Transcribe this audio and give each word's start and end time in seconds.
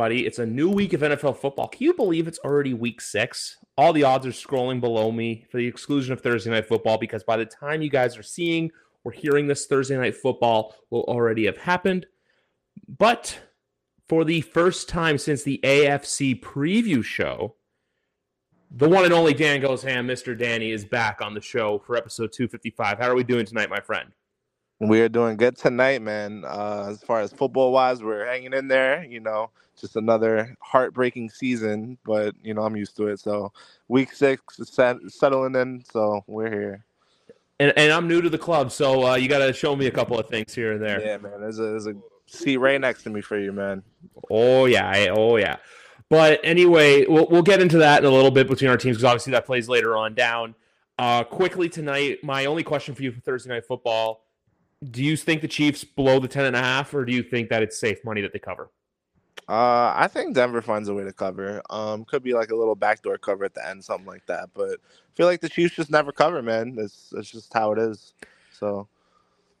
everybody. 0.00 0.26
It's 0.26 0.38
a 0.38 0.46
new 0.46 0.70
week 0.70 0.94
of 0.94 1.02
NFL 1.02 1.36
football. 1.36 1.68
Can 1.68 1.82
you 1.82 1.92
believe 1.92 2.26
it's 2.26 2.38
already 2.38 2.72
week 2.72 3.02
six? 3.02 3.58
All 3.76 3.92
the 3.92 4.02
odds 4.02 4.26
are 4.26 4.30
scrolling 4.30 4.80
below 4.80 5.12
me 5.12 5.44
for 5.50 5.58
the 5.58 5.66
exclusion 5.66 6.14
of 6.14 6.22
Thursday 6.22 6.50
night 6.50 6.66
football 6.66 6.96
because 6.96 7.22
by 7.22 7.36
the 7.36 7.44
time 7.44 7.82
you 7.82 7.90
guys 7.90 8.16
are 8.16 8.22
seeing 8.22 8.70
or 9.04 9.12
hearing 9.12 9.46
this, 9.46 9.66
Thursday 9.66 9.98
night 9.98 10.16
football 10.16 10.74
will 10.88 11.02
already 11.02 11.44
have 11.44 11.58
happened. 11.58 12.06
But 12.88 13.40
for 14.08 14.24
the 14.24 14.40
first 14.40 14.88
time 14.88 15.18
since 15.18 15.42
the 15.42 15.60
AFC 15.62 16.40
preview 16.40 17.04
show, 17.04 17.56
the 18.70 18.88
one 18.88 19.04
and 19.04 19.12
only 19.12 19.34
Dan 19.34 19.60
Goes 19.60 19.82
Ham, 19.82 20.08
Mr. 20.08 20.38
Danny, 20.38 20.70
is 20.70 20.82
back 20.82 21.20
on 21.20 21.34
the 21.34 21.42
show 21.42 21.78
for 21.78 21.94
episode 21.94 22.32
255. 22.32 22.98
How 22.98 23.10
are 23.10 23.14
we 23.14 23.22
doing 23.22 23.44
tonight, 23.44 23.68
my 23.68 23.80
friend? 23.80 24.10
We 24.80 25.02
are 25.02 25.10
doing 25.10 25.36
good 25.36 25.58
tonight, 25.58 26.00
man. 26.00 26.42
Uh, 26.46 26.86
as 26.88 27.02
far 27.02 27.20
as 27.20 27.34
football 27.34 27.70
wise, 27.70 28.02
we're 28.02 28.24
hanging 28.24 28.54
in 28.54 28.66
there. 28.66 29.04
You 29.04 29.20
know, 29.20 29.50
just 29.78 29.96
another 29.96 30.56
heartbreaking 30.60 31.28
season, 31.28 31.98
but 32.02 32.34
you 32.42 32.54
know 32.54 32.62
I'm 32.62 32.76
used 32.76 32.96
to 32.96 33.08
it. 33.08 33.20
So 33.20 33.52
week 33.88 34.14
six 34.14 34.58
is 34.58 34.70
set, 34.70 34.96
settling 35.08 35.54
in, 35.54 35.84
so 35.92 36.24
we're 36.26 36.50
here. 36.50 36.84
And, 37.58 37.74
and 37.76 37.92
I'm 37.92 38.08
new 38.08 38.22
to 38.22 38.30
the 38.30 38.38
club, 38.38 38.72
so 38.72 39.06
uh, 39.06 39.14
you 39.16 39.28
got 39.28 39.40
to 39.40 39.52
show 39.52 39.76
me 39.76 39.86
a 39.86 39.90
couple 39.90 40.18
of 40.18 40.28
things 40.28 40.54
here 40.54 40.72
and 40.72 40.82
there. 40.82 40.98
Yeah, 40.98 41.18
man. 41.18 41.42
There's 41.42 41.58
a 41.58 41.62
there's 41.64 41.86
a 41.86 41.94
seat 42.24 42.56
right 42.56 42.80
next 42.80 43.02
to 43.02 43.10
me 43.10 43.20
for 43.20 43.38
you, 43.38 43.52
man. 43.52 43.82
Oh 44.30 44.64
yeah, 44.64 45.12
oh 45.14 45.36
yeah. 45.36 45.56
But 46.08 46.40
anyway, 46.42 47.04
we'll 47.06 47.28
we'll 47.30 47.42
get 47.42 47.60
into 47.60 47.76
that 47.78 48.02
in 48.02 48.10
a 48.10 48.14
little 48.14 48.30
bit 48.30 48.48
between 48.48 48.70
our 48.70 48.78
teams 48.78 48.96
because 48.96 49.04
obviously 49.04 49.32
that 49.32 49.44
plays 49.44 49.68
later 49.68 49.94
on 49.94 50.14
down. 50.14 50.54
Uh, 50.98 51.22
quickly 51.22 51.68
tonight, 51.68 52.24
my 52.24 52.46
only 52.46 52.62
question 52.62 52.94
for 52.94 53.02
you 53.02 53.12
for 53.12 53.20
Thursday 53.20 53.50
night 53.50 53.66
football 53.66 54.22
do 54.88 55.04
you 55.04 55.16
think 55.16 55.42
the 55.42 55.48
Chiefs 55.48 55.84
blow 55.84 56.18
the 56.18 56.28
10 56.28 56.46
and 56.46 56.56
a 56.56 56.60
half, 56.60 56.94
or 56.94 57.04
do 57.04 57.12
you 57.12 57.22
think 57.22 57.50
that 57.50 57.62
it's 57.62 57.78
safe 57.78 58.04
money 58.04 58.20
that 58.22 58.32
they 58.32 58.38
cover? 58.38 58.70
Uh, 59.48 59.92
I 59.96 60.06
think 60.06 60.34
Denver 60.34 60.62
finds 60.62 60.88
a 60.88 60.94
way 60.94 61.04
to 61.04 61.12
cover. 61.12 61.60
Um, 61.70 62.04
could 62.04 62.22
be 62.22 62.34
like 62.34 62.50
a 62.50 62.56
little 62.56 62.76
backdoor 62.76 63.18
cover 63.18 63.44
at 63.44 63.54
the 63.54 63.68
end, 63.68 63.84
something 63.84 64.06
like 64.06 64.24
that. 64.26 64.50
But 64.54 64.78
I 64.80 65.16
feel 65.16 65.26
like 65.26 65.40
the 65.40 65.48
Chiefs 65.48 65.74
just 65.74 65.90
never 65.90 66.12
cover, 66.12 66.40
man. 66.40 66.76
It's 66.78 67.12
it's 67.16 67.30
just 67.30 67.52
how 67.52 67.72
it 67.72 67.78
is. 67.78 68.14
So 68.52 68.86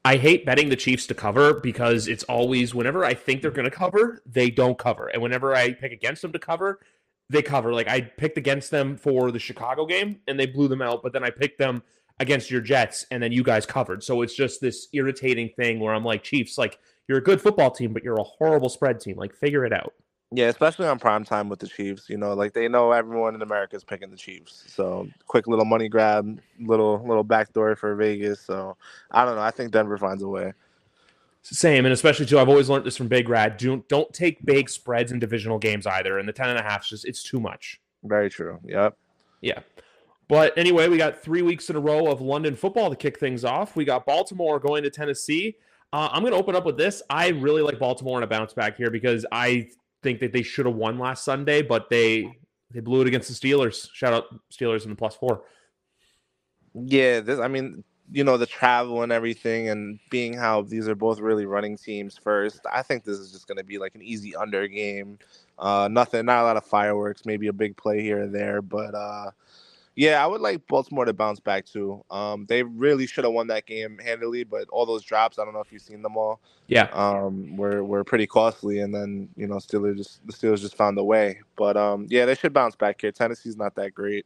I 0.04 0.16
hate 0.16 0.46
betting 0.46 0.68
the 0.68 0.76
Chiefs 0.76 1.06
to 1.08 1.14
cover 1.14 1.54
because 1.54 2.06
it's 2.06 2.22
always 2.24 2.74
whenever 2.74 3.04
I 3.04 3.14
think 3.14 3.42
they're 3.42 3.50
going 3.50 3.68
to 3.68 3.76
cover, 3.76 4.22
they 4.26 4.48
don't 4.48 4.78
cover, 4.78 5.08
and 5.08 5.20
whenever 5.20 5.56
I 5.56 5.72
pick 5.72 5.92
against 5.92 6.22
them 6.22 6.32
to 6.32 6.38
cover, 6.38 6.78
they 7.28 7.42
cover. 7.42 7.74
Like 7.74 7.88
I 7.88 8.00
picked 8.00 8.38
against 8.38 8.70
them 8.70 8.96
for 8.96 9.32
the 9.32 9.40
Chicago 9.40 9.86
game, 9.86 10.20
and 10.28 10.38
they 10.38 10.46
blew 10.46 10.68
them 10.68 10.82
out. 10.82 11.02
But 11.02 11.12
then 11.12 11.24
I 11.24 11.30
picked 11.30 11.58
them 11.58 11.82
against 12.20 12.50
your 12.50 12.60
Jets, 12.60 13.06
and 13.10 13.20
then 13.20 13.32
you 13.32 13.42
guys 13.42 13.66
covered. 13.66 14.04
So 14.04 14.22
it's 14.22 14.34
just 14.34 14.60
this 14.60 14.88
irritating 14.92 15.50
thing 15.56 15.80
where 15.80 15.92
I'm 15.92 16.04
like, 16.04 16.22
Chiefs, 16.22 16.56
like 16.58 16.78
you're 17.08 17.18
a 17.18 17.22
good 17.22 17.40
football 17.40 17.70
team, 17.70 17.92
but 17.92 18.04
you're 18.04 18.20
a 18.20 18.22
horrible 18.22 18.68
spread 18.68 19.00
team. 19.00 19.16
Like 19.16 19.34
figure 19.34 19.64
it 19.64 19.72
out. 19.72 19.94
Yeah, 20.32 20.46
especially 20.46 20.86
on 20.86 21.00
prime 21.00 21.24
time 21.24 21.48
with 21.48 21.58
the 21.58 21.66
Chiefs. 21.66 22.08
You 22.08 22.18
know, 22.18 22.34
like 22.34 22.52
they 22.52 22.68
know 22.68 22.92
everyone 22.92 23.34
in 23.34 23.42
America 23.42 23.74
is 23.74 23.82
picking 23.82 24.10
the 24.10 24.16
Chiefs. 24.16 24.62
So 24.68 25.08
quick 25.26 25.48
little 25.48 25.64
money 25.64 25.88
grab, 25.88 26.40
little 26.60 27.02
little 27.04 27.24
backdoor 27.24 27.74
for 27.74 27.96
Vegas. 27.96 28.40
So 28.40 28.76
I 29.10 29.24
don't 29.24 29.34
know. 29.34 29.42
I 29.42 29.50
think 29.50 29.72
Denver 29.72 29.98
finds 29.98 30.22
a 30.22 30.28
way. 30.28 30.52
Same, 31.42 31.86
and 31.86 31.92
especially 31.92 32.26
too. 32.26 32.38
I've 32.38 32.50
always 32.50 32.68
learned 32.68 32.84
this 32.84 32.98
from 32.98 33.08
Big 33.08 33.28
Rad. 33.28 33.56
Don't 33.56 33.88
don't 33.88 34.12
take 34.12 34.44
big 34.44 34.68
spreads 34.68 35.10
in 35.10 35.18
divisional 35.18 35.58
games 35.58 35.86
either. 35.86 36.18
And 36.18 36.28
the 36.28 36.34
ten 36.34 36.50
and 36.50 36.58
a 36.58 36.62
half 36.62 36.82
is 36.82 36.90
just 36.90 37.04
it's 37.06 37.22
too 37.22 37.40
much. 37.40 37.80
Very 38.04 38.28
true. 38.28 38.60
Yep. 38.64 38.96
Yeah. 39.40 39.60
But 40.30 40.56
anyway, 40.56 40.86
we 40.86 40.96
got 40.96 41.20
three 41.20 41.42
weeks 41.42 41.70
in 41.70 41.76
a 41.76 41.80
row 41.80 42.06
of 42.06 42.20
London 42.20 42.54
football 42.54 42.88
to 42.88 42.94
kick 42.94 43.18
things 43.18 43.44
off. 43.44 43.74
We 43.74 43.84
got 43.84 44.06
Baltimore 44.06 44.60
going 44.60 44.84
to 44.84 44.90
Tennessee. 44.90 45.56
Uh, 45.92 46.08
I'm 46.12 46.22
going 46.22 46.32
to 46.32 46.38
open 46.38 46.54
up 46.54 46.64
with 46.64 46.76
this. 46.76 47.02
I 47.10 47.30
really 47.30 47.62
like 47.62 47.80
Baltimore 47.80 48.16
in 48.16 48.22
a 48.22 48.28
bounce 48.28 48.52
back 48.52 48.76
here 48.76 48.92
because 48.92 49.26
I 49.32 49.70
think 50.04 50.20
that 50.20 50.32
they 50.32 50.44
should 50.44 50.66
have 50.66 50.76
won 50.76 51.00
last 51.00 51.24
Sunday, 51.24 51.62
but 51.62 51.90
they 51.90 52.32
they 52.70 52.78
blew 52.78 53.00
it 53.00 53.08
against 53.08 53.26
the 53.26 53.34
Steelers. 53.34 53.88
Shout 53.92 54.12
out 54.12 54.26
Steelers 54.52 54.84
in 54.84 54.90
the 54.90 54.94
plus 54.94 55.16
four. 55.16 55.42
Yeah, 56.74 57.18
this. 57.18 57.40
I 57.40 57.48
mean, 57.48 57.82
you 58.12 58.22
know, 58.22 58.36
the 58.36 58.46
travel 58.46 59.02
and 59.02 59.10
everything, 59.10 59.70
and 59.70 59.98
being 60.10 60.32
how 60.32 60.62
these 60.62 60.86
are 60.86 60.94
both 60.94 61.18
really 61.18 61.44
running 61.44 61.76
teams 61.76 62.16
first. 62.16 62.60
I 62.72 62.82
think 62.82 63.02
this 63.02 63.18
is 63.18 63.32
just 63.32 63.48
going 63.48 63.58
to 63.58 63.64
be 63.64 63.78
like 63.78 63.96
an 63.96 64.02
easy 64.02 64.36
under 64.36 64.68
game. 64.68 65.18
Uh, 65.58 65.88
nothing, 65.90 66.24
not 66.24 66.42
a 66.42 66.44
lot 66.44 66.56
of 66.56 66.64
fireworks. 66.64 67.26
Maybe 67.26 67.48
a 67.48 67.52
big 67.52 67.76
play 67.76 68.00
here 68.00 68.22
and 68.22 68.32
there, 68.32 68.62
but. 68.62 68.94
Uh, 68.94 69.32
yeah, 70.00 70.24
I 70.24 70.26
would 70.26 70.40
like 70.40 70.66
Baltimore 70.66 71.04
to 71.04 71.12
bounce 71.12 71.40
back 71.40 71.66
too. 71.66 72.02
Um, 72.10 72.46
they 72.48 72.62
really 72.62 73.06
should 73.06 73.24
have 73.24 73.34
won 73.34 73.48
that 73.48 73.66
game 73.66 73.98
handily, 74.02 74.44
but 74.44 74.66
all 74.70 74.86
those 74.86 75.04
drops, 75.04 75.38
I 75.38 75.44
don't 75.44 75.52
know 75.52 75.60
if 75.60 75.70
you've 75.70 75.82
seen 75.82 76.00
them 76.00 76.16
all. 76.16 76.40
Yeah. 76.68 76.84
Um, 76.84 77.54
were 77.54 77.84
were 77.84 78.02
pretty 78.02 78.26
costly, 78.26 78.78
and 78.78 78.94
then 78.94 79.28
you 79.36 79.46
know, 79.46 79.56
Steelers 79.56 79.98
just 79.98 80.26
the 80.26 80.32
Steelers 80.32 80.60
just 80.60 80.74
found 80.74 80.96
a 80.96 81.04
way. 81.04 81.40
But 81.54 81.76
um, 81.76 82.06
yeah, 82.08 82.24
they 82.24 82.34
should 82.34 82.54
bounce 82.54 82.76
back 82.76 82.98
here. 82.98 83.12
Tennessee's 83.12 83.58
not 83.58 83.74
that 83.74 83.92
great. 83.92 84.24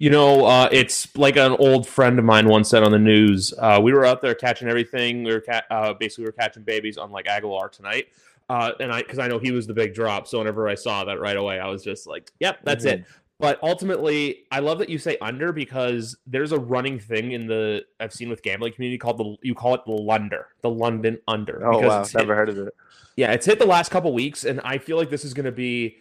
You 0.00 0.10
know, 0.10 0.44
uh, 0.44 0.68
it's 0.72 1.16
like 1.16 1.36
an 1.36 1.52
old 1.52 1.86
friend 1.86 2.18
of 2.18 2.24
mine 2.24 2.48
once 2.48 2.68
said 2.68 2.82
on 2.82 2.90
the 2.90 2.98
news. 2.98 3.54
Uh, 3.56 3.78
we 3.80 3.92
were 3.92 4.04
out 4.04 4.20
there 4.20 4.34
catching 4.34 4.66
everything. 4.66 5.22
We 5.22 5.32
were 5.32 5.42
ca- 5.42 5.62
uh, 5.70 5.94
basically 5.94 6.24
we 6.24 6.28
were 6.30 6.32
catching 6.32 6.64
babies 6.64 6.98
on 6.98 7.12
like 7.12 7.28
Aguilar 7.28 7.68
tonight. 7.68 8.08
Uh, 8.48 8.72
and 8.80 8.92
I, 8.92 9.02
because 9.02 9.20
I 9.20 9.28
know 9.28 9.38
he 9.38 9.52
was 9.52 9.66
the 9.66 9.74
big 9.74 9.94
drop, 9.94 10.26
so 10.26 10.38
whenever 10.38 10.68
I 10.68 10.74
saw 10.74 11.04
that 11.04 11.20
right 11.20 11.36
away, 11.36 11.58
I 11.58 11.66
was 11.66 11.82
just 11.82 12.06
like, 12.06 12.30
"Yep, 12.40 12.60
that's 12.64 12.84
mm-hmm. 12.84 13.02
it." 13.02 13.06
But 13.38 13.58
ultimately, 13.62 14.44
I 14.50 14.60
love 14.60 14.78
that 14.78 14.88
you 14.88 14.98
say 14.98 15.18
under 15.20 15.52
because 15.52 16.16
there's 16.26 16.52
a 16.52 16.58
running 16.58 16.98
thing 16.98 17.32
in 17.32 17.46
the 17.46 17.84
I've 18.00 18.14
seen 18.14 18.30
with 18.30 18.42
gambling 18.42 18.72
community 18.72 18.96
called 18.96 19.18
the 19.18 19.36
you 19.42 19.54
call 19.54 19.74
it 19.74 19.82
the 19.84 19.92
Lunder, 19.92 20.48
the 20.62 20.70
London 20.70 21.18
under. 21.28 21.66
Oh 21.66 21.86
wow, 21.86 22.06
never 22.14 22.34
heard 22.34 22.48
of 22.48 22.58
it. 22.58 22.74
Yeah, 23.16 23.32
it's 23.32 23.44
hit 23.44 23.58
the 23.58 23.66
last 23.66 23.90
couple 23.90 24.12
weeks, 24.14 24.44
and 24.44 24.60
I 24.64 24.78
feel 24.78 24.96
like 24.96 25.10
this 25.10 25.24
is 25.24 25.34
going 25.34 25.44
to 25.44 25.52
be 25.52 25.98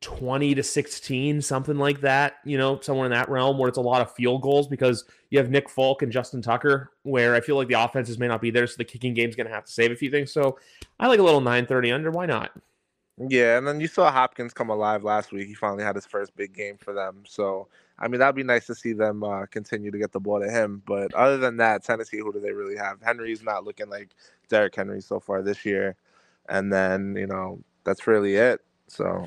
twenty 0.00 0.54
to 0.54 0.62
sixteen, 0.62 1.42
something 1.42 1.76
like 1.76 2.02
that. 2.02 2.34
You 2.44 2.56
know, 2.56 2.78
somewhere 2.80 3.06
in 3.06 3.12
that 3.12 3.28
realm 3.28 3.58
where 3.58 3.68
it's 3.68 3.78
a 3.78 3.82
lot 3.82 4.00
of 4.00 4.14
field 4.14 4.42
goals 4.42 4.68
because 4.68 5.06
you 5.30 5.38
have 5.40 5.50
Nick 5.50 5.68
Folk 5.68 6.02
and 6.02 6.12
Justin 6.12 6.40
Tucker, 6.40 6.92
where 7.02 7.34
I 7.34 7.40
feel 7.40 7.56
like 7.56 7.66
the 7.66 7.82
offenses 7.82 8.16
may 8.16 8.28
not 8.28 8.40
be 8.40 8.52
there, 8.52 8.68
so 8.68 8.76
the 8.78 8.84
kicking 8.84 9.12
game's 9.12 9.34
going 9.34 9.48
to 9.48 9.52
have 9.52 9.64
to 9.64 9.72
save 9.72 9.90
a 9.90 9.96
few 9.96 10.10
things. 10.10 10.32
So 10.32 10.56
I 11.00 11.08
like 11.08 11.18
a 11.18 11.24
little 11.24 11.40
nine 11.40 11.66
thirty 11.66 11.90
under. 11.90 12.12
Why 12.12 12.26
not? 12.26 12.52
Yeah, 13.26 13.58
and 13.58 13.66
then 13.66 13.80
you 13.80 13.88
saw 13.88 14.10
Hopkins 14.10 14.52
come 14.52 14.70
alive 14.70 15.02
last 15.02 15.32
week. 15.32 15.48
He 15.48 15.54
finally 15.54 15.82
had 15.82 15.96
his 15.96 16.06
first 16.06 16.36
big 16.36 16.54
game 16.54 16.76
for 16.76 16.92
them. 16.92 17.24
So, 17.26 17.68
I 17.98 18.06
mean, 18.06 18.20
that'd 18.20 18.36
be 18.36 18.44
nice 18.44 18.66
to 18.66 18.74
see 18.74 18.92
them 18.92 19.24
uh, 19.24 19.46
continue 19.46 19.90
to 19.90 19.98
get 19.98 20.12
the 20.12 20.20
ball 20.20 20.40
to 20.40 20.50
him. 20.50 20.82
But 20.86 21.12
other 21.14 21.36
than 21.36 21.56
that, 21.56 21.82
Tennessee, 21.82 22.18
who 22.18 22.32
do 22.32 22.38
they 22.38 22.52
really 22.52 22.76
have? 22.76 23.00
Henry's 23.02 23.42
not 23.42 23.64
looking 23.64 23.88
like 23.88 24.10
Derrick 24.48 24.76
Henry 24.76 25.00
so 25.00 25.18
far 25.18 25.42
this 25.42 25.64
year. 25.64 25.96
And 26.48 26.72
then, 26.72 27.16
you 27.16 27.26
know, 27.26 27.60
that's 27.84 28.06
really 28.06 28.36
it. 28.36 28.60
So 28.86 29.26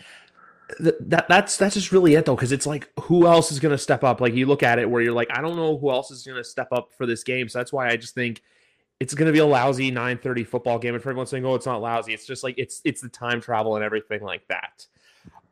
that 0.79 1.27
that's 1.27 1.57
that's 1.57 1.75
just 1.75 1.91
really 1.91 2.15
it 2.15 2.25
though 2.25 2.35
because 2.35 2.51
it's 2.51 2.65
like 2.65 2.89
who 3.01 3.27
else 3.27 3.51
is 3.51 3.59
going 3.59 3.71
to 3.71 3.77
step 3.77 4.03
up 4.03 4.21
like 4.21 4.33
you 4.33 4.45
look 4.45 4.63
at 4.63 4.79
it 4.79 4.89
where 4.89 5.01
you're 5.01 5.13
like 5.13 5.29
i 5.31 5.41
don't 5.41 5.55
know 5.55 5.77
who 5.77 5.91
else 5.91 6.11
is 6.11 6.23
going 6.23 6.37
to 6.37 6.43
step 6.43 6.69
up 6.71 6.93
for 6.93 7.05
this 7.05 7.23
game 7.23 7.49
so 7.49 7.59
that's 7.59 7.73
why 7.73 7.89
i 7.89 7.97
just 7.97 8.15
think 8.15 8.41
it's 9.01 9.15
going 9.15 9.25
to 9.25 9.33
be 9.33 9.39
a 9.39 9.45
lousy 9.45 9.91
9:30 9.91 10.45
football 10.45 10.77
game 10.77 10.93
and 10.93 11.01
for 11.01 11.09
everyone 11.09 11.25
saying 11.25 11.43
oh 11.43 11.55
it's 11.55 11.65
not 11.65 11.81
lousy 11.81 12.13
it's 12.13 12.27
just 12.27 12.43
like 12.43 12.53
it's 12.57 12.81
it's 12.85 13.01
the 13.01 13.09
time 13.09 13.41
travel 13.41 13.75
and 13.75 13.83
everything 13.83 14.21
like 14.21 14.47
that. 14.47 14.85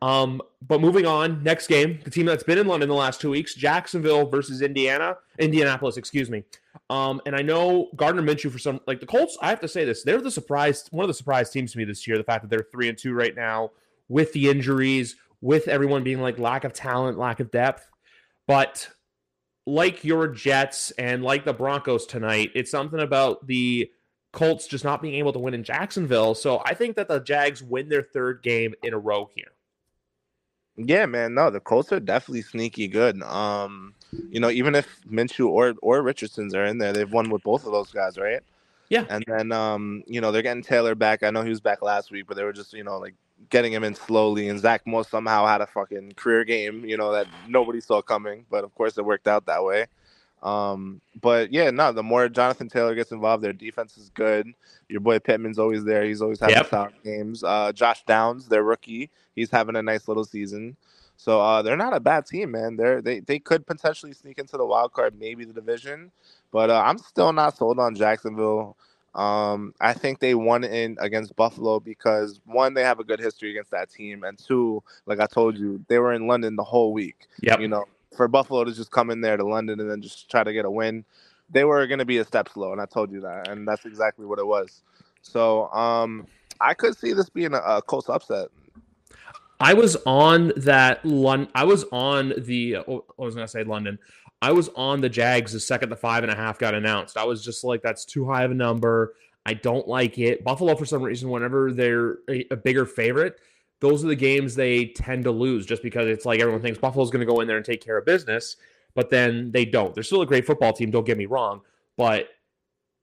Um 0.00 0.40
but 0.66 0.80
moving 0.80 1.04
on 1.04 1.42
next 1.42 1.66
game 1.66 1.98
the 2.04 2.10
team 2.10 2.26
that's 2.26 2.44
been 2.44 2.58
in 2.58 2.68
London 2.68 2.88
the 2.88 2.94
last 2.94 3.20
2 3.20 3.28
weeks 3.28 3.54
Jacksonville 3.56 4.24
versus 4.24 4.62
Indiana 4.62 5.16
Indianapolis 5.38 5.96
excuse 5.96 6.30
me. 6.30 6.44
Um 6.90 7.20
and 7.26 7.34
I 7.34 7.42
know 7.42 7.88
Gardner 7.96 8.22
Minshew 8.22 8.52
for 8.52 8.60
some 8.60 8.80
like 8.86 9.00
the 9.00 9.06
Colts 9.06 9.36
I 9.42 9.48
have 9.48 9.60
to 9.60 9.68
say 9.68 9.84
this 9.84 10.04
they're 10.04 10.22
the 10.22 10.30
surprise 10.30 10.84
one 10.92 11.02
of 11.02 11.08
the 11.08 11.14
surprise 11.14 11.50
teams 11.50 11.72
to 11.72 11.78
me 11.78 11.84
this 11.84 12.06
year 12.06 12.16
the 12.18 12.24
fact 12.24 12.42
that 12.42 12.50
they're 12.50 12.68
3 12.70 12.90
and 12.90 12.96
2 12.96 13.12
right 13.12 13.34
now 13.34 13.72
with 14.08 14.32
the 14.32 14.48
injuries 14.48 15.16
with 15.40 15.66
everyone 15.66 16.04
being 16.04 16.20
like 16.20 16.38
lack 16.38 16.62
of 16.62 16.72
talent 16.72 17.18
lack 17.18 17.40
of 17.40 17.50
depth. 17.50 17.90
But 18.46 18.88
like 19.70 20.04
your 20.04 20.28
Jets 20.28 20.90
and 20.92 21.22
like 21.22 21.44
the 21.44 21.52
Broncos 21.52 22.06
tonight, 22.06 22.50
it's 22.54 22.70
something 22.70 23.00
about 23.00 23.46
the 23.46 23.90
Colts 24.32 24.66
just 24.66 24.84
not 24.84 25.00
being 25.00 25.14
able 25.14 25.32
to 25.32 25.38
win 25.38 25.54
in 25.54 25.64
Jacksonville. 25.64 26.34
So 26.34 26.60
I 26.64 26.74
think 26.74 26.96
that 26.96 27.08
the 27.08 27.20
Jags 27.20 27.62
win 27.62 27.88
their 27.88 28.02
third 28.02 28.42
game 28.42 28.74
in 28.82 28.94
a 28.94 28.98
row 28.98 29.30
here. 29.34 29.52
Yeah, 30.76 31.06
man. 31.06 31.34
No, 31.34 31.50
the 31.50 31.60
Colts 31.60 31.92
are 31.92 32.00
definitely 32.00 32.42
sneaky 32.42 32.88
good. 32.88 33.22
Um, 33.22 33.94
you 34.30 34.40
know, 34.40 34.50
even 34.50 34.74
if 34.74 34.88
Minshew 35.08 35.48
or 35.48 35.74
or 35.82 36.02
Richardson's 36.02 36.54
are 36.54 36.64
in 36.64 36.78
there, 36.78 36.92
they've 36.92 37.10
won 37.10 37.30
with 37.30 37.42
both 37.42 37.66
of 37.66 37.72
those 37.72 37.90
guys, 37.90 38.18
right? 38.18 38.40
Yeah. 38.88 39.04
And 39.08 39.24
then 39.26 39.52
um, 39.52 40.02
you 40.06 40.20
know, 40.20 40.32
they're 40.32 40.42
getting 40.42 40.62
Taylor 40.62 40.94
back. 40.94 41.22
I 41.22 41.30
know 41.30 41.42
he 41.42 41.50
was 41.50 41.60
back 41.60 41.82
last 41.82 42.10
week, 42.10 42.26
but 42.26 42.36
they 42.36 42.44
were 42.44 42.52
just, 42.52 42.72
you 42.72 42.84
know, 42.84 42.98
like 42.98 43.14
getting 43.48 43.72
him 43.72 43.84
in 43.84 43.94
slowly. 43.94 44.48
And 44.48 44.60
Zach 44.60 44.86
Moss 44.86 45.08
somehow 45.08 45.46
had 45.46 45.60
a 45.60 45.66
fucking 45.66 46.12
career 46.12 46.44
game, 46.44 46.84
you 46.84 46.96
know, 46.96 47.12
that 47.12 47.26
nobody 47.48 47.80
saw 47.80 48.02
coming. 48.02 48.44
But 48.50 48.64
of 48.64 48.74
course, 48.74 48.98
it 48.98 49.04
worked 49.04 49.28
out 49.28 49.46
that 49.46 49.64
way. 49.64 49.86
Um, 50.42 51.00
but 51.20 51.52
yeah, 51.52 51.70
no, 51.70 51.92
the 51.92 52.02
more 52.02 52.28
Jonathan 52.28 52.68
Taylor 52.68 52.94
gets 52.94 53.12
involved, 53.12 53.44
their 53.44 53.52
defense 53.52 53.98
is 53.98 54.10
good. 54.10 54.52
Your 54.88 55.00
boy 55.00 55.18
Pittman's 55.18 55.58
always 55.58 55.84
there. 55.84 56.04
He's 56.04 56.22
always 56.22 56.40
having 56.40 56.56
yep. 56.56 56.92
games. 57.04 57.44
Uh, 57.44 57.72
Josh 57.72 58.04
Downs, 58.04 58.48
their 58.48 58.62
rookie, 58.62 59.10
he's 59.34 59.50
having 59.50 59.76
a 59.76 59.82
nice 59.82 60.08
little 60.08 60.24
season. 60.24 60.76
So 61.16 61.38
uh, 61.38 61.60
they're 61.60 61.76
not 61.76 61.94
a 61.94 62.00
bad 62.00 62.24
team, 62.24 62.52
man. 62.52 62.76
They're 62.76 63.02
they 63.02 63.20
they 63.20 63.38
could 63.38 63.66
potentially 63.66 64.14
sneak 64.14 64.38
into 64.38 64.56
the 64.56 64.64
wild 64.64 64.94
card, 64.94 65.18
maybe 65.18 65.44
the 65.44 65.52
division. 65.52 66.10
But 66.50 66.70
uh, 66.70 66.82
I'm 66.82 66.96
still 66.96 67.34
not 67.34 67.58
sold 67.58 67.78
on 67.78 67.94
Jacksonville. 67.94 68.78
Um, 69.14 69.74
I 69.80 69.92
think 69.92 70.20
they 70.20 70.34
won 70.34 70.62
in 70.62 70.96
against 71.00 71.34
Buffalo 71.34 71.80
because 71.80 72.40
one, 72.44 72.74
they 72.74 72.82
have 72.82 73.00
a 73.00 73.04
good 73.04 73.18
history 73.18 73.50
against 73.50 73.72
that 73.72 73.90
team, 73.90 74.22
and 74.24 74.38
two, 74.38 74.82
like 75.06 75.20
I 75.20 75.26
told 75.26 75.58
you, 75.58 75.84
they 75.88 75.98
were 75.98 76.12
in 76.12 76.26
London 76.26 76.56
the 76.56 76.64
whole 76.64 76.92
week. 76.92 77.28
Yeah, 77.40 77.58
You 77.58 77.68
know, 77.68 77.84
for 78.16 78.28
Buffalo 78.28 78.64
to 78.64 78.72
just 78.72 78.90
come 78.90 79.10
in 79.10 79.20
there 79.20 79.36
to 79.36 79.44
London 79.44 79.80
and 79.80 79.90
then 79.90 80.00
just 80.00 80.30
try 80.30 80.44
to 80.44 80.52
get 80.52 80.64
a 80.64 80.70
win, 80.70 81.04
they 81.50 81.64
were 81.64 81.86
going 81.86 81.98
to 81.98 82.04
be 82.04 82.18
a 82.18 82.24
step 82.24 82.48
slow, 82.48 82.72
and 82.72 82.80
I 82.80 82.86
told 82.86 83.10
you 83.10 83.20
that, 83.22 83.48
and 83.48 83.66
that's 83.66 83.84
exactly 83.84 84.26
what 84.26 84.38
it 84.38 84.46
was. 84.46 84.82
So, 85.22 85.68
um, 85.72 86.26
I 86.60 86.74
could 86.74 86.96
see 86.96 87.12
this 87.12 87.28
being 87.28 87.54
a, 87.54 87.58
a 87.58 87.82
close 87.82 88.08
upset. 88.08 88.48
I 89.58 89.74
was 89.74 89.96
on 90.06 90.52
that 90.56 91.04
London. 91.04 91.48
I 91.54 91.64
was 91.64 91.84
on 91.92 92.32
the. 92.38 92.78
Oh, 92.78 93.04
I 93.18 93.22
was 93.22 93.34
gonna 93.34 93.48
say 93.48 93.64
London. 93.64 93.98
I 94.42 94.52
was 94.52 94.68
on 94.74 95.00
the 95.00 95.08
Jags 95.08 95.52
the 95.52 95.60
second 95.60 95.90
the 95.90 95.96
five 95.96 96.22
and 96.22 96.32
a 96.32 96.34
half 96.34 96.58
got 96.58 96.74
announced. 96.74 97.16
I 97.16 97.24
was 97.24 97.44
just 97.44 97.62
like, 97.62 97.82
that's 97.82 98.04
too 98.04 98.26
high 98.26 98.44
of 98.44 98.50
a 98.50 98.54
number. 98.54 99.14
I 99.44 99.54
don't 99.54 99.86
like 99.86 100.18
it. 100.18 100.44
Buffalo, 100.44 100.74
for 100.74 100.86
some 100.86 101.02
reason, 101.02 101.30
whenever 101.30 101.72
they're 101.72 102.18
a, 102.28 102.46
a 102.50 102.56
bigger 102.56 102.86
favorite, 102.86 103.40
those 103.80 104.04
are 104.04 104.08
the 104.08 104.16
games 104.16 104.54
they 104.54 104.86
tend 104.86 105.24
to 105.24 105.30
lose 105.30 105.66
just 105.66 105.82
because 105.82 106.06
it's 106.06 106.26
like 106.26 106.40
everyone 106.40 106.62
thinks 106.62 106.78
Buffalo's 106.78 107.10
going 107.10 107.26
to 107.26 107.32
go 107.32 107.40
in 107.40 107.48
there 107.48 107.56
and 107.56 107.64
take 107.64 107.82
care 107.82 107.98
of 107.98 108.04
business, 108.04 108.56
but 108.94 109.10
then 109.10 109.50
they 109.52 109.64
don't. 109.64 109.94
They're 109.94 110.02
still 110.02 110.22
a 110.22 110.26
great 110.26 110.46
football 110.46 110.72
team, 110.72 110.90
don't 110.90 111.06
get 111.06 111.18
me 111.18 111.26
wrong, 111.26 111.62
but 111.96 112.28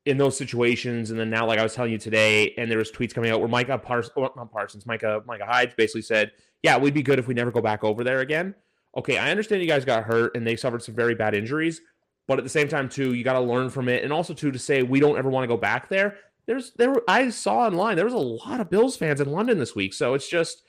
in 0.05 0.17
those 0.17 0.37
situations, 0.37 1.11
and 1.11 1.19
then 1.19 1.29
now, 1.29 1.45
like 1.45 1.59
I 1.59 1.63
was 1.63 1.73
telling 1.73 1.91
you 1.91 1.97
today, 1.97 2.53
and 2.57 2.71
there 2.71 2.77
was 2.77 2.91
tweets 2.91 3.13
coming 3.13 3.29
out 3.29 3.39
where 3.39 3.49
Micah 3.49 3.77
Parsons, 3.77 4.13
not 4.15 4.51
Parsons, 4.51 4.85
Micah 4.85 5.21
Micah 5.25 5.45
Hyde 5.45 5.75
basically 5.75 6.01
said, 6.01 6.31
"Yeah, 6.63 6.77
we'd 6.77 6.93
be 6.93 7.03
good 7.03 7.19
if 7.19 7.27
we 7.27 7.33
never 7.33 7.51
go 7.51 7.59
back 7.59 7.83
over 7.83 8.05
there 8.05 8.21
again." 8.21 8.55
Okay, 8.97 9.17
I 9.17 9.31
understand 9.31 9.61
you 9.61 9.67
guys 9.67 9.85
got 9.85 10.03
hurt 10.03 10.35
and 10.35 10.45
they 10.45 10.55
suffered 10.55 10.81
some 10.83 10.95
very 10.95 11.15
bad 11.15 11.35
injuries, 11.35 11.81
but 12.27 12.37
at 12.37 12.43
the 12.43 12.49
same 12.49 12.67
time, 12.67 12.89
too, 12.89 13.13
you 13.13 13.23
got 13.23 13.33
to 13.33 13.41
learn 13.41 13.69
from 13.69 13.87
it, 13.89 14.03
and 14.03 14.11
also 14.11 14.33
too 14.33 14.51
to 14.51 14.59
say 14.59 14.83
we 14.83 14.99
don't 14.99 15.17
ever 15.17 15.29
want 15.29 15.43
to 15.43 15.47
go 15.47 15.57
back 15.57 15.87
there. 15.87 16.17
There's 16.47 16.71
there, 16.73 16.95
I 17.07 17.29
saw 17.29 17.59
online 17.59 17.95
there 17.95 18.05
was 18.05 18.13
a 18.13 18.17
lot 18.17 18.59
of 18.59 18.69
Bills 18.69 18.97
fans 18.97 19.21
in 19.21 19.31
London 19.31 19.57
this 19.59 19.75
week, 19.75 19.93
so 19.93 20.13
it's 20.13 20.27
just 20.27 20.63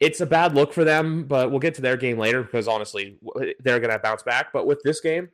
it's 0.00 0.20
a 0.20 0.26
bad 0.26 0.54
look 0.54 0.72
for 0.72 0.84
them. 0.84 1.24
But 1.24 1.50
we'll 1.50 1.60
get 1.60 1.74
to 1.74 1.82
their 1.82 1.96
game 1.96 2.18
later 2.18 2.42
because 2.42 2.66
honestly, 2.66 3.18
they're 3.60 3.80
gonna 3.80 3.98
bounce 3.98 4.22
back. 4.22 4.52
But 4.52 4.66
with 4.66 4.82
this 4.82 5.00
game 5.00 5.28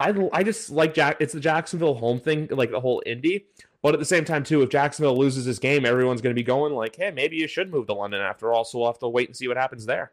I 0.00 0.14
I 0.32 0.42
just 0.42 0.70
like 0.70 0.94
Jack. 0.94 1.18
It's 1.20 1.34
the 1.34 1.40
Jacksonville 1.40 1.94
home 1.94 2.18
thing, 2.18 2.48
like 2.50 2.70
the 2.70 2.80
whole 2.80 3.02
Indy. 3.04 3.44
But 3.82 3.94
at 3.94 4.00
the 4.00 4.06
same 4.06 4.24
time, 4.24 4.44
too, 4.44 4.62
if 4.62 4.70
Jacksonville 4.70 5.16
loses 5.16 5.44
this 5.44 5.58
game, 5.58 5.86
everyone's 5.86 6.20
going 6.20 6.34
to 6.34 6.38
be 6.38 6.42
going 6.42 6.72
like, 6.72 6.96
"Hey, 6.96 7.10
maybe 7.10 7.36
you 7.36 7.46
should 7.46 7.70
move 7.70 7.86
to 7.86 7.92
London 7.92 8.20
after 8.20 8.52
all." 8.52 8.64
So 8.64 8.78
we'll 8.78 8.88
have 8.88 8.98
to 9.00 9.08
wait 9.08 9.28
and 9.28 9.36
see 9.36 9.46
what 9.46 9.58
happens 9.58 9.84
there. 9.84 10.12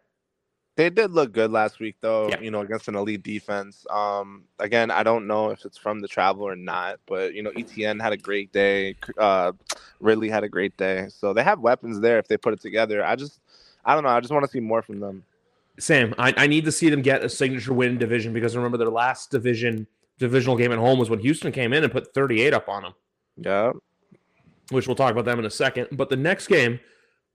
They 0.77 0.91
did 0.91 1.11
look 1.11 1.31
good 1.31 1.51
last 1.51 1.79
week, 1.79 1.95
though. 2.01 2.29
Yeah. 2.29 2.39
You 2.39 2.51
know, 2.51 2.61
against 2.61 2.87
an 2.87 2.95
elite 2.95 3.23
defense. 3.23 3.83
Um, 3.89 4.43
again, 4.59 4.91
I 4.91 5.01
don't 5.01 5.25
know 5.25 5.49
if 5.49 5.65
it's 5.65 5.77
from 5.77 6.01
the 6.01 6.07
travel 6.07 6.43
or 6.43 6.55
not, 6.55 6.99
but 7.07 7.33
you 7.33 7.41
know, 7.41 7.49
Etienne 7.57 7.99
had 7.99 8.13
a 8.13 8.17
great 8.17 8.53
day. 8.53 8.95
Uh, 9.17 9.53
Ridley 9.99 10.29
had 10.29 10.43
a 10.43 10.49
great 10.49 10.77
day. 10.77 11.07
So 11.09 11.33
they 11.33 11.43
have 11.43 11.59
weapons 11.59 11.99
there 11.99 12.19
if 12.19 12.27
they 12.27 12.37
put 12.37 12.53
it 12.53 12.61
together. 12.61 13.03
I 13.03 13.15
just, 13.15 13.39
I 13.83 13.95
don't 13.95 14.03
know. 14.03 14.09
I 14.09 14.19
just 14.19 14.31
want 14.31 14.45
to 14.45 14.51
see 14.51 14.59
more 14.59 14.83
from 14.83 14.99
them. 14.99 15.23
Sam, 15.79 16.13
I, 16.19 16.31
I 16.37 16.45
need 16.45 16.65
to 16.65 16.71
see 16.71 16.91
them 16.91 17.01
get 17.01 17.23
a 17.23 17.29
signature 17.29 17.73
win 17.73 17.97
division 17.97 18.31
because 18.31 18.55
remember 18.55 18.77
their 18.77 18.89
last 18.89 19.31
division 19.31 19.87
divisional 20.19 20.57
game 20.57 20.71
at 20.71 20.77
home 20.77 20.99
was 20.99 21.09
when 21.09 21.19
Houston 21.19 21.51
came 21.51 21.73
in 21.73 21.83
and 21.83 21.91
put 21.91 22.13
38 22.13 22.53
up 22.53 22.69
on 22.69 22.83
them. 22.83 22.93
Yeah. 23.37 23.71
Which 24.69 24.85
we'll 24.85 24.95
talk 24.95 25.11
about 25.11 25.25
them 25.25 25.39
in 25.39 25.45
a 25.45 25.49
second. 25.49 25.87
But 25.91 26.09
the 26.09 26.17
next 26.17 26.47
game, 26.47 26.79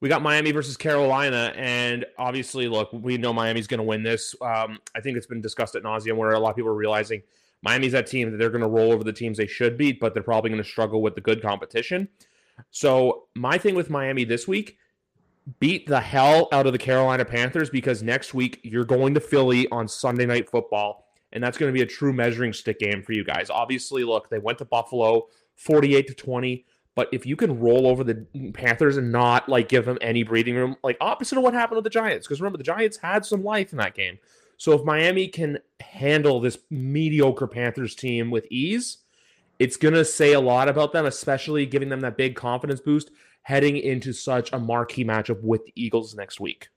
we 0.02 0.08
got 0.08 0.20
Miami 0.20 0.50
versus 0.50 0.76
Carolina, 0.76 1.52
and 1.54 2.04
obviously, 2.18 2.66
look, 2.66 2.92
we 2.92 3.16
know 3.16 3.32
Miami's 3.32 3.68
going 3.68 3.78
to 3.78 3.84
win 3.84 4.02
this. 4.02 4.34
Um, 4.42 4.80
I 4.96 5.00
think 5.00 5.16
it's 5.16 5.28
been 5.28 5.40
discussed 5.40 5.76
at 5.76 5.84
nauseum 5.84 6.16
where 6.16 6.32
a 6.32 6.40
lot 6.40 6.50
of 6.50 6.56
people 6.56 6.72
are 6.72 6.74
realizing 6.74 7.22
Miami's 7.62 7.92
that 7.92 8.08
team 8.08 8.32
that 8.32 8.36
they're 8.36 8.50
going 8.50 8.62
to 8.62 8.68
roll 8.68 8.90
over 8.90 9.04
the 9.04 9.12
teams 9.12 9.38
they 9.38 9.46
should 9.46 9.78
beat, 9.78 10.00
but 10.00 10.12
they're 10.12 10.24
probably 10.24 10.50
going 10.50 10.60
to 10.60 10.68
struggle 10.68 11.02
with 11.02 11.14
the 11.14 11.20
good 11.20 11.40
competition. 11.40 12.08
So 12.72 13.28
my 13.36 13.58
thing 13.58 13.76
with 13.76 13.90
Miami 13.90 14.24
this 14.24 14.48
week 14.48 14.76
beat 15.60 15.86
the 15.86 16.00
hell 16.00 16.48
out 16.50 16.66
of 16.66 16.72
the 16.72 16.78
Carolina 16.78 17.24
Panthers 17.24 17.70
because 17.70 18.02
next 18.02 18.34
week 18.34 18.58
you're 18.64 18.84
going 18.84 19.14
to 19.14 19.20
Philly 19.20 19.68
on 19.70 19.86
Sunday 19.86 20.26
Night 20.26 20.50
Football, 20.50 21.06
and 21.32 21.40
that's 21.40 21.56
going 21.56 21.72
to 21.72 21.76
be 21.76 21.82
a 21.82 21.86
true 21.86 22.12
measuring 22.12 22.52
stick 22.52 22.80
game 22.80 23.04
for 23.04 23.12
you 23.12 23.22
guys. 23.22 23.50
Obviously, 23.50 24.02
look, 24.02 24.30
they 24.30 24.40
went 24.40 24.58
to 24.58 24.64
Buffalo 24.64 25.28
48 25.54 26.08
to 26.08 26.14
20, 26.14 26.64
but 26.94 27.08
if 27.12 27.24
you 27.24 27.36
can 27.36 27.58
roll 27.58 27.86
over 27.86 28.04
the 28.04 28.26
Panthers 28.52 28.96
and 28.96 29.10
not 29.10 29.48
like 29.48 29.68
give 29.68 29.84
them 29.84 29.98
any 30.00 30.22
breathing 30.22 30.54
room, 30.54 30.76
like 30.82 30.96
opposite 31.00 31.38
of 31.38 31.44
what 31.44 31.54
happened 31.54 31.76
with 31.76 31.84
the 31.84 31.90
Giants, 31.90 32.26
because 32.26 32.40
remember 32.40 32.58
the 32.58 32.64
Giants 32.64 32.98
had 32.98 33.24
some 33.24 33.42
life 33.42 33.72
in 33.72 33.78
that 33.78 33.94
game. 33.94 34.18
So 34.58 34.72
if 34.72 34.84
Miami 34.84 35.28
can 35.28 35.58
handle 35.80 36.40
this 36.40 36.58
mediocre 36.70 37.46
Panthers 37.46 37.94
team 37.94 38.30
with 38.30 38.46
ease, 38.50 38.98
it's 39.58 39.76
going 39.76 39.94
to 39.94 40.04
say 40.04 40.34
a 40.34 40.40
lot 40.40 40.68
about 40.68 40.92
them, 40.92 41.06
especially 41.06 41.66
giving 41.66 41.88
them 41.88 42.00
that 42.00 42.16
big 42.16 42.36
confidence 42.36 42.80
boost 42.80 43.10
heading 43.42 43.76
into 43.76 44.12
such 44.12 44.52
a 44.52 44.58
marquee 44.58 45.04
matchup 45.04 45.40
with 45.42 45.64
the 45.64 45.72
Eagles 45.74 46.14
next 46.14 46.40
week. 46.40 46.68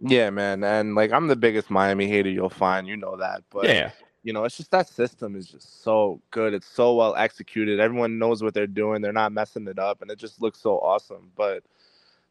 Yeah, 0.00 0.30
man, 0.30 0.62
and 0.62 0.94
like 0.94 1.12
I'm 1.12 1.26
the 1.26 1.36
biggest 1.36 1.70
Miami 1.70 2.06
hater 2.06 2.30
you'll 2.30 2.50
find, 2.50 2.86
you 2.86 2.96
know 2.96 3.16
that. 3.16 3.42
But 3.50 3.64
yeah, 3.64 3.90
you 4.22 4.32
know, 4.32 4.44
it's 4.44 4.56
just 4.56 4.70
that 4.72 4.88
system 4.88 5.36
is 5.36 5.46
just 5.46 5.82
so 5.82 6.20
good. 6.30 6.54
It's 6.54 6.66
so 6.66 6.94
well 6.94 7.14
executed. 7.16 7.80
Everyone 7.80 8.18
knows 8.18 8.42
what 8.42 8.54
they're 8.54 8.66
doing. 8.66 9.00
They're 9.00 9.12
not 9.12 9.32
messing 9.32 9.66
it 9.68 9.78
up, 9.78 10.02
and 10.02 10.10
it 10.10 10.18
just 10.18 10.42
looks 10.42 10.60
so 10.60 10.78
awesome. 10.78 11.30
But 11.36 11.62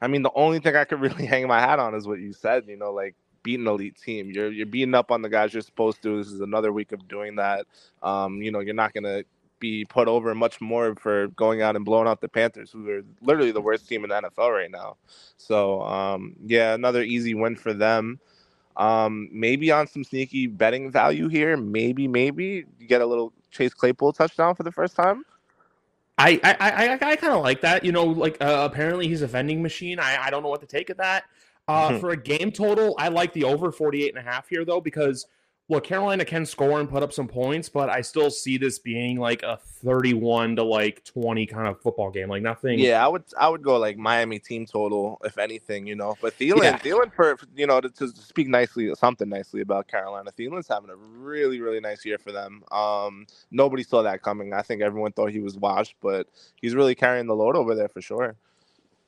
I 0.01 0.07
mean, 0.07 0.21
the 0.21 0.31
only 0.35 0.59
thing 0.59 0.75
I 0.75 0.85
could 0.85 0.99
really 1.01 1.25
hang 1.25 1.47
my 1.47 1.59
hat 1.59 1.79
on 1.79 1.95
is 1.95 2.07
what 2.07 2.19
you 2.19 2.33
said. 2.33 2.65
You 2.67 2.77
know, 2.77 2.91
like 2.91 3.15
beating 3.43 3.67
elite 3.67 3.95
team. 3.95 4.31
You're 4.31 4.51
you're 4.51 4.65
beating 4.65 4.95
up 4.95 5.11
on 5.11 5.21
the 5.21 5.29
guys 5.29 5.53
you're 5.53 5.61
supposed 5.61 6.03
to. 6.03 6.17
This 6.17 6.27
is 6.27 6.41
another 6.41 6.71
week 6.71 6.91
of 6.91 7.07
doing 7.07 7.35
that. 7.37 7.65
Um, 8.03 8.41
you 8.41 8.51
know, 8.51 8.59
you're 8.59 8.73
not 8.73 8.93
gonna 8.93 9.23
be 9.59 9.85
put 9.85 10.07
over 10.07 10.35
much 10.35 10.61
more 10.61 10.95
for 10.95 11.27
going 11.29 11.61
out 11.61 11.75
and 11.75 11.85
blowing 11.85 12.07
out 12.07 12.21
the 12.21 12.29
Panthers, 12.29 12.71
who 12.71 12.89
are 12.89 13.01
literally 13.21 13.51
the 13.51 13.61
worst 13.61 13.87
team 13.87 14.03
in 14.03 14.09
the 14.09 14.15
NFL 14.15 14.51
right 14.51 14.71
now. 14.71 14.97
So, 15.37 15.81
um, 15.81 16.35
yeah, 16.45 16.73
another 16.73 17.01
easy 17.01 17.33
win 17.33 17.55
for 17.55 17.73
them. 17.73 18.19
Um, 18.77 19.29
maybe 19.31 19.71
on 19.71 19.87
some 19.87 20.03
sneaky 20.03 20.47
betting 20.47 20.91
value 20.91 21.27
here. 21.27 21.57
Maybe, 21.57 22.07
maybe 22.07 22.65
you 22.79 22.87
get 22.87 23.01
a 23.01 23.05
little 23.05 23.33
Chase 23.51 23.73
Claypool 23.73 24.13
touchdown 24.13 24.55
for 24.55 24.63
the 24.63 24.71
first 24.71 24.95
time. 24.95 25.25
I 26.17 26.39
I 26.43 26.55
I, 26.59 26.93
I 26.93 27.15
kind 27.15 27.33
of 27.33 27.43
like 27.43 27.61
that. 27.61 27.83
You 27.83 27.91
know, 27.91 28.05
like 28.05 28.37
uh, 28.41 28.67
apparently 28.71 29.07
he's 29.07 29.21
a 29.21 29.27
vending 29.27 29.61
machine. 29.61 29.99
I, 29.99 30.25
I 30.25 30.29
don't 30.29 30.43
know 30.43 30.49
what 30.49 30.61
to 30.61 30.67
take 30.67 30.89
of 30.89 30.97
that. 30.97 31.25
Uh, 31.67 31.99
for 31.99 32.11
a 32.11 32.17
game 32.17 32.49
total, 32.49 32.95
I 32.97 33.09
like 33.09 33.33
the 33.33 33.43
over 33.43 33.73
48 33.73 34.15
and 34.15 34.17
a 34.17 34.21
half 34.21 34.47
here 34.47 34.63
though 34.63 34.79
because 34.79 35.27
look, 35.69 35.83
Carolina 35.83 36.23
can 36.23 36.45
score 36.45 36.79
and 36.79 36.89
put 36.89 37.03
up 37.03 37.11
some 37.11 37.27
points, 37.27 37.67
but 37.67 37.89
I 37.89 38.01
still 38.01 38.29
see 38.29 38.57
this 38.57 38.79
being 38.79 39.19
like 39.19 39.43
a 39.43 39.57
31 39.57 40.55
to 40.57 40.63
like 40.63 41.03
20 41.03 41.45
kind 41.45 41.67
of 41.67 41.81
football 41.81 42.09
game. 42.09 42.29
Like 42.29 42.41
nothing. 42.41 42.79
Yeah, 42.79 43.03
I 43.03 43.07
would 43.07 43.23
I 43.37 43.49
would 43.49 43.61
go 43.61 43.77
like 43.77 43.97
Miami 43.97 44.39
team 44.39 44.65
total 44.65 45.19
if 45.23 45.37
anything, 45.37 45.85
you 45.85 45.95
know. 45.95 46.15
But 46.21 46.37
Thielen, 46.37 46.63
yeah. 46.63 46.79
Thielen 46.79 47.13
for 47.13 47.37
you 47.55 47.67
know 47.67 47.81
to, 47.81 47.89
to, 47.89 48.07
speak 48.09 48.47
nicely 48.47 48.93
something 48.95 49.27
nicely 49.27 49.61
about 49.61 49.87
Carolina. 49.87 50.31
Thielen's 50.37 50.67
having 50.67 50.89
a 50.89 50.95
really 50.95 51.59
really 51.59 51.79
nice 51.79 52.05
year 52.05 52.17
for 52.17 52.31
them. 52.31 52.63
Um, 52.71 53.27
nobody 53.51 53.83
saw 53.83 54.01
that 54.03 54.21
coming. 54.21 54.53
I 54.53 54.61
think 54.61 54.81
everyone 54.81 55.11
thought 55.11 55.31
he 55.31 55.39
was 55.39 55.57
washed, 55.57 55.95
but 56.01 56.27
he's 56.55 56.75
really 56.75 56.95
carrying 56.95 57.27
the 57.27 57.35
load 57.35 57.55
over 57.55 57.75
there 57.75 57.89
for 57.89 58.01
sure. 58.01 58.35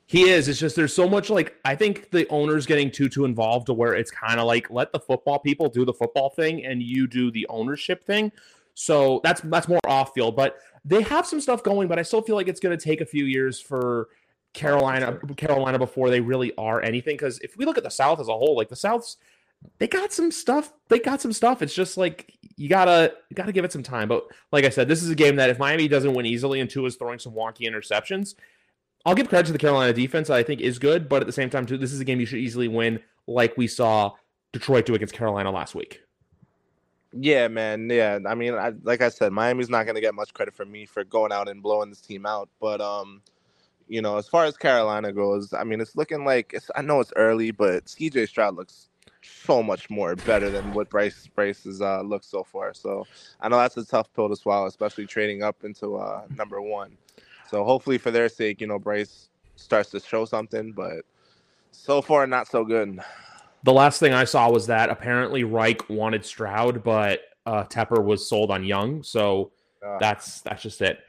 He 0.09 0.27
is. 0.27 0.47
It's 0.47 0.57
just 0.57 0.75
there's 0.75 0.91
so 0.91 1.07
much 1.07 1.29
like 1.29 1.55
I 1.63 1.75
think 1.75 2.09
the 2.09 2.27
owner's 2.29 2.65
getting 2.65 2.89
too 2.89 3.09
too 3.09 3.25
involved 3.25 3.67
to 3.67 3.73
where 3.73 3.93
it's 3.93 4.09
kind 4.09 4.39
of 4.39 4.47
like 4.47 4.71
let 4.71 4.91
the 4.91 4.99
football 4.99 5.37
people 5.37 5.69
do 5.69 5.85
the 5.85 5.93
football 5.93 6.31
thing 6.31 6.65
and 6.65 6.81
you 6.81 7.05
do 7.05 7.29
the 7.29 7.45
ownership 7.47 8.03
thing. 8.07 8.31
So 8.73 9.21
that's 9.23 9.41
that's 9.41 9.67
more 9.67 9.79
off 9.85 10.15
field, 10.15 10.35
but 10.35 10.57
they 10.83 11.03
have 11.03 11.27
some 11.27 11.39
stuff 11.39 11.61
going. 11.61 11.87
But 11.87 11.99
I 11.99 12.01
still 12.01 12.23
feel 12.23 12.35
like 12.35 12.47
it's 12.47 12.59
going 12.59 12.75
to 12.75 12.83
take 12.83 13.01
a 13.01 13.05
few 13.05 13.25
years 13.25 13.59
for 13.61 14.07
Carolina 14.53 15.19
Carolina 15.37 15.77
before 15.77 16.09
they 16.09 16.21
really 16.21 16.55
are 16.57 16.81
anything. 16.81 17.13
Because 17.13 17.37
if 17.41 17.55
we 17.55 17.65
look 17.65 17.77
at 17.77 17.83
the 17.83 17.91
South 17.91 18.19
as 18.19 18.29
a 18.29 18.33
whole, 18.33 18.57
like 18.57 18.69
the 18.69 18.75
South's 18.75 19.17
they 19.77 19.87
got 19.87 20.11
some 20.11 20.31
stuff. 20.31 20.73
They 20.87 20.97
got 20.97 21.21
some 21.21 21.33
stuff. 21.33 21.61
It's 21.61 21.75
just 21.75 21.97
like 21.97 22.33
you 22.55 22.67
gotta 22.67 23.13
you 23.29 23.35
gotta 23.35 23.51
give 23.51 23.63
it 23.63 23.71
some 23.71 23.83
time. 23.83 24.07
But 24.07 24.25
like 24.51 24.65
I 24.65 24.69
said, 24.69 24.87
this 24.87 25.03
is 25.03 25.11
a 25.11 25.15
game 25.15 25.35
that 25.35 25.51
if 25.51 25.59
Miami 25.59 25.87
doesn't 25.87 26.15
win 26.15 26.25
easily 26.25 26.61
and 26.61 26.67
two 26.67 26.87
is 26.87 26.95
throwing 26.95 27.19
some 27.19 27.33
wonky 27.33 27.69
interceptions, 27.69 28.33
I'll 29.05 29.15
give 29.15 29.29
credit 29.29 29.47
to 29.47 29.53
the 29.53 29.59
Carolina 29.59 29.93
defense. 29.93 30.29
I 30.29 30.43
think 30.43 30.61
is 30.61 30.79
good, 30.79 31.07
but 31.07 31.21
at 31.21 31.25
the 31.27 31.33
same 31.33 31.49
time, 31.49 31.65
too, 31.65 31.77
this 31.77 31.93
is 31.93 31.99
a 31.99 32.05
game 32.05 32.19
you 32.19 32.25
should 32.25 32.39
easily 32.39 32.67
win, 32.67 32.99
like 33.27 33.57
we 33.57 33.67
saw 33.67 34.11
Detroit 34.51 34.85
do 34.85 34.95
against 34.95 35.13
Carolina 35.13 35.51
last 35.51 35.75
week. 35.75 36.01
Yeah, 37.13 37.47
man. 37.47 37.89
Yeah, 37.89 38.19
I 38.27 38.35
mean, 38.35 38.53
I, 38.53 38.73
like 38.83 39.01
I 39.01 39.09
said, 39.09 39.31
Miami's 39.31 39.69
not 39.69 39.85
going 39.85 39.95
to 39.95 40.01
get 40.01 40.13
much 40.13 40.33
credit 40.33 40.53
from 40.53 40.71
me 40.71 40.85
for 40.85 41.03
going 41.03 41.31
out 41.31 41.47
and 41.49 41.63
blowing 41.63 41.89
this 41.89 42.01
team 42.01 42.25
out. 42.25 42.49
But 42.59 42.81
um, 42.81 43.21
you 43.87 44.01
know, 44.01 44.17
as 44.17 44.27
far 44.27 44.45
as 44.45 44.57
Carolina 44.57 45.11
goes, 45.11 45.53
I 45.53 45.63
mean, 45.63 45.81
it's 45.81 45.95
looking 45.95 46.23
like 46.23 46.51
it's. 46.53 46.69
I 46.75 46.81
know 46.81 46.99
it's 46.99 47.13
early, 47.15 47.51
but 47.51 47.85
CJ 47.85 48.27
Stroud 48.27 48.55
looks 48.55 48.89
so 49.21 49.61
much 49.63 49.89
more 49.89 50.15
better 50.15 50.49
than 50.49 50.73
what 50.73 50.89
Bryce 50.89 51.27
Bryce 51.27 51.63
has 51.63 51.81
uh, 51.81 52.01
looked 52.01 52.25
so 52.25 52.43
far. 52.43 52.73
So 52.73 53.07
I 53.41 53.49
know 53.49 53.57
that's 53.57 53.77
a 53.77 53.85
tough 53.85 54.13
pill 54.13 54.29
to 54.29 54.35
swallow, 54.35 54.67
especially 54.67 55.07
trading 55.07 55.41
up 55.41 55.63
into 55.63 55.95
uh, 55.95 56.23
number 56.35 56.61
one. 56.61 56.95
So 57.49 57.63
hopefully, 57.63 57.97
for 57.97 58.11
their 58.11 58.29
sake, 58.29 58.61
you 58.61 58.67
know, 58.67 58.79
Bryce 58.79 59.29
starts 59.55 59.89
to 59.91 59.99
show 59.99 60.25
something. 60.25 60.71
But 60.71 61.01
so 61.71 62.01
far, 62.01 62.27
not 62.27 62.47
so 62.47 62.63
good. 62.63 62.99
The 63.63 63.73
last 63.73 63.99
thing 63.99 64.13
I 64.13 64.23
saw 64.23 64.49
was 64.49 64.67
that 64.67 64.89
apparently 64.89 65.43
Reich 65.43 65.89
wanted 65.89 66.25
Stroud, 66.25 66.83
but 66.83 67.21
uh, 67.45 67.63
Tepper 67.65 68.03
was 68.03 68.27
sold 68.27 68.51
on 68.51 68.63
Young. 68.63 69.03
So 69.03 69.51
uh, 69.85 69.97
that's 69.99 70.41
that's 70.41 70.61
just 70.61 70.81
it. 70.81 70.99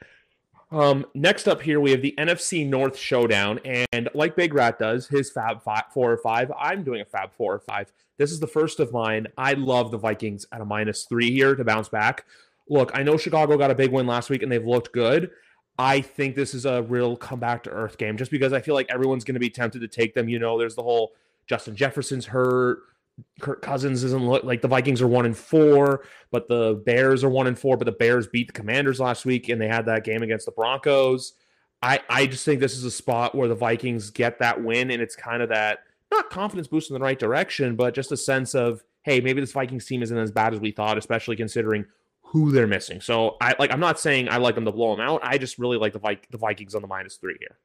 Um, 0.71 1.05
next 1.13 1.47
up 1.47 1.61
here, 1.61 1.79
we 1.79 1.91
have 1.91 2.01
the 2.01 2.15
NFC 2.17 2.67
North 2.67 2.97
Showdown. 2.97 3.59
And 3.91 4.09
like 4.13 4.35
Big 4.35 4.53
Rat 4.53 4.79
does, 4.79 5.07
his 5.07 5.29
Fab 5.29 5.61
five, 5.61 5.83
four 5.93 6.11
or 6.11 6.17
five, 6.17 6.51
I'm 6.57 6.83
doing 6.83 7.01
a 7.01 7.05
Fab 7.05 7.31
four 7.33 7.53
or 7.53 7.59
five. 7.59 7.91
This 8.17 8.31
is 8.31 8.39
the 8.39 8.47
first 8.47 8.79
of 8.79 8.91
mine. 8.91 9.27
I 9.37 9.53
love 9.53 9.91
the 9.91 9.97
Vikings 9.97 10.45
at 10.51 10.61
a 10.61 10.65
minus 10.65 11.03
three 11.03 11.31
here 11.31 11.55
to 11.55 11.63
bounce 11.63 11.89
back. 11.89 12.25
Look, 12.69 12.91
I 12.93 13.03
know 13.03 13.17
Chicago 13.17 13.57
got 13.57 13.71
a 13.71 13.75
big 13.75 13.91
win 13.91 14.07
last 14.07 14.29
week 14.29 14.43
and 14.43 14.51
they've 14.51 14.65
looked 14.65 14.93
good. 14.93 15.31
I 15.81 16.01
think 16.01 16.35
this 16.35 16.53
is 16.53 16.65
a 16.65 16.83
real 16.83 17.17
comeback 17.17 17.63
to 17.63 17.71
earth 17.71 17.97
game 17.97 18.15
just 18.15 18.29
because 18.29 18.53
I 18.53 18.61
feel 18.61 18.75
like 18.75 18.85
everyone's 18.91 19.23
going 19.23 19.33
to 19.33 19.39
be 19.39 19.49
tempted 19.49 19.79
to 19.79 19.87
take 19.87 20.13
them. 20.13 20.29
You 20.29 20.37
know, 20.37 20.59
there's 20.59 20.75
the 20.75 20.83
whole 20.83 21.13
Justin 21.47 21.75
Jefferson's 21.75 22.27
hurt. 22.27 22.83
Kirk 23.41 23.63
Cousins 23.63 24.03
isn't 24.03 24.27
look 24.27 24.43
like 24.43 24.61
the 24.61 24.67
Vikings 24.67 25.01
are 25.01 25.07
one 25.07 25.25
and 25.25 25.35
four, 25.35 26.03
but 26.29 26.47
the 26.47 26.81
Bears 26.85 27.23
are 27.23 27.29
one 27.29 27.47
and 27.47 27.57
four. 27.57 27.77
But 27.77 27.85
the 27.85 27.93
Bears 27.93 28.27
beat 28.27 28.47
the 28.47 28.53
Commanders 28.53 28.99
last 28.99 29.25
week, 29.25 29.49
and 29.49 29.59
they 29.59 29.67
had 29.67 29.87
that 29.87 30.03
game 30.03 30.21
against 30.21 30.45
the 30.45 30.51
Broncos. 30.51 31.33
I 31.81 31.99
I 32.09 32.27
just 32.27 32.45
think 32.45 32.59
this 32.59 32.77
is 32.77 32.83
a 32.83 32.91
spot 32.91 33.33
where 33.33 33.47
the 33.47 33.55
Vikings 33.55 34.11
get 34.11 34.37
that 34.37 34.63
win, 34.63 34.91
and 34.91 35.01
it's 35.01 35.15
kind 35.15 35.41
of 35.41 35.49
that 35.49 35.79
not 36.11 36.29
confidence 36.29 36.67
boost 36.67 36.91
in 36.91 36.93
the 36.93 36.99
right 36.99 37.17
direction, 37.17 37.75
but 37.75 37.95
just 37.95 38.11
a 38.11 38.17
sense 38.17 38.53
of 38.53 38.83
hey, 39.01 39.19
maybe 39.19 39.41
this 39.41 39.51
Vikings 39.51 39.85
team 39.85 40.03
isn't 40.03 40.17
as 40.17 40.31
bad 40.31 40.53
as 40.53 40.59
we 40.59 40.69
thought, 40.69 40.95
especially 40.99 41.35
considering 41.35 41.85
who 42.31 42.49
they're 42.49 42.65
missing. 42.65 43.01
So 43.01 43.35
I 43.41 43.55
like 43.59 43.73
I'm 43.73 43.81
not 43.81 43.99
saying 43.99 44.29
I 44.29 44.37
like 44.37 44.55
them 44.55 44.63
to 44.63 44.71
blow 44.71 44.95
them 44.95 45.05
out. 45.05 45.19
I 45.21 45.37
just 45.37 45.59
really 45.59 45.77
like 45.77 45.91
the 45.91 45.99
Vi- 45.99 46.21
the 46.29 46.37
Vikings 46.37 46.75
on 46.75 46.81
the 46.81 46.87
minus 46.87 47.17
three 47.17 47.35
here. 47.37 47.57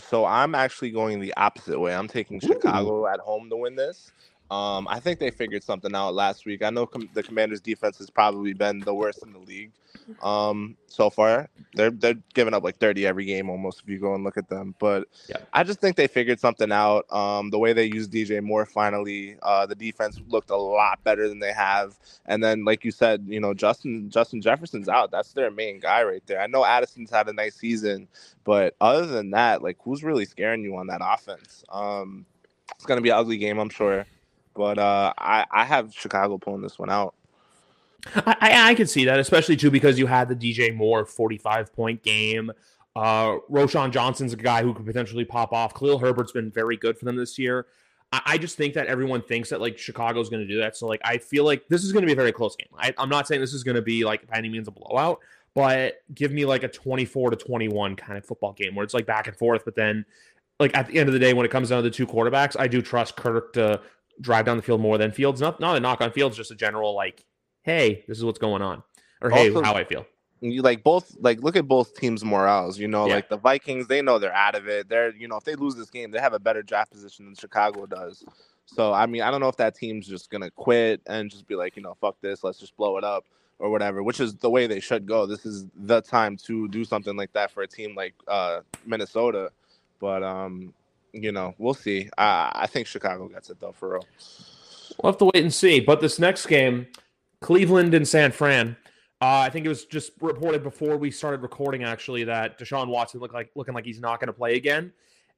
So 0.00 0.24
I'm 0.24 0.56
actually 0.56 0.90
going 0.90 1.20
the 1.20 1.32
opposite 1.36 1.78
way. 1.78 1.94
I'm 1.94 2.08
taking 2.08 2.40
Chicago 2.40 3.02
Ooh. 3.02 3.06
at 3.06 3.20
home 3.20 3.48
to 3.50 3.56
win 3.56 3.76
this. 3.76 4.10
Um, 4.50 4.86
I 4.88 5.00
think 5.00 5.18
they 5.18 5.30
figured 5.30 5.62
something 5.62 5.94
out 5.94 6.14
last 6.14 6.44
week. 6.44 6.62
I 6.62 6.70
know 6.70 6.86
com- 6.86 7.08
the 7.14 7.22
Commanders' 7.22 7.60
defense 7.60 7.98
has 7.98 8.10
probably 8.10 8.52
been 8.52 8.80
the 8.80 8.94
worst 8.94 9.22
in 9.22 9.32
the 9.32 9.38
league 9.38 9.72
um, 10.22 10.76
so 10.86 11.10
far. 11.10 11.48
They're 11.74 11.90
they're 11.90 12.16
giving 12.34 12.54
up 12.54 12.62
like 12.62 12.76
30 12.76 13.06
every 13.06 13.24
game 13.24 13.48
almost 13.48 13.80
if 13.82 13.88
you 13.88 13.98
go 13.98 14.14
and 14.14 14.24
look 14.24 14.36
at 14.36 14.48
them. 14.48 14.74
But 14.78 15.08
yeah. 15.28 15.38
I 15.52 15.64
just 15.64 15.80
think 15.80 15.96
they 15.96 16.06
figured 16.06 16.40
something 16.40 16.70
out. 16.70 17.10
Um, 17.12 17.50
the 17.50 17.58
way 17.58 17.72
they 17.72 17.84
used 17.86 18.12
DJ 18.12 18.42
Moore 18.42 18.66
finally, 18.66 19.36
uh, 19.42 19.66
the 19.66 19.74
defense 19.74 20.20
looked 20.28 20.50
a 20.50 20.56
lot 20.56 21.02
better 21.04 21.28
than 21.28 21.38
they 21.38 21.52
have. 21.52 21.98
And 22.26 22.42
then, 22.42 22.64
like 22.64 22.84
you 22.84 22.90
said, 22.90 23.24
you 23.26 23.40
know, 23.40 23.54
Justin 23.54 24.10
Justin 24.10 24.40
Jefferson's 24.40 24.88
out. 24.88 25.10
That's 25.10 25.32
their 25.32 25.50
main 25.50 25.80
guy 25.80 26.02
right 26.04 26.22
there. 26.26 26.40
I 26.40 26.46
know 26.46 26.64
Addison's 26.64 27.10
had 27.10 27.28
a 27.28 27.32
nice 27.32 27.56
season, 27.56 28.08
but 28.44 28.74
other 28.80 29.06
than 29.06 29.30
that, 29.30 29.62
like 29.62 29.78
who's 29.82 30.04
really 30.04 30.24
scaring 30.24 30.62
you 30.62 30.76
on 30.76 30.88
that 30.88 31.00
offense? 31.02 31.64
Um, 31.70 32.26
it's 32.74 32.86
gonna 32.86 33.00
be 33.00 33.10
an 33.10 33.16
ugly 33.16 33.38
game, 33.38 33.58
I'm 33.58 33.70
sure. 33.70 34.06
But 34.54 34.78
uh, 34.78 35.12
I 35.18 35.44
I 35.50 35.64
have 35.64 35.92
Chicago 35.92 36.38
pulling 36.38 36.62
this 36.62 36.78
one 36.78 36.90
out. 36.90 37.14
I, 38.14 38.36
I, 38.40 38.70
I 38.70 38.74
can 38.74 38.86
see 38.86 39.04
that, 39.06 39.18
especially 39.18 39.56
too 39.56 39.70
because 39.70 39.98
you 39.98 40.06
had 40.06 40.28
the 40.28 40.36
DJ 40.36 40.74
Moore 40.74 41.04
45 41.04 41.72
point 41.74 42.02
game. 42.02 42.50
Uh, 42.96 43.38
Roschon 43.50 43.90
Johnson's 43.90 44.32
a 44.32 44.36
guy 44.36 44.62
who 44.62 44.72
could 44.72 44.86
potentially 44.86 45.24
pop 45.24 45.52
off. 45.52 45.74
Khalil 45.74 45.98
Herbert's 45.98 46.32
been 46.32 46.50
very 46.50 46.76
good 46.76 46.96
for 46.96 47.04
them 47.06 47.16
this 47.16 47.38
year. 47.38 47.66
I, 48.12 48.20
I 48.26 48.38
just 48.38 48.56
think 48.56 48.74
that 48.74 48.86
everyone 48.86 49.22
thinks 49.22 49.50
that 49.50 49.60
like 49.60 49.78
Chicago's 49.78 50.28
going 50.28 50.46
to 50.46 50.48
do 50.48 50.58
that. 50.60 50.76
So 50.76 50.86
like 50.86 51.00
I 51.04 51.18
feel 51.18 51.44
like 51.44 51.66
this 51.68 51.82
is 51.82 51.92
going 51.92 52.02
to 52.02 52.06
be 52.06 52.12
a 52.12 52.16
very 52.16 52.32
close 52.32 52.54
game. 52.56 52.68
I, 52.78 52.94
I'm 52.98 53.08
not 53.08 53.26
saying 53.26 53.40
this 53.40 53.54
is 53.54 53.64
going 53.64 53.76
to 53.76 53.82
be 53.82 54.04
like 54.04 54.26
by 54.28 54.38
any 54.38 54.48
means 54.48 54.68
a 54.68 54.70
blowout, 54.70 55.20
but 55.54 56.02
give 56.14 56.30
me 56.30 56.44
like 56.44 56.62
a 56.62 56.68
24 56.68 57.30
to 57.30 57.36
21 57.36 57.96
kind 57.96 58.16
of 58.16 58.24
football 58.24 58.52
game 58.52 58.74
where 58.74 58.84
it's 58.84 58.94
like 58.94 59.06
back 59.06 59.26
and 59.26 59.36
forth. 59.36 59.64
But 59.64 59.74
then 59.74 60.04
like 60.60 60.76
at 60.76 60.86
the 60.86 60.98
end 60.98 61.08
of 61.08 61.12
the 61.12 61.18
day, 61.18 61.32
when 61.32 61.44
it 61.44 61.50
comes 61.50 61.70
down 61.70 61.82
to 61.82 61.88
the 61.88 61.94
two 61.94 62.06
quarterbacks, 62.06 62.54
I 62.58 62.68
do 62.68 62.80
trust 62.80 63.16
Kirk 63.16 63.52
to 63.54 63.80
drive 64.20 64.44
down 64.44 64.56
the 64.56 64.62
field 64.62 64.80
more 64.80 64.98
than 64.98 65.10
Fields. 65.10 65.40
Not 65.40 65.60
not 65.60 65.76
a 65.76 65.80
knock 65.80 66.00
on 66.00 66.10
Fields, 66.10 66.36
just 66.36 66.50
a 66.50 66.54
general 66.54 66.94
like, 66.94 67.24
hey, 67.62 68.04
this 68.08 68.18
is 68.18 68.24
what's 68.24 68.38
going 68.38 68.62
on, 68.62 68.82
or 69.20 69.30
hey, 69.30 69.52
how 69.52 69.74
I 69.74 69.84
feel. 69.84 70.06
You 70.40 70.62
like 70.62 70.82
both 70.82 71.16
like 71.20 71.42
look 71.42 71.56
at 71.56 71.66
both 71.66 71.94
teams' 71.98 72.24
morals. 72.24 72.78
You 72.78 72.88
know, 72.88 73.06
yeah. 73.06 73.14
like 73.14 73.28
the 73.28 73.36
Vikings, 73.38 73.86
they 73.86 74.02
know 74.02 74.18
they're 74.18 74.34
out 74.34 74.54
of 74.54 74.68
it. 74.68 74.88
They're 74.88 75.14
you 75.14 75.28
know 75.28 75.36
if 75.36 75.44
they 75.44 75.54
lose 75.54 75.74
this 75.74 75.90
game, 75.90 76.10
they 76.10 76.20
have 76.20 76.34
a 76.34 76.38
better 76.38 76.62
draft 76.62 76.92
position 76.92 77.24
than 77.24 77.34
Chicago 77.34 77.86
does. 77.86 78.24
So 78.66 78.92
I 78.92 79.06
mean, 79.06 79.22
I 79.22 79.30
don't 79.30 79.40
know 79.40 79.48
if 79.48 79.56
that 79.56 79.74
team's 79.74 80.06
just 80.06 80.30
gonna 80.30 80.50
quit 80.50 81.00
and 81.06 81.30
just 81.30 81.46
be 81.46 81.54
like, 81.54 81.76
you 81.76 81.82
know, 81.82 81.96
fuck 82.00 82.20
this, 82.20 82.44
let's 82.44 82.58
just 82.58 82.76
blow 82.76 82.98
it 82.98 83.04
up 83.04 83.24
or 83.58 83.70
whatever. 83.70 84.02
Which 84.02 84.20
is 84.20 84.34
the 84.34 84.50
way 84.50 84.66
they 84.66 84.80
should 84.80 85.06
go. 85.06 85.26
This 85.26 85.46
is 85.46 85.66
the 85.74 86.02
time 86.02 86.36
to 86.38 86.68
do 86.68 86.84
something 86.84 87.16
like 87.16 87.32
that 87.32 87.50
for 87.50 87.62
a 87.62 87.66
team 87.66 87.94
like 87.94 88.14
uh, 88.28 88.60
Minnesota. 88.84 89.50
But 90.00 90.22
um, 90.22 90.74
you 91.14 91.32
know, 91.32 91.54
we'll 91.58 91.74
see. 91.74 92.10
I 92.18 92.66
think 92.66 92.86
Chicago 92.86 93.28
gets 93.28 93.50
it 93.50 93.60
though, 93.60 93.72
for 93.72 93.94
real. 93.94 94.06
We'll 95.02 95.12
have 95.12 95.18
to 95.18 95.26
wait 95.26 95.36
and 95.42 95.52
see. 95.52 95.80
But 95.80 96.00
this 96.00 96.18
next 96.18 96.46
game, 96.46 96.86
Cleveland 97.40 97.94
and 97.94 98.06
San 98.06 98.32
Fran. 98.32 98.76
Uh, 99.20 99.38
I 99.38 99.48
think 99.48 99.64
it 99.64 99.68
was 99.68 99.86
just 99.86 100.12
reported 100.20 100.62
before 100.62 100.96
we 100.96 101.10
started 101.10 101.40
recording 101.40 101.84
actually 101.84 102.24
that 102.24 102.58
Deshaun 102.58 102.88
Watson 102.88 103.20
looked 103.20 103.32
like 103.32 103.50
looking 103.54 103.72
like 103.72 103.84
he's 103.84 104.00
not 104.00 104.20
going 104.20 104.26
to 104.26 104.34
play 104.34 104.56
again. 104.56 104.92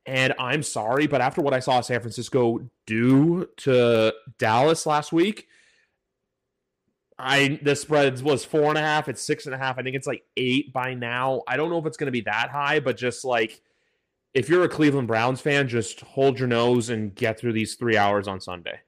And 0.06 0.35
I'm 0.38 0.62
sorry, 0.62 1.06
but 1.06 1.21
after 1.21 1.40
what 1.42 1.52
I 1.52 1.61
saw 1.61 1.80
San 1.80 2.00
Francisco 2.00 2.61
do 2.87 3.49
to 3.59 4.14
Dallas 4.38 4.87
last 4.87 5.12
week, 5.12 5.49
I 7.18 7.59
the 7.62 7.75
spread 7.75 8.21
was 8.23 8.45
four 8.45 8.68
and 8.68 8.78
a 8.78 8.83
half. 8.83 9.09
It's 9.09 9.23
six 9.23 9.47
and 9.47 9.54
a 9.54 9.59
half. 9.59 9.78
I 9.78 9.83
think 9.83 9.97
it's 9.97 10.06
like 10.06 10.23
eight 10.37 10.73
by 10.73 10.95
now. 10.95 11.42
I 11.47 11.56
don't 11.56 11.71
know 11.71 11.78
if 11.78 11.87
it's 11.87 11.97
going 11.97 12.06
to 12.06 12.12
be 12.12 12.23
that 12.23 12.50
high, 12.50 12.80
but 12.80 12.97
just 12.97 13.25
like 13.25 13.61
if 14.37 14.50
you're 14.50 14.64
a 14.64 14.69
Cleveland 14.69 15.09
Browns 15.09 15.40
fan, 15.40 15.66
just 15.66 16.02
hold 16.02 16.38
your 16.38 16.47
nose 16.47 16.90
and 16.90 17.14
get 17.14 17.40
through 17.40 17.55
these 17.55 17.75
three 17.75 17.97
hours 17.97 18.28
on 18.28 18.38
Sunday. 18.38 18.81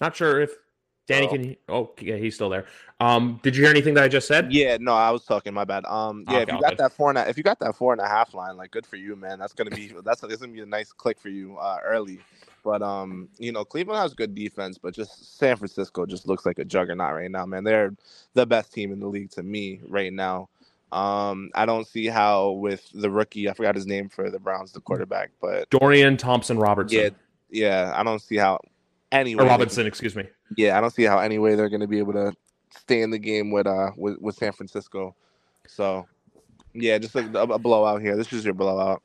Not 0.00 0.16
sure 0.16 0.40
if 0.40 0.52
Danny 1.08 1.26
oh. 1.26 1.28
can. 1.28 1.56
Oh, 1.68 1.90
yeah, 2.00 2.16
he's 2.16 2.34
still 2.34 2.48
there. 2.48 2.64
Um, 3.00 3.38
did 3.42 3.54
you 3.54 3.64
hear 3.64 3.70
anything 3.70 3.92
that 3.94 4.04
I 4.04 4.08
just 4.08 4.26
said? 4.26 4.50
Yeah, 4.50 4.78
no, 4.80 4.94
I 4.94 5.10
was 5.10 5.26
talking. 5.26 5.52
My 5.52 5.64
bad. 5.64 5.84
Um, 5.84 6.24
yeah, 6.26 6.38
okay, 6.38 6.42
if 6.42 6.48
you 6.54 6.60
got 6.62 6.70
good. 6.70 6.78
that 6.78 6.92
four 6.92 7.10
and 7.10 7.18
a, 7.18 7.28
if 7.28 7.36
you 7.36 7.42
got 7.42 7.58
that 7.58 7.76
four 7.76 7.92
and 7.92 8.00
a 8.00 8.08
half 8.08 8.32
line, 8.32 8.56
like, 8.56 8.70
good 8.70 8.86
for 8.86 8.96
you, 8.96 9.14
man. 9.14 9.38
That's 9.38 9.52
gonna 9.52 9.70
be 9.70 9.92
that's, 10.02 10.22
that's 10.22 10.36
gonna 10.36 10.52
be 10.52 10.60
a 10.60 10.66
nice 10.66 10.90
click 10.90 11.20
for 11.20 11.28
you 11.28 11.58
uh, 11.58 11.80
early. 11.84 12.20
But 12.62 12.82
um, 12.82 13.28
you 13.38 13.52
know, 13.52 13.64
Cleveland 13.64 14.00
has 14.00 14.14
good 14.14 14.34
defense, 14.34 14.78
but 14.78 14.94
just 14.94 15.38
San 15.38 15.56
Francisco 15.56 16.06
just 16.06 16.26
looks 16.26 16.46
like 16.46 16.58
a 16.58 16.64
juggernaut 16.64 17.14
right 17.14 17.30
now, 17.30 17.46
man. 17.46 17.64
They're 17.64 17.94
the 18.34 18.46
best 18.46 18.72
team 18.72 18.92
in 18.92 19.00
the 19.00 19.06
league 19.06 19.30
to 19.32 19.42
me 19.42 19.80
right 19.88 20.12
now. 20.12 20.48
Um, 20.90 21.50
I 21.54 21.66
don't 21.66 21.86
see 21.86 22.06
how 22.06 22.50
with 22.52 22.88
the 22.94 23.10
rookie, 23.10 23.48
I 23.48 23.52
forgot 23.52 23.74
his 23.74 23.86
name 23.86 24.08
for 24.08 24.30
the 24.30 24.38
Browns, 24.38 24.72
the 24.72 24.80
quarterback, 24.80 25.30
but 25.40 25.68
Dorian 25.70 26.16
Thompson 26.16 26.58
Robertson. 26.58 26.98
Yeah, 26.98 27.08
yeah. 27.50 27.92
I 27.94 28.02
don't 28.02 28.22
see 28.22 28.36
how 28.36 28.58
anyway. 29.12 29.44
Robinson, 29.44 29.86
excuse 29.86 30.16
me. 30.16 30.24
Yeah, 30.56 30.78
I 30.78 30.80
don't 30.80 30.92
see 30.92 31.04
how 31.04 31.18
anyway 31.18 31.56
they're 31.56 31.68
going 31.68 31.80
to 31.80 31.86
be 31.86 31.98
able 31.98 32.14
to 32.14 32.32
stay 32.76 33.02
in 33.02 33.10
the 33.10 33.18
game 33.18 33.50
with 33.50 33.66
uh 33.66 33.90
with, 33.96 34.18
with 34.18 34.36
San 34.36 34.52
Francisco. 34.52 35.14
So 35.66 36.06
yeah, 36.74 36.98
just 36.98 37.14
a, 37.14 37.42
a 37.42 37.58
blowout 37.58 38.00
here. 38.00 38.16
This 38.16 38.32
is 38.32 38.44
your 38.44 38.54
blowout. 38.54 39.02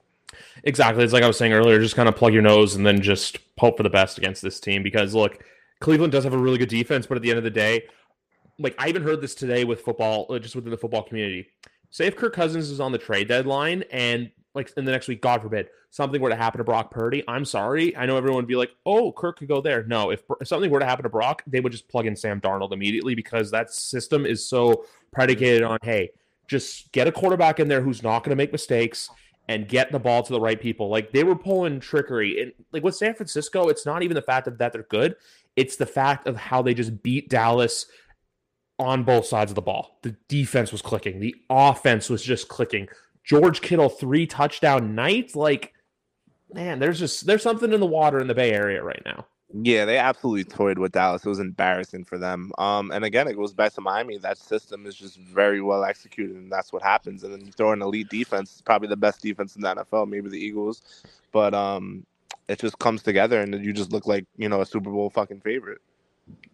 Exactly. 0.63 1.04
It's 1.04 1.13
like 1.13 1.24
I 1.24 1.28
was 1.28 1.38
saying 1.38 1.54
earlier, 1.54 1.80
just 1.80 1.96
kind 1.96 2.10
of 2.10 2.16
plug 2.16 2.34
your 2.34 2.42
nose 2.42 2.75
and 2.75 2.86
then 2.86 3.02
just 3.02 3.40
hope 3.58 3.78
for 3.78 3.84
the 3.84 3.90
best 3.90 4.18
against 4.18 4.42
this 4.42 4.60
team 4.60 4.84
because 4.84 5.13
look, 5.13 5.44
Cleveland 5.80 6.12
does 6.12 6.24
have 6.24 6.34
a 6.34 6.38
really 6.38 6.58
good 6.58 6.70
defense, 6.70 7.06
but 7.06 7.16
at 7.16 7.22
the 7.22 7.30
end 7.30 7.38
of 7.38 7.44
the 7.44 7.50
day, 7.50 7.84
like 8.60 8.75
I 8.78 8.90
even 8.90 9.04
heard 9.04 9.22
this 9.22 9.36
today 9.36 9.63
with 9.63 9.82
football, 9.82 10.28
uh, 10.30 10.40
just 10.40 10.56
within 10.56 10.72
the 10.72 10.78
football 10.78 11.04
community. 11.04 11.48
Say 11.90 12.06
if 12.06 12.16
Kirk 12.16 12.34
Cousins 12.34 12.70
is 12.70 12.80
on 12.80 12.92
the 12.92 12.98
trade 12.98 13.28
deadline 13.28 13.84
and 13.92 14.32
like 14.56 14.72
in 14.78 14.86
the 14.86 14.92
next 14.92 15.08
week, 15.08 15.22
God 15.22 15.42
forbid, 15.42 15.70
something 15.90 16.22
were 16.22 16.30
to 16.30 16.36
happen 16.36 16.60
to 16.60 16.63
Brock 16.63 16.92
Purdy, 16.92 17.24
I'm 17.28 17.46
sorry. 17.46 17.96
I 17.96 18.06
know 18.06 18.18
everyone 18.18 18.38
would 18.38 18.48
be 18.48 18.56
like, 18.56 18.72
"Oh, 18.86 19.12
Kirk 19.12 19.40
could 19.40 19.48
go 19.48 19.62
there." 19.62 19.84
No, 19.84 20.12
if, 20.12 20.24
if 20.40 20.48
something 20.48 20.70
were 20.70 20.80
to 20.80 20.86
happen 20.86 21.04
to 21.04 21.10
Brock, 21.10 21.44
they 21.48 21.60
would 21.60 21.72
just 21.72 21.88
plug 21.88 22.06
in 22.06 22.16
Sam 22.16 22.40
Darnold 22.40 22.72
immediately 22.72 23.16
because 23.16 23.52
that 23.52 23.72
system 23.72 24.25
is 24.25 24.48
so 24.48 24.86
predicated 25.12 25.63
on, 25.63 25.80
hey, 25.84 26.12
just 26.48 26.92
get 26.92 27.08
a 27.08 27.12
quarterback 27.12 27.60
in 27.60 27.68
there 27.68 27.82
who's 27.82 28.04
not 28.04 28.20
going 28.20 28.32
to 28.32 28.36
make 28.36 28.52
mistakes 28.52 29.10
and 29.47 29.67
get 29.67 29.91
the 29.91 30.00
ball 30.00 30.23
to 30.23 30.31
the 30.31 30.39
right 30.39 30.59
people. 30.59 30.89
Like 30.89 31.12
they 31.12 31.23
were 31.23 31.35
pulling 31.35 31.79
trickery. 31.79 32.41
And 32.41 32.53
like 32.71 32.83
with 32.83 32.95
San 32.95 33.13
Francisco, 33.13 33.67
it's 33.67 33.85
not 33.85 34.03
even 34.03 34.15
the 34.15 34.21
fact 34.21 34.47
of 34.47 34.57
that 34.57 34.73
they're 34.73 34.83
good. 34.83 35.15
It's 35.55 35.75
the 35.75 35.85
fact 35.85 36.27
of 36.27 36.35
how 36.38 36.62
they 36.62 36.73
just 36.73 37.03
beat 37.03 37.29
Dallas 37.29 37.85
on 38.79 39.03
both 39.03 39.25
sides 39.25 39.51
of 39.51 39.55
the 39.55 39.62
ball. 39.62 40.00
The 40.01 40.15
defense 40.27 40.71
was 40.71 40.81
clicking. 40.81 41.19
The 41.19 41.35
offense 41.50 42.09
was 42.09 42.23
just 42.23 42.47
clicking. 42.47 42.88
George 43.23 43.62
Kittle 43.62 43.89
three 43.89 44.25
touchdown 44.25 44.95
night. 44.95 45.35
Like, 45.35 45.73
man, 46.51 46.79
there's 46.79 47.00
just 47.00 47.25
there's 47.25 47.43
something 47.43 47.71
in 47.71 47.79
the 47.79 47.85
water 47.85 48.19
in 48.19 48.27
the 48.27 48.35
Bay 48.35 48.51
Area 48.51 48.83
right 48.83 49.01
now. 49.05 49.25
Yeah, 49.62 49.86
they 49.86 50.00
absolutely 50.00 50.45
toyed 50.45 50.79
with 50.79 50.93
Dallas. 50.93 51.24
It 51.24 51.29
was 51.29 51.39
embarrassing 51.39 52.05
for 52.05 52.17
them. 52.17 52.51
Um, 52.57 52.91
and 52.91 53.05
again, 53.05 53.27
it 53.27 53.36
goes 53.36 53.53
back 53.53 53.72
to 53.74 53.81
Miami. 53.81 54.17
That 54.17 54.39
system 54.39 54.88
is 54.88 54.95
just 54.95 55.17
very 55.17 55.62
well 55.62 55.83
executed, 55.83 56.36
and 56.36 56.51
that's 56.51 56.74
what 56.74 56.81
happens. 56.81 57.24
And 57.24 57.31
then 57.31 57.45
you 57.45 57.51
throw 57.51 57.72
an 57.72 57.83
elite 57.83 58.10
defense, 58.10 58.63
probably 58.65 58.88
the 58.88 58.98
best 58.98 59.22
defense 59.22 59.55
in 59.55 59.62
the 59.62 59.75
NFL, 59.75 60.10
maybe 60.10 60.27
the 60.27 60.39
Eagles. 60.39 61.03
But 61.31 61.53
um, 61.53 62.03
it 62.48 62.57
just 62.57 62.79
comes 62.79 63.03
together, 63.03 63.41
and 63.41 63.63
you 63.63 63.74
just 63.74 63.91
look 63.91 64.07
like 64.07 64.25
you 64.38 64.50
know 64.50 64.62
a 64.62 64.65
Super 64.65 64.89
Bowl 64.89 65.12
fucking 65.12 65.41
favorite. 65.41 65.81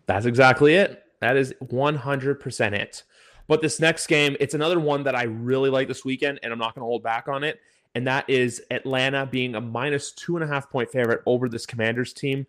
That's 0.06 0.26
exactly 0.26 0.76
it. 0.76 1.06
That 1.22 1.38
is 1.38 1.54
100% 1.64 2.74
it. 2.74 3.04
But 3.48 3.62
this 3.62 3.80
next 3.80 4.08
game, 4.08 4.36
it's 4.42 4.54
another 4.54 4.80
one 4.80 5.04
that 5.04 5.16
I 5.16 5.24
really 5.24 5.70
like 5.70 5.88
this 5.88 6.04
weekend, 6.04 6.40
and 6.44 6.52
I'm 6.52 6.60
not 6.60 6.76
going 6.76 6.82
to 6.82 6.88
hold 6.88 7.04
back 7.04 7.30
on 7.30 7.46
it. 7.46 7.60
And 7.96 8.06
that 8.08 8.30
is 8.30 8.62
Atlanta 8.72 9.26
being 9.26 9.56
a 9.56 9.62
minus 9.62 10.12
two 10.12 10.36
and 10.36 10.44
a 10.44 10.48
half 10.48 10.70
point 10.70 10.92
favorite 10.92 11.22
over 11.26 11.48
this 11.48 11.66
Commanders 11.66 12.14
team 12.14 12.46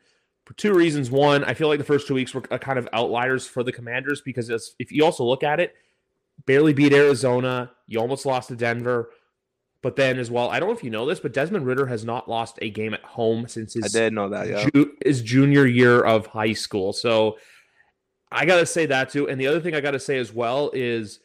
for 0.50 0.56
two 0.56 0.74
reasons. 0.74 1.12
One, 1.12 1.44
I 1.44 1.54
feel 1.54 1.68
like 1.68 1.78
the 1.78 1.84
first 1.84 2.08
two 2.08 2.14
weeks 2.14 2.34
were 2.34 2.40
kind 2.40 2.76
of 2.76 2.88
outliers 2.92 3.46
for 3.46 3.62
the 3.62 3.70
Commanders 3.70 4.20
because 4.20 4.74
if 4.80 4.90
you 4.90 5.04
also 5.04 5.22
look 5.22 5.44
at 5.44 5.60
it, 5.60 5.76
barely 6.44 6.72
beat 6.72 6.92
Arizona, 6.92 7.70
you 7.86 8.00
almost 8.00 8.26
lost 8.26 8.48
to 8.48 8.56
Denver. 8.56 9.10
But 9.80 9.94
then 9.94 10.18
as 10.18 10.28
well, 10.28 10.50
I 10.50 10.58
don't 10.58 10.68
know 10.68 10.74
if 10.74 10.82
you 10.82 10.90
know 10.90 11.06
this, 11.06 11.20
but 11.20 11.32
Desmond 11.32 11.66
Ridder 11.66 11.86
has 11.86 12.04
not 12.04 12.28
lost 12.28 12.58
a 12.62 12.68
game 12.68 12.94
at 12.94 13.02
home 13.04 13.46
since 13.46 13.74
his 13.74 13.94
I 13.94 14.00
did 14.00 14.12
know 14.12 14.28
that, 14.28 14.48
yeah. 14.48 14.68
ju- 14.74 14.96
his 15.04 15.22
junior 15.22 15.66
year 15.66 16.00
of 16.00 16.26
high 16.26 16.52
school. 16.52 16.92
So 16.92 17.38
I 18.32 18.44
gotta 18.44 18.66
say 18.66 18.86
that 18.86 19.10
too. 19.10 19.28
And 19.28 19.40
the 19.40 19.46
other 19.46 19.60
thing 19.60 19.76
I 19.76 19.80
gotta 19.80 20.00
say 20.00 20.18
as 20.18 20.32
well 20.32 20.72
is 20.74 21.20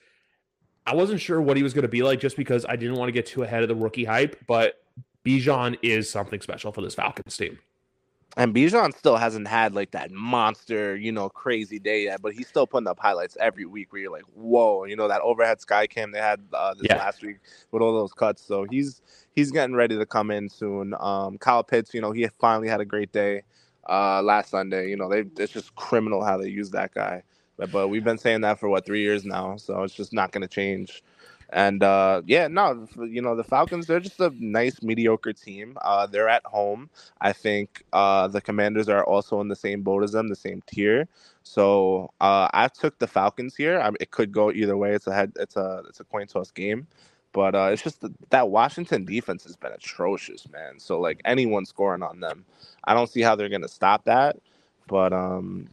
I 0.86 0.94
wasn't 0.94 1.20
sure 1.20 1.42
what 1.42 1.58
he 1.58 1.64
was 1.64 1.74
gonna 1.74 1.88
be 1.88 2.04
like 2.04 2.20
just 2.20 2.38
because 2.38 2.64
I 2.64 2.76
didn't 2.76 2.98
want 2.98 3.08
to 3.08 3.14
get 3.14 3.26
too 3.26 3.42
ahead 3.42 3.64
of 3.64 3.70
the 3.70 3.76
rookie 3.76 4.06
hype, 4.06 4.38
but 4.46 4.84
Bijan 5.26 5.80
is 5.82 6.12
something 6.12 6.42
special 6.42 6.72
for 6.72 6.82
this 6.82 6.94
Falcons 6.94 7.36
team. 7.36 7.58
And 8.38 8.54
Bijan 8.54 8.96
still 8.98 9.16
hasn't 9.16 9.48
had 9.48 9.74
like 9.74 9.92
that 9.92 10.12
monster, 10.12 10.96
you 10.96 11.12
know, 11.12 11.30
crazy 11.30 11.80
day 11.80 12.04
yet, 12.04 12.22
but 12.22 12.34
he's 12.34 12.48
still 12.48 12.68
putting 12.68 12.88
up 12.88 13.00
highlights 13.00 13.38
every 13.40 13.66
week 13.66 13.94
where 13.94 14.02
you're 14.02 14.12
like, 14.12 14.26
whoa, 14.34 14.84
you 14.84 14.98
know, 14.98 15.08
that 15.08 15.22
overhead 15.22 15.62
sky 15.62 15.88
cam 15.88 16.12
they 16.12 16.20
had 16.20 16.42
uh, 16.52 16.74
this 16.74 16.88
yeah. 16.90 16.98
last 16.98 17.22
week 17.24 17.38
with 17.72 17.82
all 17.82 17.94
those 17.94 18.12
cuts. 18.12 18.42
So 18.46 18.66
he's 18.70 19.02
he's 19.34 19.52
getting 19.52 19.76
ready 19.76 19.98
to 19.98 20.06
come 20.06 20.32
in 20.32 20.50
soon. 20.50 20.94
Um, 21.00 21.38
Kyle 21.38 21.64
Pitts, 21.64 21.94
you 21.94 22.02
know, 22.02 22.12
he 22.12 22.28
finally 22.40 22.68
had 22.68 22.82
a 22.82 22.86
great 22.86 23.14
day 23.14 23.44
uh, 23.90 24.22
last 24.22 24.50
Sunday. 24.50 24.90
You 24.90 24.98
know, 24.98 25.10
they 25.10 25.24
it's 25.42 25.54
just 25.54 25.74
criminal 25.76 26.24
how 26.24 26.38
they 26.38 26.50
use 26.50 26.72
that 26.72 26.94
guy. 26.94 27.24
But, 27.58 27.72
but 27.72 27.88
we've 27.88 28.04
been 28.04 28.18
saying 28.18 28.42
that 28.42 28.60
for 28.60 28.68
what 28.68 28.86
three 28.86 29.02
years 29.02 29.24
now, 29.24 29.56
so 29.56 29.84
it's 29.84 29.94
just 29.94 30.12
not 30.12 30.34
going 30.34 30.42
to 30.42 30.48
change. 30.48 31.04
And 31.52 31.84
uh, 31.84 32.22
yeah, 32.26 32.48
no, 32.48 32.88
you 32.98 33.22
know 33.22 33.36
the 33.36 33.44
Falcons. 33.44 33.88
They're 33.88 34.00
just 34.00 34.20
a 34.20 34.34
nice, 34.40 34.82
mediocre 34.82 35.34
team. 35.34 35.78
Uh, 35.82 36.08
they're 36.08 36.30
at 36.30 36.46
home. 36.46 36.90
I 37.22 37.34
think 37.34 37.84
uh, 37.94 38.28
the 38.28 38.42
Commanders 38.42 38.90
are 38.90 39.04
also 39.06 39.42
in 39.42 39.48
the 39.48 39.56
same 39.56 39.82
boat 39.82 40.04
as 40.04 40.12
them, 40.12 40.28
the 40.28 40.36
same 40.36 40.62
tier. 40.66 41.08
So 41.44 42.12
uh, 42.20 42.50
I 42.54 42.68
took 42.68 42.98
the 43.00 43.08
Falcons 43.08 43.56
here. 43.56 43.80
I 43.80 43.86
mean, 43.86 43.98
it 44.00 44.12
could 44.12 44.32
go 44.32 44.52
either 44.52 44.76
way. 44.76 44.94
It's 44.94 45.08
a 45.08 45.14
head. 45.14 45.34
It's 45.40 45.56
a 45.56 45.84
it's 45.88 46.00
a 46.00 46.04
coin 46.06 46.28
toss 46.28 46.52
game. 46.52 46.88
But 47.32 47.54
uh, 47.54 47.70
it's 47.74 47.84
just 47.84 48.04
that 48.30 48.50
Washington 48.50 49.06
defense 49.06 49.44
has 49.44 49.56
been 49.56 49.74
atrocious, 49.74 50.50
man. 50.52 50.80
So 50.80 51.00
like 51.00 51.22
anyone 51.26 51.66
scoring 51.66 52.02
on 52.02 52.22
them, 52.22 52.46
I 52.86 52.94
don't 52.94 53.10
see 53.10 53.22
how 53.22 53.36
they're 53.36 53.50
gonna 53.50 53.68
stop 53.68 54.06
that. 54.06 54.38
But 54.88 55.14
um, 55.14 55.70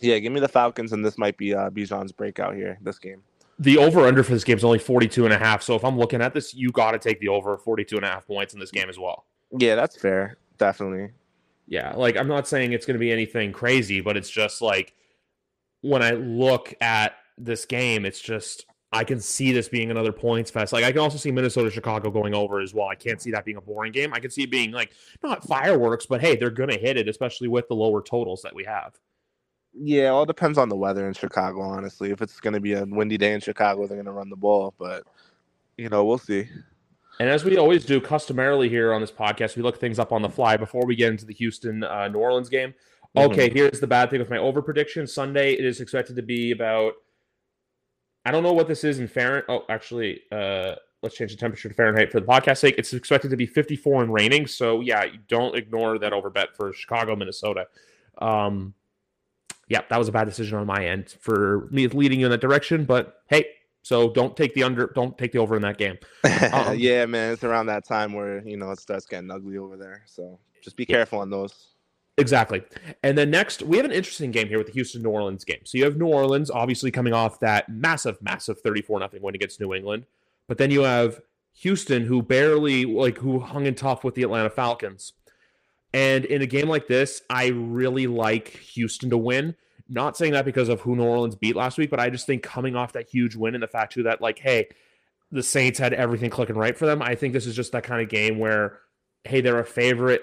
yeah, 0.00 0.18
give 0.18 0.32
me 0.32 0.40
the 0.40 0.48
Falcons, 0.48 0.92
and 0.92 1.04
this 1.04 1.16
might 1.16 1.36
be 1.38 1.54
uh, 1.54 1.70
Bijan's 1.70 2.12
breakout 2.12 2.54
here 2.54 2.78
this 2.82 2.98
game 2.98 3.22
the 3.58 3.78
over 3.78 4.06
under 4.06 4.22
for 4.22 4.32
this 4.32 4.44
game 4.44 4.56
is 4.56 4.64
only 4.64 4.78
42 4.78 5.24
and 5.24 5.34
a 5.34 5.38
half. 5.38 5.62
So 5.62 5.74
if 5.74 5.84
I'm 5.84 5.98
looking 5.98 6.22
at 6.22 6.32
this, 6.32 6.54
you 6.54 6.70
got 6.70 6.92
to 6.92 6.98
take 6.98 7.20
the 7.20 7.28
over 7.28 7.56
42 7.58 7.96
and 7.96 8.04
a 8.04 8.08
half 8.08 8.26
points 8.26 8.54
in 8.54 8.60
this 8.60 8.70
game 8.70 8.88
as 8.88 8.98
well. 8.98 9.26
Yeah, 9.56 9.74
that's 9.74 9.96
fair. 9.96 10.38
Definitely. 10.58 11.10
Yeah. 11.66 11.94
Like 11.94 12.16
I'm 12.16 12.28
not 12.28 12.46
saying 12.46 12.72
it's 12.72 12.86
going 12.86 12.94
to 12.94 13.00
be 13.00 13.12
anything 13.12 13.52
crazy, 13.52 14.00
but 14.00 14.16
it's 14.16 14.30
just 14.30 14.62
like 14.62 14.94
when 15.80 16.02
I 16.02 16.12
look 16.12 16.72
at 16.80 17.14
this 17.36 17.64
game, 17.64 18.04
it's 18.04 18.20
just 18.20 18.66
I 18.90 19.04
can 19.04 19.20
see 19.20 19.52
this 19.52 19.68
being 19.68 19.90
another 19.90 20.12
points 20.12 20.50
fest. 20.50 20.72
Like 20.72 20.84
I 20.84 20.92
can 20.92 21.00
also 21.00 21.18
see 21.18 21.30
Minnesota 21.30 21.70
Chicago 21.70 22.10
going 22.10 22.34
over 22.34 22.60
as 22.60 22.72
well. 22.72 22.88
I 22.88 22.94
can't 22.94 23.20
see 23.20 23.30
that 23.32 23.44
being 23.44 23.58
a 23.58 23.60
boring 23.60 23.92
game. 23.92 24.14
I 24.14 24.20
can 24.20 24.30
see 24.30 24.44
it 24.44 24.50
being 24.50 24.70
like 24.70 24.92
not 25.22 25.44
fireworks, 25.44 26.06
but 26.06 26.20
hey, 26.20 26.36
they're 26.36 26.50
going 26.50 26.70
to 26.70 26.78
hit 26.78 26.96
it, 26.96 27.08
especially 27.08 27.48
with 27.48 27.68
the 27.68 27.74
lower 27.74 28.02
totals 28.02 28.40
that 28.42 28.54
we 28.54 28.64
have. 28.64 28.94
Yeah, 29.80 30.08
all 30.08 30.26
depends 30.26 30.58
on 30.58 30.68
the 30.68 30.76
weather 30.76 31.06
in 31.06 31.14
Chicago. 31.14 31.60
Honestly, 31.60 32.10
if 32.10 32.20
it's 32.20 32.40
going 32.40 32.54
to 32.54 32.60
be 32.60 32.72
a 32.72 32.84
windy 32.84 33.16
day 33.16 33.32
in 33.32 33.40
Chicago, 33.40 33.86
they're 33.86 33.96
going 33.96 34.06
to 34.06 34.12
run 34.12 34.30
the 34.30 34.36
ball. 34.36 34.74
But 34.78 35.04
you 35.76 35.88
know, 35.88 36.04
we'll 36.04 36.18
see. 36.18 36.48
And 37.20 37.28
as 37.28 37.44
we 37.44 37.56
always 37.56 37.84
do, 37.84 38.00
customarily 38.00 38.68
here 38.68 38.92
on 38.92 39.00
this 39.00 39.10
podcast, 39.10 39.56
we 39.56 39.62
look 39.62 39.80
things 39.80 39.98
up 39.98 40.12
on 40.12 40.22
the 40.22 40.28
fly 40.28 40.56
before 40.56 40.86
we 40.86 40.94
get 40.94 41.10
into 41.10 41.24
the 41.24 41.34
Houston 41.34 41.82
uh, 41.82 42.08
New 42.08 42.18
Orleans 42.18 42.48
game. 42.48 42.74
Okay, 43.16 43.48
mm-hmm. 43.48 43.56
here's 43.56 43.80
the 43.80 43.86
bad 43.86 44.10
thing 44.10 44.20
with 44.20 44.30
my 44.30 44.38
over 44.38 44.62
prediction. 44.62 45.06
Sunday 45.06 45.54
it 45.54 45.64
is 45.64 45.80
expected 45.80 46.16
to 46.16 46.22
be 46.22 46.50
about. 46.52 46.94
I 48.24 48.30
don't 48.30 48.42
know 48.42 48.52
what 48.52 48.68
this 48.68 48.84
is 48.84 48.98
in 48.98 49.08
Fahrenheit. 49.08 49.44
Oh, 49.48 49.64
actually, 49.68 50.20
uh, 50.30 50.74
let's 51.02 51.16
change 51.16 51.30
the 51.30 51.38
temperature 51.38 51.68
to 51.68 51.74
Fahrenheit 51.74 52.12
for 52.12 52.20
the 52.20 52.26
podcast 52.26 52.58
sake. 52.58 52.74
It's 52.76 52.92
expected 52.92 53.30
to 53.30 53.36
be 53.36 53.46
54 53.46 54.02
and 54.02 54.12
raining. 54.12 54.46
So 54.46 54.80
yeah, 54.80 55.06
don't 55.28 55.56
ignore 55.56 55.98
that 55.98 56.12
over 56.12 56.28
bet 56.28 56.54
for 56.56 56.72
Chicago, 56.72 57.16
Minnesota. 57.16 57.66
Um, 58.18 58.74
yeah, 59.68 59.82
that 59.88 59.98
was 59.98 60.08
a 60.08 60.12
bad 60.12 60.24
decision 60.24 60.58
on 60.58 60.66
my 60.66 60.86
end 60.86 61.14
for 61.20 61.68
me 61.70 61.86
leading 61.88 62.20
you 62.20 62.26
in 62.26 62.30
that 62.32 62.40
direction. 62.40 62.84
But 62.84 63.22
hey, 63.28 63.46
so 63.82 64.10
don't 64.10 64.36
take 64.36 64.54
the 64.54 64.62
under, 64.62 64.92
don't 64.94 65.16
take 65.16 65.32
the 65.32 65.38
over 65.38 65.56
in 65.56 65.62
that 65.62 65.78
game. 65.78 65.98
Um, 66.52 66.78
yeah, 66.78 67.04
man, 67.04 67.32
it's 67.32 67.44
around 67.44 67.66
that 67.66 67.84
time 67.84 68.12
where 68.12 68.46
you 68.46 68.56
know 68.56 68.70
it 68.70 68.80
starts 68.80 69.06
getting 69.06 69.30
ugly 69.30 69.58
over 69.58 69.76
there. 69.76 70.02
So 70.06 70.38
just 70.62 70.76
be 70.76 70.86
careful 70.86 71.18
on 71.18 71.30
those. 71.30 71.68
Exactly. 72.16 72.62
And 73.02 73.16
then 73.16 73.30
next, 73.30 73.62
we 73.62 73.76
have 73.76 73.86
an 73.86 73.92
interesting 73.92 74.30
game 74.30 74.48
here 74.48 74.58
with 74.58 74.66
the 74.66 74.72
Houston 74.72 75.02
New 75.02 75.10
Orleans 75.10 75.44
game. 75.44 75.60
So 75.64 75.78
you 75.78 75.84
have 75.84 75.96
New 75.96 76.06
Orleans 76.06 76.50
obviously 76.50 76.90
coming 76.90 77.12
off 77.12 77.38
that 77.40 77.68
massive, 77.68 78.20
massive 78.20 78.60
34 78.60 78.98
nothing 78.98 79.22
win 79.22 79.34
against 79.34 79.60
New 79.60 79.72
England. 79.72 80.04
But 80.48 80.58
then 80.58 80.70
you 80.70 80.82
have 80.82 81.20
Houston 81.58 82.04
who 82.04 82.22
barely 82.22 82.84
like 82.84 83.18
who 83.18 83.40
hung 83.40 83.66
in 83.66 83.74
tough 83.74 84.04
with 84.04 84.14
the 84.14 84.22
Atlanta 84.22 84.50
Falcons. 84.50 85.12
And 85.94 86.24
in 86.24 86.42
a 86.42 86.46
game 86.46 86.68
like 86.68 86.86
this, 86.86 87.22
I 87.30 87.48
really 87.48 88.06
like 88.06 88.48
Houston 88.48 89.10
to 89.10 89.18
win. 89.18 89.54
Not 89.88 90.16
saying 90.16 90.32
that 90.32 90.44
because 90.44 90.68
of 90.68 90.82
who 90.82 90.96
New 90.96 91.04
Orleans 91.04 91.34
beat 91.34 91.56
last 91.56 91.78
week, 91.78 91.88
but 91.88 92.00
I 92.00 92.10
just 92.10 92.26
think 92.26 92.42
coming 92.42 92.76
off 92.76 92.92
that 92.92 93.08
huge 93.08 93.36
win 93.36 93.54
and 93.54 93.62
the 93.62 93.68
fact 93.68 93.94
too 93.94 94.02
that 94.02 94.20
like, 94.20 94.38
hey, 94.38 94.68
the 95.30 95.42
Saints 95.42 95.78
had 95.78 95.94
everything 95.94 96.30
clicking 96.30 96.56
right 96.56 96.76
for 96.76 96.86
them. 96.86 97.00
I 97.02 97.14
think 97.14 97.32
this 97.32 97.46
is 97.46 97.56
just 97.56 97.72
that 97.72 97.84
kind 97.84 98.02
of 98.02 98.08
game 98.08 98.38
where, 98.38 98.80
hey, 99.24 99.40
they're 99.40 99.58
a 99.58 99.64
favorite, 99.64 100.22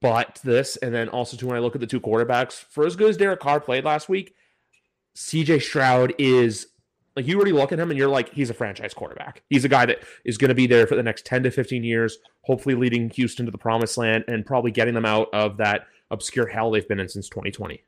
but 0.00 0.40
this, 0.42 0.76
and 0.76 0.92
then 0.92 1.08
also 1.08 1.36
too 1.36 1.46
when 1.46 1.56
I 1.56 1.60
look 1.60 1.76
at 1.76 1.80
the 1.80 1.86
two 1.86 2.00
quarterbacks, 2.00 2.54
for 2.54 2.84
as 2.84 2.96
good 2.96 3.10
as 3.10 3.16
Derek 3.16 3.40
Carr 3.40 3.60
played 3.60 3.84
last 3.84 4.08
week, 4.08 4.34
CJ 5.16 5.62
Stroud 5.62 6.14
is 6.18 6.66
like 7.16 7.26
you 7.26 7.36
already 7.36 7.52
look 7.52 7.72
at 7.72 7.78
him 7.78 7.90
and 7.90 7.98
you're 7.98 8.08
like, 8.08 8.32
he's 8.32 8.50
a 8.50 8.54
franchise 8.54 8.92
quarterback. 8.92 9.42
He's 9.48 9.64
a 9.64 9.68
guy 9.68 9.86
that 9.86 10.00
is 10.24 10.36
going 10.36 10.50
to 10.50 10.54
be 10.54 10.66
there 10.66 10.86
for 10.86 10.94
the 10.96 11.02
next 11.02 11.24
10 11.24 11.44
to 11.44 11.50
15 11.50 11.82
years, 11.82 12.18
hopefully 12.42 12.74
leading 12.74 13.08
Houston 13.10 13.46
to 13.46 13.50
the 13.50 13.58
promised 13.58 13.96
land 13.96 14.24
and 14.28 14.44
probably 14.44 14.70
getting 14.70 14.94
them 14.94 15.06
out 15.06 15.28
of 15.32 15.56
that 15.56 15.86
obscure 16.10 16.46
hell 16.46 16.70
they've 16.70 16.86
been 16.86 17.00
in 17.00 17.08
since 17.08 17.28
2020. 17.30 17.82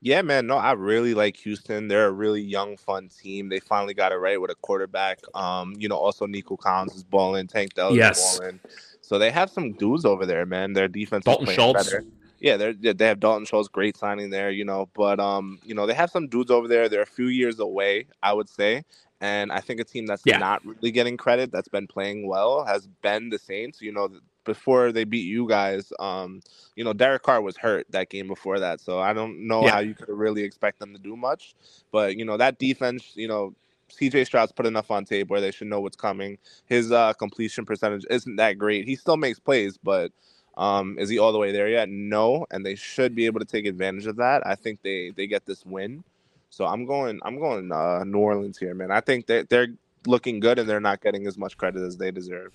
Yeah, 0.00 0.20
man. 0.22 0.48
No, 0.48 0.56
I 0.56 0.72
really 0.72 1.14
like 1.14 1.36
Houston. 1.36 1.86
They're 1.86 2.08
a 2.08 2.12
really 2.12 2.40
young, 2.40 2.76
fun 2.76 3.08
team. 3.08 3.48
They 3.48 3.60
finally 3.60 3.94
got 3.94 4.10
it 4.10 4.16
right 4.16 4.40
with 4.40 4.50
a 4.50 4.56
quarterback. 4.56 5.20
Um, 5.32 5.74
you 5.78 5.88
know, 5.88 5.96
also 5.96 6.26
Nico 6.26 6.56
Collins 6.56 6.96
is 6.96 7.04
balling, 7.04 7.46
Tank 7.46 7.74
Dell 7.74 7.94
yes. 7.94 8.34
is 8.34 8.40
balling. 8.40 8.60
So 9.00 9.20
they 9.20 9.30
have 9.30 9.50
some 9.50 9.72
dudes 9.74 10.04
over 10.04 10.26
there, 10.26 10.44
man. 10.44 10.72
Their 10.72 10.88
defense 10.88 11.24
Dalton 11.24 11.48
is 11.48 11.54
playing 11.54 11.74
Schultz. 11.74 11.84
better 11.84 12.04
yeah, 12.42 12.56
they're 12.56 12.72
they 12.72 13.06
have 13.06 13.20
Dalton 13.20 13.46
Schultz, 13.46 13.68
great 13.68 13.96
signing 13.96 14.30
there, 14.30 14.50
you 14.50 14.64
know. 14.64 14.88
But 14.94 15.20
um, 15.20 15.60
you 15.64 15.74
know, 15.74 15.86
they 15.86 15.94
have 15.94 16.10
some 16.10 16.26
dudes 16.26 16.50
over 16.50 16.66
there. 16.66 16.88
They're 16.88 17.02
a 17.02 17.06
few 17.06 17.28
years 17.28 17.60
away, 17.60 18.06
I 18.20 18.32
would 18.32 18.48
say. 18.48 18.82
And 19.20 19.52
I 19.52 19.60
think 19.60 19.78
a 19.78 19.84
team 19.84 20.06
that's 20.06 20.22
yeah. 20.26 20.38
not 20.38 20.66
really 20.66 20.90
getting 20.90 21.16
credit, 21.16 21.52
that's 21.52 21.68
been 21.68 21.86
playing 21.86 22.26
well, 22.26 22.64
has 22.64 22.88
been 23.00 23.30
the 23.30 23.38
Saints. 23.38 23.80
You 23.80 23.92
know, 23.92 24.08
before 24.44 24.90
they 24.90 25.04
beat 25.04 25.24
you 25.24 25.48
guys, 25.48 25.92
um, 26.00 26.40
you 26.74 26.82
know, 26.82 26.92
Derek 26.92 27.22
Carr 27.22 27.40
was 27.40 27.56
hurt 27.56 27.86
that 27.90 28.10
game 28.10 28.26
before 28.26 28.58
that, 28.58 28.80
so 28.80 28.98
I 28.98 29.12
don't 29.12 29.46
know 29.46 29.62
yeah. 29.62 29.70
how 29.70 29.78
you 29.78 29.94
could 29.94 30.08
really 30.08 30.42
expect 30.42 30.80
them 30.80 30.92
to 30.94 30.98
do 30.98 31.14
much. 31.14 31.54
But 31.92 32.16
you 32.16 32.24
know, 32.24 32.36
that 32.38 32.58
defense, 32.58 33.12
you 33.14 33.28
know, 33.28 33.54
CJ 33.88 34.26
Stroud's 34.26 34.50
put 34.50 34.66
enough 34.66 34.90
on 34.90 35.04
tape 35.04 35.28
where 35.28 35.40
they 35.40 35.52
should 35.52 35.68
know 35.68 35.80
what's 35.80 35.96
coming. 35.96 36.38
His 36.66 36.90
uh, 36.90 37.12
completion 37.12 37.64
percentage 37.64 38.04
isn't 38.10 38.34
that 38.34 38.58
great. 38.58 38.88
He 38.88 38.96
still 38.96 39.16
makes 39.16 39.38
plays, 39.38 39.78
but 39.78 40.10
um, 40.56 40.98
is 40.98 41.08
he 41.08 41.18
all 41.18 41.32
the 41.32 41.38
way 41.38 41.52
there 41.52 41.68
yet? 41.68 41.88
No, 41.88 42.46
and 42.50 42.64
they 42.64 42.74
should 42.74 43.14
be 43.14 43.26
able 43.26 43.40
to 43.40 43.46
take 43.46 43.66
advantage 43.66 44.06
of 44.06 44.16
that. 44.16 44.46
I 44.46 44.54
think 44.54 44.82
they 44.82 45.10
they 45.10 45.26
get 45.26 45.46
this 45.46 45.64
win, 45.64 46.04
so 46.50 46.66
I'm 46.66 46.84
going 46.84 47.20
I'm 47.22 47.38
going 47.38 47.72
uh, 47.72 48.04
New 48.04 48.18
Orleans 48.18 48.58
here, 48.58 48.74
man. 48.74 48.90
I 48.90 49.00
think 49.00 49.26
they 49.26 49.42
they're 49.42 49.68
looking 50.06 50.40
good 50.40 50.58
and 50.58 50.68
they're 50.68 50.80
not 50.80 51.00
getting 51.00 51.26
as 51.26 51.38
much 51.38 51.56
credit 51.56 51.82
as 51.82 51.96
they 51.96 52.10
deserve. 52.10 52.52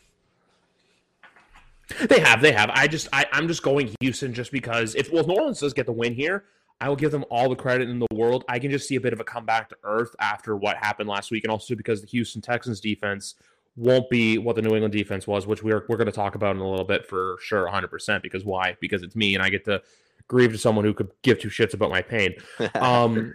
They 2.10 2.20
have, 2.20 2.42
they 2.42 2.52
have. 2.52 2.70
I 2.74 2.88
just 2.88 3.08
I, 3.14 3.26
I'm 3.32 3.48
just 3.48 3.64
going 3.64 3.94
Houston 4.02 4.34
just 4.34 4.52
because 4.52 4.94
if 4.96 5.12
well 5.12 5.22
if 5.22 5.28
New 5.28 5.36
Orleans 5.36 5.60
does 5.60 5.74
get 5.74 5.86
the 5.86 5.94
win 5.94 6.14
here, 6.14 6.44
I 6.80 6.90
will 6.90 6.96
give 6.96 7.12
them 7.12 7.26
all 7.32 7.50
the 7.50 7.56
credit 7.56 7.90
in 7.90 8.00
the 8.00 8.08
world. 8.14 8.44
I 8.48 8.60
can 8.60 8.70
just 8.70 8.88
see 8.88 8.96
a 8.96 9.02
bit 9.02 9.14
of 9.14 9.20
a 9.20 9.24
comeback 9.24 9.70
to 9.70 9.78
earth 9.84 10.16
after 10.20 10.56
what 10.56 10.78
happened 10.78 11.10
last 11.10 11.32
week, 11.32 11.44
and 11.44 11.52
also 11.52 11.76
because 11.76 12.02
the 12.02 12.08
Houston 12.08 12.42
Texans 12.42 12.80
defense 12.80 13.36
won't 13.78 14.10
be 14.10 14.38
what 14.38 14.56
the 14.56 14.62
New 14.62 14.72
England 14.72 14.92
defense 14.92 15.28
was, 15.28 15.48
which 15.48 15.64
we're 15.64 15.86
we're 15.88 15.98
going 15.98 16.08
to 16.08 16.12
talk 16.12 16.36
about 16.36 16.56
in 16.56 16.62
a 16.62 16.70
little 16.70 16.86
bit 16.86 17.06
for 17.06 17.38
sure, 17.42 17.70
100%. 17.70 18.22
Because 18.22 18.44
why? 18.44 18.76
Because 18.82 19.04
it's 19.04 19.16
me, 19.16 19.36
and 19.36 19.44
I 19.44 19.50
get 19.50 19.64
to 19.66 19.82
grieve 20.28 20.52
to 20.52 20.58
someone 20.58 20.84
who 20.84 20.94
could 20.94 21.10
give 21.22 21.40
two 21.40 21.50
shits 21.50 21.74
about 21.74 21.90
my 21.90 22.02
pain. 22.02 22.36
Um, 22.76 23.34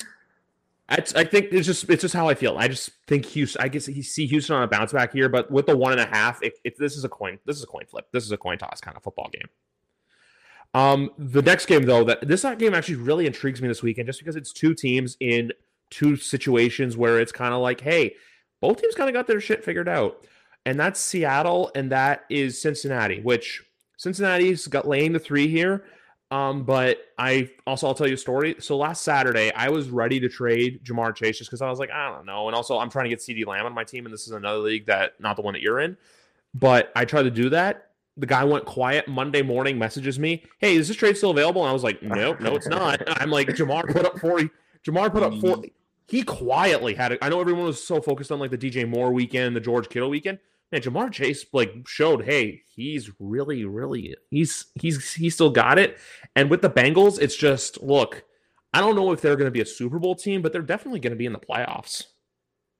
I, 0.89 0.97
I 1.17 1.25
think 1.25 1.53
it's 1.53 1.67
just 1.67 1.89
it's 1.89 2.03
just 2.03 2.13
how 2.13 2.29
I 2.29 2.35
feel. 2.35 2.59
I 2.59 2.69
just 2.69 2.91
think 3.07 3.25
Houston. 3.27 3.63
I 3.63 3.69
guess 3.69 3.87
he 3.87 4.03
see 4.03 4.27
Houston 4.27 4.57
on 4.57 4.63
a 4.63 4.67
bounce 4.67 4.93
back 4.93 5.13
here, 5.13 5.29
but 5.29 5.51
with 5.51 5.67
the 5.67 5.77
one 5.77 5.93
and 5.93 6.01
a 6.01 6.07
half, 6.07 6.43
if, 6.43 6.55
if 6.65 6.77
this 6.77 6.97
is 6.97 7.05
a 7.05 7.09
coin, 7.09 7.39
this 7.47 7.57
is 7.57 7.63
a 7.63 7.67
coin 7.67 7.87
flip. 7.87 8.09
This 8.13 8.25
is 8.25 8.33
a 8.33 8.37
coin 8.37 8.59
toss 8.59 8.81
kind 8.81 8.97
of 8.97 9.03
football 9.03 9.31
game. 9.33 9.49
Um, 10.75 11.11
the 11.17 11.41
next 11.41 11.67
game 11.67 11.85
though, 11.85 12.05
that 12.05 12.27
this 12.27 12.45
game 12.59 12.75
actually 12.75 12.97
really 12.97 13.27
intrigues 13.27 13.63
me 13.63 13.69
this 13.69 13.83
weekend, 13.83 14.07
just 14.07 14.19
because 14.19 14.37
it's 14.37 14.53
two 14.53 14.75
teams 14.75 15.17
in 15.21 15.53
two 15.89 16.17
situations 16.17 16.97
where 16.97 17.21
it's 17.21 17.33
kind 17.33 17.55
of 17.55 17.61
like, 17.61 17.81
hey, 17.81 18.15
both 18.61 18.81
teams 18.81 18.95
kind 18.95 19.09
of 19.09 19.15
got 19.15 19.27
their 19.27 19.41
shit 19.41 19.65
figured 19.65 19.89
out 19.89 20.27
and 20.64 20.79
that's 20.79 21.01
Seattle, 21.01 21.70
and 21.75 21.90
that 21.90 22.25
is 22.31 22.61
Cincinnati, 22.61 23.20
which 23.20 23.62
Cincinnati's 23.96 24.66
got 24.66 24.87
laying 24.87 25.12
the 25.12 25.18
three 25.18 25.48
here. 25.48 25.85
Um, 26.31 26.64
but 26.64 26.98
I 27.18 27.51
also 27.66 27.87
I'll 27.87 27.94
tell 27.94 28.09
you 28.09 28.14
a 28.14 28.18
story. 28.18 28.57
So 28.59 28.77
last 28.79 29.03
Saturday, 29.03 29.53
I 29.53 29.68
was 29.68 29.90
ready 29.90 30.18
to 30.20 30.31
trade 30.31 30.83
Ja'Marr 30.83 31.14
Chase 31.14 31.37
just 31.37 31.51
because 31.51 31.61
I 31.61 31.68
was 31.68 31.79
like, 31.79 31.90
I 31.90 32.09
don't 32.09 32.25
know. 32.25 32.48
And 32.48 32.57
also 32.57 32.79
I'm 32.79 32.88
trying 32.88 33.05
to 33.05 33.11
get 33.11 33.18
CeeDee 33.18 33.46
Lamb 33.46 33.66
on 33.66 33.75
my 33.75 33.85
team, 33.85 34.07
and 34.07 34.12
this 34.12 34.27
is 34.27 34.33
another 34.33 34.59
league 34.59 34.87
that 34.87 35.20
not 35.20 35.37
the 35.37 35.42
one 35.42 35.53
that 35.53 35.61
you're 35.61 35.81
in. 35.81 35.96
But 36.55 36.90
I 36.96 37.05
tried 37.05 37.25
to 37.25 37.31
do 37.31 37.51
that. 37.51 37.90
The 38.16 38.27
guy 38.27 38.44
went 38.44 38.64
quiet 38.64 39.09
Monday 39.09 39.42
morning, 39.42 39.79
messages 39.79 40.18
me, 40.18 40.44
Hey, 40.59 40.77
is 40.77 40.88
this 40.88 40.96
trade 40.96 41.16
still 41.16 41.31
available? 41.31 41.62
And 41.62 41.70
I 41.70 41.72
was 41.72 41.85
like, 41.85 42.03
Nope, 42.03 42.40
no, 42.40 42.55
it's 42.55 42.68
not. 42.68 43.03
I'm 43.20 43.31
like, 43.31 43.48
Ja'Marr 43.48 43.92
put 43.92 44.07
up 44.07 44.18
40. 44.18 44.48
Ja'Marr 44.87 45.12
put 45.12 45.22
up 45.22 45.35
40. 45.35 45.72
He 46.09 46.22
quietly 46.22 46.94
had 46.94 47.12
it. 47.12 47.18
I 47.20 47.29
know 47.29 47.40
everyone 47.40 47.64
was 47.64 47.83
so 47.83 48.01
focused 48.01 48.33
on 48.33 48.38
like 48.38 48.51
the 48.51 48.59
DJ 48.59 48.88
Moore 48.88 49.12
weekend, 49.12 49.55
the 49.55 49.61
George 49.61 49.88
Kittle 49.88 50.09
weekend 50.11 50.38
man, 50.73 50.81
Ja'Marr 50.81 51.13
Chase 51.13 51.45
like 51.53 51.87
showed, 51.87 52.25
hey, 52.25 52.63
he's 52.75 53.11
really, 53.21 53.65
really 53.65 54.17
he's 54.31 54.67
he's 54.75 55.13
he 55.13 55.31
still 55.31 55.51
got 55.51 55.79
it. 55.79 55.99
And 56.35 56.51
with 56.51 56.63
the 56.63 56.71
Bengals, 56.71 57.21
it's 57.21 57.37
just 57.37 57.83
look, 57.83 58.25
I 58.73 58.81
don't 58.81 58.97
know 58.97 59.13
if 59.13 59.21
they're 59.21 59.37
going 59.37 59.47
to 59.47 59.53
be 59.53 59.61
a 59.61 59.67
Super 59.67 59.99
Bowl 59.99 60.15
team, 60.15 60.43
but 60.43 60.53
they're 60.53 60.63
definitely 60.63 61.01
going 61.01 61.13
to 61.13 61.17
be 61.17 61.27
in 61.27 61.33
the 61.33 61.39
playoffs. 61.39 62.05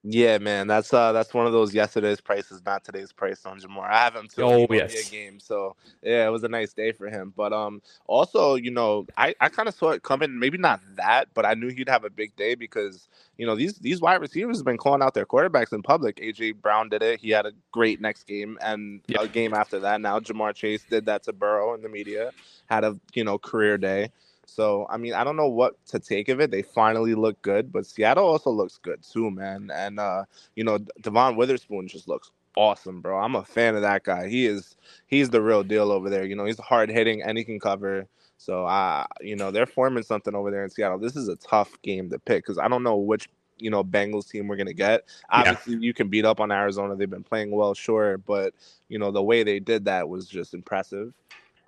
Yeah, 0.05 0.39
man, 0.39 0.67
that's 0.67 0.93
uh 0.93 1.13
that's 1.13 1.33
one 1.33 1.47
of 1.47 1.53
those 1.53 1.73
yesterday's 1.73 2.21
prices, 2.21 2.61
not 2.67 2.83
today's 2.83 3.13
price 3.13 3.47
on 3.47 3.61
Ja'Marr. 3.61 3.89
I 3.89 3.99
have 3.99 4.17
him 4.17 4.27
to 4.35 4.43
oh, 4.43 4.67
yes. 4.69 5.09
game, 5.11 5.39
so 5.39 5.77
yeah, 6.03 6.27
it 6.27 6.31
was 6.31 6.43
a 6.43 6.49
nice 6.49 6.73
day 6.73 6.91
for 6.91 7.09
him. 7.09 7.33
But 7.37 7.53
um, 7.53 7.81
also, 8.07 8.57
you 8.57 8.73
know, 8.73 9.07
I 9.17 9.33
I 9.41 9.49
kind 9.49 9.69
of 9.69 9.77
saw 9.77 9.91
it 9.91 10.03
coming. 10.03 10.41
Maybe 10.41 10.59
not 10.59 10.81
that, 10.97 11.29
but 11.35 11.47
I 11.47 11.55
knew 11.55 11.69
he'd 11.69 11.89
have 11.89 12.05
a 12.05 12.11
big 12.11 12.35
day 12.35 12.57
because 12.57 13.07
you 13.39 13.47
know 13.47 13.55
these 13.55 13.75
these 13.79 14.01
wide 14.01 14.21
receivers 14.21 14.57
have 14.57 14.67
been 14.67 14.77
calling 14.77 15.03
out 15.03 15.15
their 15.15 15.27
quarterbacks 15.27 15.73
in 15.73 15.83
public. 15.83 16.17
AJ 16.17 16.57
Brown 16.61 16.89
did 16.89 17.03
it. 17.03 17.21
He 17.21 17.31
had 17.31 17.47
a 17.47 17.53
great 17.71 18.01
next 18.01 18.25
game, 18.25 18.59
and 18.61 19.03
a 19.17 19.29
game 19.29 19.55
after 19.55 19.79
that. 19.79 20.01
Now 20.01 20.19
Ja'Marr 20.19 20.53
Chase 20.53 20.83
did 20.83 21.07
that 21.07 21.23
to 21.25 21.33
Burrow 21.33 21.75
in 21.75 21.83
the 21.83 21.89
media. 21.89 22.33
Had 22.67 22.83
a 22.83 22.99
you 23.15 23.23
know 23.23 23.39
career 23.39 23.79
day. 23.79 24.11
So 24.55 24.87
I 24.91 24.97
mean, 24.97 25.15
I 25.15 25.25
don't 25.25 25.37
know 25.37 25.49
what 25.49 25.85
to 25.87 25.99
take 25.99 26.29
of 26.29 26.41
it. 26.41 26.51
They 26.51 26.63
finally 26.63 27.15
look 27.15 27.41
good, 27.43 27.73
but 27.73 27.87
Seattle 27.87 28.27
also 28.27 28.51
looks 28.51 28.79
good 28.79 29.03
too, 29.03 29.31
man. 29.31 29.71
And 29.73 29.99
uh, 29.99 30.25
you 30.57 30.65
know, 30.65 30.79
Devon 31.01 31.37
Witherspoon 31.37 31.89
just 31.89 32.09
looks 32.09 32.31
awesome, 32.57 33.01
bro. 33.01 33.19
I'm 33.19 33.35
a 33.35 33.45
fan 33.45 33.75
of 33.75 33.83
that 33.83 34.05
guy. 34.05 34.29
He 34.29 34.47
is 34.47 34.77
he's 35.07 35.31
the 35.31 35.43
real 35.43 35.63
deal 35.63 35.91
over 35.91 36.11
there. 36.11 36.25
You 36.25 36.37
know, 36.37 36.45
he's 36.45 36.59
hard 36.59 36.91
hitting 36.91 37.23
and 37.23 37.39
he 37.39 37.45
can 37.45 37.59
cover. 37.59 38.07
So 38.37 38.67
uh, 38.67 39.05
you 39.21 39.37
know, 39.37 39.51
they're 39.51 39.67
forming 39.67 40.03
something 40.03 40.35
over 40.35 40.51
there 40.51 40.65
in 40.65 40.71
Seattle. 40.71 40.99
This 40.99 41.17
is 41.17 41.29
a 41.29 41.37
tough 41.37 41.81
game 41.83 42.11
to 42.11 42.19
pick 42.19 42.45
because 42.45 42.59
I 42.59 42.69
don't 42.69 42.83
know 42.83 42.97
which 42.97 43.29
you 43.59 43.71
know 43.71 43.83
Bengals 43.83 44.29
team 44.29 44.49
we're 44.49 44.57
gonna 44.57 44.73
get. 44.73 45.05
Obviously, 45.31 45.75
yeah. 45.75 45.81
you 45.81 45.95
can 45.95 46.09
beat 46.09 46.25
up 46.25 46.41
on 46.41 46.53
Arizona. 46.53 46.97
They've 46.97 47.09
been 47.09 47.23
playing 47.23 47.53
well, 47.53 47.75
sure, 47.75 48.19
but 48.19 48.55
you 48.89 48.99
know 48.99 49.11
the 49.11 49.23
way 49.23 49.45
they 49.45 49.61
did 49.61 49.87
that 49.87 50.09
was 50.09 50.27
just 50.27 50.53
impressive. 50.53 51.15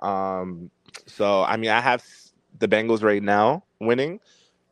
Um, 0.00 0.70
so 1.06 1.42
I 1.42 1.56
mean, 1.56 1.70
I 1.70 1.80
have 1.80 2.04
the 2.58 2.68
Bengals 2.68 3.02
right 3.02 3.22
now 3.22 3.64
winning, 3.80 4.20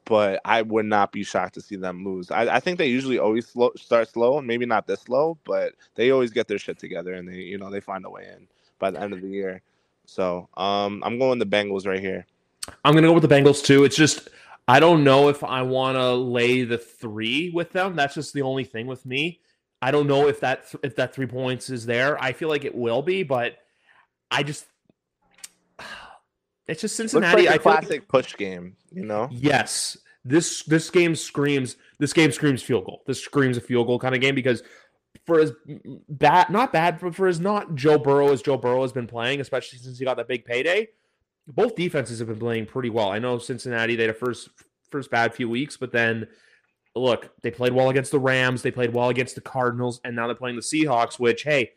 but 0.05 0.41
I 0.45 0.63
would 0.63 0.87
not 0.87 1.13
be 1.13 1.25
shocked 1.25 1.55
to 1.55 1.61
see 1.61 1.77
them 1.77 2.05
lose. 2.05 2.31
I, 2.31 2.57
I 2.57 2.61
think 2.61 2.79
they 2.79 2.89
usually 2.89 3.19
always 3.19 3.47
slow, 3.47 3.73
start 3.77 4.09
slow, 4.09 4.39
and 4.39 4.47
maybe 4.47 4.67
not 4.67 4.87
this 4.87 5.01
slow, 5.01 5.39
but 5.45 5.75
they 5.95 6.11
always 6.11 6.31
get 6.31 6.49
their 6.49 6.59
shit 6.59 6.79
together 6.79 7.15
and 7.15 7.29
they, 7.29 7.37
you 7.37 7.59
know, 7.59 7.71
they 7.71 7.81
find 7.81 8.05
a 8.05 8.11
way 8.11 8.29
in 8.35 8.47
by 8.79 8.91
the 8.91 9.01
end 9.01 9.13
of 9.13 9.21
the 9.21 9.29
year. 9.29 9.63
So 10.07 10.49
um, 10.57 11.03
I'm 11.05 11.19
going 11.19 11.39
the 11.39 11.47
Bengals 11.47 11.87
right 11.87 12.01
here. 12.01 12.27
I'm 12.85 12.95
gonna 12.95 13.09
go 13.09 13.13
with 13.13 13.29
the 13.29 13.35
Bengals 13.35 13.65
too. 13.65 13.85
It's 13.85 13.97
just 13.97 14.29
I 14.69 14.79
don't 14.81 15.05
know 15.05 15.29
if 15.29 15.43
I 15.43 15.63
want 15.63 15.97
to 15.97 16.15
lay 16.15 16.65
the 16.65 16.79
three 16.79 17.51
with 17.51 17.73
them. 17.73 17.97
That's 17.97 18.15
just 18.15 18.33
the 18.33 18.43
only 18.43 18.65
thing 18.65 18.87
with 18.87 19.05
me. 19.05 19.41
I 19.81 19.91
don't 19.91 20.07
know 20.07 20.29
if 20.29 20.41
that 20.41 20.73
if 20.83 20.97
that 20.97 21.15
three 21.15 21.27
points 21.27 21.71
is 21.71 21.87
there. 21.87 22.23
I 22.23 22.33
feel 22.33 22.49
like 22.49 22.65
it 22.65 22.75
will 22.75 23.03
be, 23.03 23.25
but 23.25 23.59
I 24.31 24.45
just 24.45 24.67
it's 26.69 26.81
just 26.81 26.97
Cincinnati. 26.97 27.43
Looks 27.43 27.51
like 27.51 27.61
a 27.61 27.63
classic 27.63 27.91
like, 27.91 28.09
push 28.09 28.37
game, 28.37 28.77
you 28.91 29.05
know. 29.05 29.29
Yes, 29.31 29.97
this 30.25 30.63
this 30.65 30.91
game 30.91 31.15
screams. 31.15 31.77
This 31.99 32.13
game 32.13 32.33
screams 32.33 32.63
field 32.63 32.85
goal. 32.85 33.03
This 33.07 33.23
screams 33.23 33.57
a 33.57 33.61
field 33.61 33.87
goal 33.87 33.99
kind 33.99 34.15
of 34.15 34.21
game 34.21 34.35
because 34.35 34.63
for 35.27 35.41
as 35.41 35.53
bad, 36.09 36.51
not 36.51 36.73
bad, 36.73 36.99
but 37.01 37.15
for 37.15 37.27
as 37.27 37.41
not 37.41 37.75
Joe 37.75 37.99
Burrow 37.99 38.33
as 38.33 38.43
Joe 38.43 38.57
Burrow 38.57 38.83
has 38.83 38.93
been 38.93 39.07
playing, 39.07 39.41
especially 39.41 39.79
since 39.79 39.99
he 39.99 40.05
got 40.05 40.17
that 40.17 40.29
big 40.29 40.45
payday. 40.45 40.89
Both 41.49 41.75
defenses 41.75 42.21
have 42.21 42.29
been 42.29 42.39
playing 42.39 42.67
pretty 42.67 42.91
well. 42.91 43.11
I 43.11 43.19
know 43.19 43.39
Cincinnati 43.39 43.97
they 43.97 44.05
had 44.05 44.11
a 44.11 44.15
first 44.15 44.49
first 44.91 45.11
bad 45.11 45.35
few 45.35 45.49
weeks, 45.49 45.77
but 45.77 45.93
then 45.93 46.29
look, 46.95 47.31
they 47.43 47.51
played 47.51 47.73
well 47.73 47.91
against 47.91 48.13
the 48.13 48.21
Rams, 48.21 48.63
they 48.63 48.71
played 48.71 48.95
well 48.95 49.09
against 49.09 49.35
the 49.35 49.41
Cardinals, 49.41 50.01
and 50.05 50.15
now 50.15 50.27
they're 50.27 50.37
playing 50.37 50.57
the 50.57 50.63
Seahawks. 50.63 51.19
Which 51.19 51.43
hey, 51.43 51.73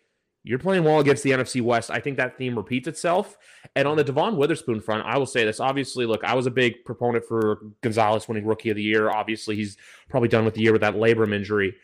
you're 0.45 0.59
playing 0.59 0.83
well 0.83 0.99
against 0.99 1.23
the 1.23 1.31
NFC 1.31 1.59
West. 1.59 1.89
I 1.89 1.99
think 1.99 2.17
that 2.17 2.37
theme 2.37 2.55
repeats 2.55 2.87
itself. 2.87 3.35
And 3.75 3.87
on 3.87 3.97
the 3.97 4.03
Devon 4.03 4.37
Witherspoon 4.37 4.79
front, 4.79 5.03
I 5.03 5.17
will 5.17 5.25
say 5.25 5.43
this. 5.43 5.59
Obviously, 5.59 6.05
look, 6.05 6.23
I 6.23 6.35
was 6.35 6.45
a 6.45 6.51
big 6.51 6.85
proponent 6.85 7.25
for 7.25 7.61
Gonzalez 7.81 8.27
winning 8.27 8.45
Rookie 8.45 8.69
of 8.69 8.75
the 8.75 8.83
Year. 8.83 9.09
Obviously, 9.09 9.55
he's 9.55 9.75
probably 10.07 10.29
done 10.29 10.45
with 10.45 10.53
the 10.53 10.61
year 10.61 10.71
with 10.71 10.81
that 10.81 10.93
labrum 10.93 11.33
injury. 11.33 11.75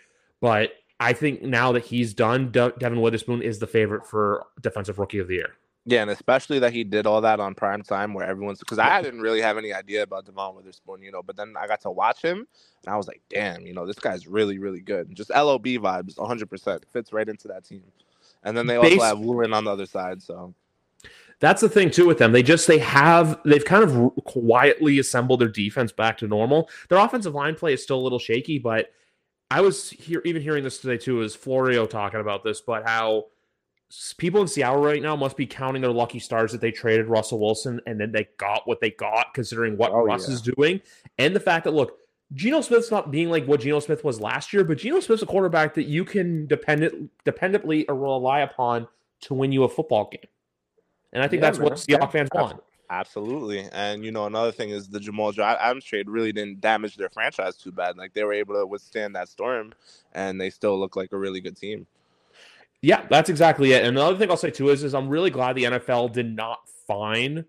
But 0.42 0.74
I 1.00 1.14
think 1.14 1.42
now 1.42 1.72
that 1.72 1.86
he's 1.86 2.14
done, 2.14 2.52
De- 2.52 2.74
Devon 2.78 3.02
Witherspoon 3.02 3.42
is 3.42 3.58
the 3.58 3.66
favorite 3.66 4.06
for 4.06 4.46
Defensive 4.62 5.00
Rookie 5.00 5.18
of 5.18 5.28
the 5.28 5.36
Year. 5.36 5.54
Yeah, 5.86 6.04
and 6.04 6.12
especially 6.12 6.60
that 6.60 6.72
he 6.72 6.84
did 6.84 7.08
all 7.08 7.22
that 7.22 7.40
on 7.40 7.56
prime 7.56 7.82
time 7.82 8.14
where 8.14 8.28
everyone's 8.28 8.60
because 8.60 8.78
I 8.78 9.02
didn't 9.02 9.22
really 9.22 9.42
have 9.42 9.58
any 9.58 9.74
idea 9.74 10.04
about 10.04 10.28
Devon 10.28 10.54
Witherspoon, 10.54 11.02
you 11.02 11.12
know, 11.12 11.24
but 11.24 11.36
then 11.36 11.56
I 11.60 11.66
got 11.66 11.82
to 11.82 11.90
watch 11.90 12.22
him 12.22 12.46
and 12.86 12.94
I 12.94 12.96
was 12.96 13.08
like, 13.08 13.24
damn, 13.32 13.66
you 13.66 13.74
know, 13.74 13.88
this 13.88 13.98
guy's 13.98 14.28
really, 14.28 14.60
really 14.60 14.82
good. 14.82 15.16
Just 15.16 15.32
LOB 15.32 15.66
vibes, 15.66 16.18
100% 16.18 16.82
fits 16.94 17.12
right 17.12 17.28
into 17.28 17.48
that 17.48 17.66
team 17.66 17.82
and 18.44 18.56
then 18.56 18.68
they 18.68 18.78
also 18.78 19.00
have 19.00 19.20
Woolen 19.20 19.54
on 19.54 19.66
the 19.66 19.72
other 19.72 19.86
side. 19.86 20.22
So 20.22 20.54
that's 21.40 21.62
the 21.62 21.70
thing 21.70 21.92
too 21.92 22.06
with 22.06 22.20
them. 22.20 22.32
They 22.32 22.44
just 22.44 22.68
they 22.68 22.80
have 22.80 23.40
they've 23.44 23.66
kind 23.66 23.84
of 23.84 24.16
quietly 24.26 25.00
assembled 25.00 25.42
their 25.42 25.48
defense 25.48 25.92
back 25.92 26.18
to 26.20 26.28
normal. 26.28 26.70
Their 26.90 27.00
offensive 27.00 27.34
line 27.34 27.56
play 27.56 27.74
is 27.74 27.84
still 27.84 28.00
a 28.00 28.02
little 28.04 28.20
shaky, 28.20 28.60
but 28.60 28.92
I 29.50 29.62
was 29.62 29.90
here 29.90 30.22
even 30.24 30.42
hearing 30.42 30.64
this 30.64 30.78
today 30.78 30.98
too. 30.98 31.22
Is 31.22 31.36
Florio 31.36 31.86
talking 31.86 32.22
about 32.22 32.44
this? 32.44 32.62
But 32.62 32.88
how 32.88 33.26
people 34.18 34.42
in 34.42 34.48
Seattle 34.48 34.82
right 34.82 35.02
now 35.02 35.16
must 35.16 35.36
be 35.36 35.46
counting 35.46 35.82
their 35.82 35.92
lucky 35.92 36.20
stars 36.20 36.52
that 36.52 36.62
they 36.62 36.72
traded 36.72 37.08
Russell 37.08 37.40
Wilson 37.40 37.82
and 37.86 38.00
then 38.00 38.12
they 38.12 38.30
got 38.38 38.68
what 38.68 38.80
they 38.80 38.92
got, 38.92 39.34
considering 39.34 39.78
what 39.78 39.92
oh, 39.92 40.04
Russ 40.04 40.28
yeah. 40.28 40.36
is 40.36 40.42
doing, 40.42 40.80
and 41.18 41.36
the 41.36 41.40
fact 41.40 41.66
that 41.66 41.72
look, 41.72 41.98
Geno 42.34 42.62
Smith's 42.62 42.92
not 42.92 43.12
being 43.12 43.30
like 43.30 43.46
what 43.46 43.60
Geno 43.60 43.80
Smith 43.80 44.04
was 44.04 44.22
last 44.22 44.54
year, 44.54 44.64
but 44.64 44.78
Geno 44.78 45.00
Smith's 45.00 45.22
a 45.22 45.26
quarterback 45.26 45.74
that 45.74 45.84
you 45.84 46.06
can 46.06 46.48
dependent 46.48 47.12
dependably 47.26 47.86
rely 47.90 48.40
upon 48.40 48.88
to 49.22 49.34
win 49.34 49.52
you 49.52 49.64
a 49.64 49.70
football 49.70 50.10
game. 50.10 50.22
And 51.14 51.24
I 51.24 51.28
think 51.28 51.42
yeah, 51.42 51.50
that's 51.50 51.60
man. 51.60 51.70
what 51.70 51.74
Seahawks 51.74 51.88
yeah. 51.88 52.08
fans 52.08 52.30
want. 52.34 52.62
Absolutely. 52.90 53.68
And 53.72 54.04
you 54.04 54.12
know, 54.12 54.26
another 54.26 54.52
thing 54.52 54.70
is 54.70 54.90
the 54.90 55.00
Jamal 55.00 55.34
Adams 55.40 55.86
trade 55.86 56.10
really 56.10 56.32
didn't 56.32 56.62
damage 56.62 56.98
their 56.98 57.10
franchise 57.10 57.56
too 57.56 57.72
bad. 57.72 57.98
Like 57.98 58.14
they 58.14 58.24
were 58.24 58.34
able 58.34 58.56
to 58.56 58.66
withstand 58.66 59.16
that 59.16 59.30
storm 59.30 59.74
and 60.14 60.40
they 60.40 60.50
still 60.50 60.78
look 60.80 60.96
like 60.96 61.14
a 61.14 61.18
really 61.18 61.42
good 61.42 61.56
team. 61.56 61.88
Yeah, 62.82 63.06
that's 63.10 63.30
exactly 63.30 63.74
it. 63.74 63.86
And 63.86 63.98
another 63.98 64.18
thing 64.18 64.30
I'll 64.30 64.38
say 64.38 64.52
too 64.52 64.70
is, 64.70 64.84
is 64.84 64.94
I'm 64.94 65.08
really 65.08 65.30
glad 65.30 65.56
the 65.56 65.66
NFL 65.66 66.14
did 66.14 66.36
not 66.36 66.68
fine 66.88 67.46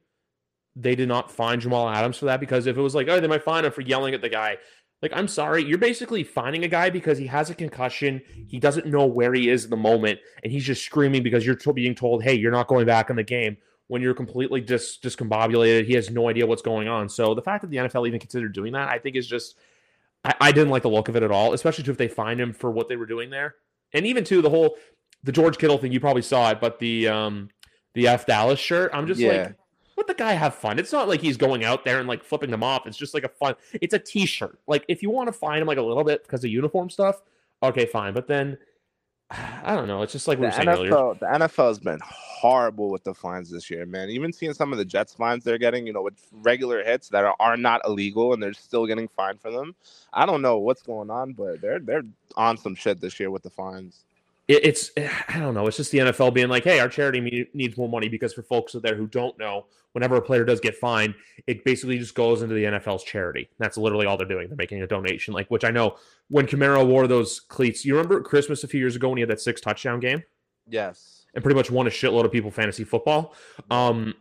they 0.75 0.95
did 0.95 1.09
not 1.09 1.31
find 1.31 1.61
Jamal 1.61 1.89
Adams 1.89 2.19
for 2.19 2.27
that 2.27 2.41
because 2.41 2.67
if 2.67 2.77
it 2.77 2.81
was 2.81 2.95
like, 2.95 3.09
oh, 3.09 3.21
they 3.21 3.27
might 3.27 3.45
find 3.45 3.67
him 3.67 3.73
for 3.73 3.83
yelling 3.83 4.15
at 4.15 4.23
the 4.23 4.29
guy. 4.29 4.57
Like, 5.03 5.13
I'm 5.15 5.27
sorry, 5.27 5.65
you're 5.65 5.79
basically 5.79 6.23
finding 6.23 6.63
a 6.63 6.69
guy 6.69 6.89
because 6.89 7.19
he 7.19 7.27
has 7.27 7.51
a 7.51 7.55
concussion. 7.57 8.23
He 8.47 8.61
doesn't 8.61 8.87
know 8.87 9.05
where 9.05 9.35
he 9.35 9.49
is 9.49 9.65
in 9.65 9.71
the 9.71 9.77
moment, 9.77 10.21
and 10.45 10.53
he's 10.53 10.65
just 10.65 10.85
screaming 10.85 11.25
because 11.25 11.45
you're 11.45 11.57
being 11.75 11.97
told, 11.97 12.23
"Hey, 12.23 12.35
you're 12.35 12.53
not 12.53 12.69
going 12.69 12.87
back 12.87 13.11
in 13.11 13.17
the 13.17 13.25
game." 13.25 13.57
When 13.89 14.01
you're 14.01 14.15
completely 14.15 14.61
dis- 14.61 14.99
discombobulated, 15.03 15.87
he 15.87 15.95
has 15.95 16.09
no 16.09 16.29
idea 16.29 16.47
what's 16.47 16.63
going 16.63 16.87
on. 16.87 17.09
So 17.09 17.35
the 17.35 17.43
fact 17.43 17.63
that 17.63 17.71
the 17.71 17.79
NFL 17.79 18.07
even 18.07 18.21
considered 18.21 18.55
doing 18.55 18.73
that, 18.75 18.89
I 18.89 18.99
think, 18.99 19.17
is 19.17 19.27
just 19.27 19.57
I, 20.25 20.35
I 20.41 20.53
didn't 20.53 20.71
like 20.71 20.83
the 20.83 20.89
look 20.89 21.09
of 21.09 21.17
it 21.17 21.25
at 21.25 21.33
all, 21.33 21.53
especially 21.53 21.83
too 21.83 21.91
if 21.91 21.99
they 21.99 22.09
find 22.09 22.41
him 22.41 22.53
for 22.53 22.71
what 22.71 22.89
they 22.89 22.97
were 22.97 23.07
doing 23.07 23.29
there, 23.29 23.57
and 23.93 24.07
even 24.07 24.23
to 24.25 24.41
the 24.41 24.51
whole 24.51 24.77
the 25.25 25.33
George 25.33 25.59
Kittle 25.59 25.79
thing. 25.79 25.93
You 25.93 26.01
probably 26.01 26.23
saw 26.23 26.51
it, 26.51 26.61
but 26.61 26.79
the 26.79 27.09
um 27.09 27.49
the 27.95 28.09
F 28.09 28.27
Dallas 28.27 28.61
shirt. 28.61 28.93
I'm 28.95 29.07
just 29.07 29.21
yeah. 29.21 29.33
like 29.33 29.57
let 30.03 30.17
the 30.17 30.23
guy 30.23 30.33
have 30.33 30.55
fun. 30.55 30.79
It's 30.79 30.93
not 30.93 31.09
like 31.09 31.21
he's 31.21 31.37
going 31.37 31.65
out 31.65 31.85
there 31.85 32.01
and 32.01 32.09
like 32.09 32.25
flipping 32.25 32.51
them 32.51 32.65
off. 32.65 32.87
It's 32.87 32.97
just 32.97 33.15
like 33.15 33.23
a 33.25 33.29
fun. 33.29 33.55
It's 33.75 33.95
a 33.95 33.99
T-shirt. 33.99 34.59
Like 34.67 34.85
if 34.89 35.03
you 35.03 35.11
want 35.11 35.29
to 35.29 35.33
find 35.33 35.61
him 35.61 35.69
like 35.69 35.79
a 35.79 35.83
little 35.83 36.05
bit 36.05 36.25
because 36.25 36.43
of 36.43 36.51
uniform 36.51 36.91
stuff, 36.91 37.23
okay, 37.63 37.87
fine. 37.87 38.13
But 38.13 38.27
then 38.27 38.59
I 39.31 39.77
don't 39.77 39.87
know. 39.87 40.03
It's 40.03 40.13
just 40.13 40.27
like 40.27 40.39
we 40.39 40.43
the 40.43 40.49
were 40.49 40.53
saying 40.53 40.69
NFL, 40.69 40.75
earlier. 40.75 40.91
The 41.21 41.47
NFL 41.47 41.69
has 41.69 41.79
been 41.79 42.01
horrible 42.03 42.91
with 42.91 43.05
the 43.05 43.15
fines 43.15 43.49
this 43.49 43.71
year, 43.71 43.87
man. 43.87 44.11
Even 44.11 44.33
seeing 44.33 44.55
some 44.55 44.73
of 44.73 44.79
the 44.79 44.85
Jets 44.85 45.15
fines 45.15 45.45
they're 45.45 45.59
getting, 45.59 45.87
you 45.87 45.93
know, 45.93 46.03
with 46.03 46.15
regular 46.33 46.83
hits 46.83 47.09
that 47.11 47.25
are, 47.25 47.37
are 47.39 47.57
not 47.57 47.81
illegal 47.87 48.33
and 48.33 48.43
they're 48.43 48.53
still 48.53 48.87
getting 48.87 49.07
fined 49.07 49.41
for 49.41 49.53
them. 49.53 49.75
I 50.13 50.27
don't 50.27 50.43
know 50.43 50.59
what's 50.59 50.83
going 50.83 51.11
on, 51.11 51.33
but 51.33 51.61
they're 51.61 51.79
they're 51.79 52.03
on 52.37 52.57
some 52.57 52.75
shit 52.75 53.01
this 53.01 53.21
year 53.21 53.31
with 53.31 53.45
the 53.45 53.51
fines 53.51 54.05
it's 54.63 54.91
I 55.29 55.39
don't 55.39 55.55
know. 55.55 55.67
It's 55.67 55.77
just 55.77 55.91
the 55.91 55.99
NFL 55.99 56.35
being 56.35 56.49
like, 56.49 56.65
hey, 56.65 56.81
our 56.81 56.89
charity 56.89 57.49
needs 57.55 57.77
more 57.77 57.89
money 57.89 58.09
because 58.09 58.33
for 58.33 58.43
folks 58.43 58.75
out 58.75 58.83
there 58.83 58.97
who 58.97 59.07
don't 59.07 59.39
know, 59.39 59.67
whenever 59.93 60.17
a 60.17 60.23
player 60.23 60.45
does 60.45 60.61
get 60.61 60.77
fined, 60.77 61.15
it 61.47 61.65
basically 61.65 61.99
just 61.99 62.15
goes 62.15 62.43
into 62.43 62.55
the 62.55 62.65
NFL's 62.65 63.05
charity. 63.05 63.49
That's 63.59 63.77
literally 63.77 64.07
all 64.07 64.17
they're 64.17 64.27
doing. 64.27 64.49
They're 64.49 64.57
making 64.57 64.83
a 64.83 64.87
donation, 64.87 65.35
like 65.35 65.49
which 65.51 65.65
I 65.65 65.71
know 65.71 65.97
when 66.29 66.47
Kamara 66.47 66.87
wore 66.87 67.07
those 67.07 67.41
cleats. 67.41 67.85
You 67.85 67.95
remember 67.95 68.21
Christmas 68.21 68.65
a 68.65 68.69
few 68.69 68.81
years 68.81 68.97
ago 68.97 69.09
when 69.09 69.19
he 69.19 69.23
had 69.23 69.31
that 69.31 69.41
six 69.41 69.61
touchdown 69.61 70.01
game? 70.01 70.23
Yes. 70.69 71.27
And 71.35 71.43
pretty 71.43 71.57
much 71.57 71.71
won 71.71 71.87
a 71.87 71.91
shitload 71.91 72.25
of 72.25 72.33
people 72.33 72.51
fantasy 72.51 72.85
football. 72.85 73.35
Um, 73.71 74.15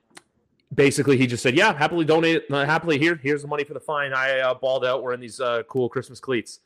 basically 0.74 1.18
he 1.18 1.28
just 1.28 1.44
said, 1.44 1.56
"Yeah, 1.56 1.74
happily 1.74 2.06
donate, 2.06 2.44
uh, 2.50 2.66
happily 2.66 2.98
here. 2.98 3.20
Here's 3.22 3.42
the 3.42 3.48
money 3.48 3.64
for 3.64 3.74
the 3.74 3.80
fine. 3.80 4.14
I 4.14 4.40
uh, 4.40 4.54
balled 4.54 4.86
out. 4.86 5.04
We're 5.04 5.14
in 5.14 5.20
these 5.20 5.40
uh, 5.40 5.64
cool 5.64 5.90
Christmas 5.90 6.20
cleats." 6.20 6.60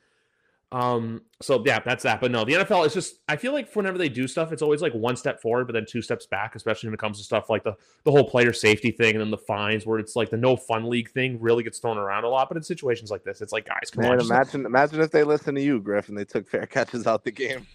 Um, 0.72 1.22
so 1.42 1.62
yeah, 1.66 1.80
that's 1.80 2.04
that. 2.04 2.20
But 2.20 2.32
no, 2.32 2.44
the 2.44 2.54
NFL 2.54 2.86
is 2.86 2.94
just 2.94 3.20
I 3.30 3.36
feel 3.38 3.54
like 3.54 3.74
whenever 3.76 3.98
they 3.98 4.10
do 4.10 4.28
stuff, 4.28 4.52
it's 4.52 4.62
always 4.62 4.82
like 4.82 4.94
one 4.94 5.16
step 5.16 5.42
forward, 5.42 5.68
but 5.68 5.74
then 5.74 5.86
two 5.88 6.02
steps 6.02 6.26
back, 6.26 6.56
especially 6.56 6.88
when 6.90 6.96
it 6.96 7.00
comes 7.00 7.18
to 7.20 7.24
stuff 7.24 7.50
like 7.50 7.64
the 7.64 7.76
the 8.04 8.12
whole 8.12 8.28
player 8.30 8.52
safety 8.52 8.92
thing 8.92 9.12
and 9.14 9.22
then 9.22 9.32
the 9.32 9.38
fines 9.38 9.86
where 9.86 10.00
it's 10.00 10.16
like 10.16 10.30
the 10.30 10.38
no 10.38 10.58
fun 10.58 10.90
league 10.90 11.10
thing 11.12 11.40
really 11.40 11.64
gets 11.64 11.80
thrown 11.80 11.98
around 11.98 12.24
a 12.24 12.28
lot. 12.30 12.50
But 12.50 12.58
in 12.58 12.64
situations 12.64 13.10
like 13.12 13.24
this, 13.24 13.42
it's 13.42 13.54
like 13.54 13.66
guys, 13.68 13.90
come 13.92 14.02
Man, 14.04 14.12
on. 14.14 14.20
just- 14.20 14.32
imagine 14.32 14.66
imagine 14.66 15.02
if 15.02 15.12
they 15.12 15.24
listened 15.24 15.56
to 15.58 15.64
you, 15.64 15.80
Griff, 15.80 16.10
and 16.10 16.18
they 16.18 16.26
took 16.26 16.48
fair 16.48 16.66
catches 16.68 17.08
out 17.08 17.24
the 17.24 17.32
game. 17.32 17.66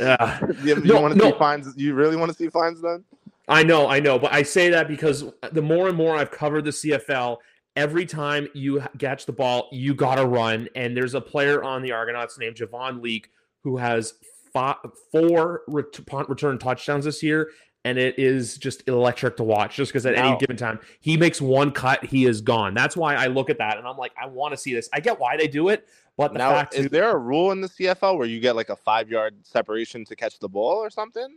Yeah. 0.00 0.40
you 0.64 0.76
No, 0.76 1.00
want 1.00 1.14
to 1.14 1.18
no. 1.18 1.32
see 1.32 1.38
fines? 1.38 1.72
You 1.76 1.94
really 1.94 2.16
want 2.16 2.30
to 2.32 2.36
see 2.36 2.48
fines 2.48 2.80
then? 2.80 3.04
I 3.46 3.62
know, 3.62 3.88
I 3.88 4.00
know, 4.00 4.18
but 4.18 4.32
I 4.32 4.42
say 4.42 4.70
that 4.70 4.88
because 4.88 5.24
the 5.52 5.60
more 5.60 5.88
and 5.88 5.96
more 5.96 6.16
I've 6.16 6.30
covered 6.30 6.64
the 6.64 6.70
CFL, 6.70 7.36
every 7.76 8.06
time 8.06 8.48
you 8.54 8.82
catch 8.98 9.26
the 9.26 9.32
ball, 9.32 9.68
you 9.72 9.94
got 9.94 10.16
to 10.16 10.26
run. 10.26 10.68
And 10.74 10.96
there's 10.96 11.14
a 11.14 11.20
player 11.20 11.62
on 11.62 11.82
the 11.82 11.92
Argonauts 11.92 12.38
named 12.38 12.56
Javon 12.56 13.02
Leake 13.02 13.30
who 13.62 13.76
has 13.76 14.14
fi- 14.52 14.76
four 15.10 15.62
ret- 15.66 16.06
punt 16.06 16.28
return 16.28 16.58
touchdowns 16.58 17.04
this 17.04 17.22
year. 17.22 17.50
And 17.86 17.98
it 17.98 18.18
is 18.18 18.56
just 18.56 18.88
electric 18.88 19.36
to 19.36 19.44
watch 19.44 19.76
just 19.76 19.92
because 19.92 20.06
at 20.06 20.14
any 20.14 20.38
given 20.38 20.56
time 20.56 20.80
he 21.00 21.18
makes 21.18 21.38
one 21.38 21.70
cut, 21.70 22.02
he 22.02 22.24
is 22.24 22.40
gone. 22.40 22.72
That's 22.72 22.96
why 22.96 23.14
I 23.14 23.26
look 23.26 23.50
at 23.50 23.58
that 23.58 23.76
and 23.76 23.86
I'm 23.86 23.98
like, 23.98 24.12
I 24.18 24.24
want 24.24 24.52
to 24.52 24.56
see 24.56 24.72
this. 24.72 24.88
I 24.94 25.00
get 25.00 25.20
why 25.20 25.36
they 25.36 25.46
do 25.46 25.68
it, 25.68 25.86
but 26.16 26.32
the 26.32 26.38
Now, 26.38 26.50
fact 26.50 26.74
is 26.74 26.88
there 26.88 27.10
a 27.10 27.18
rule 27.18 27.52
in 27.52 27.60
the 27.60 27.68
CFL 27.68 28.16
where 28.16 28.26
you 28.26 28.40
get 28.40 28.56
like 28.56 28.70
a 28.70 28.76
five 28.76 29.10
yard 29.10 29.34
separation 29.42 30.02
to 30.06 30.16
catch 30.16 30.38
the 30.38 30.48
ball 30.48 30.76
or 30.76 30.88
something? 30.88 31.28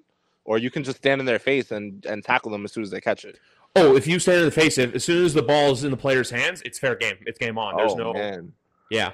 Or 0.46 0.58
you 0.58 0.72
can 0.72 0.86
just 0.86 1.00
stand 1.00 1.20
in 1.20 1.26
their 1.26 1.40
face 1.40 1.72
and, 1.72 2.06
and 2.06 2.24
tackle 2.24 2.50
them 2.50 2.64
as 2.64 2.72
soon 2.72 2.84
as 2.84 2.92
they 2.92 3.02
catch 3.02 3.26
it. 3.26 3.38
Oh, 3.76 3.96
if 3.96 4.08
you 4.08 4.20
stand 4.20 4.40
in 4.40 4.46
the 4.46 4.52
face, 4.52 4.78
if 4.78 4.96
as 4.96 5.04
soon 5.04 5.26
as 5.26 5.34
the 5.34 5.44
ball 5.44 5.72
is 5.72 5.84
in 5.84 5.92
the 5.92 5.98
player's 5.98 6.30
hands, 6.30 6.62
it's 6.64 6.80
fair 6.80 6.96
game. 6.96 7.18
It's 7.26 7.40
game 7.40 7.58
on. 7.58 7.76
There's 7.78 7.94
oh, 7.94 7.98
no 7.98 8.14
man. 8.14 8.54
Yeah, 8.90 9.12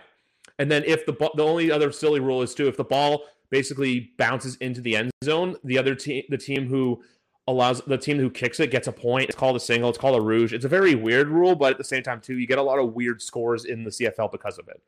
and 0.60 0.72
then 0.72 0.84
if 0.86 1.06
the 1.06 1.14
ball, 1.14 1.32
the 1.36 1.44
only 1.44 1.72
other 1.72 1.92
silly 1.92 2.20
rule 2.20 2.42
is 2.42 2.54
too, 2.54 2.68
if 2.68 2.78
the 2.78 2.84
ball 2.84 3.24
basically 3.50 4.12
bounces 4.18 4.56
into 4.58 4.82
the 4.82 4.96
end 4.96 5.12
zone, 5.24 5.56
the 5.64 5.78
other 5.78 5.96
team, 5.96 6.24
the 6.30 6.38
team 6.38 6.68
who 6.68 7.04
allows 7.48 7.82
the 7.82 7.98
team 7.98 8.18
who 8.18 8.30
kicks 8.30 8.60
it 8.60 8.72
gets 8.72 8.88
a 8.88 8.92
point. 8.92 9.30
It's 9.30 9.38
called 9.38 9.56
a 9.56 9.60
single. 9.60 9.90
It's 9.90 9.98
called 9.98 10.18
a 10.18 10.22
rouge. 10.22 10.54
It's 10.54 10.66
a 10.66 10.70
very 10.70 10.96
weird 10.96 11.28
rule, 11.28 11.56
but 11.56 11.72
at 11.72 11.78
the 11.78 11.84
same 11.84 12.04
time 12.04 12.22
too, 12.22 12.38
you 12.38 12.48
get 12.48 12.58
a 12.58 12.64
lot 12.64 12.80
of 12.80 12.94
weird 12.94 13.22
scores 13.22 13.66
in 13.66 13.84
the 13.84 13.90
CFL 13.90 14.32
because 14.32 14.58
of 14.58 14.68
it. 14.68 14.82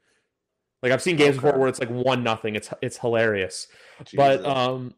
Like 0.82 0.92
I've 0.92 1.02
seen 1.02 1.16
games 1.16 1.38
Okay. 1.38 1.48
before 1.48 1.60
where 1.60 1.68
it's 1.68 1.80
like 1.80 1.90
one 1.90 2.24
nothing. 2.24 2.56
It's 2.56 2.70
it's 2.82 2.98
hilarious. 2.98 3.68
But 4.14 4.46
um, 4.46 4.94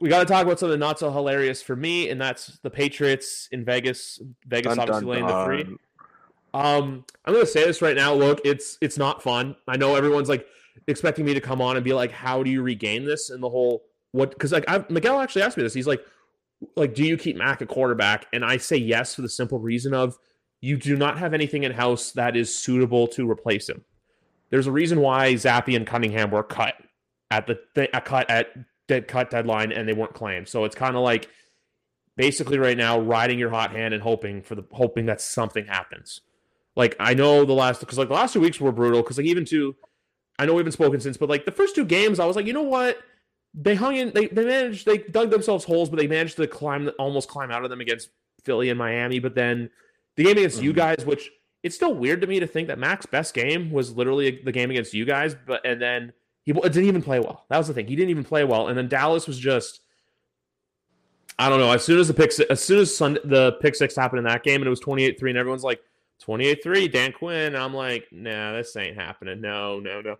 we 0.00 0.08
got 0.08 0.20
to 0.20 0.26
talk 0.26 0.44
about 0.44 0.58
something 0.58 0.78
not 0.78 0.98
so 0.98 1.10
hilarious 1.10 1.62
for 1.62 1.76
me, 1.76 2.10
and 2.10 2.20
that's 2.20 2.58
the 2.62 2.70
Patriots 2.70 3.48
in 3.52 3.64
Vegas. 3.64 4.20
Vegas 4.46 4.76
Dun, 4.76 4.80
obviously 4.80 5.20
dun, 5.20 5.26
laying 5.26 5.26
the 5.26 5.44
three. 5.44 5.76
Um, 6.52 7.04
I'm 7.24 7.34
gonna 7.34 7.46
say 7.46 7.64
this 7.64 7.82
right 7.82 7.96
now. 7.96 8.14
Look, 8.14 8.40
it's 8.44 8.78
it's 8.80 8.96
not 8.96 9.22
fun. 9.22 9.56
I 9.66 9.76
know 9.76 9.96
everyone's 9.96 10.28
like 10.28 10.46
expecting 10.86 11.24
me 11.24 11.34
to 11.34 11.40
come 11.40 11.60
on 11.60 11.76
and 11.76 11.84
be 11.84 11.92
like, 11.92 12.12
"How 12.12 12.42
do 12.42 12.50
you 12.50 12.62
regain 12.62 13.04
this?" 13.04 13.30
And 13.30 13.42
the 13.42 13.48
whole 13.48 13.84
what? 14.12 14.30
Because 14.30 14.52
like 14.52 14.64
I've, 14.68 14.88
Miguel 14.88 15.20
actually 15.20 15.42
asked 15.42 15.56
me 15.56 15.64
this. 15.64 15.74
He's 15.74 15.88
like, 15.88 16.04
"Like, 16.76 16.94
do 16.94 17.04
you 17.04 17.16
keep 17.16 17.36
Mac 17.36 17.60
a 17.60 17.66
quarterback?" 17.66 18.26
And 18.32 18.44
I 18.44 18.56
say 18.58 18.76
yes 18.76 19.14
for 19.14 19.22
the 19.22 19.28
simple 19.28 19.58
reason 19.58 19.94
of 19.94 20.16
you 20.60 20.76
do 20.76 20.96
not 20.96 21.18
have 21.18 21.34
anything 21.34 21.64
in 21.64 21.72
house 21.72 22.12
that 22.12 22.36
is 22.36 22.56
suitable 22.56 23.08
to 23.08 23.28
replace 23.28 23.68
him. 23.68 23.84
There's 24.50 24.68
a 24.68 24.72
reason 24.72 25.00
why 25.00 25.34
Zappe 25.34 25.74
and 25.74 25.86
Cunningham 25.86 26.30
were 26.30 26.44
cut 26.44 26.74
at 27.30 27.48
the 27.48 27.58
th- 27.74 27.90
cut 28.04 28.30
at 28.30 28.48
dead 28.88 29.08
cut 29.08 29.30
deadline 29.30 29.72
and 29.72 29.88
they 29.88 29.92
weren't 29.92 30.14
claimed. 30.14 30.48
So 30.48 30.64
it's 30.64 30.74
kind 30.74 30.96
of 30.96 31.02
like 31.02 31.28
basically 32.16 32.58
right 32.58 32.76
now 32.76 32.98
riding 33.00 33.38
your 33.38 33.50
hot 33.50 33.72
hand 33.72 33.94
and 33.94 34.02
hoping 34.02 34.42
for 34.42 34.54
the 34.54 34.64
hoping 34.72 35.06
that 35.06 35.20
something 35.20 35.66
happens. 35.66 36.20
Like 36.76 36.96
I 37.00 37.14
know 37.14 37.44
the 37.44 37.52
last 37.52 37.80
because 37.80 37.98
like 37.98 38.08
the 38.08 38.14
last 38.14 38.32
two 38.32 38.40
weeks 38.40 38.60
were 38.60 38.72
brutal 38.72 39.02
because 39.02 39.16
like 39.18 39.26
even 39.26 39.44
two, 39.44 39.74
I 40.38 40.46
know 40.46 40.54
we 40.54 40.58
haven't 40.58 40.72
spoken 40.72 41.00
since, 41.00 41.16
but 41.16 41.28
like 41.28 41.44
the 41.44 41.52
first 41.52 41.74
two 41.74 41.84
games, 41.84 42.18
I 42.20 42.26
was 42.26 42.36
like, 42.36 42.46
you 42.46 42.52
know 42.52 42.62
what? 42.62 42.98
They 43.54 43.76
hung 43.76 43.96
in, 43.96 44.12
they 44.12 44.26
they 44.26 44.44
managed, 44.44 44.84
they 44.86 44.98
dug 44.98 45.30
themselves 45.30 45.64
holes, 45.64 45.88
but 45.88 45.98
they 45.98 46.08
managed 46.08 46.36
to 46.36 46.46
climb, 46.46 46.90
almost 46.98 47.28
climb 47.28 47.50
out 47.52 47.62
of 47.64 47.70
them 47.70 47.80
against 47.80 48.10
Philly 48.44 48.68
and 48.68 48.78
Miami. 48.78 49.20
But 49.20 49.34
then 49.36 49.70
the 50.16 50.24
game 50.24 50.36
against 50.36 50.60
you 50.60 50.72
Mhm. 50.72 50.76
guys, 50.76 51.06
which 51.06 51.30
it's 51.62 51.76
still 51.76 51.94
weird 51.94 52.20
to 52.20 52.26
me 52.26 52.40
to 52.40 52.46
think 52.46 52.68
that 52.68 52.78
Mac's 52.78 53.06
best 53.06 53.32
game 53.32 53.70
was 53.70 53.96
literally 53.96 54.40
the 54.44 54.52
game 54.52 54.70
against 54.70 54.92
you 54.92 55.04
guys, 55.04 55.36
but 55.46 55.64
and 55.64 55.80
then 55.80 56.12
he 56.44 56.52
didn't 56.52 56.84
even 56.84 57.02
play 57.02 57.20
well. 57.20 57.44
That 57.48 57.58
was 57.58 57.68
the 57.68 57.74
thing; 57.74 57.86
he 57.86 57.96
didn't 57.96 58.10
even 58.10 58.24
play 58.24 58.44
well, 58.44 58.68
and 58.68 58.76
then 58.78 58.88
Dallas 58.88 59.26
was 59.26 59.38
just. 59.38 59.80
I 61.36 61.48
don't 61.48 61.58
know. 61.58 61.72
As 61.72 61.84
soon 61.84 61.98
as 61.98 62.06
the 62.06 62.14
pick, 62.14 62.30
as 62.48 62.62
soon 62.62 62.78
as 62.78 62.96
Sunday, 62.96 63.20
the 63.24 63.52
pick 63.60 63.74
six 63.74 63.96
happened 63.96 64.18
in 64.18 64.24
that 64.24 64.44
game, 64.44 64.60
and 64.60 64.66
it 64.66 64.70
was 64.70 64.80
twenty 64.80 65.04
eight 65.04 65.18
three, 65.18 65.30
and 65.30 65.38
everyone's 65.38 65.64
like, 65.64 65.80
28-3 66.24 66.90
Dan 66.92 67.12
Quinn. 67.12 67.56
I'm 67.56 67.74
like, 67.74 68.06
nah, 68.12 68.52
this 68.52 68.74
ain't 68.76 68.96
happening. 68.96 69.40
No, 69.40 69.80
no, 69.80 70.00
no. 70.00 70.16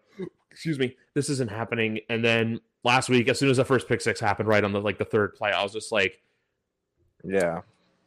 Excuse 0.50 0.78
me. 0.78 0.96
This 1.14 1.30
isn't 1.30 1.50
happening. 1.50 2.00
And 2.08 2.22
then 2.24 2.60
last 2.82 3.08
week, 3.08 3.28
as 3.28 3.38
soon 3.38 3.48
as 3.48 3.56
the 3.58 3.64
first 3.64 3.88
pick 3.88 4.00
six 4.00 4.20
happened, 4.20 4.48
right 4.48 4.64
on 4.64 4.72
the 4.72 4.80
like 4.80 4.98
the 4.98 5.04
third 5.04 5.34
play, 5.34 5.52
I 5.52 5.62
was 5.62 5.72
just 5.72 5.92
like, 5.92 6.20
Yeah. 7.22 7.60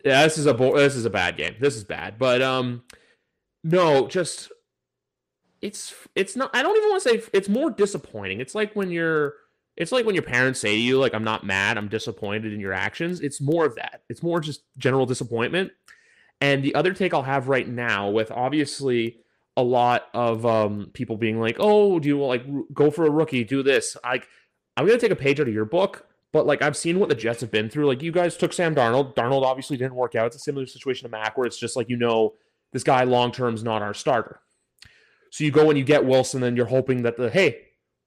yeah, 0.03 0.23
this 0.23 0.37
is 0.37 0.45
a 0.45 0.53
bo- 0.53 0.75
this 0.77 0.95
is 0.95 1.05
a 1.05 1.09
bad 1.09 1.37
game. 1.37 1.55
This 1.59 1.75
is 1.75 1.83
bad. 1.83 2.19
But 2.19 2.41
um 2.41 2.83
no, 3.63 4.07
just 4.07 4.51
it's 5.61 5.93
it's 6.15 6.35
not 6.35 6.49
I 6.53 6.61
don't 6.61 6.75
even 6.77 6.89
want 6.89 7.03
to 7.03 7.09
say 7.09 7.29
it's 7.33 7.49
more 7.49 7.69
disappointing. 7.69 8.39
It's 8.39 8.55
like 8.55 8.75
when 8.75 8.91
you're 8.91 9.35
it's 9.75 9.91
like 9.91 10.05
when 10.05 10.15
your 10.15 10.23
parents 10.23 10.59
say 10.59 10.75
to 10.75 10.79
you 10.79 10.99
like 10.99 11.13
I'm 11.13 11.23
not 11.23 11.45
mad, 11.45 11.77
I'm 11.77 11.87
disappointed 11.87 12.53
in 12.53 12.59
your 12.59 12.73
actions. 12.73 13.21
It's 13.21 13.41
more 13.41 13.65
of 13.65 13.75
that. 13.75 14.01
It's 14.09 14.23
more 14.23 14.39
just 14.39 14.61
general 14.77 15.05
disappointment. 15.05 15.71
And 16.41 16.63
the 16.63 16.75
other 16.75 16.93
take 16.93 17.13
I'll 17.13 17.23
have 17.23 17.47
right 17.47 17.67
now 17.67 18.09
with 18.09 18.31
obviously 18.31 19.17
a 19.55 19.63
lot 19.63 20.05
of 20.13 20.45
um 20.45 20.91
people 20.93 21.17
being 21.17 21.39
like, 21.39 21.57
"Oh, 21.59 21.99
do 21.99 22.07
you 22.07 22.23
like 22.23 22.45
go 22.73 22.91
for 22.91 23.05
a 23.05 23.11
rookie, 23.11 23.43
do 23.43 23.63
this." 23.63 23.97
Like 24.03 24.27
I'm 24.75 24.87
to 24.87 24.97
take 24.97 25.11
a 25.11 25.15
page 25.15 25.39
out 25.39 25.47
of 25.47 25.53
your 25.53 25.65
book 25.65 26.07
but 26.33 26.45
like 26.45 26.61
I've 26.61 26.77
seen 26.77 26.99
what 26.99 27.09
the 27.09 27.15
Jets 27.15 27.41
have 27.41 27.51
been 27.51 27.69
through. 27.69 27.87
Like 27.87 28.01
you 28.01 28.11
guys 28.11 28.37
took 28.37 28.53
Sam 28.53 28.75
Darnold. 28.75 29.15
Darnold 29.15 29.43
obviously 29.43 29.77
didn't 29.77 29.95
work 29.95 30.15
out. 30.15 30.27
It's 30.27 30.35
a 30.35 30.39
similar 30.39 30.65
situation 30.65 31.09
to 31.09 31.11
Mac, 31.11 31.37
where 31.37 31.47
it's 31.47 31.57
just 31.57 31.75
like 31.75 31.89
you 31.89 31.97
know 31.97 32.33
this 32.73 32.83
guy 32.83 33.03
long 33.03 33.31
term 33.31 33.55
is 33.55 33.63
not 33.63 33.81
our 33.81 33.93
starter. 33.93 34.39
So 35.29 35.43
you 35.43 35.51
go 35.51 35.69
and 35.69 35.77
you 35.77 35.83
get 35.83 36.05
Wilson, 36.05 36.43
and 36.43 36.55
you're 36.55 36.65
hoping 36.65 37.03
that 37.03 37.17
the 37.17 37.29
hey, 37.29 37.61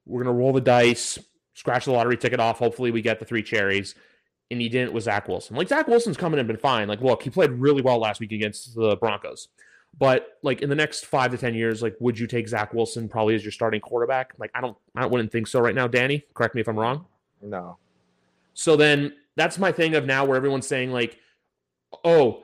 we're 0.07 0.23
gonna 0.23 0.37
roll 0.37 0.53
the 0.53 0.61
dice, 0.61 1.19
scratch 1.55 1.85
the 1.85 1.93
lottery 1.93 2.17
ticket 2.17 2.41
off. 2.41 2.59
Hopefully 2.59 2.91
we 2.91 3.03
get 3.03 3.19
the 3.19 3.25
three 3.25 3.43
cherries. 3.43 3.95
And 4.53 4.61
he 4.61 4.69
didn't 4.69 4.93
with 4.93 5.05
Zach 5.05 5.29
Wilson. 5.29 5.55
Like 5.55 5.69
Zach 5.69 5.87
Wilson's 5.87 6.17
coming 6.17 6.41
and 6.41 6.49
been 6.49 6.57
fine. 6.57 6.89
Like 6.89 7.01
look, 7.01 7.23
he 7.23 7.31
played 7.31 7.53
really 7.53 7.83
well 7.83 7.99
last 7.99 8.19
week 8.19 8.33
against 8.33 8.75
the 8.75 8.97
Broncos. 8.97 9.47
But 9.97 10.39
like 10.43 10.61
in 10.61 10.69
the 10.69 10.75
next 10.75 11.07
five 11.07 11.31
to 11.31 11.39
ten 11.39 11.55
years, 11.55 11.83
like 11.83 11.97
would 12.01 12.19
you 12.19 12.27
take 12.27 12.49
Zach 12.49 12.75
Wilson 12.75 13.09
probably 13.09 13.37
as 13.37 13.45
your 13.45 13.53
starting 13.53 13.81
quarterback? 13.81 14.33
Like 14.39 14.51
I 14.55 14.61
don't, 14.61 14.77
I 14.97 15.07
wouldn't 15.07 15.31
think 15.31 15.47
so 15.47 15.61
right 15.61 15.75
now. 15.75 15.87
Danny, 15.87 16.25
correct 16.35 16.57
me 16.57 16.61
if 16.61 16.69
I'm 16.69 16.79
wrong. 16.79 17.07
No. 17.43 17.77
So 18.55 18.77
then 18.77 19.13
that's 19.37 19.59
my 19.59 19.71
thing 19.73 19.95
of 19.95 20.05
now 20.05 20.25
where 20.25 20.37
everyone's 20.37 20.67
saying 20.67 20.93
like, 20.93 21.19
oh, 22.05 22.43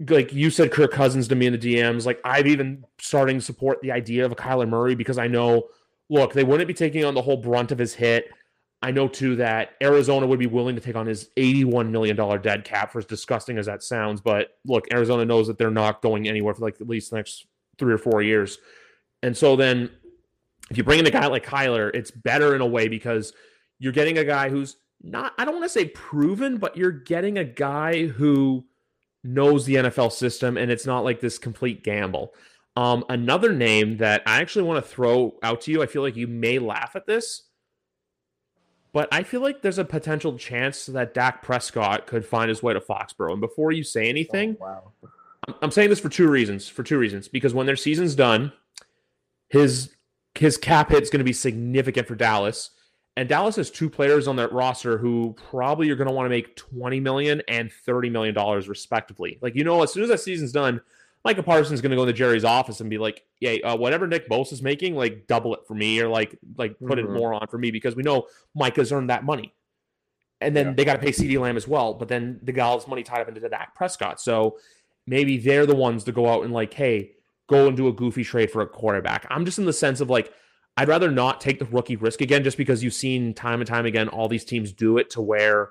like 0.00 0.32
you 0.32 0.50
said 0.50 0.72
Kirk 0.72 0.92
Cousins 0.92 1.28
to 1.28 1.34
me 1.34 1.46
in 1.46 1.52
the 1.52 1.58
DMs. 1.58 2.04
Like 2.04 2.20
I've 2.24 2.46
even 2.46 2.84
starting 2.98 3.38
to 3.38 3.44
support 3.44 3.80
the 3.80 3.92
idea 3.92 4.24
of 4.24 4.32
a 4.32 4.36
Kyler 4.36 4.68
Murray 4.68 4.94
because 4.94 5.18
I 5.18 5.26
know, 5.26 5.68
look, 6.08 6.32
they 6.32 6.44
wouldn't 6.44 6.68
be 6.68 6.74
taking 6.74 7.04
on 7.04 7.14
the 7.14 7.22
whole 7.22 7.38
brunt 7.38 7.72
of 7.72 7.78
his 7.78 7.94
hit. 7.94 8.26
I 8.82 8.90
know 8.90 9.08
too 9.08 9.36
that 9.36 9.70
Arizona 9.82 10.26
would 10.26 10.38
be 10.38 10.46
willing 10.46 10.74
to 10.74 10.82
take 10.82 10.96
on 10.96 11.06
his 11.06 11.30
$81 11.36 11.90
million 11.90 12.16
dead 12.42 12.64
cap 12.64 12.92
for 12.92 12.98
as 12.98 13.06
disgusting 13.06 13.56
as 13.56 13.66
that 13.66 13.82
sounds. 13.82 14.20
But 14.20 14.58
look, 14.66 14.86
Arizona 14.92 15.24
knows 15.24 15.46
that 15.46 15.56
they're 15.56 15.70
not 15.70 16.02
going 16.02 16.28
anywhere 16.28 16.54
for 16.54 16.60
like 16.60 16.80
at 16.80 16.88
least 16.88 17.10
the 17.10 17.16
next 17.16 17.46
three 17.78 17.92
or 17.92 17.98
four 17.98 18.22
years. 18.22 18.58
And 19.22 19.34
so 19.34 19.56
then 19.56 19.90
if 20.70 20.76
you 20.76 20.84
bring 20.84 20.98
in 20.98 21.06
a 21.06 21.10
guy 21.10 21.26
like 21.26 21.46
Kyler, 21.46 21.94
it's 21.94 22.10
better 22.10 22.54
in 22.54 22.60
a 22.60 22.66
way 22.66 22.88
because 22.88 23.32
you're 23.78 23.92
getting 23.92 24.18
a 24.18 24.24
guy 24.24 24.50
who's 24.50 24.76
not, 25.02 25.32
I 25.38 25.46
don't 25.46 25.54
want 25.54 25.64
to 25.64 25.70
say 25.70 25.86
proven, 25.86 26.58
but 26.58 26.76
you're 26.76 26.90
getting 26.90 27.38
a 27.38 27.44
guy 27.44 28.06
who 28.06 28.66
knows 29.26 29.64
the 29.66 29.74
NFL 29.76 30.12
system 30.12 30.56
and 30.56 30.70
it's 30.70 30.86
not 30.86 31.04
like 31.04 31.20
this 31.20 31.38
complete 31.38 31.82
gamble. 31.82 32.34
Um, 32.76 33.04
another 33.08 33.52
name 33.52 33.96
that 33.98 34.22
I 34.26 34.40
actually 34.40 34.64
want 34.64 34.84
to 34.84 34.90
throw 34.90 35.34
out 35.42 35.62
to 35.62 35.70
you, 35.72 35.82
I 35.82 35.86
feel 35.86 36.02
like 36.02 36.16
you 36.16 36.26
may 36.26 36.58
laugh 36.58 36.94
at 36.94 37.06
this, 37.06 37.44
but 38.92 39.08
I 39.12 39.22
feel 39.22 39.40
like 39.40 39.62
there's 39.62 39.78
a 39.78 39.84
potential 39.84 40.36
chance 40.38 40.86
that 40.86 41.14
Dak 41.14 41.42
Prescott 41.42 42.06
could 42.06 42.24
find 42.24 42.48
his 42.48 42.62
way 42.62 42.72
to 42.74 42.80
Foxborough. 42.80 43.32
And 43.32 43.40
before 43.40 43.72
you 43.72 43.82
say 43.82 44.08
anything, 44.08 44.56
Oh, 44.60 44.64
wow. 44.64 44.92
I'm- 45.48 45.56
I'm 45.62 45.70
saying 45.70 45.90
this 45.90 46.00
for 46.00 46.08
two 46.08 46.28
reasons. 46.28 46.68
For 46.68 46.82
two 46.82 46.98
reasons, 46.98 47.28
because 47.28 47.54
when 47.54 47.66
their 47.66 47.76
season's 47.76 48.14
done, 48.14 48.52
his 49.48 49.94
his 50.34 50.56
cap 50.58 50.90
hit's 50.90 51.08
going 51.08 51.20
to 51.20 51.24
be 51.24 51.32
significant 51.32 52.06
for 52.06 52.14
Dallas, 52.14 52.70
and 53.16 53.28
Dallas 53.28 53.56
has 53.56 53.70
two 53.70 53.88
players 53.88 54.28
on 54.28 54.36
that 54.36 54.52
roster 54.52 54.98
who 54.98 55.34
probably 55.50 55.90
are 55.90 55.96
going 55.96 56.08
to 56.08 56.14
want 56.14 56.26
to 56.26 56.30
make 56.30 56.54
20 56.56 57.00
million 57.00 57.42
and 57.48 57.72
30 57.72 58.10
million 58.10 58.34
dollars 58.34 58.68
respectively. 58.68 59.38
Like 59.40 59.54
you 59.54 59.64
know, 59.64 59.82
as 59.82 59.92
soon 59.92 60.02
as 60.02 60.08
that 60.10 60.20
season's 60.20 60.52
done, 60.52 60.80
Micah 61.24 61.42
Parsons 61.42 61.72
is 61.72 61.80
going 61.80 61.90
to 61.90 61.96
go 61.96 62.02
into 62.02 62.12
Jerry's 62.12 62.44
office 62.44 62.80
and 62.80 62.88
be 62.90 62.98
like, 62.98 63.24
"Yeah, 63.40 63.56
uh, 63.64 63.76
whatever 63.76 64.06
Nick 64.06 64.28
Bosa's 64.28 64.62
making, 64.62 64.94
like 64.94 65.26
double 65.26 65.54
it 65.54 65.60
for 65.66 65.74
me, 65.74 66.00
or 66.00 66.08
like 66.08 66.38
like 66.56 66.78
put 66.78 66.98
it 66.98 67.06
Mhm. 67.06 67.14
more 67.14 67.34
on 67.34 67.46
for 67.48 67.58
me 67.58 67.70
because 67.70 67.96
we 67.96 68.02
know 68.02 68.26
Micah's 68.54 68.92
earned 68.92 69.10
that 69.10 69.24
money." 69.24 69.52
And 70.40 70.54
then 70.54 70.66
Yeah. 70.66 70.72
they 70.74 70.84
got 70.84 70.92
to 70.92 70.98
pay 70.98 71.12
CeeDee 71.12 71.40
Lamb 71.40 71.56
as 71.56 71.66
well, 71.66 71.94
but 71.94 72.08
then 72.08 72.38
the 72.42 72.52
guy's 72.52 72.86
money 72.86 73.02
tied 73.02 73.22
up 73.22 73.28
into 73.28 73.40
Dak 73.48 73.74
Prescott. 73.74 74.20
So 74.20 74.58
maybe 75.06 75.38
they're 75.38 75.64
the 75.66 75.74
ones 75.74 76.04
to 76.04 76.12
go 76.12 76.28
out 76.28 76.44
and 76.44 76.52
like, 76.52 76.74
hey, 76.74 77.12
go 77.48 77.68
and 77.68 77.76
do 77.76 77.88
a 77.88 77.92
goofy 77.92 78.22
trade 78.22 78.50
for 78.50 78.60
a 78.60 78.66
quarterback. 78.66 79.26
I'm 79.30 79.46
just 79.46 79.58
in 79.58 79.64
the 79.64 79.72
sense 79.72 80.00
of 80.02 80.10
like, 80.10 80.30
I'd 80.76 80.88
rather 80.88 81.10
not 81.10 81.40
take 81.40 81.58
the 81.58 81.64
rookie 81.64 81.96
risk 81.96 82.20
again, 82.20 82.44
just 82.44 82.58
because 82.58 82.82
you've 82.82 82.94
seen 82.94 83.32
time 83.34 83.60
and 83.60 83.66
time 83.66 83.86
again 83.86 84.08
all 84.08 84.28
these 84.28 84.44
teams 84.44 84.72
do 84.72 84.98
it 84.98 85.10
to 85.10 85.22
where, 85.22 85.70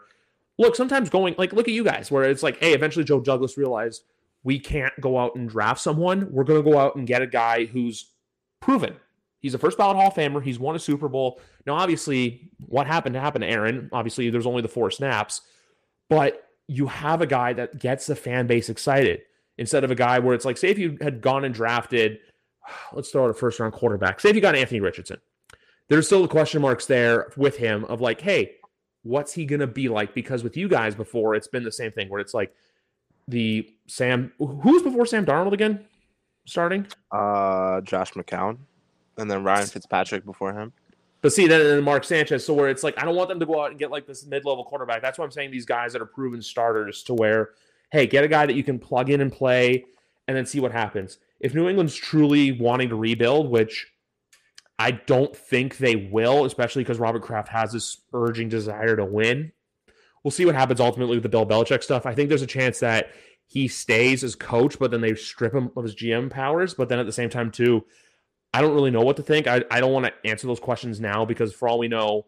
look, 0.58 0.76
sometimes 0.76 1.10
going 1.10 1.36
like, 1.38 1.54
look 1.54 1.68
at 1.68 1.74
you 1.74 1.84
guys, 1.84 2.10
where 2.10 2.24
it's 2.24 2.44
like, 2.44 2.60
hey, 2.60 2.74
eventually 2.74 3.06
Joe 3.06 3.20
Douglas 3.20 3.58
realized 3.58 4.04
we 4.44 4.60
can't 4.60 4.94
go 5.02 5.18
out 5.18 5.36
and 5.36 5.50
draft 5.50 5.82
someone. 5.82 6.32
We're 6.32 6.44
going 6.44 6.64
to 6.64 6.72
go 6.72 6.78
out 6.78 6.96
and 6.96 7.08
get 7.08 7.22
a 7.22 7.28
guy 7.28 7.66
who's 7.66 8.12
proven. 8.60 8.96
He's 9.42 9.54
a 9.54 9.60
first 9.60 9.78
ballot 9.78 9.96
Hall 9.96 10.08
of 10.08 10.14
Famer. 10.16 10.42
He's 10.42 10.58
won 10.58 10.76
a 10.76 10.80
Super 10.80 11.08
Bowl. 11.08 11.40
Now, 11.68 11.76
obviously, 11.76 12.50
what 12.66 12.88
happened 12.88 13.14
to 13.14 13.20
happen 13.20 13.42
to 13.42 13.48
Aaron? 13.48 13.90
Obviously, 13.92 14.30
there's 14.32 14.48
only 14.48 14.64
the 14.64 14.68
four 14.68 14.90
snaps, 14.90 15.42
but 16.10 16.48
you 16.68 16.88
have 16.88 17.22
a 17.22 17.28
guy 17.28 17.54
that 17.54 17.80
gets 17.80 18.08
the 18.08 18.16
fan 18.16 18.48
base 18.48 18.70
excited 18.70 19.22
instead 19.60 19.84
of 19.84 19.92
a 19.92 19.96
guy 19.96 20.18
where 20.18 20.34
it's 20.34 20.46
like, 20.46 20.58
say, 20.58 20.70
if 20.70 20.80
you 20.80 20.98
had 21.00 21.22
gone 21.22 21.46
and 21.46 21.54
drafted, 21.54 22.20
let's 22.94 23.10
throw 23.10 23.26
out 23.26 23.30
a 23.30 23.34
first 23.34 23.60
round 23.60 23.74
quarterback. 23.74 24.20
Say 24.20 24.30
if 24.30 24.36
you 24.36 24.42
got 24.42 24.56
Anthony 24.56 24.80
Richardson, 24.80 25.18
there's 25.88 26.08
still 26.08 26.22
the 26.22 26.28
question 26.28 26.62
marks 26.62 26.86
there 26.86 27.32
with 27.38 27.58
him 27.58 27.86
of 27.86 28.02
like, 28.02 28.22
hey, 28.22 28.56
what's 29.04 29.34
he 29.34 29.46
going 29.46 29.60
to 29.60 29.68
be 29.68 29.88
like? 29.88 30.14
Because 30.14 30.44
with 30.44 30.58
you 30.58 30.68
guys 30.68 30.96
before, 30.96 31.36
it's 31.36 31.48
been 31.48 31.64
the 31.64 31.72
same 31.72 31.92
thing 31.92 32.10
where 32.10 32.20
it's 32.20 32.34
like 32.34 32.54
the 33.28 33.70
Sam, 33.88 34.32
who's 34.40 34.82
before 34.82 35.06
Sam 35.06 35.26
Darnold 35.26 35.54
again 35.54 35.86
starting? 36.46 36.88
Uh, 37.12 37.82
Josh 37.82 38.14
McCown, 38.14 38.58
and 39.18 39.30
then 39.30 39.44
Ryan 39.44 39.68
Fitzpatrick 39.68 40.26
before 40.26 40.54
him. 40.54 40.74
But 41.22 41.34
see, 41.34 41.48
then 41.48 41.66
and 41.66 41.84
Mark 41.84 42.04
Sanchez. 42.04 42.46
So 42.46 42.54
where 42.54 42.70
it's 42.70 42.84
like, 42.84 43.02
I 43.02 43.06
don't 43.06 43.16
want 43.16 43.30
them 43.30 43.40
to 43.40 43.46
go 43.48 43.64
out 43.64 43.72
and 43.72 43.80
get 43.80 43.90
like 43.90 44.06
this 44.06 44.26
mid-level 44.26 44.64
quarterback. 44.66 45.02
That's 45.02 45.18
why 45.18 45.26
I'm 45.26 45.32
saying 45.32 45.50
these 45.50 45.66
guys 45.66 45.94
that 45.94 46.02
are 46.02 46.06
proven 46.06 46.42
starters 46.42 47.02
to 47.04 47.16
where, 47.16 47.52
hey, 47.92 48.06
get 48.06 48.24
a 48.24 48.28
guy 48.28 48.46
that 48.46 48.54
you 48.54 48.64
can 48.64 48.78
plug 48.78 49.10
in 49.10 49.22
and 49.22 49.32
play, 49.32 49.86
and 50.28 50.38
then 50.38 50.46
see 50.46 50.60
what 50.60 50.72
happens. 50.72 51.18
If 51.46 51.54
New 51.54 51.70
England's 51.70 51.94
truly 51.94 52.54
wanting 52.54 52.90
to 52.90 52.96
rebuild, 52.96 53.52
which 53.52 53.86
I 54.80 54.90
don't 54.90 55.36
think 55.36 55.78
they 55.78 55.96
will, 55.96 56.46
especially 56.46 56.84
because 56.84 56.98
Robert 56.98 57.22
Kraft 57.22 57.50
has 57.50 57.72
this 57.72 58.02
urging 58.14 58.50
desire 58.50 58.96
to 58.96 59.06
win. 59.06 59.52
We'll 60.24 60.32
see 60.32 60.48
what 60.48 60.56
happens 60.56 60.80
ultimately 60.80 61.16
with 61.16 61.22
the 61.22 61.30
Bill 61.30 61.46
Belichick 61.46 61.84
stuff. 61.84 62.08
I 62.08 62.16
think 62.16 62.30
there's 62.30 62.42
a 62.42 62.48
chance 62.48 62.80
that 62.80 63.12
he 63.46 63.68
stays 63.68 64.24
as 64.24 64.34
coach, 64.34 64.80
but 64.80 64.90
then 64.90 65.02
they 65.02 65.14
strip 65.14 65.54
him 65.54 65.70
of 65.78 65.84
his 65.84 65.96
GM 65.96 66.32
powers. 66.32 66.74
But 66.74 66.90
then 66.90 66.98
at 66.98 67.06
the 67.06 67.12
same 67.12 67.30
time, 67.30 67.52
too, 67.52 67.86
I 68.52 68.62
don't 68.62 68.74
really 68.74 68.90
know 68.90 69.04
what 69.04 69.18
to 69.18 69.22
think. 69.22 69.46
I, 69.46 69.64
I 69.70 69.82
don't 69.82 69.94
want 69.94 70.08
to 70.08 70.28
answer 70.28 70.48
those 70.48 70.60
questions 70.60 71.00
now 71.00 71.26
because 71.26 71.54
for 71.54 71.68
all 71.68 71.78
we 71.78 71.88
know, 71.88 72.26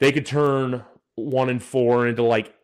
they 0.00 0.12
could 0.12 0.26
turn 0.26 0.84
one 1.14 1.48
and 1.48 1.62
four 1.62 2.06
into 2.06 2.24
like 2.24 2.54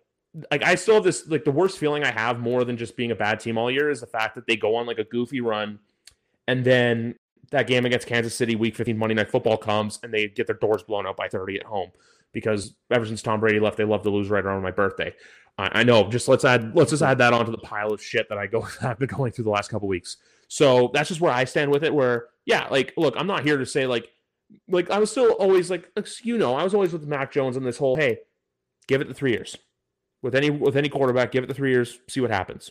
like 0.50 0.64
I 0.64 0.74
still 0.74 0.94
have 0.94 1.04
this 1.04 1.26
like 1.28 1.44
the 1.44 1.52
worst 1.52 1.78
feeling 1.78 2.02
I 2.02 2.10
have 2.10 2.40
more 2.40 2.64
than 2.64 2.76
just 2.76 2.96
being 2.96 3.10
a 3.10 3.14
bad 3.14 3.40
team 3.40 3.56
all 3.56 3.70
year 3.70 3.90
is 3.90 4.00
the 4.00 4.06
fact 4.06 4.34
that 4.34 4.46
they 4.46 4.56
go 4.56 4.76
on 4.76 4.86
like 4.86 4.98
a 4.98 5.04
goofy 5.04 5.40
run 5.40 5.78
and 6.48 6.64
then 6.64 7.14
that 7.50 7.66
game 7.66 7.86
against 7.86 8.06
Kansas 8.06 8.34
City 8.34 8.56
week 8.56 8.74
15 8.74 8.98
Monday 8.98 9.14
night 9.14 9.30
football 9.30 9.56
comes 9.56 10.00
and 10.02 10.12
they 10.12 10.28
get 10.28 10.46
their 10.46 10.56
doors 10.56 10.82
blown 10.82 11.06
out 11.06 11.16
by 11.16 11.28
30 11.28 11.60
at 11.60 11.66
home 11.66 11.90
because 12.32 12.74
ever 12.90 13.06
since 13.06 13.22
Tom 13.22 13.40
Brady 13.40 13.60
left 13.60 13.76
they 13.76 13.84
love 13.84 14.02
to 14.02 14.10
lose 14.10 14.28
right 14.28 14.44
around 14.44 14.62
my 14.62 14.72
birthday. 14.72 15.14
I, 15.56 15.80
I 15.80 15.84
know 15.84 16.08
just 16.08 16.26
let's 16.26 16.44
add 16.44 16.74
let's 16.74 16.90
just 16.90 17.02
add 17.02 17.18
that 17.18 17.32
onto 17.32 17.52
the 17.52 17.58
pile 17.58 17.92
of 17.92 18.02
shit 18.02 18.28
that 18.28 18.38
I 18.38 18.46
go 18.46 18.66
I've 18.82 18.98
been 18.98 19.08
going 19.08 19.32
through 19.32 19.44
the 19.44 19.50
last 19.50 19.70
couple 19.70 19.88
weeks. 19.88 20.16
So 20.48 20.90
that's 20.92 21.08
just 21.08 21.20
where 21.20 21.32
I 21.32 21.44
stand 21.44 21.70
with 21.70 21.84
it 21.84 21.94
where 21.94 22.26
yeah, 22.44 22.66
like, 22.70 22.92
look, 22.96 23.14
I'm 23.16 23.26
not 23.26 23.44
here 23.44 23.56
to 23.56 23.66
say 23.66 23.86
like, 23.86 24.10
like 24.68 24.90
I 24.90 24.98
was 24.98 25.10
still 25.10 25.32
always 25.32 25.70
like, 25.70 25.90
you 26.22 26.38
know, 26.38 26.54
I 26.54 26.64
was 26.64 26.74
always 26.74 26.92
with 26.92 27.06
Mac 27.06 27.32
Jones 27.32 27.56
in 27.56 27.64
this 27.64 27.78
whole, 27.78 27.96
hey, 27.96 28.18
give 28.86 29.00
it 29.00 29.08
the 29.08 29.14
three 29.14 29.32
years 29.32 29.56
with 30.24 30.34
any 30.34 30.48
with 30.48 30.74
any 30.76 30.88
quarterback, 30.88 31.30
give 31.30 31.44
it 31.44 31.48
the 31.48 31.54
three 31.54 31.70
years, 31.70 31.98
see 32.08 32.20
what 32.20 32.30
happens. 32.30 32.70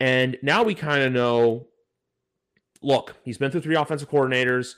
And 0.00 0.36
now 0.42 0.64
we 0.64 0.74
kind 0.74 1.02
of 1.04 1.12
know. 1.12 1.68
Look, 2.82 3.14
he's 3.22 3.38
been 3.38 3.52
through 3.52 3.60
three 3.60 3.76
offensive 3.76 4.10
coordinators. 4.10 4.74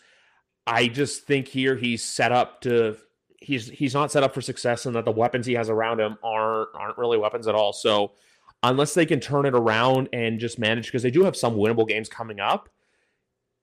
I 0.67 0.89
just 0.89 1.27
think 1.27 1.49
here 1.49 1.75
he's 1.75 2.05
set 2.05 2.31
up 2.31 2.61
to 2.61 2.99
he's 3.41 3.71
he's 3.71 3.95
not 3.95 4.13
set 4.13 4.23
up 4.23 4.35
for 4.35 4.43
success, 4.43 4.85
and 4.85 4.95
that 4.95 5.07
the 5.07 5.11
weapons 5.11 5.47
he 5.47 5.55
has 5.55 5.71
around 5.71 5.99
him 5.99 6.19
aren't 6.23 6.69
aren't 6.75 6.99
really 6.99 7.17
weapons 7.17 7.49
at 7.49 7.55
all. 7.55 7.73
So 7.73 8.13
unless 8.63 8.93
they 8.93 9.07
can 9.07 9.21
turn 9.21 9.47
it 9.47 9.55
around 9.55 10.11
and 10.13 10.39
just 10.39 10.59
manage, 10.59 10.87
because 10.87 11.03
they 11.03 11.11
do 11.11 11.25
have 11.25 11.37
some 11.37 11.57
winnable 11.57 11.89
games 11.89 12.11
coming 12.11 12.39
up, 12.39 12.69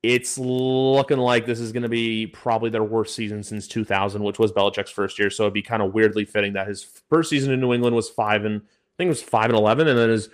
it's 0.04 0.38
looking 0.38 1.20
like 1.20 1.46
this 1.46 1.60
is 1.60 1.72
going 1.72 1.84
to 1.84 1.90
be 1.90 2.28
probably 2.28 2.70
their 2.70 2.84
worst 2.84 3.16
season 3.16 3.44
since 3.44 3.68
2000, 3.68 4.24
which 4.24 4.40
was 4.40 4.52
Belichick's 4.52 4.90
first 4.90 5.20
year. 5.20 5.30
So 5.30 5.44
it'd 5.44 5.54
be 5.54 5.62
kind 5.62 5.84
of 5.84 5.94
weirdly 5.94 6.26
fitting 6.26 6.54
that 6.54 6.68
his 6.68 6.84
first 7.10 7.30
season 7.30 7.54
in 7.54 7.60
New 7.60 7.74
England 7.74 7.96
was 7.96 8.10
five 8.10 8.46
and 8.46 8.62
I 8.62 8.94
think 8.98 9.08
it 9.08 9.10
was 9.10 9.22
five 9.22 9.46
and 9.46 9.58
11, 9.58 9.88
and 9.88 9.98
then 9.98 10.10
his 10.10 10.30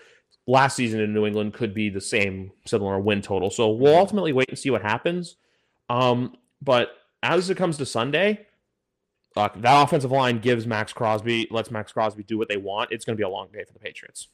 last 0.48 0.76
season 0.76 1.00
in 1.00 1.14
New 1.14 1.26
England 1.26 1.54
could 1.54 1.74
be 1.74 1.90
the 1.90 2.02
same 2.02 2.52
similar 2.66 3.00
win 3.00 3.22
total. 3.22 3.50
So 3.50 3.70
we'll 3.70 3.92
mm-hmm. 3.92 4.00
ultimately 4.00 4.34
wait 4.34 4.50
and 4.50 4.58
see 4.58 4.70
what 4.70 4.82
happens. 4.82 5.36
Um, 5.90 6.36
but 6.62 6.92
as 7.22 7.50
it 7.50 7.58
comes 7.58 7.78
to 7.78 7.86
Sunday, 7.86 8.48
uh, 9.36 9.50
that 9.58 9.84
offensive 9.84 10.12
line 10.12 10.40
gives 10.40 10.66
Maxx 10.66 10.92
Crosby, 10.94 11.48
lets 11.52 11.70
Maxx 11.70 11.92
Crosby 11.92 12.24
do 12.24 12.38
what 12.38 12.50
they 12.50 12.58
want. 12.58 12.92
It's 12.92 13.06
going 13.06 13.16
to 13.16 13.20
be 13.20 13.26
a 13.26 13.30
long 13.30 13.50
day 13.54 13.64
for 13.64 13.74
the 13.74 13.80
Patriots. 13.80 14.30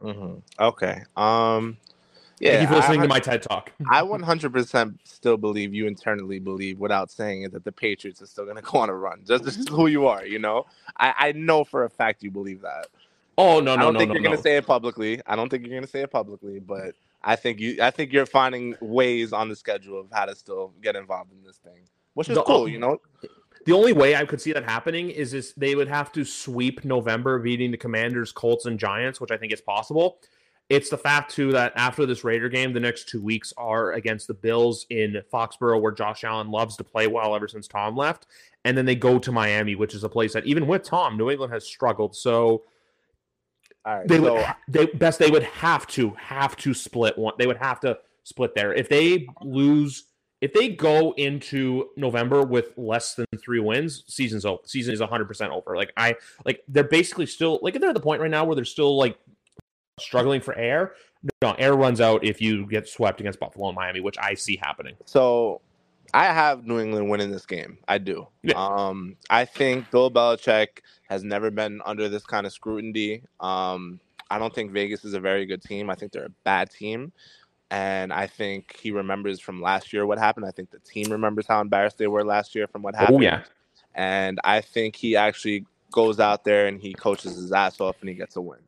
Mm-hmm. 0.00 0.38
Okay. 0.58 1.02
Um, 1.16 1.76
yeah, 2.42 2.56
Thank 2.56 2.62
you 2.62 2.66
for 2.66 2.74
listening 2.74 3.00
I, 3.00 3.02
to 3.04 3.08
my 3.08 3.20
TED 3.20 3.42
talk. 3.42 3.72
I 3.88 4.02
100% 4.02 4.98
still 5.04 5.36
believe 5.36 5.72
you 5.72 5.86
internally 5.86 6.40
believe, 6.40 6.80
without 6.80 7.08
saying 7.08 7.42
it, 7.44 7.52
that 7.52 7.64
the 7.64 7.70
Patriots 7.70 8.20
are 8.20 8.26
still 8.26 8.44
going 8.44 8.56
to 8.56 8.62
go 8.62 8.78
on 8.78 8.90
a 8.90 8.94
run. 8.94 9.22
Just 9.24 9.46
is 9.46 9.68
who 9.68 9.86
you 9.86 10.08
are, 10.08 10.26
you 10.26 10.40
know. 10.40 10.66
I, 10.96 11.14
I 11.16 11.32
know 11.32 11.62
for 11.62 11.84
a 11.84 11.90
fact 11.90 12.24
you 12.24 12.32
believe 12.32 12.62
that. 12.62 12.88
Oh 13.38 13.60
no, 13.60 13.60
no, 13.60 13.64
no, 13.64 13.72
I 13.72 13.76
don't 13.76 13.92
no, 13.94 13.98
think 14.00 14.08
no, 14.08 14.14
you're 14.14 14.22
no. 14.22 14.28
going 14.30 14.36
to 14.38 14.42
say 14.42 14.56
it 14.56 14.66
publicly. 14.66 15.20
I 15.24 15.36
don't 15.36 15.48
think 15.48 15.62
you're 15.64 15.70
going 15.70 15.84
to 15.84 15.88
say 15.88 16.02
it 16.02 16.10
publicly, 16.10 16.58
but 16.58 16.96
I 17.22 17.36
think 17.36 17.60
you. 17.60 17.78
I 17.80 17.92
think 17.92 18.12
you're 18.12 18.26
finding 18.26 18.74
ways 18.80 19.32
on 19.32 19.48
the 19.48 19.56
schedule 19.56 20.00
of 20.00 20.08
how 20.10 20.24
to 20.24 20.34
still 20.34 20.72
get 20.82 20.96
involved 20.96 21.30
in 21.32 21.44
this 21.44 21.58
thing, 21.58 21.82
which 22.14 22.28
is 22.28 22.34
the, 22.34 22.42
cool. 22.42 22.68
You 22.68 22.80
know, 22.80 23.00
the 23.66 23.72
only 23.72 23.92
way 23.92 24.16
I 24.16 24.24
could 24.24 24.40
see 24.40 24.52
that 24.52 24.64
happening 24.64 25.10
is 25.10 25.32
is 25.32 25.54
they 25.56 25.76
would 25.76 25.88
have 25.88 26.10
to 26.12 26.24
sweep 26.24 26.84
November, 26.84 27.38
beating 27.38 27.70
the 27.70 27.76
Commanders, 27.76 28.32
Colts, 28.32 28.66
and 28.66 28.78
Giants, 28.78 29.20
which 29.20 29.30
I 29.30 29.36
think 29.36 29.52
is 29.52 29.60
possible. 29.60 30.18
It's 30.68 30.88
the 30.88 30.98
fact 30.98 31.34
too 31.34 31.52
that 31.52 31.72
after 31.76 32.06
this 32.06 32.24
Raider 32.24 32.48
game, 32.48 32.72
the 32.72 32.80
next 32.80 33.08
two 33.08 33.20
weeks 33.20 33.52
are 33.56 33.92
against 33.92 34.26
the 34.26 34.34
Bills 34.34 34.86
in 34.88 35.20
Foxborough, 35.32 35.80
where 35.80 35.92
Josh 35.92 36.24
Allen 36.24 36.50
loves 36.50 36.76
to 36.76 36.84
play 36.84 37.06
well 37.06 37.34
ever 37.34 37.46
since 37.46 37.68
Tom 37.68 37.96
left, 37.96 38.26
and 38.64 38.76
then 38.76 38.86
they 38.86 38.94
go 38.94 39.18
to 39.18 39.32
Miami, 39.32 39.74
which 39.74 39.94
is 39.94 40.04
a 40.04 40.08
place 40.08 40.32
that 40.32 40.46
even 40.46 40.66
with 40.66 40.82
Tom, 40.82 41.16
New 41.16 41.30
England 41.30 41.52
has 41.52 41.66
struggled. 41.66 42.16
So. 42.16 42.62
they 44.06 44.16
so... 44.16 44.34
would 44.34 44.46
they 44.68 44.86
best 44.86 45.18
they 45.18 45.30
would 45.30 45.42
have 45.42 45.86
to 45.88 46.10
have 46.10 46.56
to 46.56 46.72
split 46.72 47.18
one. 47.18 47.34
They 47.38 47.46
would 47.46 47.58
have 47.58 47.80
to 47.80 47.98
split 48.24 48.54
there. 48.54 48.72
If 48.72 48.88
they 48.88 49.26
lose, 49.42 50.04
if 50.40 50.52
they 50.52 50.70
go 50.70 51.12
into 51.18 51.90
November 51.96 52.44
with 52.44 52.72
less 52.76 53.14
than 53.14 53.26
three 53.38 53.60
wins, 53.60 54.04
season's 54.06 54.44
over. 54.44 54.62
Season 54.64 54.94
is 54.94 55.00
100 55.00 55.26
percent 55.26 55.52
over. 55.52 55.76
Like 55.76 55.92
I 55.96 56.16
like 56.44 56.62
they're 56.68 56.84
basically 56.84 57.26
still 57.26 57.58
like 57.62 57.78
they're 57.78 57.90
at 57.90 57.94
the 57.94 58.00
point 58.00 58.20
right 58.20 58.30
now 58.30 58.44
where 58.44 58.56
they're 58.56 58.64
still 58.64 58.96
like 58.96 59.18
struggling 60.02 60.40
for 60.40 60.54
air. 60.54 60.94
No, 61.40 61.52
air 61.52 61.74
runs 61.74 62.00
out 62.00 62.24
if 62.24 62.40
you 62.40 62.66
get 62.66 62.88
swept 62.88 63.20
against 63.20 63.38
Buffalo 63.38 63.68
and 63.68 63.76
Miami, 63.76 64.00
which 64.00 64.18
I 64.18 64.34
see 64.34 64.56
happening. 64.56 64.96
So 65.04 65.60
I 66.14 66.26
have 66.26 66.66
New 66.66 66.80
England 66.80 67.08
winning 67.08 67.30
this 67.30 67.46
game. 67.46 67.78
I 67.88 67.98
do. 67.98 68.26
Yeah. 68.42 68.54
Um, 68.56 69.16
I 69.30 69.44
think 69.44 69.90
Bill 69.90 70.10
Belichick 70.10 70.80
has 71.08 71.22
never 71.22 71.50
been 71.50 71.80
under 71.86 72.08
this 72.08 72.24
kind 72.24 72.46
of 72.46 72.52
scrutiny. 72.52 73.22
Um, 73.40 74.00
I 74.30 74.38
don't 74.38 74.54
think 74.54 74.72
Vegas 74.72 75.04
is 75.04 75.14
a 75.14 75.20
very 75.20 75.46
good 75.46 75.62
team. 75.62 75.90
I 75.90 75.94
think 75.94 76.12
they're 76.12 76.26
a 76.26 76.34
bad 76.44 76.70
team. 76.70 77.12
And 77.70 78.12
I 78.12 78.26
think 78.26 78.78
he 78.80 78.90
remembers 78.90 79.40
from 79.40 79.62
last 79.62 79.92
year 79.92 80.06
what 80.06 80.18
happened. 80.18 80.44
I 80.44 80.50
think 80.50 80.70
the 80.70 80.78
team 80.80 81.10
remembers 81.10 81.46
how 81.46 81.60
embarrassed 81.60 81.98
they 81.98 82.06
were 82.06 82.24
last 82.24 82.54
year 82.54 82.66
from 82.66 82.82
what 82.82 82.94
happened. 82.94 83.18
Oh, 83.18 83.20
yeah. 83.20 83.44
And 83.94 84.38
I 84.44 84.60
think 84.60 84.96
he 84.96 85.16
actually 85.16 85.64
goes 85.90 86.20
out 86.20 86.44
there 86.44 86.66
and 86.66 86.80
he 86.80 86.92
coaches 86.92 87.36
his 87.36 87.52
ass 87.52 87.80
off 87.80 87.96
and 88.00 88.08
he 88.08 88.14
gets 88.14 88.36
a 88.36 88.40
win. 88.40 88.58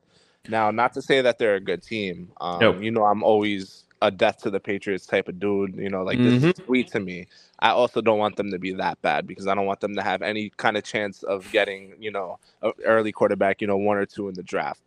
Now, 0.49 0.71
not 0.71 0.93
to 0.95 1.03
say 1.03 1.21
that 1.23 1.39
they're 1.39 1.57
a 1.57 1.61
good 1.61 1.83
team. 1.83 2.31
Um, 2.41 2.61
nope. 2.61 2.83
You 2.83 2.91
know, 2.91 3.05
I'm 3.05 3.23
always 3.23 3.85
a 4.03 4.11
death 4.11 4.39
to 4.43 4.51
the 4.51 4.61
Patriots 4.61 5.07
type 5.07 5.29
of 5.29 5.41
dude. 5.41 5.77
You 5.77 5.89
know, 5.89 6.03
like 6.03 6.19
mm-hmm. 6.19 6.25
this 6.25 6.45
is 6.45 6.53
mm-hmm. 6.55 6.65
sweet 6.67 6.89
to 6.89 7.01
me. 7.01 7.27
I 7.61 7.71
also 7.71 8.01
don't 8.01 8.19
want 8.19 8.37
them 8.37 8.51
to 8.51 8.59
be 8.59 8.73
that 8.75 9.01
bad 9.01 9.27
because 9.27 9.47
I 9.47 9.55
don't 9.55 9.67
want 9.67 9.81
them 9.81 9.95
to 9.97 10.03
have 10.03 10.23
any 10.23 10.51
kind 10.57 10.77
of 10.77 10.85
chance 10.85 11.23
of 11.23 11.51
getting, 11.51 11.95
you 11.99 12.11
know, 12.11 12.39
an 12.63 12.73
early 12.85 13.13
quarterback, 13.13 13.61
you 13.61 13.67
know, 13.67 13.77
one 13.77 13.97
or 13.97 14.07
two 14.07 14.29
in 14.29 14.35
the 14.35 14.43
draft. 14.43 14.81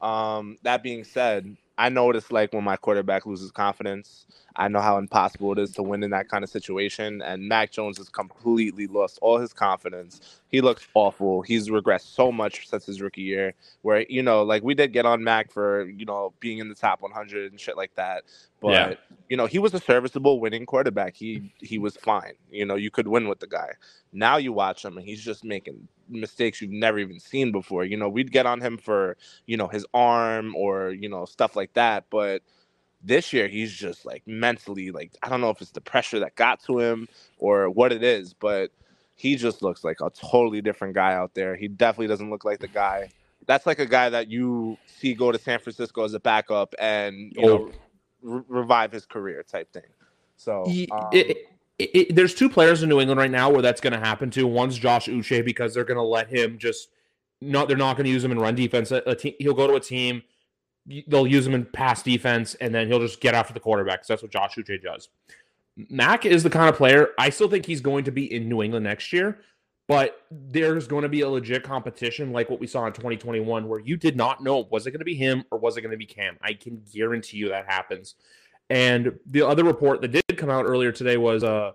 Um, 0.00 0.58
that 0.62 0.82
being 0.82 1.04
said, 1.04 1.56
I 1.78 1.88
know 1.88 2.04
what 2.04 2.16
it's 2.16 2.30
like 2.30 2.52
when 2.52 2.64
my 2.64 2.76
quarterback 2.76 3.24
loses 3.24 3.50
confidence, 3.50 4.26
I 4.60 4.68
know 4.68 4.82
how 4.82 4.98
impossible 4.98 5.52
it 5.52 5.58
is 5.58 5.72
to 5.72 5.82
win 5.82 6.02
in 6.02 6.10
that 6.10 6.28
kind 6.28 6.44
of 6.44 6.50
situation. 6.50 7.22
And 7.22 7.48
Mac 7.48 7.72
Jones 7.72 7.96
has 7.96 8.10
completely 8.10 8.86
lost 8.86 9.18
all 9.22 9.38
his 9.38 9.54
confidence. 9.54 10.20
He 10.48 10.60
looks 10.60 10.86
awful. 10.92 11.40
He's 11.40 11.70
regressed 11.70 12.14
so 12.14 12.30
much 12.30 12.68
since 12.68 12.84
his 12.84 13.00
rookie 13.00 13.22
year. 13.22 13.54
Where 13.80 14.02
you 14.02 14.22
know, 14.22 14.42
like 14.42 14.62
we 14.62 14.74
did 14.74 14.92
get 14.92 15.06
on 15.06 15.24
Mac 15.24 15.50
for 15.50 15.86
you 15.86 16.04
know 16.04 16.34
being 16.40 16.58
in 16.58 16.68
the 16.68 16.74
top 16.74 17.00
100 17.00 17.50
and 17.50 17.58
shit 17.58 17.78
like 17.78 17.94
that. 17.94 18.24
But 18.60 18.72
yeah. 18.72 18.94
you 19.30 19.36
know, 19.38 19.46
he 19.46 19.58
was 19.58 19.72
a 19.72 19.80
serviceable 19.80 20.40
winning 20.40 20.66
quarterback. 20.66 21.16
He 21.16 21.54
he 21.58 21.78
was 21.78 21.96
fine. 21.96 22.34
You 22.50 22.66
know, 22.66 22.74
you 22.74 22.90
could 22.90 23.08
win 23.08 23.28
with 23.28 23.40
the 23.40 23.46
guy. 23.46 23.70
Now 24.12 24.36
you 24.36 24.52
watch 24.52 24.84
him 24.84 24.98
and 24.98 25.06
he's 25.06 25.24
just 25.24 25.42
making 25.42 25.88
mistakes 26.10 26.60
you've 26.60 26.70
never 26.70 26.98
even 26.98 27.18
seen 27.18 27.50
before. 27.50 27.84
You 27.84 27.96
know, 27.96 28.10
we'd 28.10 28.32
get 28.32 28.44
on 28.44 28.60
him 28.60 28.76
for, 28.76 29.16
you 29.46 29.56
know, 29.56 29.68
his 29.68 29.86
arm 29.94 30.54
or, 30.56 30.90
you 30.90 31.08
know, 31.08 31.24
stuff 31.24 31.56
like 31.56 31.72
that, 31.74 32.04
but 32.10 32.42
this 33.02 33.32
year 33.32 33.48
he's 33.48 33.72
just 33.72 34.04
like 34.04 34.22
mentally 34.26 34.90
like 34.90 35.12
I 35.22 35.28
don't 35.28 35.40
know 35.40 35.50
if 35.50 35.60
it's 35.60 35.70
the 35.70 35.80
pressure 35.80 36.20
that 36.20 36.34
got 36.36 36.62
to 36.64 36.78
him 36.78 37.08
or 37.38 37.70
what 37.70 37.92
it 37.92 38.02
is, 38.02 38.34
but 38.34 38.70
he 39.14 39.36
just 39.36 39.62
looks 39.62 39.84
like 39.84 40.00
a 40.00 40.10
totally 40.10 40.62
different 40.62 40.94
guy 40.94 41.14
out 41.14 41.34
there. 41.34 41.56
He 41.56 41.68
definitely 41.68 42.06
doesn't 42.08 42.30
look 42.30 42.44
like 42.44 42.58
the 42.58 42.68
guy. 42.68 43.10
That's 43.46 43.66
like 43.66 43.78
a 43.78 43.86
guy 43.86 44.10
that 44.10 44.28
you 44.28 44.76
see 44.86 45.14
go 45.14 45.32
to 45.32 45.38
San 45.38 45.58
Francisco 45.58 46.04
as 46.04 46.14
a 46.14 46.20
backup 46.20 46.74
and 46.78 47.32
you 47.34 47.46
know 47.46 47.70
re- 48.22 48.42
revive 48.48 48.92
his 48.92 49.06
career 49.06 49.42
type 49.42 49.72
thing. 49.72 49.82
So 50.36 50.64
um, 50.90 51.08
it, 51.12 51.48
it, 51.78 51.90
it, 51.94 52.16
there's 52.16 52.34
two 52.34 52.48
players 52.48 52.82
in 52.82 52.88
New 52.88 53.00
England 53.00 53.18
right 53.18 53.30
now 53.30 53.50
where 53.50 53.62
that's 53.62 53.80
going 53.80 53.92
to 53.92 53.98
happen 53.98 54.30
to. 54.30 54.46
One's 54.46 54.78
Josh 54.78 55.06
Uche 55.06 55.44
because 55.44 55.74
they're 55.74 55.84
going 55.84 55.96
to 55.98 56.02
let 56.02 56.28
him 56.28 56.58
just 56.58 56.88
not. 57.40 57.68
They're 57.68 57.76
not 57.76 57.96
going 57.96 58.04
to 58.04 58.10
use 58.10 58.24
him 58.24 58.32
in 58.32 58.38
run 58.38 58.54
defense. 58.54 58.90
A, 58.90 59.02
a 59.06 59.14
team, 59.14 59.34
he'll 59.38 59.54
go 59.54 59.66
to 59.66 59.74
a 59.74 59.80
team. 59.80 60.22
They'll 61.06 61.26
use 61.26 61.46
him 61.46 61.54
in 61.54 61.66
pass 61.66 62.02
defense, 62.02 62.54
and 62.56 62.74
then 62.74 62.88
he'll 62.88 63.00
just 63.00 63.20
get 63.20 63.34
after 63.34 63.52
the 63.52 63.60
quarterback. 63.60 64.06
that's 64.06 64.22
what 64.22 64.32
Josh 64.32 64.54
Uche 64.56 64.82
does. 64.82 65.08
Mac 65.88 66.26
is 66.26 66.42
the 66.42 66.50
kind 66.50 66.68
of 66.68 66.76
player 66.76 67.08
I 67.18 67.30
still 67.30 67.48
think 67.48 67.64
he's 67.64 67.80
going 67.80 68.04
to 68.04 68.10
be 68.10 68.32
in 68.34 68.48
New 68.48 68.62
England 68.62 68.84
next 68.84 69.12
year, 69.12 69.40
but 69.88 70.22
there's 70.30 70.86
going 70.86 71.02
to 71.02 71.08
be 71.08 71.22
a 71.22 71.28
legit 71.28 71.62
competition 71.62 72.32
like 72.32 72.50
what 72.50 72.60
we 72.60 72.66
saw 72.66 72.86
in 72.86 72.92
2021 72.92 73.68
where 73.68 73.80
you 73.80 73.96
did 73.96 74.16
not 74.16 74.42
know 74.42 74.66
was 74.70 74.86
it 74.86 74.90
going 74.90 75.00
to 75.00 75.04
be 75.04 75.14
him 75.14 75.44
or 75.50 75.58
was 75.58 75.76
it 75.76 75.82
going 75.82 75.90
to 75.90 75.96
be 75.96 76.06
Cam. 76.06 76.36
I 76.42 76.52
can 76.52 76.82
guarantee 76.92 77.38
you 77.38 77.48
that 77.48 77.66
happens. 77.66 78.16
And 78.68 79.18
the 79.26 79.42
other 79.42 79.64
report 79.64 80.00
that 80.02 80.12
did 80.12 80.36
come 80.36 80.50
out 80.50 80.64
earlier 80.64 80.92
today 80.92 81.16
was 81.16 81.42
uh, 81.42 81.72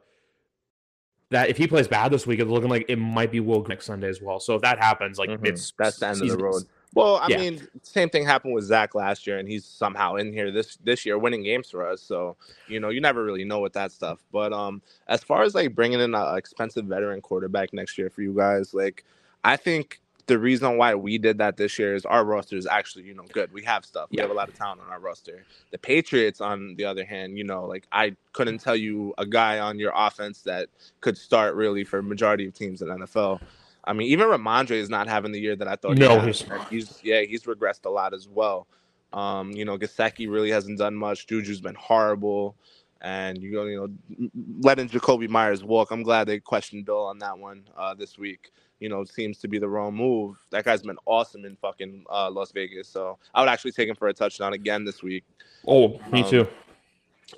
that 1.30 1.50
if 1.50 1.58
he 1.58 1.68
plays 1.68 1.88
bad 1.88 2.12
this 2.12 2.26
week, 2.26 2.40
it's 2.40 2.50
looking 2.50 2.70
like 2.70 2.86
it 2.88 2.98
might 2.98 3.32
be 3.32 3.42
Will 3.42 3.64
next 3.66 3.86
Sunday 3.86 4.08
as 4.08 4.22
well. 4.22 4.40
So 4.40 4.56
if 4.56 4.62
that 4.62 4.80
happens, 4.80 5.18
like 5.18 5.30
mm-hmm. 5.30 5.46
it's 5.46 5.74
that's 5.78 6.00
the 6.00 6.08
end 6.08 6.22
of 6.22 6.30
the 6.30 6.38
road. 6.38 6.64
Well, 6.96 7.18
I 7.18 7.28
yeah. 7.28 7.38
mean, 7.38 7.68
same 7.84 8.10
thing 8.10 8.26
happened 8.26 8.54
with 8.54 8.64
Zach 8.64 8.96
last 8.96 9.28
year, 9.28 9.38
and 9.38 9.48
he's 9.48 9.66
somehow 9.66 10.16
in 10.16 10.32
here 10.32 10.50
this 10.50 10.78
this 10.78 11.06
year, 11.06 11.20
winning 11.20 11.44
games 11.44 11.70
for 11.70 11.88
us. 11.88 12.02
So 12.02 12.38
you 12.68 12.80
know, 12.80 12.90
you 12.90 13.02
never 13.02 13.24
really 13.24 13.44
know 13.44 13.60
with 13.60 13.74
that 13.74 13.92
stuff. 13.92 14.24
But 14.32 14.54
um, 14.54 14.82
as 15.08 15.22
far 15.22 15.44
as 15.44 15.54
like 15.54 15.76
bringing 15.76 16.00
in 16.00 16.16
an 16.16 16.38
expensive 16.38 16.86
veteran 16.86 17.22
quarterback 17.22 17.74
next 17.74 17.98
year 17.98 18.10
for 18.10 18.22
you 18.22 18.34
guys, 18.34 18.74
like 18.74 19.04
I 19.44 19.58
think 19.58 20.00
the 20.28 20.40
reason 20.40 20.78
why 20.78 20.96
we 20.96 21.18
did 21.18 21.38
that 21.38 21.58
this 21.58 21.78
year 21.78 21.94
is 21.94 22.06
our 22.06 22.26
roster 22.26 22.58
is 22.58 22.66
actually, 22.66 23.04
you 23.04 23.14
know, 23.14 23.26
good. 23.32 23.52
We 23.52 23.64
have 23.64 23.86
stuff. 23.86 24.10
We 24.12 24.20
have 24.22 24.32
a 24.32 24.34
lot 24.34 24.50
of 24.50 24.56
talent 24.56 24.82
on 24.82 24.90
our 24.90 25.00
roster. 25.00 25.44
The 25.72 25.78
Patriots, 25.78 26.42
on 26.42 26.76
the 26.78 26.86
other 26.86 27.06
hand, 27.06 27.38
you 27.38 27.44
know, 27.44 27.66
like 27.66 27.86
I 27.92 28.16
couldn't 28.34 28.60
tell 28.60 28.76
you 28.76 29.14
a 29.18 29.26
guy 29.26 29.60
on 29.60 29.78
your 29.78 29.92
offense 29.96 30.42
that 30.42 30.70
could 31.02 31.18
start 31.18 31.56
really 31.56 31.84
for 31.84 32.02
majority 32.02 32.48
of 32.48 32.54
teams 32.54 32.82
in 32.82 32.88
NFL. 32.88 33.40
I 33.86 33.94
mean, 33.94 34.08
even 34.08 34.28
Rhamondre 34.28 34.72
is 34.72 34.90
not 34.90 35.08
having 35.08 35.32
the 35.32 35.40
year 35.40 35.56
that 35.56 35.68
I 35.68 35.76
thought. 35.76 35.98
No, 35.98 36.20
he's 36.20 36.44
he's 36.70 37.00
yeah, 37.04 37.22
he's 37.22 37.44
regressed 37.44 37.86
a 37.86 37.90
lot 37.90 38.14
as 38.14 38.28
well. 38.28 38.68
Um, 39.14 39.52
you 39.52 39.64
know, 39.64 39.78
Gesicki 39.78 40.30
really 40.30 40.50
hasn't 40.52 40.80
done 40.80 40.96
much. 40.96 41.28
Juju's 41.28 41.62
been 41.62 41.76
horrible, 41.76 42.56
and 43.02 43.42
you 43.42 43.52
know, 43.52 43.66
you 43.66 43.78
know, 43.78 44.30
letting 44.62 44.90
Jakobi 44.90 45.30
Meyers 45.30 45.64
walk. 45.64 45.92
I'm 45.92 46.04
glad 46.04 46.28
they 46.28 46.40
questioned 46.40 46.86
Bill 46.86 47.06
on 47.06 47.20
that 47.20 47.38
one 47.38 47.64
uh, 47.78 47.94
this 47.94 48.18
week 48.18 48.52
you 48.80 48.90
know, 48.90 49.04
seems 49.04 49.38
to 49.40 49.48
be 49.48 49.58
the 49.58 49.68
wrong 49.68 49.96
move. 49.96 50.38
That 50.52 50.66
guy's 50.66 50.82
been 50.82 50.98
awesome 51.06 51.46
in 51.46 51.56
fucking 51.56 52.06
uh, 52.10 52.30
Las 52.30 52.52
Vegas. 52.52 52.88
So 52.88 53.18
I 53.34 53.42
would 53.42 53.50
actually 53.50 53.72
take 53.72 53.90
him 53.90 53.96
for 53.96 54.08
a 54.08 54.14
touchdown 54.14 54.54
again 54.54 54.84
this 54.84 55.02
week. 55.02 55.24
Oh, 55.68 56.00
me 56.12 56.24
um, 56.24 56.30
too. 56.30 56.48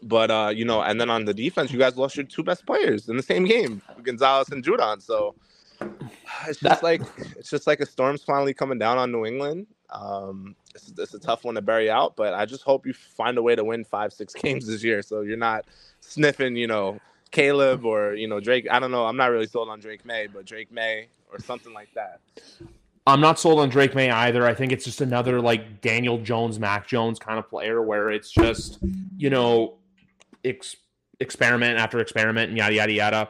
But 0.03 0.31
uh, 0.31 0.51
you 0.53 0.65
know, 0.65 0.81
and 0.81 0.99
then 0.99 1.09
on 1.09 1.25
the 1.25 1.33
defense, 1.33 1.71
you 1.71 1.79
guys 1.79 1.95
lost 1.95 2.17
your 2.17 2.25
two 2.25 2.43
best 2.43 2.65
players 2.65 3.07
in 3.07 3.15
the 3.15 3.23
same 3.23 3.45
game, 3.45 3.81
Gonzalez 4.03 4.49
and 4.49 4.63
Judon. 4.63 5.01
So 5.01 5.35
it's 6.47 6.59
just 6.59 6.83
like 6.83 7.01
it's 7.37 7.49
just 7.49 7.67
like 7.67 7.79
a 7.79 7.85
storm's 7.85 8.23
finally 8.23 8.53
coming 8.53 8.77
down 8.77 8.97
on 8.97 9.11
New 9.11 9.25
England. 9.25 9.67
Um, 9.89 10.55
it's, 10.75 10.93
it's 10.97 11.13
a 11.13 11.19
tough 11.19 11.43
one 11.43 11.55
to 11.55 11.61
bury 11.61 11.89
out, 11.89 12.15
but 12.15 12.33
I 12.33 12.45
just 12.45 12.63
hope 12.63 12.85
you 12.85 12.93
find 12.93 13.37
a 13.37 13.41
way 13.41 13.55
to 13.55 13.63
win 13.63 13.83
five, 13.83 14.13
six 14.13 14.33
games 14.33 14.67
this 14.67 14.83
year, 14.83 15.01
so 15.01 15.21
you're 15.21 15.37
not 15.37 15.65
sniffing, 15.99 16.55
you 16.55 16.67
know, 16.67 16.99
Caleb 17.31 17.85
or 17.85 18.15
you 18.15 18.27
know 18.27 18.39
Drake. 18.39 18.67
I 18.69 18.79
don't 18.79 18.91
know. 18.91 19.05
I'm 19.05 19.17
not 19.17 19.31
really 19.31 19.47
sold 19.47 19.69
on 19.69 19.79
Drake 19.79 20.05
Maye, 20.05 20.27
but 20.27 20.45
Drake 20.45 20.71
Maye 20.71 21.07
or 21.31 21.39
something 21.39 21.73
like 21.73 21.89
that. 21.93 22.19
I'm 23.05 23.21
not 23.21 23.39
sold 23.39 23.59
on 23.59 23.69
Drake 23.69 23.95
Maye 23.95 24.09
either. 24.09 24.45
I 24.45 24.53
think 24.53 24.71
it's 24.71 24.83
just 24.83 25.01
another 25.01 25.39
like 25.39 25.81
Daniel 25.81 26.17
Jones, 26.17 26.59
Mac 26.59 26.87
Jones 26.87 27.19
kind 27.19 27.39
of 27.39 27.49
player 27.49 27.81
where 27.81 28.11
it's 28.11 28.31
just 28.31 28.79
you 29.17 29.29
know 29.29 29.75
ex- 30.43 30.75
experiment 31.19 31.79
after 31.79 31.99
experiment 31.99 32.49
and 32.49 32.57
yada 32.57 32.75
yada 32.75 32.91
yada. 32.91 33.29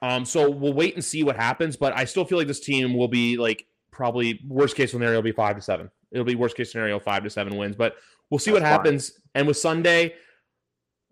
Um, 0.00 0.24
so 0.24 0.48
we'll 0.50 0.72
wait 0.72 0.94
and 0.94 1.04
see 1.04 1.24
what 1.24 1.36
happens, 1.36 1.76
but 1.76 1.96
I 1.96 2.04
still 2.04 2.24
feel 2.24 2.38
like 2.38 2.46
this 2.46 2.60
team 2.60 2.94
will 2.94 3.08
be 3.08 3.36
like 3.36 3.66
probably 3.90 4.40
worst 4.46 4.76
case 4.76 4.92
scenario 4.92 5.16
will 5.16 5.22
be 5.22 5.32
five 5.32 5.56
to 5.56 5.62
seven. 5.62 5.90
It'll 6.12 6.24
be 6.24 6.36
worst 6.36 6.56
case 6.56 6.70
scenario 6.70 6.98
five 7.00 7.24
to 7.24 7.30
seven 7.30 7.56
wins, 7.56 7.76
but 7.76 7.96
we'll 8.30 8.38
see 8.38 8.52
That's 8.52 8.62
what 8.62 8.68
happens. 8.68 9.10
Fine. 9.10 9.20
And 9.34 9.48
with 9.48 9.56
Sunday, 9.56 10.14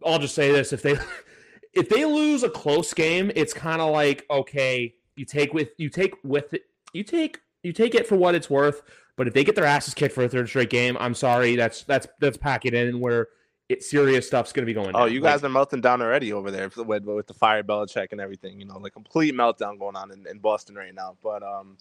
I'll 0.04 0.18
just 0.18 0.34
say 0.34 0.52
this: 0.52 0.72
if 0.72 0.82
they 0.82 0.96
if 1.72 1.88
they 1.88 2.04
lose 2.04 2.42
a 2.42 2.50
close 2.50 2.94
game, 2.94 3.32
it's 3.34 3.52
kind 3.52 3.82
of 3.82 3.92
like 3.92 4.24
okay, 4.30 4.94
you 5.16 5.24
take 5.24 5.52
with 5.52 5.70
you 5.78 5.88
take 5.88 6.14
with 6.22 6.54
it, 6.54 6.62
you 6.92 7.02
take 7.02 7.40
you 7.62 7.72
take 7.72 7.94
it 7.94 8.06
for 8.06 8.16
what 8.16 8.34
it's 8.34 8.48
worth. 8.48 8.82
But 9.16 9.26
if 9.26 9.34
they 9.34 9.44
get 9.44 9.56
their 9.56 9.64
asses 9.64 9.94
kicked 9.94 10.14
for 10.14 10.24
a 10.24 10.28
third 10.28 10.48
straight 10.48 10.70
game, 10.70 10.96
I'm 11.00 11.14
sorry, 11.14 11.56
that's 11.56 11.82
that's 11.84 12.06
that's 12.20 12.36
pack 12.36 12.66
it 12.66 12.74
in 12.74 13.00
where 13.00 13.28
it 13.68 13.82
serious 13.82 14.26
stuff's 14.26 14.52
going 14.52 14.64
to 14.64 14.66
be 14.66 14.74
going. 14.74 14.94
On. 14.94 14.96
Oh, 14.96 15.06
down. 15.06 15.12
you 15.12 15.20
guys 15.20 15.42
like, 15.42 15.50
are 15.50 15.52
melting 15.52 15.80
down 15.80 16.00
already 16.00 16.32
over 16.32 16.50
there 16.50 16.70
with, 16.76 17.04
with 17.04 17.26
the 17.26 17.34
fire 17.34 17.62
Belichick 17.62 18.12
and 18.12 18.20
everything. 18.20 18.60
You 18.60 18.66
know, 18.66 18.78
like 18.78 18.92
complete 18.92 19.34
meltdown 19.34 19.78
going 19.78 19.96
on 19.96 20.12
in, 20.12 20.26
in 20.28 20.38
Boston 20.38 20.76
right 20.76 20.94
now. 20.94 21.16
But 21.22 21.42
um, 21.42 21.76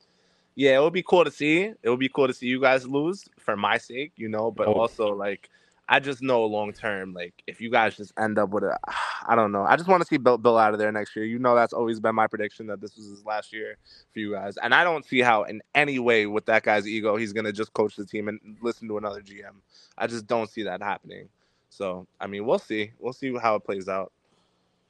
yeah, 0.56 0.78
it 0.78 0.82
would 0.82 0.94
be 0.94 1.04
cool 1.04 1.26
to 1.26 1.32
see. 1.32 1.72
It 1.82 1.90
would 1.90 2.00
be 2.00 2.10
cool 2.10 2.28
to 2.28 2.34
see 2.34 2.48
you 2.48 2.60
guys 2.60 2.88
lose 2.88 3.28
for 3.40 3.56
my 3.56 3.78
sake, 3.78 4.14
you 4.16 4.30
know. 4.30 4.52
But 4.52 4.68
oh. 4.68 4.74
also 4.74 5.14
like 5.14 5.50
I 5.88 6.00
just 6.00 6.24
know 6.24 6.44
long 6.46 6.74
term, 6.74 7.14
like 7.14 7.44
if 7.46 7.62
you 7.62 7.70
guys 7.70 7.96
just 7.96 8.14
end 8.18 8.40
up 8.40 8.50
with 8.50 8.64
a, 8.64 8.78
I 9.28 9.36
don't 9.36 9.52
know. 9.52 9.64
I 9.64 9.76
just 9.76 9.88
want 9.88 10.02
to 10.02 10.08
see 10.08 10.18
Bill, 10.18 10.38
Bill 10.38 10.58
out 10.58 10.74
of 10.74 10.80
there 10.80 10.92
next 10.92 11.16
year. 11.16 11.26
You 11.26 11.38
know, 11.38 11.56
that's 11.56 11.74
always 11.74 12.00
been 12.00 12.16
my 12.16 12.28
prediction 12.28 12.68
that 12.68 12.82
this 12.82 12.96
was 12.96 13.08
his 13.08 13.26
last 13.26 13.54
year 13.54 13.78
for 14.14 14.20
you 14.20 14.32
guys, 14.32 14.58
and 14.58 14.74
I 14.74 14.84
don't 14.84 15.06
see 15.06 15.20
how 15.20 15.44
in 15.44 15.62
any 15.76 16.00
way 16.00 16.26
with 16.26 16.46
that 16.48 16.64
guy's 16.64 16.88
ego 16.88 17.16
he's 17.16 17.34
gonna 17.34 17.52
just 17.52 17.74
coach 17.74 17.96
the 17.96 18.06
team 18.06 18.28
and 18.28 18.40
listen 18.62 18.88
to 18.88 18.98
another 18.98 19.22
GM. 19.22 19.56
I 19.98 20.08
just 20.08 20.26
don't 20.26 20.50
see 20.50 20.64
that 20.64 20.82
happening. 20.82 21.30
So 21.76 22.08
I 22.20 22.28
mean, 22.28 22.46
we'll 22.46 22.60
see. 22.60 22.92
We'll 23.00 23.14
see 23.14 23.36
how 23.38 23.56
it 23.56 23.64
plays 23.64 23.88
out. 23.88 24.12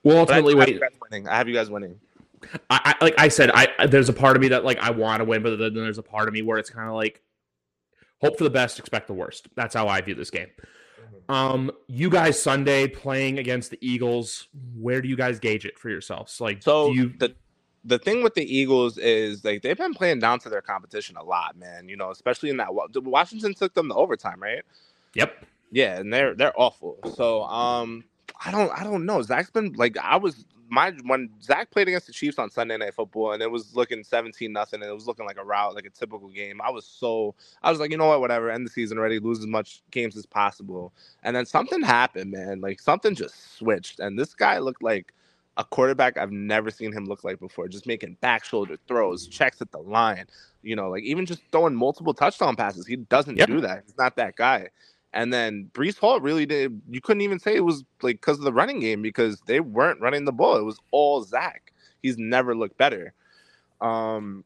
Well, 0.04 0.20
ultimately, 0.20 0.54
I, 0.54 0.58
wait. 0.58 0.82
winning. 1.10 1.28
I 1.28 1.36
have 1.38 1.48
you 1.48 1.56
guys 1.56 1.70
winning. 1.70 2.00
I, 2.70 2.96
I 3.00 3.04
like 3.04 3.16
I 3.18 3.28
said, 3.28 3.50
I 3.54 3.88
there's 3.88 4.10
a 4.10 4.14
part 4.14 4.36
of 4.36 4.42
me 4.42 4.50
that 4.50 4.64
like 4.64 4.78
I 4.80 4.92
want 4.92 5.20
to 5.20 5.26
win, 5.26 5.42
but 5.42 5.58
then 5.58 5.74
there's 5.74 5.98
a 5.98 6.04
part 6.04 6.28
of 6.28 6.34
me 6.34 6.42
where 6.42 6.58
it's 6.58 6.70
kind 6.70 6.88
of 6.88 6.96
like 6.96 7.22
hope 8.22 8.38
for 8.38 8.44
the 8.44 8.50
best, 8.50 8.78
expect 8.80 9.08
the 9.08 9.14
worst. 9.14 9.48
That's 9.56 9.74
how 9.74 9.88
I 9.88 10.02
view 10.02 10.16
this 10.16 10.30
game. 10.30 10.48
Um, 11.28 11.72
you 11.88 12.10
guys 12.10 12.40
Sunday 12.42 12.88
playing 12.88 13.40
against 13.40 13.72
the 13.72 13.80
Eagles. 13.82 14.48
Where 14.80 15.02
do 15.02 15.08
you 15.08 15.16
guys 15.16 15.40
gauge 15.40 15.66
it 15.66 15.80
for 15.80 15.90
yourselves? 15.90 16.40
Like, 16.40 16.62
so 16.62 16.92
you 16.92 17.14
the 17.18 17.34
the 17.84 17.98
thing 17.98 18.24
with 18.24 18.36
the 18.36 18.44
Eagles 18.44 18.98
is 18.98 19.44
like 19.44 19.62
they've 19.62 19.78
been 19.78 19.94
playing 19.94 20.20
down 20.20 20.40
to 20.40 20.50
their 20.50 20.62
competition 20.62 21.18
a 21.18 21.24
lot, 21.24 21.58
man. 21.58 21.90
You 21.90 21.98
know, 21.98 22.12
especially 22.12 22.52
in 22.52 22.58
that 22.58 22.70
Washington 22.72 23.54
took 23.54 23.74
them 23.74 23.90
to 23.90 23.96
overtime, 23.96 24.42
right? 24.42 24.62
Yep. 25.16 25.46
Yeah, 25.76 26.00
and 26.00 26.12
they're 26.12 26.34
they're 26.34 26.58
awful. 26.58 26.98
So 27.16 27.44
um, 27.44 28.06
I 28.46 28.50
don't 28.50 28.72
I 28.72 28.86
don't 28.86 29.06
know. 29.06 29.22
Zach's 29.22 29.50
been 29.50 29.74
like 29.74 29.98
I 29.98 30.16
was 30.16 30.46
my 30.70 30.94
when 31.04 31.30
Zach 31.44 31.70
played 31.70 31.90
against 31.90 32.08
the 32.08 32.14
Chiefs 32.14 32.40
on 32.40 32.50
Sunday 32.50 32.78
Night 32.78 32.94
Football 32.94 33.34
and 33.34 33.44
it 33.44 33.52
was 33.52 33.76
looking 33.76 34.02
17 34.02 34.54
nothing 34.54 34.82
and 34.82 34.90
it 34.90 34.94
was 34.94 35.06
looking 35.06 35.26
like 35.26 35.38
a 35.38 35.44
route, 35.44 35.76
like 35.76 35.86
a 35.86 35.90
typical 35.90 36.30
game. 36.30 36.62
I 36.62 36.72
was 36.72 36.86
so 36.86 37.36
I 37.62 37.72
was 37.72 37.82
like, 37.82 37.92
you 37.92 37.98
know 37.98 38.08
what, 38.08 38.22
whatever, 38.22 38.50
end 38.50 38.66
the 38.66 38.70
season 38.72 38.98
already, 38.98 39.20
lose 39.20 39.40
as 39.40 39.48
much 39.48 39.84
games 39.92 40.16
as 40.16 40.26
possible. 40.26 40.94
And 41.24 41.36
then 41.36 41.46
something 41.46 41.82
happened, 41.82 42.32
man. 42.32 42.62
Like 42.62 42.80
something 42.80 43.14
just 43.14 43.58
switched, 43.58 44.00
and 44.00 44.18
this 44.18 44.34
guy 44.34 44.60
looked 44.60 44.82
like 44.82 45.14
a 45.58 45.66
quarterback 45.66 46.18
I've 46.18 46.32
never 46.32 46.72
seen 46.72 46.94
him 46.94 47.04
look 47.04 47.26
like 47.26 47.42
before. 47.42 47.68
Just 47.68 47.86
making 47.86 48.16
back 48.22 48.46
shoulder 48.46 48.78
throws, 48.88 49.28
checks 49.28 49.62
at 49.62 49.74
the 49.74 49.80
line, 49.80 50.28
you 50.64 50.78
know, 50.78 50.90
like 50.90 51.04
even 51.04 51.26
just 51.26 51.42
throwing 51.52 51.76
multiple 51.76 52.14
touchdown 52.14 52.56
passes. 52.56 52.88
He 52.88 52.96
doesn't 52.96 53.36
yep. 53.36 53.50
do 53.50 53.60
that. 53.60 53.84
He's 53.86 53.98
not 53.98 54.16
that 54.16 54.38
guy. 54.38 54.70
And 55.16 55.32
then 55.32 55.72
Breece 55.74 55.98
Hall 55.98 56.20
really 56.20 56.46
did. 56.46 56.82
You 56.90 57.00
couldn't 57.00 57.22
even 57.22 57.40
say 57.40 57.56
it 57.56 57.64
was 57.64 57.86
like 58.02 58.18
because 58.18 58.38
of 58.38 58.44
the 58.44 58.54
running 58.54 58.82
game 58.82 59.02
because 59.02 59.40
they 59.48 59.62
weren't 59.62 60.02
running 60.02 60.26
the 60.26 60.34
ball. 60.34 60.58
It 60.58 60.64
was 60.64 60.78
all 60.92 61.24
Zach. 61.24 61.72
He's 62.04 62.18
never 62.18 62.54
looked 62.54 62.78
better. 62.78 63.14
Um, 63.80 64.44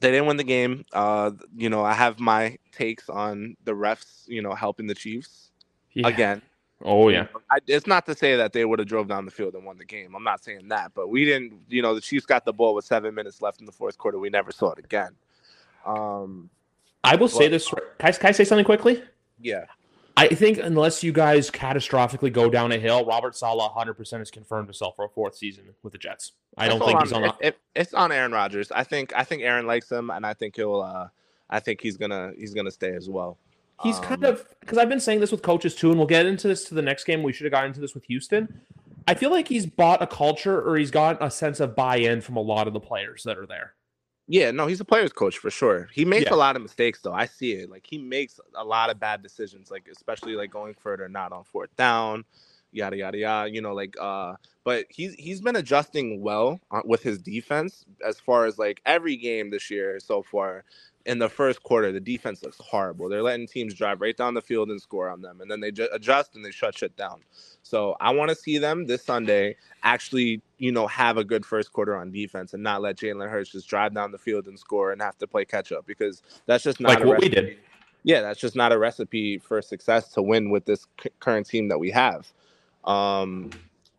they 0.00 0.10
didn't 0.10 0.26
win 0.26 0.38
the 0.38 0.44
game. 0.44 0.86
Uh, 0.94 1.32
you 1.54 1.68
know, 1.68 1.84
I 1.84 1.92
have 1.92 2.18
my 2.18 2.58
takes 2.72 3.10
on 3.10 3.54
the 3.64 3.72
refs. 3.72 4.26
You 4.26 4.40
know, 4.40 4.54
helping 4.54 4.86
the 4.86 4.94
Chiefs 4.94 5.50
yeah. 5.92 6.08
again. 6.08 6.40
Oh 6.84 7.10
yeah. 7.10 7.26
I, 7.50 7.58
it's 7.66 7.86
not 7.86 8.06
to 8.06 8.14
say 8.14 8.34
that 8.34 8.54
they 8.54 8.64
would 8.64 8.78
have 8.78 8.88
drove 8.88 9.08
down 9.08 9.26
the 9.26 9.30
field 9.30 9.54
and 9.54 9.64
won 9.64 9.76
the 9.76 9.84
game. 9.84 10.14
I'm 10.16 10.24
not 10.24 10.42
saying 10.42 10.68
that, 10.68 10.92
but 10.94 11.08
we 11.08 11.26
didn't. 11.26 11.52
You 11.68 11.82
know, 11.82 11.94
the 11.94 12.00
Chiefs 12.00 12.24
got 12.24 12.46
the 12.46 12.52
ball 12.54 12.74
with 12.74 12.86
seven 12.86 13.14
minutes 13.14 13.42
left 13.42 13.60
in 13.60 13.66
the 13.66 13.72
fourth 13.72 13.98
quarter. 13.98 14.18
We 14.18 14.30
never 14.30 14.52
saw 14.52 14.72
it 14.72 14.78
again. 14.78 15.12
Um, 15.84 16.48
I 17.04 17.16
will 17.16 17.28
say 17.28 17.48
this. 17.48 17.68
Can 17.68 17.78
I, 18.00 18.12
can 18.12 18.28
I 18.28 18.32
say 18.32 18.44
something 18.44 18.64
quickly? 18.64 19.02
yeah, 19.42 19.64
I 20.16 20.28
think 20.28 20.58
unless 20.58 21.02
you 21.02 21.12
guys 21.12 21.50
catastrophically 21.50 22.32
go 22.32 22.50
down 22.50 22.70
a 22.72 22.78
hill, 22.78 23.04
Robert 23.04 23.34
Saleh 23.36 23.72
100% 23.74 24.20
is 24.20 24.30
confirmed 24.30 24.68
to 24.68 24.74
sell 24.74 24.92
for 24.92 25.04
a 25.04 25.08
fourth 25.08 25.34
season 25.36 25.64
with 25.82 25.92
the 25.92 25.98
Jets. 25.98 26.32
I 26.56 26.68
don't 26.68 26.80
think 26.80 26.94
all 26.96 27.02
he's 27.02 27.12
on- 27.12 27.24
on. 27.24 27.28
it- 27.30 27.34
it- 27.40 27.58
it's 27.74 27.94
on 27.94 28.12
Aaron 28.12 28.32
Rodgers. 28.32 28.70
I 28.72 28.84
think. 28.84 29.12
I 29.16 29.24
think 29.24 29.42
Aaron 29.42 29.66
likes 29.66 29.90
him, 29.90 30.10
and 30.10 30.24
I 30.26 30.34
think 30.34 30.56
he'll. 30.56 30.80
Uh, 30.80 31.08
I 31.48 31.60
think 31.60 31.80
he's 31.80 31.96
gonna. 31.96 32.32
He's 32.36 32.52
gonna 32.54 32.70
stay 32.70 32.94
as 32.94 33.08
well. 33.08 33.38
He's 33.82 33.98
kind 33.98 34.24
Um, 34.24 34.32
of 34.34 34.46
because 34.60 34.78
I've 34.78 34.88
been 34.88 35.00
saying 35.00 35.20
this 35.20 35.32
with 35.32 35.42
coaches 35.42 35.74
too, 35.74 35.88
and 35.90 35.98
we'll 35.98 36.06
get 36.06 36.26
into 36.26 36.46
this 36.46 36.64
to 36.66 36.74
the 36.74 36.82
next 36.82 37.04
game. 37.04 37.22
We 37.22 37.32
should 37.32 37.44
have 37.46 37.52
gotten 37.52 37.68
into 37.68 37.80
this 37.80 37.94
with 37.94 38.04
Houston. 38.04 38.60
I 39.08 39.14
feel 39.14 39.30
like 39.30 39.48
he's 39.48 39.66
bought 39.66 40.00
a 40.00 40.06
culture 40.06 40.60
or 40.62 40.76
he's 40.76 40.92
got 40.92 41.20
a 41.20 41.30
sense 41.30 41.58
of 41.58 41.74
buy-in 41.74 42.20
from 42.20 42.36
a 42.36 42.40
lot 42.40 42.68
of 42.68 42.72
the 42.74 42.80
players 42.80 43.24
that 43.24 43.36
are 43.36 43.46
there. 43.46 43.74
Yeah, 44.26 44.52
no, 44.52 44.66
he's 44.66 44.80
a 44.80 44.84
player's 44.84 45.12
coach 45.12 45.38
for 45.38 45.50
sure. 45.50 45.88
He 45.92 46.04
makes 46.04 46.26
Yeah. 46.30 46.34
a 46.34 46.36
lot 46.38 46.56
of 46.56 46.62
mistakes 46.62 47.00
though. 47.02 47.12
I 47.12 47.26
see 47.26 47.52
it. 47.52 47.70
Like 47.70 47.86
he 47.86 47.98
makes 47.98 48.40
a 48.54 48.64
lot 48.64 48.90
of 48.90 48.98
bad 48.98 49.22
decisions, 49.22 49.70
like 49.70 49.88
especially 49.90 50.34
like 50.34 50.50
going 50.50 50.74
further 50.74 51.08
not 51.08 51.32
on 51.32 51.44
fourth 51.44 51.74
down, 51.76 52.24
yada 52.72 52.96
yada 52.96 53.18
yada. 53.18 53.50
You 53.52 53.60
know, 53.60 53.74
like 53.74 53.96
uh 54.00 54.34
but 54.64 54.86
he's 54.88 55.14
he's 55.14 55.42
been 55.42 55.56
adjusting 55.56 56.22
well 56.22 56.58
uh, 56.70 56.80
with 56.86 57.02
his 57.02 57.18
defense 57.18 57.84
as 58.06 58.18
far 58.18 58.46
as 58.46 58.58
like 58.58 58.80
every 58.86 59.16
game 59.16 59.50
this 59.50 59.70
year 59.70 60.00
so 60.00 60.22
far. 60.22 60.64
In 61.06 61.18
the 61.18 61.28
first 61.28 61.62
quarter, 61.62 61.92
the 61.92 62.00
defense 62.00 62.42
looks 62.42 62.56
horrible. 62.58 63.10
They're 63.10 63.22
letting 63.22 63.46
teams 63.46 63.74
drive 63.74 64.00
right 64.00 64.16
down 64.16 64.32
the 64.32 64.40
field 64.40 64.70
and 64.70 64.80
score 64.80 65.10
on 65.10 65.20
them, 65.20 65.42
and 65.42 65.50
then 65.50 65.60
they 65.60 65.70
ju- 65.70 65.88
adjust 65.92 66.34
and 66.34 66.42
they 66.42 66.50
shut 66.50 66.78
shit 66.78 66.96
down. 66.96 67.20
So 67.62 67.94
I 68.00 68.12
want 68.12 68.30
to 68.30 68.34
see 68.34 68.56
them 68.56 68.86
this 68.86 69.04
Sunday 69.04 69.56
actually, 69.82 70.40
you 70.62 70.70
know, 70.70 70.86
have 70.86 71.16
a 71.16 71.24
good 71.24 71.44
first 71.44 71.72
quarter 71.72 71.96
on 71.96 72.12
defense 72.12 72.54
and 72.54 72.62
not 72.62 72.82
let 72.82 72.96
Jalen 72.96 73.28
Hurts 73.28 73.50
just 73.50 73.68
drive 73.68 73.94
down 73.96 74.12
the 74.12 74.18
field 74.18 74.46
and 74.46 74.56
score 74.56 74.92
and 74.92 75.02
have 75.02 75.18
to 75.18 75.26
play 75.26 75.44
catch 75.44 75.72
up 75.72 75.86
because 75.88 76.22
that's 76.46 76.62
just 76.62 76.78
not 76.80 76.90
Like 76.90 77.00
a 77.00 77.06
what 77.08 77.20
we 77.20 77.28
recipe- 77.30 77.34
did. 77.34 77.58
Yeah, 78.04 78.20
that's 78.22 78.40
just 78.40 78.54
not 78.54 78.70
a 78.72 78.78
recipe 78.78 79.38
for 79.38 79.60
success 79.60 80.10
to 80.12 80.22
win 80.22 80.50
with 80.50 80.64
this 80.64 80.86
c- 81.02 81.10
current 81.18 81.48
team 81.48 81.66
that 81.70 81.80
we 81.80 81.90
have. 81.90 82.32
Um, 82.84 83.50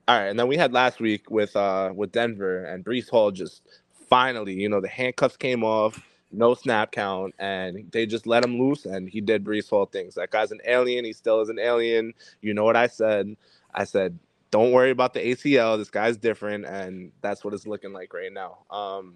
all 0.08 0.18
right, 0.18 0.28
and 0.30 0.40
then 0.40 0.48
we 0.48 0.56
had 0.56 0.72
last 0.72 1.02
week 1.02 1.30
with 1.30 1.54
uh 1.58 1.92
with 1.94 2.14
Denver 2.14 2.64
and 2.64 2.86
Breece 2.86 3.10
Hall 3.10 3.32
just 3.32 3.64
finally, 4.10 4.54
you 4.54 4.70
know, 4.70 4.80
the 4.82 4.88
handcuffs 4.88 5.36
came 5.38 5.66
off, 5.66 6.02
no 6.32 6.54
snap 6.54 6.94
count, 6.94 7.36
and 7.40 7.92
they 7.92 8.06
just 8.06 8.26
let 8.26 8.46
him 8.46 8.58
loose, 8.58 8.86
and 8.86 9.10
he 9.10 9.20
did 9.22 9.44
Breece 9.44 9.70
Hall 9.70 9.86
things. 9.86 10.16
That 10.16 10.32
guy's 10.32 10.52
an 10.54 10.62
alien. 10.66 11.04
He 11.04 11.12
still 11.14 11.42
is 11.42 11.50
an 11.50 11.60
alien. 11.60 12.14
You 12.42 12.54
know 12.54 12.64
what 12.64 12.78
I 12.78 12.88
said? 12.88 13.36
I 13.74 13.84
said, 13.84 14.18
don't 14.54 14.72
worry 14.72 14.92
about 14.92 15.16
the 15.16 15.20
ACL. 15.20 15.80
This 15.80 15.90
guy's 15.90 16.16
different, 16.16 16.64
and 16.66 17.12
that's 17.22 17.44
what 17.44 17.56
it's 17.56 17.66
looking 17.66 17.92
like 17.92 18.14
right 18.14 18.32
now. 18.32 18.60
Um, 18.70 19.16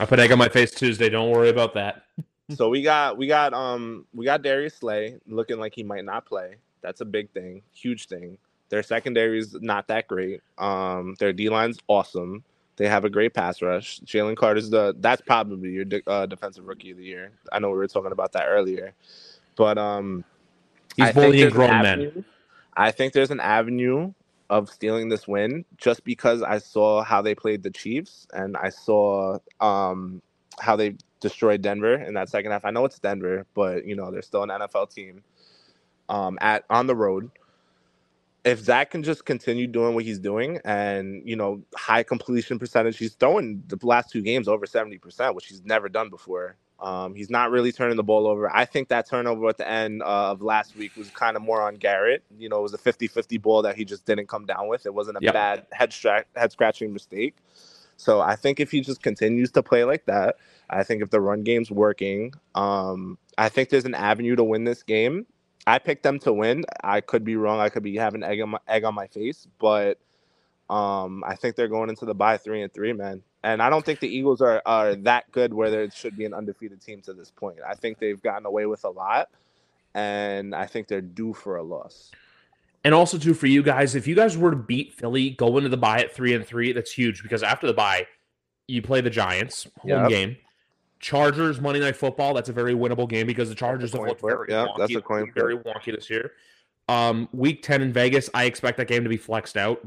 I 0.00 0.06
put 0.06 0.18
egg 0.18 0.32
on 0.32 0.38
my 0.38 0.48
face 0.48 0.72
Tuesday. 0.72 1.08
Don't 1.08 1.30
worry 1.30 1.50
about 1.50 1.74
that. 1.74 2.02
so 2.56 2.68
we 2.68 2.82
got 2.82 3.16
we 3.16 3.28
got 3.28 3.54
um 3.54 4.06
we 4.12 4.24
got 4.24 4.42
Darius 4.42 4.74
Slay 4.74 5.18
looking 5.28 5.60
like 5.60 5.72
he 5.72 5.84
might 5.84 6.04
not 6.04 6.26
play. 6.26 6.56
That's 6.80 7.00
a 7.00 7.04
big 7.04 7.30
thing, 7.30 7.62
huge 7.72 8.08
thing. 8.08 8.38
Their 8.70 8.82
secondary 8.82 9.38
is 9.38 9.54
not 9.60 9.86
that 9.86 10.08
great. 10.08 10.40
Um, 10.58 11.14
their 11.20 11.32
D 11.32 11.48
line's 11.48 11.78
awesome. 11.86 12.42
They 12.74 12.88
have 12.88 13.04
a 13.04 13.10
great 13.10 13.34
pass 13.34 13.62
rush. 13.62 14.00
Jalen 14.00 14.36
Carter's 14.36 14.68
the 14.68 14.96
that's 14.98 15.22
probably 15.22 15.70
your 15.70 15.84
de- 15.84 16.10
uh, 16.10 16.26
defensive 16.26 16.66
rookie 16.66 16.90
of 16.90 16.96
the 16.96 17.04
year. 17.04 17.30
I 17.52 17.60
know 17.60 17.70
we 17.70 17.76
were 17.76 17.86
talking 17.86 18.10
about 18.10 18.32
that 18.32 18.46
earlier, 18.48 18.94
but 19.54 19.78
um, 19.78 20.24
He's 20.96 21.06
I 21.06 21.12
bullying 21.12 21.50
grown 21.50 21.70
men. 21.70 21.86
avenue- 21.86 22.24
I 22.76 22.90
think 22.90 23.12
there's 23.12 23.30
an 23.30 23.38
avenue 23.38 24.12
of 24.52 24.68
stealing 24.68 25.08
this 25.08 25.26
win 25.26 25.64
just 25.78 26.04
because 26.04 26.42
I 26.42 26.58
saw 26.58 27.02
how 27.02 27.22
they 27.22 27.34
played 27.34 27.62
the 27.62 27.70
Chiefs 27.70 28.26
and 28.34 28.54
I 28.54 28.68
saw 28.68 29.38
um, 29.60 30.20
how 30.60 30.76
they 30.76 30.96
destroyed 31.20 31.62
Denver 31.62 31.94
in 31.94 32.12
that 32.14 32.28
second 32.28 32.50
half. 32.50 32.66
I 32.66 32.70
know 32.70 32.84
it's 32.84 32.98
Denver, 32.98 33.46
but 33.54 33.86
you 33.86 33.96
know 33.96 34.10
they're 34.10 34.20
still 34.20 34.42
an 34.42 34.50
NFL 34.50 34.94
team 34.94 35.24
um, 36.10 36.36
at 36.42 36.64
on 36.68 36.86
the 36.86 36.94
road. 36.94 37.30
If 38.44 38.58
Zach 38.58 38.90
can 38.90 39.02
just 39.02 39.24
continue 39.24 39.66
doing 39.66 39.94
what 39.94 40.04
he's 40.04 40.18
doing 40.18 40.60
and 40.66 41.26
you 41.26 41.36
know 41.36 41.62
high 41.74 42.02
completion 42.02 42.58
percentage, 42.58 42.98
he's 42.98 43.14
throwing 43.14 43.62
the 43.68 43.78
last 43.82 44.10
two 44.10 44.20
games 44.20 44.48
over 44.48 44.66
seventy 44.66 44.98
percent, 44.98 45.34
which 45.34 45.46
he's 45.46 45.64
never 45.64 45.88
done 45.88 46.10
before. 46.10 46.56
Um, 46.82 47.14
he's 47.14 47.30
not 47.30 47.52
really 47.52 47.72
turning 47.72 47.96
the 47.96 48.02
ball 48.02 48.26
over. 48.26 48.54
I 48.54 48.64
think 48.64 48.88
that 48.88 49.08
turnover 49.08 49.48
at 49.48 49.56
the 49.58 49.68
end 49.68 50.02
uh, 50.02 50.32
of 50.32 50.42
last 50.42 50.76
week 50.76 50.96
was 50.96 51.10
kind 51.10 51.36
of 51.36 51.42
more 51.42 51.62
on 51.62 51.76
Garrett. 51.76 52.24
You 52.38 52.48
know, 52.48 52.58
it 52.58 52.62
was 52.62 52.74
a 52.74 52.78
50-50 52.78 53.40
ball 53.40 53.62
that 53.62 53.76
he 53.76 53.84
just 53.84 54.04
didn't 54.04 54.26
come 54.28 54.46
down 54.46 54.68
with. 54.68 54.84
It 54.84 54.92
wasn't 54.92 55.18
a 55.18 55.20
Yep. 55.22 55.32
bad 55.32 55.66
head 55.72 55.92
stra- 55.92 56.24
head 56.36 56.52
scratching 56.52 56.92
mistake. 56.92 57.36
So 57.96 58.20
I 58.20 58.34
think 58.34 58.58
if 58.58 58.72
he 58.72 58.80
just 58.80 59.02
continues 59.02 59.52
to 59.52 59.62
play 59.62 59.84
like 59.84 60.06
that, 60.06 60.36
I 60.68 60.82
think 60.82 61.02
if 61.02 61.10
the 61.10 61.20
run 61.20 61.44
game's 61.44 61.70
working, 61.70 62.32
um, 62.56 63.16
I 63.38 63.48
think 63.48 63.68
there's 63.68 63.84
an 63.84 63.94
avenue 63.94 64.34
to 64.36 64.42
win 64.44 64.64
this 64.64 64.82
game. 64.82 65.26
I 65.68 65.78
picked 65.78 66.02
them 66.02 66.18
to 66.20 66.32
win. 66.32 66.64
I 66.82 67.00
could 67.00 67.22
be 67.24 67.36
wrong. 67.36 67.60
I 67.60 67.68
could 67.68 67.84
be 67.84 67.96
having 67.96 68.24
egg 68.24 68.40
on 68.40 68.50
my 68.50 68.58
egg 68.66 68.82
on 68.82 68.94
my 68.94 69.06
face, 69.06 69.46
but 69.60 69.98
um, 70.68 71.22
I 71.24 71.36
think 71.36 71.54
they're 71.54 71.68
going 71.68 71.90
into 71.90 72.04
the 72.06 72.14
bye 72.14 72.38
three 72.38 72.62
and 72.62 72.72
three, 72.74 72.92
man. 72.92 73.22
And 73.44 73.60
I 73.60 73.70
don't 73.70 73.84
think 73.84 74.00
the 74.00 74.08
Eagles 74.08 74.40
are 74.40 74.62
are 74.66 74.94
that 74.96 75.30
good 75.32 75.52
where 75.52 75.70
there 75.70 75.90
should 75.90 76.16
be 76.16 76.24
an 76.24 76.32
undefeated 76.34 76.80
team 76.80 77.00
to 77.02 77.12
this 77.12 77.30
point. 77.30 77.56
I 77.66 77.74
think 77.74 77.98
they've 77.98 78.20
gotten 78.22 78.46
away 78.46 78.66
with 78.66 78.84
a 78.84 78.90
lot, 78.90 79.30
and 79.94 80.54
I 80.54 80.66
think 80.66 80.88
they're 80.88 81.00
due 81.00 81.32
for 81.32 81.56
a 81.56 81.62
loss. 81.62 82.10
And 82.84 82.94
also 82.94 83.18
too 83.18 83.34
for 83.34 83.46
you 83.46 83.62
guys, 83.62 83.94
if 83.94 84.06
you 84.06 84.14
guys 84.14 84.36
were 84.36 84.50
to 84.50 84.56
beat 84.56 84.92
Philly, 84.92 85.30
go 85.30 85.56
into 85.56 85.68
the 85.68 85.76
bye 85.76 86.00
at 86.00 86.12
three 86.12 86.34
and 86.34 86.44
three, 86.46 86.72
that's 86.72 86.92
huge 86.92 87.22
because 87.22 87.42
after 87.42 87.66
the 87.66 87.72
bye, 87.74 88.06
you 88.66 88.82
play 88.82 89.00
the 89.00 89.10
Giants 89.10 89.66
home 89.78 89.90
Yep. 89.90 90.08
game. 90.08 90.36
Chargers 90.98 91.60
Monday 91.60 91.80
Night 91.80 91.96
Football. 91.96 92.34
That's 92.34 92.48
a 92.48 92.52
very 92.52 92.74
winnable 92.74 93.08
game 93.08 93.26
because 93.26 93.48
the 93.48 93.54
Chargers 93.56 93.92
have 93.92 94.02
looked 94.02 94.20
very 94.20 94.46
Yeah, 94.48 94.66
wonky, 94.66 94.78
that's 94.78 94.94
a 94.94 95.00
coin 95.00 95.24
flip. 95.24 95.34
very 95.34 95.56
wonky 95.56 95.92
this 95.94 96.08
year. 96.08 96.32
Um, 96.88 97.28
week 97.32 97.62
ten 97.62 97.82
in 97.82 97.92
Vegas, 97.92 98.30
I 98.34 98.44
expect 98.44 98.76
that 98.78 98.86
game 98.86 99.02
to 99.02 99.08
be 99.08 99.16
flexed 99.16 99.56
out, 99.56 99.80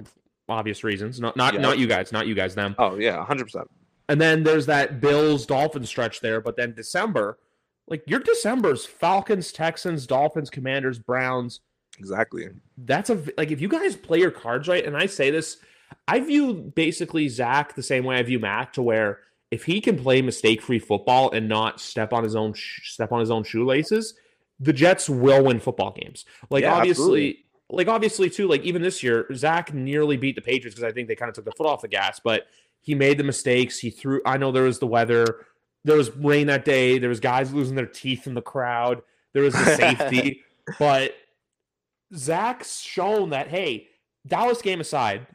obvious 0.50 0.84
reasons. 0.84 1.20
Not 1.20 1.36
not 1.38 1.54
Yep. 1.54 1.62
not 1.62 1.78
you 1.80 1.88
guys, 1.88 2.12
not 2.12 2.28
you 2.28 2.36
guys, 2.36 2.56
them. 2.56 2.76
Oh 2.78 2.96
yeah, 2.98 3.24
hundred 3.26 3.46
percent. 3.46 3.70
And 4.08 4.22
then 4.22 4.44
there's 4.44 4.68
that 4.68 5.02
Bills 5.02 5.46
Dolphins 5.46 5.90
stretch 5.90 6.20
there, 6.22 6.40
but 6.42 6.56
then 6.56 6.74
December, 6.76 7.40
like 7.88 8.04
your 8.08 8.20
December's 8.20 8.86
Falcons, 8.86 9.52
Texans, 9.52 10.06
Dolphins, 10.06 10.50
Commanders, 10.50 11.00
Browns. 11.00 11.62
Exactly. 11.98 12.48
That's 12.78 13.10
a 13.10 13.24
like 13.38 13.52
if 13.52 13.62
you 13.62 13.68
guys 13.70 13.96
play 13.96 14.20
your 14.20 14.32
cards 14.32 14.68
right, 14.68 14.86
and 14.86 14.96
I 14.98 15.06
say 15.08 15.32
this, 15.32 15.58
I 16.08 16.20
view 16.20 16.54
basically 16.54 17.28
Zach 17.30 17.74
the 17.76 17.84
same 17.84 18.04
way 18.04 18.18
I 18.18 18.24
view 18.24 18.40
Matt, 18.40 18.74
to 18.74 18.82
where 18.84 19.20
if 19.52 19.64
he 19.64 19.80
can 19.80 19.98
play 19.98 20.22
mistake-free 20.22 20.80
football 20.80 21.32
and 21.32 21.48
not 21.48 21.80
step 21.80 22.12
on 22.14 22.24
his 22.24 22.36
own 22.36 22.54
sh- 22.54 22.92
step 22.92 23.12
on 23.12 23.20
his 23.22 23.32
own 23.32 23.44
shoelaces, 23.44 24.16
the 24.60 24.74
Jets 24.74 25.10
will 25.10 25.46
win 25.46 25.60
football 25.60 25.92
games. 25.92 26.26
Like 26.50 26.64
Yeah, 26.64 26.74
obviously, 26.74 26.96
absolutely. 27.30 27.45
Like 27.70 27.88
obviously 27.88 28.30
too, 28.30 28.48
like 28.48 28.62
even 28.64 28.82
this 28.82 29.02
year, 29.02 29.28
Zach 29.34 29.74
nearly 29.74 30.18
beat 30.18 30.36
the 30.36 30.42
Patriots 30.42 30.76
because 30.76 30.84
I 30.90 30.94
think 30.94 31.08
they 31.08 31.16
kind 31.16 31.30
of 31.30 31.36
took 31.36 31.46
the 31.46 31.52
foot 31.52 31.68
off 31.68 31.82
the 31.82 31.88
gas, 31.88 32.20
but 32.24 32.48
he 32.82 32.94
made 32.96 33.18
the 33.18 33.24
mistakes. 33.24 33.80
He 33.80 33.90
threw. 33.90 34.22
I 34.26 34.38
know 34.38 34.52
there 34.52 34.64
was 34.64 34.80
the 34.80 34.88
weather. 34.88 35.46
There 35.84 35.98
was 35.98 36.16
rain 36.16 36.48
that 36.48 36.66
day. 36.66 36.98
There 37.00 37.10
was 37.10 37.20
guys 37.20 37.54
losing 37.54 37.76
their 37.76 37.86
teeth 37.86 38.28
in 38.28 38.34
the 38.34 38.42
crowd. 38.42 39.02
There 39.34 39.44
was 39.44 39.54
the 39.54 39.76
safety, 39.76 40.42
but 40.80 41.16
Zach's 42.16 42.80
shown 42.80 43.32
that 43.32 43.48
hey, 43.48 43.88
Dallas 44.28 44.62
game 44.62 44.80
aside, 44.82 45.28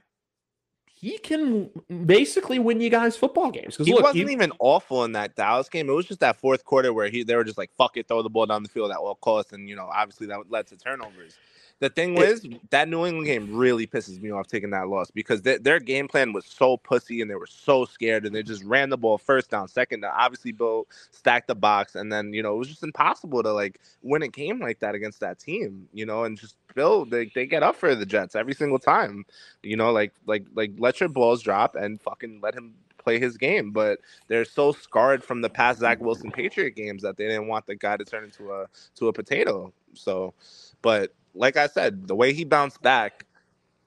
he 0.86 1.18
can 1.18 1.70
basically 2.06 2.58
win 2.58 2.80
you 2.80 2.90
guys 2.90 3.16
football 3.16 3.50
games. 3.50 3.74
Because 3.74 3.86
He 3.86 3.92
look, 3.92 4.02
wasn't 4.02 4.28
he- 4.28 4.32
even 4.32 4.52
awful 4.58 5.04
in 5.04 5.12
that 5.12 5.34
Dallas 5.36 5.68
game. 5.68 5.88
It 5.88 5.92
was 5.92 6.06
just 6.06 6.20
that 6.20 6.40
fourth 6.40 6.64
quarter 6.64 6.92
where 6.92 7.08
he 7.08 7.22
they 7.24 7.34
were 7.36 7.44
just 7.44 7.58
like, 7.58 7.70
"Fuck 7.76 7.96
it, 7.96 8.06
throw 8.08 8.22
the 8.22 8.30
ball 8.30 8.46
down 8.46 8.62
the 8.62 8.68
field 8.68 8.90
at 8.90 8.96
all 8.98 9.16
costs," 9.16 9.52
and 9.52 9.68
you 9.68 9.76
know, 9.76 9.90
obviously 9.92 10.26
that 10.28 10.50
led 10.50 10.66
to 10.68 10.76
turnovers. 10.76 11.36
The 11.80 11.88
thing 11.88 12.14
was 12.14 12.46
that 12.68 12.88
New 12.88 13.06
England 13.06 13.26
game 13.26 13.56
really 13.56 13.86
pisses 13.86 14.20
me 14.20 14.30
off 14.30 14.46
taking 14.46 14.68
that 14.70 14.88
loss 14.88 15.10
because 15.10 15.40
their 15.40 15.58
their 15.58 15.80
game 15.80 16.08
plan 16.08 16.34
was 16.34 16.44
so 16.44 16.76
pussy 16.76 17.22
and 17.22 17.30
they 17.30 17.34
were 17.34 17.46
so 17.46 17.86
scared 17.86 18.26
and 18.26 18.34
they 18.34 18.42
just 18.42 18.62
ran 18.64 18.90
the 18.90 18.98
ball 18.98 19.16
first 19.16 19.50
down, 19.50 19.66
second 19.66 20.00
down. 20.02 20.12
Obviously, 20.14 20.52
Bill 20.52 20.86
stacked 21.10 21.48
the 21.48 21.54
box 21.54 21.94
and 21.94 22.12
then 22.12 22.34
you 22.34 22.42
know 22.42 22.54
it 22.54 22.58
was 22.58 22.68
just 22.68 22.82
impossible 22.82 23.42
to 23.42 23.52
like 23.52 23.80
win 24.02 24.22
a 24.22 24.28
game 24.28 24.60
like 24.60 24.78
that 24.80 24.94
against 24.94 25.20
that 25.20 25.38
team. 25.38 25.88
You 25.94 26.04
know, 26.04 26.24
and 26.24 26.38
just 26.38 26.56
Bill 26.74 27.06
they, 27.06 27.32
they 27.34 27.46
get 27.46 27.62
up 27.62 27.76
for 27.76 27.94
the 27.94 28.04
Jets 28.04 28.36
every 28.36 28.54
single 28.54 28.78
time. 28.78 29.24
You 29.62 29.76
know, 29.76 29.90
like 29.90 30.12
like 30.26 30.44
like 30.54 30.72
let 30.76 31.00
your 31.00 31.08
balls 31.08 31.40
drop 31.40 31.76
and 31.76 31.98
fucking 31.98 32.40
let 32.42 32.54
him 32.54 32.74
play 32.98 33.18
his 33.18 33.38
game. 33.38 33.70
But 33.70 34.00
they're 34.28 34.44
so 34.44 34.72
scarred 34.72 35.24
from 35.24 35.40
the 35.40 35.48
past 35.48 35.80
Zach 35.80 35.98
Wilson 35.98 36.30
Patriot 36.30 36.76
games 36.76 37.00
that 37.02 37.16
they 37.16 37.26
didn't 37.26 37.48
want 37.48 37.66
the 37.66 37.74
guy 37.74 37.96
to 37.96 38.04
turn 38.04 38.24
into 38.24 38.52
a 38.52 38.66
to 38.96 39.08
a 39.08 39.14
potato. 39.14 39.72
So, 39.94 40.34
but 40.82 41.14
like 41.34 41.56
I 41.56 41.66
said, 41.66 42.06
the 42.06 42.14
way 42.14 42.32
he 42.32 42.44
bounced 42.44 42.82
back 42.82 43.26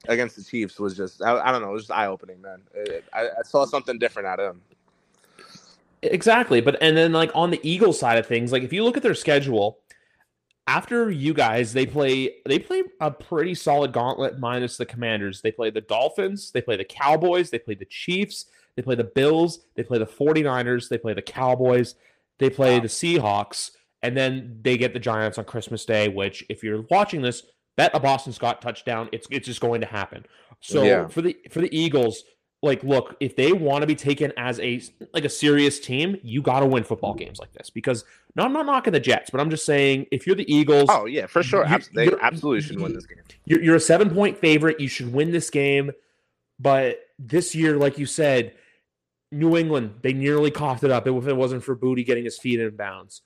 against 0.08 0.36
the 0.36 0.42
Chiefs 0.42 0.78
was 0.78 0.96
just 0.96 1.22
I, 1.22 1.38
I 1.38 1.52
don't 1.52 1.62
know, 1.62 1.70
it 1.70 1.74
was 1.74 1.82
just 1.82 1.92
eye 1.92 2.06
opening, 2.06 2.40
man. 2.40 2.62
It- 2.74 3.04
I, 3.12 3.28
I 3.28 3.42
saw 3.44 3.64
something 3.64 3.98
different 3.98 4.28
out 4.28 4.40
of 4.40 4.54
him. 4.54 4.62
Exactly. 6.02 6.60
But 6.60 6.76
and 6.82 6.96
then 6.96 7.12
like 7.12 7.30
on 7.34 7.50
the 7.50 7.60
Eagles 7.62 7.98
side 7.98 8.18
of 8.18 8.26
things, 8.26 8.52
like 8.52 8.62
if 8.62 8.72
you 8.72 8.84
look 8.84 8.96
at 8.96 9.02
their 9.02 9.14
schedule, 9.14 9.78
after 10.66 11.10
you 11.10 11.34
guys, 11.34 11.72
they 11.72 11.86
play 11.86 12.36
they 12.46 12.58
play 12.58 12.84
a 13.00 13.10
pretty 13.10 13.54
solid 13.54 13.92
gauntlet 13.92 14.38
minus 14.38 14.76
the 14.76 14.86
Commanders. 14.86 15.40
They 15.40 15.52
play 15.52 15.70
the 15.70 15.80
Dolphins, 15.80 16.50
they 16.50 16.60
play 16.60 16.76
the 16.76 16.84
Cowboys, 16.84 17.50
they 17.50 17.58
play 17.58 17.74
the 17.74 17.86
Chiefs, 17.86 18.46
they 18.76 18.82
play 18.82 18.94
the 18.94 19.04
Bills, 19.04 19.60
they 19.74 19.82
play 19.82 19.98
the 19.98 20.06
49ers, 20.06 20.88
they 20.88 20.98
play 20.98 21.14
the 21.14 21.22
Cowboys, 21.22 21.94
they 22.38 22.50
play 22.50 22.76
wow. 22.76 22.82
the 22.82 22.88
Seahawks, 22.88 23.70
and 24.04 24.14
then 24.14 24.58
they 24.62 24.76
get 24.76 24.92
the 24.92 25.00
Giants 25.00 25.38
on 25.38 25.46
Christmas 25.46 25.86
Day, 25.86 26.08
which 26.08 26.44
if 26.50 26.62
you're 26.62 26.82
watching 26.90 27.22
this, 27.22 27.42
bet 27.76 27.90
a 27.94 27.98
Boston 27.98 28.34
Scott 28.34 28.60
touchdown. 28.60 29.08
It's 29.12 29.26
it's 29.30 29.46
just 29.46 29.62
going 29.62 29.80
to 29.80 29.86
happen. 29.86 30.26
So 30.60 30.82
yeah. 30.82 31.08
for 31.08 31.22
the 31.22 31.34
for 31.50 31.62
the 31.62 31.74
Eagles, 31.76 32.22
like 32.62 32.84
look, 32.84 33.16
if 33.18 33.34
they 33.34 33.54
want 33.54 33.80
to 33.80 33.86
be 33.86 33.94
taken 33.94 34.30
as 34.36 34.60
a 34.60 34.82
like 35.14 35.24
a 35.24 35.30
serious 35.30 35.80
team, 35.80 36.18
you 36.22 36.42
got 36.42 36.60
to 36.60 36.66
win 36.66 36.84
football 36.84 37.14
games 37.14 37.38
like 37.40 37.54
this 37.54 37.70
because 37.70 38.04
no, 38.36 38.44
I'm 38.44 38.52
not 38.52 38.66
knocking 38.66 38.92
the 38.92 39.00
Jets, 39.00 39.30
but 39.30 39.40
I'm 39.40 39.48
just 39.48 39.64
saying 39.64 40.06
if 40.12 40.26
you're 40.26 40.36
the 40.36 40.54
Eagles, 40.54 40.90
oh 40.92 41.06
yeah, 41.06 41.24
for 41.24 41.42
sure, 41.42 41.66
they 41.94 42.10
absolutely 42.20 42.60
should 42.60 42.78
win 42.78 42.92
this 42.92 43.06
game. 43.06 43.22
You're, 43.46 43.62
you're 43.62 43.76
a 43.76 43.80
seven 43.80 44.10
point 44.10 44.36
favorite. 44.36 44.80
You 44.80 44.88
should 44.88 45.14
win 45.14 45.32
this 45.32 45.48
game, 45.48 45.92
but 46.60 46.98
this 47.18 47.54
year, 47.54 47.78
like 47.78 47.98
you 47.98 48.04
said, 48.04 48.52
New 49.32 49.56
England 49.56 49.94
they 50.02 50.12
nearly 50.12 50.50
coughed 50.50 50.84
it 50.84 50.90
up 50.90 51.06
if 51.06 51.26
it 51.26 51.36
wasn't 51.36 51.64
for 51.64 51.74
Booty 51.74 52.04
getting 52.04 52.24
his 52.24 52.36
feet 52.36 52.60
in 52.60 52.76
bounds. 52.76 53.22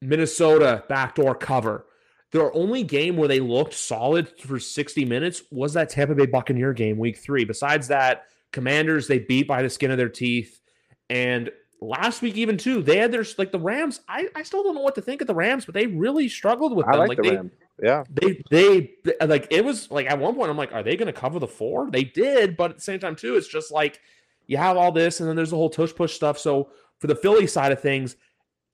Minnesota 0.00 0.84
backdoor 0.88 1.34
cover. 1.34 1.86
Their 2.32 2.54
only 2.54 2.84
game 2.84 3.16
where 3.16 3.28
they 3.28 3.40
looked 3.40 3.74
solid 3.74 4.28
for 4.38 4.58
60 4.58 5.04
minutes 5.04 5.42
was 5.50 5.72
that 5.74 5.90
Tampa 5.90 6.14
Bay 6.14 6.26
Buccaneer 6.26 6.72
game, 6.72 6.96
week 6.96 7.18
three. 7.18 7.44
Besides 7.44 7.88
that, 7.88 8.26
Commanders, 8.52 9.08
they 9.08 9.18
beat 9.18 9.48
by 9.48 9.62
the 9.62 9.70
skin 9.70 9.90
of 9.90 9.98
their 9.98 10.08
teeth. 10.08 10.60
And 11.08 11.50
last 11.80 12.22
week, 12.22 12.36
even 12.36 12.56
too, 12.56 12.82
they 12.82 12.98
had 12.98 13.10
their 13.10 13.24
like 13.36 13.50
the 13.50 13.58
Rams. 13.58 14.00
I, 14.08 14.28
I 14.34 14.44
still 14.44 14.62
don't 14.62 14.76
know 14.76 14.80
what 14.80 14.94
to 14.94 15.02
think 15.02 15.20
of 15.20 15.26
the 15.26 15.34
Rams, 15.34 15.64
but 15.64 15.74
they 15.74 15.86
really 15.86 16.28
struggled 16.28 16.76
with 16.76 16.86
them. 16.86 16.94
I 16.94 16.98
like, 16.98 17.08
like 17.08 17.18
the 17.18 17.22
they, 17.22 17.36
Rams. 17.36 17.52
Yeah. 17.82 18.04
They, 18.10 18.42
they, 18.50 18.90
like, 19.26 19.48
it 19.50 19.64
was 19.64 19.90
like 19.90 20.06
at 20.06 20.18
one 20.18 20.34
point, 20.34 20.50
I'm 20.50 20.56
like, 20.56 20.72
are 20.72 20.82
they 20.82 20.96
going 20.96 21.12
to 21.12 21.18
cover 21.18 21.38
the 21.38 21.48
four? 21.48 21.90
They 21.90 22.04
did, 22.04 22.56
but 22.56 22.70
at 22.70 22.76
the 22.76 22.82
same 22.82 23.00
time, 23.00 23.16
too, 23.16 23.36
it's 23.36 23.48
just 23.48 23.72
like 23.72 24.00
you 24.46 24.56
have 24.56 24.76
all 24.76 24.92
this, 24.92 25.20
and 25.20 25.28
then 25.28 25.36
there's 25.36 25.50
the 25.50 25.56
whole 25.56 25.70
tush 25.70 25.94
push 25.94 26.14
stuff. 26.14 26.38
So 26.38 26.70
for 26.98 27.06
the 27.06 27.14
Philly 27.14 27.46
side 27.46 27.72
of 27.72 27.80
things, 27.80 28.16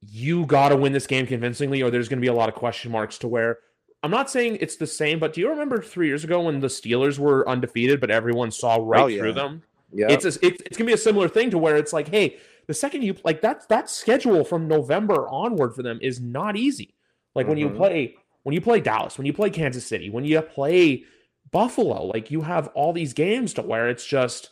you 0.03 0.47
got 0.47 0.70
to 0.70 0.76
win 0.76 0.92
this 0.92 1.07
game 1.07 1.26
convincingly, 1.26 1.82
or 1.82 1.90
there's 1.90 2.09
going 2.09 2.18
to 2.18 2.24
be 2.24 2.28
a 2.28 2.34
lot 2.34 2.49
of 2.49 2.55
question 2.55 2.90
marks 2.92 3.18
to 3.18 3.28
where 3.28 3.59
I'm 4.03 4.11
not 4.11 4.30
saying 4.30 4.59
it's 4.61 4.76
the 4.76 4.86
same, 4.86 5.18
but 5.18 5.32
do 5.32 5.40
you 5.40 5.49
remember 5.51 5.82
three 5.82 6.07
years 6.07 6.22
ago 6.22 6.42
when 6.42 6.61
the 6.61 6.68
Steelers 6.68 7.18
were 7.18 7.49
undefeated, 7.49 8.01
but 8.01 8.11
everyone 8.11 8.51
saw 8.51 8.76
right 8.80 9.03
oh, 9.03 9.07
yeah. 9.07 9.18
through 9.18 9.32
them? 9.32 9.62
Yeah, 9.92 10.07
it's 10.11 10.24
a, 10.24 10.28
it's, 10.28 10.62
it's 10.66 10.76
gonna 10.76 10.86
be 10.86 10.92
a 10.92 10.99
similar 10.99 11.28
thing 11.28 11.51
to 11.51 11.59
where 11.59 11.76
it's 11.76 11.92
like, 11.92 12.09
hey, 12.09 12.38
the 12.66 12.74
second 12.74 13.03
you 13.03 13.16
like 13.24 13.40
that 13.42 13.68
that 13.68 13.88
schedule 13.88 14.44
from 14.44 14.68
November 14.68 15.28
onward 15.28 15.74
for 15.74 15.82
them 15.82 15.99
is 16.03 16.20
not 16.20 16.57
easy. 16.57 16.94
Like 17.34 17.44
mm-hmm. 17.44 17.51
when 17.51 17.59
you 17.59 17.68
mm-hmm. 17.68 17.76
play 17.76 18.16
when 18.42 18.55
you 18.55 18.61
play 18.61 18.80
Dallas, 18.80 19.16
when 19.18 19.26
you 19.26 19.32
play 19.32 19.51
Kansas 19.51 19.86
City, 19.86 20.11
when 20.11 20.24
you 20.24 20.40
play 20.42 21.05
Buffalo, 21.51 22.07
like 22.07 22.30
you 22.30 22.42
have 22.42 22.68
all 22.74 22.92
these 22.92 23.12
games 23.12 23.55
to 23.55 23.62
where 23.62 23.88
it's 23.88 24.07
just 24.07 24.51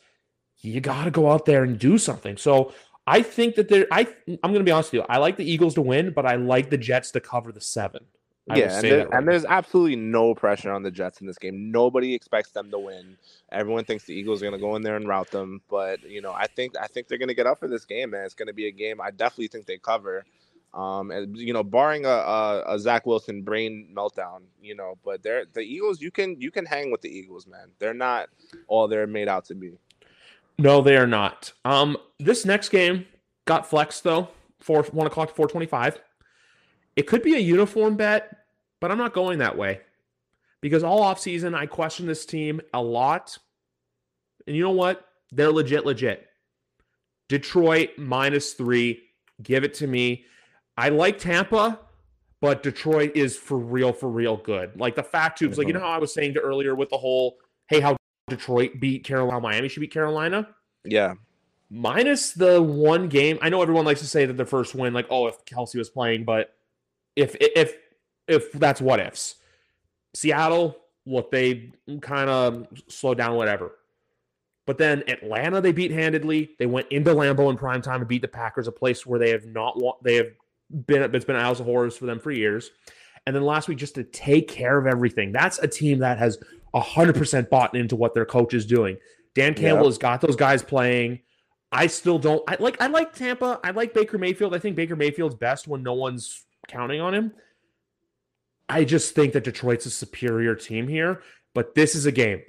you 0.62 0.80
got 0.80 1.05
to 1.05 1.11
go 1.11 1.30
out 1.30 1.45
there 1.45 1.64
and 1.64 1.78
do 1.78 1.99
something. 1.99 2.36
So 2.36 2.72
I 3.07 3.22
think 3.22 3.57
that 3.57 3.68
there. 3.68 3.86
I 3.90 4.07
I'm 4.28 4.52
going 4.52 4.55
to 4.55 4.64
be 4.64 4.70
honest 4.70 4.92
with 4.92 5.02
you. 5.02 5.07
I 5.09 5.18
like 5.18 5.36
the 5.36 5.50
Eagles 5.50 5.74
to 5.74 5.82
win, 5.82 6.12
but 6.12 6.26
I 6.26 6.36
like 6.36 6.70
the 6.70 6.78
Jets 6.78 7.11
to 7.12 7.20
cover 7.20 7.52
the 7.52 7.61
seven. 7.61 8.07
I 8.48 8.59
yeah, 8.59 8.74
and, 8.74 8.84
there, 8.84 8.98
right 9.07 9.09
and 9.14 9.26
there's 9.26 9.46
absolutely 9.46 9.96
no 9.96 10.34
pressure 10.34 10.70
on 10.70 10.82
the 10.82 10.90
Jets 10.90 11.22
in 11.22 11.26
this 11.26 11.38
game. 11.38 11.70
Nobody 11.70 12.12
expects 12.12 12.50
them 12.50 12.70
to 12.70 12.78
win. 12.78 13.16
Everyone 13.50 13.84
thinks 13.84 14.05
the 14.05 14.12
Eagles 14.12 14.42
are 14.42 14.46
going 14.46 14.59
to 14.59 14.64
go 14.64 14.76
in 14.76 14.82
there 14.82 14.96
and 14.96 15.09
rout 15.09 15.30
them, 15.30 15.62
but 15.70 16.02
you 16.02 16.20
know, 16.20 16.32
I 16.32 16.46
think 16.46 16.74
I 16.78 16.86
think 16.86 17.09
they're 17.09 17.18
going 17.18 17.28
to 17.28 17.34
get 17.34 17.46
up 17.46 17.59
for 17.59 17.68
this 17.68 17.86
game, 17.86 18.11
man. 18.11 18.24
It's 18.26 18.34
going 18.34 18.48
to 18.48 18.55
be 18.55 18.66
a 18.66 18.72
game 18.72 19.00
I 19.00 19.11
definitely 19.11 19.48
think 19.48 19.66
they 19.66 19.78
cover. 19.78 20.26
Um, 20.74 21.11
and 21.12 21.38
you 21.38 21.52
know, 21.52 21.62
barring 21.62 22.05
a, 22.05 22.09
a, 22.09 22.74
a 22.74 22.78
Zach 22.78 23.07
Wilson 23.07 23.42
brain 23.42 23.88
meltdown, 23.96 24.42
you 24.61 24.74
know, 24.74 24.98
but 25.05 25.22
they're 25.22 25.44
the 25.52 25.61
Eagles. 25.61 26.00
You 26.02 26.11
can 26.11 26.38
you 26.40 26.50
can 26.50 26.66
hang 26.66 26.90
with 26.90 27.00
the 27.00 27.09
Eagles, 27.09 27.46
man. 27.46 27.70
They're 27.78 27.94
not 27.94 28.28
all 28.66 28.88
they're 28.88 29.07
made 29.07 29.28
out 29.28 29.44
to 29.46 29.55
be. 29.55 29.78
No, 30.59 30.80
they 30.80 30.96
are 30.96 31.07
not. 31.07 31.52
Um, 31.64 31.96
this 32.18 32.44
next 32.44 32.68
game 32.68 33.07
got 33.44 33.66
flexed 33.66 34.05
though, 34.05 34.28
for 34.61 34.82
one 34.84 35.07
o'clock 35.07 35.28
to 35.28 35.34
four 35.34 35.48
twenty-five. 35.48 36.00
It 36.96 37.07
could 37.07 37.22
be 37.22 37.34
a 37.34 37.38
uniform 37.38 37.96
bet, 37.96 38.46
but 38.80 38.90
I'm 38.90 38.98
not 38.98 39.12
going 39.12 39.38
that 39.40 39.57
way 39.57 39.80
because 40.61 40.84
all 40.84 41.02
offseason 41.02 41.55
I 41.55 41.66
question 41.66 42.07
this 42.07 42.24
team 42.24 42.61
a 42.72 42.80
lot. 42.80 43.36
And 44.46 44.55
you 44.55 44.62
know 44.62 44.70
what? 44.70 45.09
They're 45.32 45.50
legit, 45.50 45.84
legit. 45.84 46.28
Detroit 47.28 47.90
minus 47.96 48.52
three. 48.52 49.02
Give 49.42 49.64
it 49.64 49.74
to 49.74 49.86
me. 49.86 50.24
I 50.76 50.90
like 50.90 51.18
Tampa, 51.18 51.80
but 52.40 52.62
Detroit 52.62 53.12
is 53.16 53.36
for 53.36 53.59
real, 53.59 53.92
for 53.92 54.09
real 54.09 54.36
good. 54.36 54.78
Like 54.78 54.94
the 54.94 55.02
fact 55.02 55.38
tubes, 55.38 55.59
like 55.59 55.66
you 55.66 55.72
know 55.72 55.80
how 55.80 55.88
I 55.88 55.98
was 55.98 56.14
saying 56.14 56.34
to 56.34 56.40
earlier 56.40 56.74
with 56.74 56.90
the 56.90 56.98
whole, 56.98 57.38
hey, 57.68 57.80
how 57.80 57.96
Detroit 58.28 58.80
beat 58.80 59.04
Carolina, 59.04 59.40
Miami 59.40 59.68
should 59.68 59.80
beat 59.80 59.92
Carolina. 59.92 60.48
Yeah. 60.84 61.14
Minus 61.70 62.32
the 62.32 62.62
one 62.62 63.08
game. 63.08 63.38
I 63.42 63.48
know 63.48 63.62
everyone 63.62 63.84
likes 63.84 64.00
to 64.00 64.06
say 64.06 64.26
that 64.26 64.36
the 64.36 64.44
first 64.44 64.74
win, 64.74 64.92
like, 64.92 65.06
oh, 65.10 65.26
if 65.26 65.44
Kelce 65.44 65.76
was 65.76 65.90
playing, 65.90 66.24
but 66.24 66.54
if 67.16 67.36
if 67.40 67.74
if 68.28 68.52
that's 68.52 68.80
what 68.80 69.00
ifs. 69.00 69.36
Seattle, 70.14 70.76
look, 71.06 71.30
they 71.30 71.72
kind 72.00 72.30
of 72.30 72.66
slowed 72.88 73.18
down, 73.18 73.34
whatever. 73.34 73.72
But 74.66 74.78
then 74.78 75.02
Atlanta, 75.08 75.60
they 75.60 75.72
beat 75.72 75.90
handedly. 75.90 76.50
They 76.58 76.66
went 76.66 76.88
into 76.90 77.10
Lambeau 77.10 77.50
in 77.50 77.56
prime 77.56 77.82
time 77.82 78.00
to 78.00 78.06
beat 78.06 78.22
the 78.22 78.28
Packers, 78.28 78.66
a 78.66 78.72
place 78.72 79.04
where 79.04 79.18
they 79.18 79.30
have 79.30 79.44
not 79.46 79.78
they 80.02 80.14
have 80.14 80.28
been 80.86 81.02
it's 81.14 81.24
been 81.24 81.36
house 81.36 81.60
of 81.60 81.66
horrors 81.66 81.96
for 81.96 82.06
them 82.06 82.20
for 82.20 82.30
years. 82.30 82.70
And 83.26 83.34
then 83.34 83.42
last 83.42 83.68
week, 83.68 83.78
just 83.78 83.94
to 83.96 84.04
take 84.04 84.48
care 84.48 84.78
of 84.78 84.86
everything. 84.86 85.32
That's 85.32 85.58
a 85.58 85.66
team 85.66 85.98
that 86.00 86.18
has 86.18 86.38
100% 86.74 87.50
bought 87.50 87.74
into 87.74 87.96
what 87.96 88.14
their 88.14 88.26
coach 88.26 88.54
is 88.54 88.66
doing. 88.66 88.96
Dan 89.34 89.54
Campbell 89.54 89.84
yep. 89.84 89.90
has 89.90 89.98
got 89.98 90.20
those 90.20 90.36
guys 90.36 90.62
playing. 90.62 91.20
I 91.72 91.88
still 91.88 92.20
don't 92.20 92.42
I 92.48 92.56
like 92.60 92.80
I 92.80 92.86
like 92.86 93.14
Tampa. 93.14 93.58
I 93.64 93.72
like 93.72 93.94
Baker 93.94 94.16
Mayfield. 94.16 94.54
I 94.54 94.58
think 94.58 94.76
Baker 94.76 94.94
Mayfield's 94.94 95.34
best 95.34 95.66
when 95.66 95.82
no 95.82 95.94
one's 95.94 96.44
counting 96.68 97.00
on 97.00 97.12
him. 97.12 97.32
I 98.68 98.84
just 98.84 99.14
think 99.14 99.32
that 99.32 99.44
Detroit's 99.44 99.84
a 99.84 99.90
superior 99.90 100.54
team 100.54 100.86
here, 100.86 101.22
but 101.52 101.74
this 101.74 101.94
is 101.94 102.06
a 102.06 102.12
game. 102.12 102.42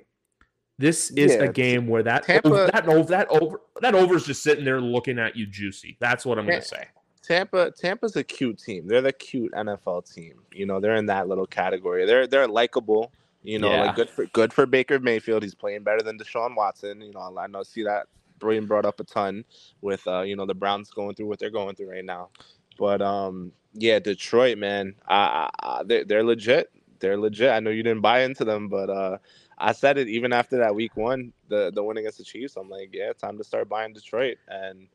This 0.77 1.09
is 1.11 1.33
yeah, 1.33 1.43
a 1.43 1.51
game 1.51 1.87
where 1.87 2.03
that 2.03 2.23
Tampa, 2.23 2.47
over, 2.47 2.67
that 2.71 2.87
over 2.87 3.09
that 3.09 3.27
over 3.29 3.61
that 3.81 3.95
over 3.95 4.15
is 4.15 4.25
just 4.25 4.43
sitting 4.43 4.63
there 4.63 4.79
looking 4.79 5.17
at 5.17 5.35
you 5.35 5.47
juicy. 5.47 5.97
That's 5.99 6.25
what 6.25 6.37
I'm 6.37 6.45
going 6.45 6.61
to 6.61 6.67
say. 6.67 6.85
Tampa 7.23 7.71
Tampa's 7.71 8.15
a 8.17 8.23
cute 8.23 8.59
team. 8.59 8.87
They're 8.87 9.01
the 9.01 9.13
cute 9.13 9.53
NFL 9.53 10.13
team. 10.13 10.41
You 10.51 10.65
know, 10.65 10.79
they're 10.79 10.95
in 10.95 11.07
that 11.07 11.27
little 11.27 11.47
category. 11.47 12.05
They're 12.05 12.27
they're 12.27 12.47
likable. 12.47 13.11
You 13.45 13.59
know, 13.59 13.69
yeah. 13.69 13.83
like 13.83 13.95
good 13.95 14.09
for 14.09 14.25
good 14.27 14.51
for 14.51 14.65
Baker 14.65 14.99
Mayfield. 14.99 15.43
He's 15.43 15.55
playing 15.55 15.83
better 15.83 16.01
than 16.01 16.17
Deshaun 16.17 16.55
Watson. 16.55 17.01
You 17.01 17.13
know, 17.13 17.37
I 17.37 17.47
know 17.47 17.63
see 17.63 17.83
that 17.83 18.07
Brian 18.39 18.65
brought 18.65 18.85
up 18.85 18.99
a 18.99 19.03
ton 19.03 19.45
with 19.81 20.05
uh, 20.07 20.21
you 20.21 20.35
know, 20.35 20.45
the 20.45 20.55
Browns 20.55 20.89
going 20.89 21.15
through 21.15 21.27
what 21.27 21.39
they're 21.39 21.49
going 21.49 21.75
through 21.75 21.91
right 21.91 22.05
now. 22.05 22.29
But 22.77 23.01
um, 23.01 23.51
yeah, 23.73 23.99
Detroit, 23.99 24.57
man, 24.57 24.95
I, 25.07 25.49
I, 25.61 25.83
they're, 25.83 26.03
they're 26.05 26.23
legit. 26.23 26.71
They're 26.99 27.17
legit. 27.17 27.51
I 27.51 27.59
know 27.59 27.69
you 27.69 27.83
didn't 27.83 28.01
buy 28.01 28.23
into 28.23 28.45
them, 28.45 28.67
but 28.67 28.89
uh, 28.89 29.17
I 29.57 29.73
said 29.73 29.97
it 29.97 30.07
even 30.07 30.33
after 30.33 30.57
that 30.57 30.75
week 30.75 30.97
one, 30.97 31.33
the 31.49 31.71
the 31.73 31.83
win 31.83 31.97
against 31.97 32.17
the 32.17 32.23
Chiefs. 32.23 32.57
I'm 32.57 32.69
like, 32.69 32.89
yeah, 32.93 33.13
time 33.13 33.37
to 33.37 33.43
start 33.43 33.69
buying 33.69 33.93
Detroit, 33.93 34.37
and 34.47 34.87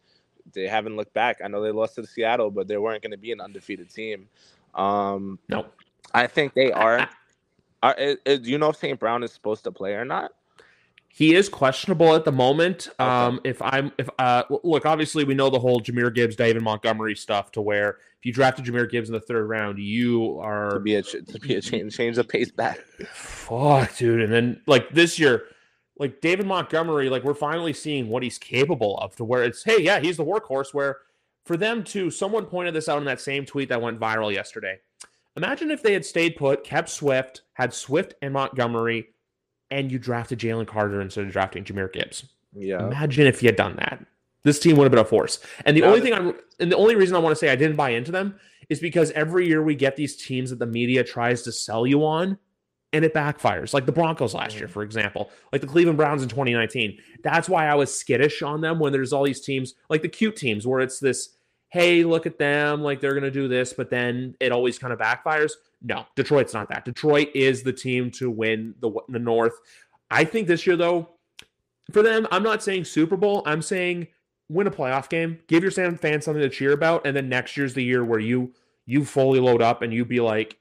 they 0.52 0.66
haven't 0.66 0.96
looked 0.96 1.14
back. 1.14 1.38
I 1.44 1.48
know 1.48 1.62
they 1.62 1.70
lost 1.70 1.94
to 1.96 2.02
the 2.02 2.06
Seattle, 2.06 2.50
but 2.50 2.68
they 2.68 2.76
weren't 2.76 3.02
going 3.02 3.12
to 3.12 3.18
be 3.18 3.32
an 3.32 3.40
undefeated 3.40 3.90
team. 3.90 4.28
Um, 4.74 5.38
no, 5.48 5.66
I 6.12 6.26
think 6.26 6.54
they 6.54 6.72
are. 6.72 7.08
Are 7.82 7.94
is, 7.98 8.48
you 8.48 8.58
know 8.58 8.70
if 8.70 8.76
St. 8.76 8.98
Brown 8.98 9.22
is 9.22 9.32
supposed 9.32 9.64
to 9.64 9.72
play 9.72 9.94
or 9.94 10.04
not? 10.04 10.32
He 11.12 11.34
is 11.34 11.48
questionable 11.48 12.14
at 12.14 12.24
the 12.24 12.32
moment. 12.32 12.88
Okay. 13.00 13.04
Um, 13.04 13.40
if 13.42 13.60
I'm, 13.60 13.90
if 13.98 14.08
uh, 14.20 14.44
look, 14.62 14.86
obviously 14.86 15.24
we 15.24 15.34
know 15.34 15.50
the 15.50 15.58
whole 15.58 15.80
Jahmyr 15.80 16.14
Gibbs, 16.14 16.36
David 16.36 16.62
Montgomery 16.62 17.16
stuff, 17.16 17.50
to 17.52 17.60
where 17.60 17.98
if 18.18 18.24
you 18.26 18.32
drafted 18.32 18.64
Jahmyr 18.64 18.88
Gibbs 18.88 19.08
in 19.08 19.14
the 19.14 19.20
third 19.20 19.48
round, 19.48 19.78
you 19.78 20.38
are 20.38 20.74
to 20.74 20.80
be 20.80 20.94
a 20.94 21.02
to 21.02 21.38
be 21.40 21.56
a 21.56 21.60
change, 21.60 21.96
change 21.96 22.16
the 22.16 22.24
pace 22.24 22.52
back. 22.52 22.78
Fuck, 23.12 23.96
dude. 23.96 24.20
And 24.20 24.32
then 24.32 24.60
like 24.66 24.88
this 24.90 25.18
year, 25.18 25.46
like 25.98 26.20
David 26.20 26.46
Montgomery, 26.46 27.10
like 27.10 27.24
we're 27.24 27.34
finally 27.34 27.72
seeing 27.72 28.08
what 28.08 28.22
he's 28.22 28.38
capable 28.38 28.96
of. 28.98 29.16
To 29.16 29.24
where 29.24 29.42
it's, 29.42 29.64
hey, 29.64 29.82
yeah, 29.82 29.98
he's 29.98 30.16
the 30.16 30.24
workhorse. 30.24 30.72
Where 30.72 30.98
for 31.44 31.56
them 31.56 31.82
to, 31.84 32.10
someone 32.10 32.46
pointed 32.46 32.74
this 32.74 32.88
out 32.88 32.98
in 32.98 33.04
that 33.06 33.20
same 33.20 33.44
tweet 33.44 33.68
that 33.70 33.82
went 33.82 33.98
viral 33.98 34.32
yesterday. 34.32 34.78
Imagine 35.42 35.70
if 35.70 35.82
they 35.82 35.94
had 35.94 36.04
stayed 36.04 36.36
put, 36.36 36.64
kept 36.64 36.90
Swift, 36.90 37.42
had 37.54 37.72
Swift 37.72 38.12
and 38.20 38.34
Montgomery 38.34 39.08
and 39.70 39.90
you 39.90 39.98
drafted 39.98 40.38
Jalen 40.38 40.66
Carter 40.66 41.00
instead 41.00 41.24
of 41.24 41.32
drafting 41.32 41.64
Jahmyr 41.64 41.90
Gibbs. 41.90 42.26
Yeah. 42.54 42.86
Imagine 42.86 43.26
if 43.26 43.42
you 43.42 43.48
had 43.48 43.56
done 43.56 43.76
that. 43.76 44.04
This 44.42 44.58
team 44.58 44.76
would 44.76 44.84
have 44.84 44.90
been 44.90 45.00
a 45.00 45.04
force. 45.04 45.38
And 45.64 45.74
the 45.74 45.82
only 45.82 46.02
thing 46.02 46.12
I'm 46.12 46.34
and 46.58 46.70
the 46.70 46.76
only 46.76 46.94
reason 46.94 47.16
I 47.16 47.20
want 47.20 47.32
to 47.32 47.38
say 47.38 47.48
I 47.48 47.56
didn't 47.56 47.76
buy 47.76 47.90
into 47.90 48.12
them 48.12 48.38
is 48.68 48.80
because 48.80 49.10
every 49.12 49.46
year 49.46 49.62
we 49.62 49.74
get 49.74 49.96
these 49.96 50.14
teams 50.14 50.50
that 50.50 50.58
the 50.58 50.66
media 50.66 51.02
tries 51.02 51.42
to 51.42 51.52
sell 51.52 51.86
you 51.86 52.04
on 52.04 52.36
and 52.92 53.02
it 53.02 53.14
backfires. 53.14 53.72
Like 53.72 53.86
the 53.86 53.92
Broncos 53.92 54.34
last 54.34 54.56
year, 54.56 54.68
mm. 54.68 54.70
for 54.70 54.82
example, 54.82 55.30
like 55.52 55.62
the 55.62 55.66
Cleveland 55.66 55.96
Browns 55.96 56.22
in 56.22 56.28
2019. 56.28 56.98
That's 57.22 57.48
why 57.48 57.66
I 57.66 57.74
was 57.74 57.96
skittish 57.96 58.42
on 58.42 58.60
them 58.60 58.78
when 58.78 58.92
there's 58.92 59.12
all 59.12 59.24
these 59.24 59.40
teams, 59.40 59.74
like 59.88 60.02
the 60.02 60.08
cute 60.08 60.36
teams, 60.36 60.66
where 60.66 60.80
it's 60.80 60.98
this 60.98 61.30
hey, 61.70 62.04
look 62.04 62.26
at 62.26 62.38
them, 62.38 62.82
like 62.82 63.00
they're 63.00 63.12
going 63.12 63.22
to 63.22 63.30
do 63.30 63.48
this, 63.48 63.72
but 63.72 63.90
then 63.90 64.34
it 64.40 64.52
always 64.52 64.78
kind 64.78 64.92
of 64.92 64.98
backfires. 64.98 65.52
No, 65.82 66.04
Detroit's 66.16 66.52
not 66.52 66.68
that. 66.68 66.84
Detroit 66.84 67.30
is 67.34 67.62
the 67.62 67.72
team 67.72 68.10
to 68.12 68.30
win 68.30 68.74
the 68.80 68.92
the 69.08 69.18
North. 69.18 69.54
I 70.10 70.24
think 70.24 70.46
this 70.46 70.66
year 70.66 70.76
though, 70.76 71.08
for 71.92 72.02
them, 72.02 72.26
I'm 72.30 72.42
not 72.42 72.62
saying 72.62 72.84
Super 72.84 73.16
Bowl. 73.16 73.42
I'm 73.46 73.62
saying 73.62 74.08
win 74.48 74.66
a 74.66 74.70
playoff 74.70 75.08
game, 75.08 75.38
give 75.46 75.62
your 75.62 75.70
fans 75.70 76.24
something 76.24 76.42
to 76.42 76.48
cheer 76.50 76.72
about, 76.72 77.06
and 77.06 77.16
then 77.16 77.28
next 77.28 77.56
year's 77.56 77.72
the 77.72 77.84
year 77.84 78.04
where 78.04 78.18
you 78.18 78.52
you 78.84 79.04
fully 79.04 79.38
load 79.38 79.62
up 79.62 79.82
and 79.82 79.94
you 79.94 80.04
be 80.04 80.20
like, 80.20 80.58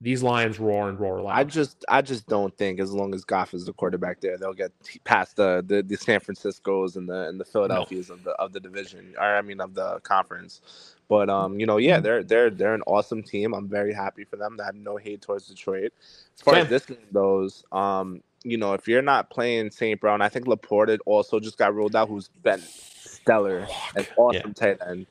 these 0.00 0.22
Lions 0.22 0.58
roar 0.58 0.88
and 0.88 1.00
roar 1.00 1.22
loud. 1.22 1.38
I 1.38 1.44
just 1.44 1.84
I 1.88 2.02
just 2.02 2.26
don't 2.26 2.56
think 2.56 2.80
as 2.80 2.92
long 2.92 3.14
as 3.14 3.24
Goff 3.24 3.54
is 3.54 3.64
the 3.64 3.72
quarterback 3.72 4.20
there, 4.20 4.36
they'll 4.36 4.52
get 4.52 4.72
past 5.04 5.36
the 5.36 5.64
the, 5.66 5.82
the 5.82 5.96
San 5.96 6.20
Francisco's 6.20 6.96
and 6.96 7.08
the 7.08 7.28
and 7.28 7.40
the 7.40 7.44
Philadelphia's 7.44 8.08
no. 8.08 8.14
of 8.14 8.24
the 8.24 8.30
of 8.32 8.52
the 8.52 8.60
division, 8.60 9.14
or 9.18 9.36
I 9.36 9.42
mean 9.42 9.60
of 9.60 9.74
the 9.74 10.00
conference. 10.00 10.60
But 11.08 11.30
um, 11.30 11.58
you 11.58 11.66
know, 11.66 11.78
yeah, 11.78 12.00
they're 12.00 12.22
they're 12.22 12.50
they're 12.50 12.74
an 12.74 12.82
awesome 12.86 13.22
team. 13.22 13.54
I'm 13.54 13.68
very 13.68 13.94
happy 13.94 14.24
for 14.24 14.36
them. 14.36 14.58
I 14.60 14.66
have 14.66 14.74
no 14.74 14.96
hate 14.96 15.22
towards 15.22 15.48
Detroit. 15.48 15.92
As 16.34 16.42
far 16.42 16.56
as 16.56 16.68
this 16.68 16.84
game 16.84 16.98
goes, 17.12 17.64
um, 17.72 18.22
you 18.44 18.58
know, 18.58 18.74
if 18.74 18.86
you're 18.86 19.02
not 19.02 19.30
playing 19.30 19.70
St. 19.70 20.00
Brown, 20.00 20.20
I 20.20 20.28
think 20.28 20.46
LaPorta 20.46 20.98
also 21.06 21.40
just 21.40 21.56
got 21.56 21.74
ruled 21.74 21.96
out, 21.96 22.08
who's 22.08 22.28
been 22.42 22.60
stellar 22.60 23.66
and 23.96 24.08
awesome 24.16 24.54
yeah. 24.56 24.74
tight 24.74 24.78
end. 24.86 25.06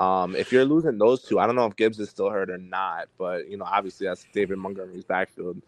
Um, 0.00 0.34
if 0.34 0.50
you're 0.50 0.64
losing 0.64 0.96
those 0.96 1.20
two, 1.20 1.38
I 1.38 1.46
don't 1.46 1.56
know 1.56 1.66
if 1.66 1.76
Gibbs 1.76 2.00
is 2.00 2.08
still 2.08 2.30
hurt 2.30 2.48
or 2.48 2.56
not, 2.56 3.08
but 3.18 3.50
you 3.50 3.58
know, 3.58 3.66
obviously 3.66 4.06
that's 4.06 4.24
David 4.32 4.56
Montgomery's 4.56 5.04
backfield. 5.04 5.60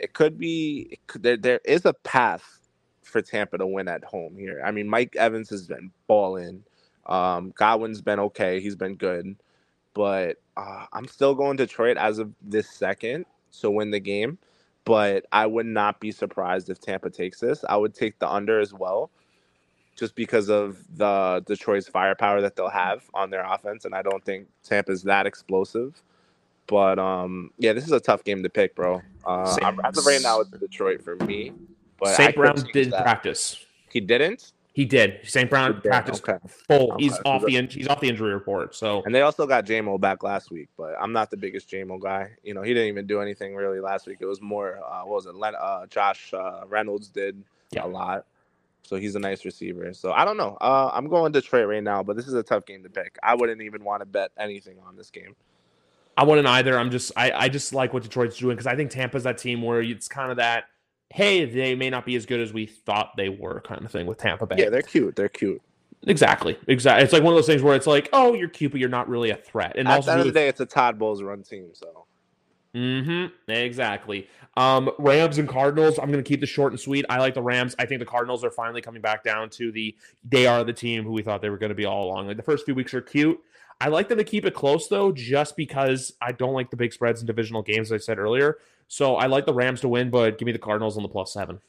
It 0.00 0.14
could 0.14 0.36
be 0.36 0.88
it 0.90 1.06
could, 1.06 1.22
there. 1.22 1.36
There 1.36 1.60
is 1.64 1.84
a 1.84 1.94
path 1.94 2.58
for 3.04 3.22
Tampa 3.22 3.56
to 3.56 3.66
win 3.68 3.86
at 3.86 4.02
home 4.02 4.36
here. 4.36 4.60
I 4.66 4.72
mean, 4.72 4.88
Mike 4.88 5.14
Evans 5.14 5.48
has 5.50 5.68
been 5.68 5.92
balling. 6.08 6.64
Um, 7.06 7.52
Godwin's 7.56 8.00
been 8.00 8.18
okay. 8.18 8.60
He's 8.60 8.74
been 8.74 8.96
good, 8.96 9.36
but 9.94 10.38
uh, 10.56 10.86
I'm 10.92 11.06
still 11.06 11.36
going 11.36 11.56
Detroit 11.56 11.98
as 11.98 12.18
of 12.18 12.32
this 12.42 12.68
second 12.68 13.26
to 13.60 13.70
win 13.70 13.92
the 13.92 14.00
game. 14.00 14.38
But 14.86 15.24
I 15.30 15.46
would 15.46 15.66
not 15.66 16.00
be 16.00 16.10
surprised 16.10 16.68
if 16.68 16.80
Tampa 16.80 17.10
takes 17.10 17.38
this. 17.38 17.64
I 17.68 17.76
would 17.76 17.94
take 17.94 18.18
the 18.18 18.28
under 18.28 18.58
as 18.58 18.74
well 18.74 19.12
just 19.98 20.14
because 20.14 20.48
of 20.48 20.78
the 20.96 21.42
Detroit's 21.46 21.88
firepower 21.88 22.40
that 22.40 22.54
they'll 22.54 22.68
have 22.68 23.02
on 23.14 23.30
their 23.30 23.44
offense, 23.44 23.84
and 23.84 23.94
I 23.94 24.02
don't 24.02 24.24
think 24.24 24.46
Tampa's 24.62 25.02
that 25.02 25.26
explosive. 25.26 26.00
But 26.68 26.98
um, 26.98 27.50
yeah, 27.58 27.72
this 27.72 27.84
is 27.84 27.92
a 27.92 28.00
tough 28.00 28.22
game 28.22 28.42
to 28.42 28.48
pick, 28.48 28.76
bro. 28.76 29.02
Uh, 29.26 29.56
as 29.84 29.98
of 29.98 30.06
right 30.06 30.22
now, 30.22 30.40
it's 30.40 30.50
Detroit 30.50 31.02
for 31.02 31.16
me. 31.16 31.52
But 31.98 32.14
St. 32.14 32.34
Brown 32.36 32.54
did 32.72 32.92
that. 32.92 33.02
practice. 33.02 33.64
He 33.90 34.00
didn't. 34.00 34.52
He 34.72 34.84
did. 34.84 35.18
St. 35.24 35.50
Brown 35.50 35.80
practiced 35.80 36.28
okay. 36.28 36.38
full. 36.46 36.92
Okay. 36.92 37.04
He's 37.04 37.18
off 37.24 37.44
the 37.44 37.56
in- 37.56 37.68
he's 37.68 37.88
off 37.88 38.00
the 38.00 38.08
injury 38.08 38.32
report. 38.32 38.76
So 38.76 39.02
and 39.02 39.12
they 39.12 39.22
also 39.22 39.44
got 39.44 39.66
Jamo 39.66 40.00
back 40.00 40.22
last 40.22 40.52
week, 40.52 40.68
but 40.76 40.94
I'm 41.00 41.12
not 41.12 41.30
the 41.30 41.36
biggest 41.36 41.68
Jamo 41.68 42.00
guy. 42.00 42.30
You 42.44 42.54
know, 42.54 42.62
he 42.62 42.74
didn't 42.74 42.88
even 42.88 43.08
do 43.08 43.20
anything 43.20 43.56
really 43.56 43.80
last 43.80 44.06
week. 44.06 44.18
It 44.20 44.26
was 44.26 44.40
more 44.40 44.78
uh, 44.78 45.00
what 45.00 45.16
was 45.16 45.26
it? 45.26 45.34
Len- 45.34 45.56
uh, 45.60 45.86
Josh 45.86 46.32
uh, 46.32 46.60
Reynolds 46.68 47.08
did 47.08 47.42
yeah. 47.72 47.84
a 47.84 47.88
lot. 47.88 48.26
So 48.88 48.96
he's 48.96 49.14
a 49.16 49.18
nice 49.18 49.44
receiver. 49.44 49.92
So 49.92 50.12
I 50.12 50.24
don't 50.24 50.38
know. 50.38 50.56
Uh, 50.62 50.90
I'm 50.94 51.08
going 51.08 51.30
Detroit 51.30 51.68
right 51.68 51.82
now, 51.82 52.02
but 52.02 52.16
this 52.16 52.26
is 52.26 52.32
a 52.32 52.42
tough 52.42 52.64
game 52.64 52.82
to 52.84 52.88
pick. 52.88 53.18
I 53.22 53.34
wouldn't 53.34 53.60
even 53.60 53.84
want 53.84 54.00
to 54.00 54.06
bet 54.06 54.30
anything 54.38 54.78
on 54.86 54.96
this 54.96 55.10
game. 55.10 55.36
I 56.16 56.24
wouldn't 56.24 56.48
either. 56.48 56.78
I'm 56.78 56.90
just 56.90 57.12
I, 57.14 57.30
I 57.32 57.48
just 57.50 57.74
like 57.74 57.92
what 57.92 58.02
Detroit's 58.02 58.38
doing 58.38 58.56
because 58.56 58.66
I 58.66 58.76
think 58.76 58.90
Tampa's 58.90 59.24
that 59.24 59.36
team 59.36 59.60
where 59.60 59.82
it's 59.82 60.08
kind 60.08 60.30
of 60.30 60.38
that 60.38 60.64
hey 61.10 61.44
they 61.44 61.74
may 61.74 61.90
not 61.90 62.06
be 62.06 62.16
as 62.16 62.26
good 62.26 62.40
as 62.40 62.52
we 62.52 62.66
thought 62.66 63.12
they 63.16 63.28
were 63.28 63.60
kind 63.60 63.84
of 63.84 63.90
thing 63.90 64.06
with 64.06 64.16
Tampa 64.16 64.46
Bay. 64.46 64.56
Yeah, 64.58 64.70
they're 64.70 64.80
cute. 64.80 65.16
They're 65.16 65.28
cute. 65.28 65.60
Exactly. 66.06 66.58
Exactly. 66.66 67.04
It's 67.04 67.12
like 67.12 67.22
one 67.22 67.34
of 67.34 67.36
those 67.36 67.46
things 67.46 67.62
where 67.62 67.74
it's 67.76 67.86
like, 67.86 68.08
oh, 68.14 68.32
you're 68.32 68.48
cute, 68.48 68.72
but 68.72 68.80
you're 68.80 68.88
not 68.88 69.08
really 69.08 69.30
a 69.30 69.36
threat. 69.36 69.74
And 69.76 69.86
also 69.86 69.98
at 69.98 70.04
the 70.06 70.12
end 70.12 70.20
of 70.20 70.26
the 70.32 70.40
day, 70.40 70.48
it's 70.48 70.60
a 70.60 70.66
Todd 70.66 70.98
Bowles 70.98 71.22
run 71.22 71.42
team. 71.42 71.70
So. 71.74 72.06
Mm-hmm. 72.78 73.50
Exactly. 73.50 74.28
Um, 74.56 74.90
Rams 74.98 75.38
and 75.38 75.48
Cardinals. 75.48 75.98
I'm 75.98 76.10
going 76.12 76.22
to 76.22 76.28
keep 76.28 76.40
this 76.40 76.50
short 76.50 76.72
and 76.72 76.80
sweet. 76.80 77.04
I 77.08 77.18
like 77.18 77.34
the 77.34 77.42
Rams. 77.42 77.74
I 77.78 77.86
think 77.86 77.98
the 77.98 78.06
Cardinals 78.06 78.44
are 78.44 78.50
finally 78.50 78.80
coming 78.80 79.02
back 79.02 79.24
down 79.24 79.50
to 79.50 79.72
the. 79.72 79.96
They 80.24 80.46
are 80.46 80.62
the 80.64 80.72
team 80.72 81.04
who 81.04 81.12
we 81.12 81.22
thought 81.22 81.42
they 81.42 81.50
were 81.50 81.58
going 81.58 81.70
to 81.70 81.76
be 81.76 81.84
all 81.84 82.04
along. 82.04 82.28
Like 82.28 82.36
the 82.36 82.42
first 82.42 82.64
few 82.64 82.74
weeks 82.74 82.94
are 82.94 83.00
cute. 83.00 83.40
I 83.80 83.88
like 83.88 84.08
them 84.08 84.18
to 84.18 84.24
keep 84.24 84.44
it 84.44 84.54
close 84.54 84.88
though, 84.88 85.12
just 85.12 85.56
because 85.56 86.12
I 86.20 86.32
don't 86.32 86.54
like 86.54 86.70
the 86.70 86.76
big 86.76 86.92
spreads 86.92 87.20
in 87.20 87.26
divisional 87.26 87.62
games. 87.62 87.92
As 87.92 88.02
I 88.02 88.04
said 88.04 88.18
earlier, 88.18 88.58
so 88.88 89.16
I 89.16 89.26
like 89.26 89.46
the 89.46 89.54
Rams 89.54 89.80
to 89.82 89.88
win, 89.88 90.10
but 90.10 90.38
give 90.38 90.46
me 90.46 90.52
the 90.52 90.58
Cardinals 90.58 90.96
on 90.96 91.02
the 91.02 91.08
plus 91.08 91.32
seven. 91.32 91.60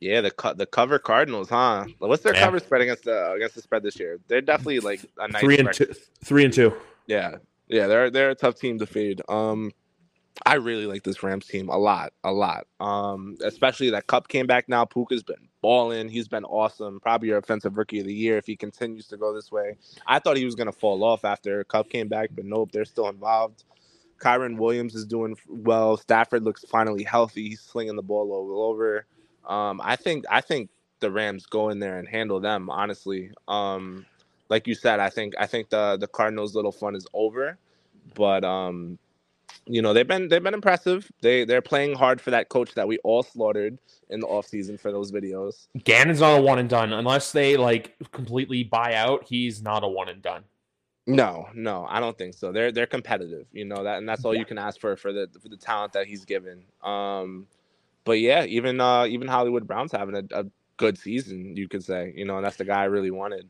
Yeah, 0.00 0.20
the 0.20 0.54
the 0.56 0.66
cover 0.66 0.98
Cardinals, 0.98 1.48
huh? 1.48 1.84
What's 1.98 2.22
their 2.22 2.34
yeah. 2.34 2.44
cover 2.44 2.58
spread 2.60 2.82
against 2.82 3.04
the 3.04 3.32
against 3.32 3.54
the 3.54 3.62
spread 3.62 3.82
this 3.82 3.98
year? 3.98 4.20
They're 4.28 4.40
definitely 4.40 4.80
like 4.80 5.00
a 5.18 5.28
nice 5.28 5.42
three 5.42 5.58
and 5.58 5.72
two. 5.72 5.92
Three 6.24 6.44
and 6.44 6.54
two. 6.54 6.72
Yeah, 7.06 7.36
yeah, 7.68 7.86
they're 7.86 8.10
they're 8.10 8.30
a 8.30 8.34
tough 8.34 8.54
team 8.54 8.78
to 8.78 8.86
fade. 8.86 9.20
Um, 9.28 9.72
I 10.46 10.54
really 10.54 10.86
like 10.86 11.02
this 11.02 11.22
Rams 11.22 11.46
team 11.46 11.68
a 11.68 11.78
lot, 11.78 12.12
a 12.24 12.32
lot. 12.32 12.66
Um, 12.80 13.36
especially 13.44 13.90
that 13.90 14.06
Kupp 14.06 14.28
came 14.28 14.46
back 14.46 14.68
now. 14.68 14.84
Puka's 14.84 15.22
been 15.22 15.48
balling. 15.60 16.08
He's 16.08 16.28
been 16.28 16.44
awesome. 16.44 17.00
Probably 17.00 17.28
your 17.28 17.38
offensive 17.38 17.76
rookie 17.76 18.00
of 18.00 18.06
the 18.06 18.14
year 18.14 18.38
if 18.38 18.46
he 18.46 18.56
continues 18.56 19.06
to 19.08 19.16
go 19.16 19.34
this 19.34 19.52
way. 19.52 19.76
I 20.06 20.18
thought 20.18 20.36
he 20.36 20.44
was 20.44 20.54
gonna 20.54 20.72
fall 20.72 21.04
off 21.04 21.24
after 21.24 21.64
Kupp 21.64 21.90
came 21.90 22.08
back, 22.08 22.30
but 22.34 22.44
nope, 22.44 22.70
they're 22.72 22.84
still 22.84 23.08
involved. 23.08 23.64
Kyren 24.18 24.58
Williams 24.58 24.94
is 24.94 25.06
doing 25.06 25.36
well. 25.48 25.96
Stafford 25.96 26.42
looks 26.42 26.64
finally 26.68 27.04
healthy. 27.04 27.50
He's 27.50 27.60
slinging 27.60 27.96
the 27.96 28.02
ball 28.02 28.32
all 28.32 28.62
over. 28.70 29.06
Um, 29.46 29.80
I 29.82 29.96
think 29.96 30.24
I 30.30 30.40
think 30.40 30.70
the 31.00 31.10
Rams 31.10 31.46
go 31.46 31.68
in 31.68 31.78
there 31.78 31.98
and 31.98 32.08
handle 32.08 32.40
them. 32.40 32.68
Honestly, 32.70 33.30
um, 33.46 34.06
like 34.48 34.66
you 34.66 34.74
said, 34.74 35.00
I 35.00 35.10
think 35.10 35.34
I 35.38 35.46
think 35.46 35.70
the 35.70 35.96
the 35.98 36.08
Cardinals' 36.08 36.54
little 36.54 36.72
fun 36.72 36.96
is 36.96 37.06
over, 37.14 37.58
but 38.14 38.44
um, 38.44 38.98
you 39.68 39.82
know 39.82 39.92
they've 39.92 40.06
been 40.06 40.28
they've 40.28 40.42
been 40.42 40.54
impressive. 40.54 41.10
They 41.20 41.44
they're 41.44 41.62
playing 41.62 41.94
hard 41.94 42.20
for 42.20 42.30
that 42.30 42.48
coach 42.48 42.74
that 42.74 42.88
we 42.88 42.98
all 42.98 43.22
slaughtered 43.22 43.78
in 44.10 44.20
the 44.20 44.26
offseason 44.26 44.80
for 44.80 44.90
those 44.90 45.12
videos. 45.12 45.68
Gannon's 45.84 46.20
not 46.20 46.38
a 46.38 46.42
one 46.42 46.58
and 46.58 46.68
done 46.68 46.92
unless 46.92 47.32
they 47.32 47.56
like 47.56 47.94
completely 48.12 48.64
buy 48.64 48.94
out. 48.94 49.24
He's 49.26 49.62
not 49.62 49.84
a 49.84 49.88
one 49.88 50.08
and 50.08 50.22
done. 50.22 50.44
No, 51.06 51.48
no, 51.54 51.86
I 51.88 52.00
don't 52.00 52.16
think 52.18 52.34
so. 52.34 52.52
They're 52.52 52.72
they're 52.72 52.86
competitive, 52.86 53.46
you 53.52 53.64
know 53.64 53.84
that, 53.84 53.98
and 53.98 54.08
that's 54.08 54.24
all 54.24 54.34
yeah. 54.34 54.40
you 54.40 54.46
can 54.46 54.58
ask 54.58 54.80
for 54.80 54.96
for 54.96 55.12
the 55.12 55.28
for 55.40 55.48
the 55.48 55.56
talent 55.56 55.92
that 55.92 56.06
he's 56.06 56.24
given. 56.24 56.64
Um, 56.82 57.46
but 58.04 58.20
yeah, 58.20 58.44
even 58.44 58.80
uh 58.80 59.06
even 59.06 59.28
Hollywood 59.28 59.66
Brown's 59.66 59.92
having 59.92 60.16
a, 60.16 60.40
a 60.40 60.46
good 60.76 60.98
season, 60.98 61.56
you 61.56 61.68
could 61.68 61.84
say, 61.84 62.12
you 62.16 62.24
know, 62.24 62.36
and 62.36 62.44
that's 62.44 62.56
the 62.56 62.64
guy 62.64 62.82
I 62.82 62.84
really 62.84 63.10
wanted. 63.10 63.48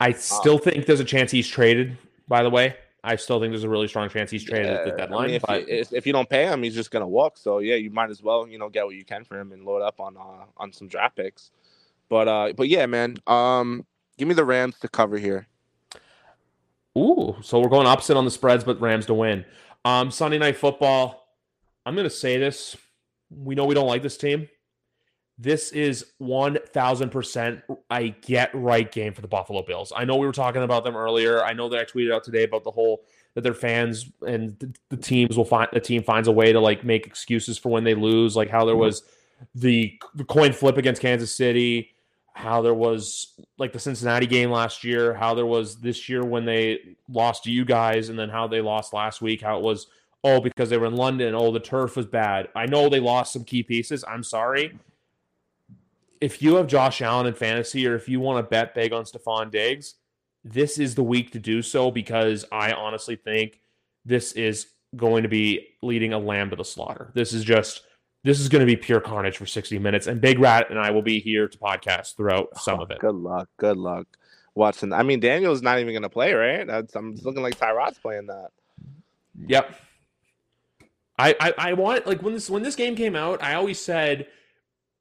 I 0.00 0.12
still 0.12 0.54
um, 0.54 0.60
think 0.60 0.86
there's 0.86 1.00
a 1.00 1.04
chance 1.04 1.30
he's 1.30 1.48
traded. 1.48 1.96
By 2.28 2.42
the 2.42 2.50
way, 2.50 2.76
I 3.06 3.14
still 3.14 3.40
think 3.40 3.52
there's 3.52 3.62
a 3.62 3.68
really 3.68 3.86
strong 3.86 4.08
chance 4.08 4.32
he's 4.32 4.42
traded 4.42 4.66
yeah, 4.66 4.78
at 4.78 4.84
the 4.84 4.90
deadline. 4.90 5.24
I 5.24 5.26
mean, 5.26 5.34
if, 5.36 5.42
but... 5.42 5.68
you, 5.68 5.84
if 5.92 6.06
you 6.06 6.12
don't 6.12 6.28
pay 6.28 6.44
him, 6.46 6.62
he's 6.64 6.74
just 6.74 6.90
gonna 6.90 7.06
walk. 7.06 7.38
So 7.38 7.60
yeah, 7.60 7.76
you 7.76 7.88
might 7.90 8.10
as 8.10 8.20
well 8.20 8.48
you 8.48 8.58
know 8.58 8.68
get 8.68 8.84
what 8.84 8.96
you 8.96 9.04
can 9.04 9.24
for 9.24 9.38
him 9.38 9.52
and 9.52 9.64
load 9.64 9.80
up 9.80 10.00
on 10.00 10.16
uh, 10.16 10.44
on 10.56 10.72
some 10.72 10.88
draft 10.88 11.16
picks. 11.16 11.52
But 12.08 12.26
uh, 12.26 12.52
but 12.56 12.68
yeah, 12.68 12.84
man, 12.86 13.16
um, 13.28 13.86
give 14.18 14.26
me 14.26 14.34
the 14.34 14.44
Rams 14.44 14.78
to 14.80 14.88
cover 14.88 15.18
here. 15.18 15.46
Ooh, 16.98 17.36
so 17.42 17.60
we're 17.60 17.68
going 17.68 17.86
opposite 17.86 18.16
on 18.16 18.24
the 18.24 18.30
spreads, 18.30 18.64
but 18.64 18.80
Rams 18.80 19.06
to 19.06 19.14
win. 19.14 19.44
Um, 19.84 20.10
Sunday 20.10 20.38
night 20.38 20.56
football. 20.56 21.28
I'm 21.84 21.94
gonna 21.94 22.10
say 22.10 22.38
this. 22.38 22.76
We 23.30 23.54
know 23.54 23.66
we 23.66 23.74
don't 23.74 23.86
like 23.86 24.02
this 24.02 24.16
team. 24.16 24.48
This 25.38 25.70
is 25.72 26.12
1000% 26.20 27.62
I 27.90 28.08
get 28.22 28.54
right 28.54 28.90
game 28.90 29.12
for 29.12 29.20
the 29.20 29.28
Buffalo 29.28 29.62
Bills. 29.62 29.92
I 29.94 30.06
know 30.06 30.16
we 30.16 30.26
were 30.26 30.32
talking 30.32 30.62
about 30.62 30.82
them 30.82 30.96
earlier. 30.96 31.44
I 31.44 31.52
know 31.52 31.68
that 31.68 31.78
I 31.78 31.84
tweeted 31.84 32.12
out 32.12 32.24
today 32.24 32.44
about 32.44 32.64
the 32.64 32.70
whole 32.70 33.02
that 33.34 33.42
their 33.42 33.52
fans 33.52 34.10
and 34.26 34.74
the, 34.88 34.96
teams 34.96 35.36
will 35.36 35.44
find 35.44 35.68
the 35.74 35.80
team 35.80 36.02
finds 36.02 36.26
a 36.26 36.32
way 36.32 36.54
to 36.54 36.60
like 36.60 36.84
make 36.84 37.06
excuses 37.06 37.58
for 37.58 37.68
when 37.68 37.84
they 37.84 37.94
lose, 37.94 38.34
like 38.34 38.48
how 38.48 38.64
there 38.64 38.74
mm-hmm. 38.74 38.84
was 38.84 39.02
the, 39.54 39.98
the 40.14 40.24
coin 40.24 40.54
flip 40.54 40.78
against 40.78 41.02
Kansas 41.02 41.36
City, 41.36 41.90
how 42.32 42.62
there 42.62 42.72
was 42.72 43.34
like 43.58 43.74
the 43.74 43.78
Cincinnati 43.78 44.26
game 44.26 44.50
last 44.50 44.84
year, 44.84 45.12
how 45.12 45.34
there 45.34 45.44
was 45.44 45.76
this 45.80 46.08
year 46.08 46.24
when 46.24 46.46
they 46.46 46.96
lost 47.10 47.44
to 47.44 47.50
you 47.50 47.66
guys, 47.66 48.08
and 48.08 48.18
then 48.18 48.30
how 48.30 48.46
they 48.46 48.62
lost 48.62 48.94
last 48.94 49.20
week, 49.20 49.42
how 49.42 49.58
it 49.58 49.62
was 49.62 49.88
oh 50.24 50.40
because 50.40 50.70
they 50.70 50.78
were 50.78 50.86
in 50.86 50.96
London, 50.96 51.34
oh 51.34 51.52
the 51.52 51.60
turf 51.60 51.94
was 51.94 52.06
bad. 52.06 52.48
I 52.56 52.64
know 52.64 52.88
they 52.88 53.00
lost 53.00 53.34
some 53.34 53.44
key 53.44 53.62
pieces. 53.62 54.02
I'm 54.08 54.22
sorry 54.22 54.78
if 56.20 56.42
you 56.42 56.56
have 56.56 56.66
Josh 56.66 57.02
Allen 57.02 57.26
in 57.26 57.34
fantasy 57.34 57.86
or 57.86 57.94
if 57.94 58.08
you 58.08 58.20
want 58.20 58.44
to 58.44 58.48
bet 58.48 58.74
big 58.74 58.92
on 58.92 59.04
Stefon 59.04 59.50
Diggs, 59.50 59.94
this 60.44 60.78
is 60.78 60.94
the 60.94 61.02
week 61.02 61.32
to 61.32 61.38
do 61.38 61.62
so 61.62 61.90
because 61.90 62.44
I 62.52 62.72
honestly 62.72 63.16
think 63.16 63.60
this 64.04 64.32
is 64.32 64.68
going 64.94 65.24
to 65.24 65.28
be 65.28 65.68
leading 65.82 66.12
a 66.12 66.18
lamb 66.18 66.50
to 66.50 66.56
the 66.56 66.64
slaughter. 66.64 67.10
This 67.14 67.32
is 67.32 67.44
just 67.44 67.82
this 68.22 68.40
is 68.40 68.48
going 68.48 68.60
to 68.60 68.66
be 68.66 68.76
pure 68.76 69.00
carnage 69.00 69.36
for 69.36 69.46
60 69.46 69.78
minutes 69.78 70.06
and 70.06 70.20
Big 70.20 70.38
Rat 70.38 70.70
and 70.70 70.78
I 70.78 70.90
will 70.90 71.02
be 71.02 71.20
here 71.20 71.48
to 71.48 71.58
podcast 71.58 72.16
throughout 72.16 72.58
some 72.58 72.80
oh, 72.80 72.84
of 72.84 72.90
it. 72.90 72.98
Good 73.00 73.14
luck. 73.14 73.48
Good 73.56 73.76
luck. 73.76 74.06
Watson. 74.54 74.92
I 74.92 75.02
mean 75.02 75.20
Daniel's 75.20 75.62
not 75.62 75.78
even 75.80 75.92
going 75.92 76.02
to 76.02 76.08
play, 76.08 76.32
right? 76.32 76.66
That's, 76.66 76.94
I'm 76.94 77.14
looking 77.16 77.42
like 77.42 77.58
Tyrod's 77.58 77.98
playing 77.98 78.26
that. 78.26 78.48
Yep. 79.46 79.74
I, 81.18 81.34
I 81.40 81.54
I 81.58 81.72
want 81.72 82.06
like 82.06 82.22
when 82.22 82.34
this 82.34 82.50
when 82.50 82.62
this 82.62 82.76
game 82.76 82.94
came 82.94 83.16
out, 83.16 83.42
I 83.42 83.54
always 83.54 83.80
said 83.80 84.26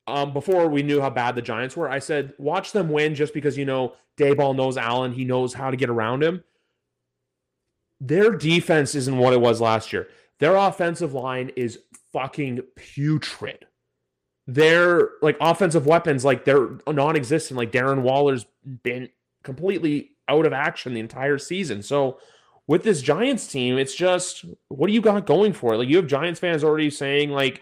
um, 0.07 0.33
before 0.33 0.67
we 0.67 0.83
knew 0.83 1.01
how 1.01 1.09
bad 1.09 1.35
the 1.35 1.41
Giants 1.41 1.75
were, 1.75 1.89
I 1.89 1.99
said, 1.99 2.33
watch 2.37 2.71
them 2.71 2.89
win 2.89 3.15
just 3.15 3.33
because, 3.33 3.57
you 3.57 3.65
know, 3.65 3.93
Daboll 4.17 4.55
knows 4.55 4.77
Allen. 4.77 5.13
He 5.13 5.25
knows 5.25 5.53
how 5.53 5.71
to 5.71 5.77
get 5.77 5.89
around 5.89 6.23
him. 6.23 6.43
their 7.99 8.31
defense 8.31 8.95
isn't 8.95 9.17
what 9.17 9.33
it 9.33 9.41
was 9.41 9.61
last 9.61 9.93
year. 9.93 10.07
Their 10.39 10.55
offensive 10.55 11.13
line 11.13 11.51
is 11.55 11.79
fucking 12.11 12.61
putrid. 12.75 13.65
Their 14.47 15.09
like 15.21 15.37
offensive 15.41 15.85
weapons, 15.87 16.23
like 16.25 16.45
they're 16.45 16.77
non-existent. 16.87 17.57
Like 17.57 17.71
Darren 17.71 18.01
Waller's 18.01 18.45
been 18.83 19.09
completely 19.43 20.11
out 20.27 20.45
of 20.45 20.53
action 20.53 20.93
the 20.93 20.99
entire 20.99 21.37
season. 21.37 21.81
So 21.81 22.19
with 22.67 22.83
this 22.83 23.01
Giants 23.01 23.47
team, 23.47 23.77
it's 23.77 23.95
just 23.95 24.45
what 24.67 24.87
do 24.87 24.93
you 24.93 25.01
got 25.01 25.25
going 25.25 25.53
for 25.53 25.73
it? 25.73 25.77
Like 25.77 25.87
you 25.89 25.97
have 25.97 26.07
Giants 26.07 26.39
fans 26.39 26.63
already 26.63 26.89
saying 26.89 27.31
like 27.31 27.59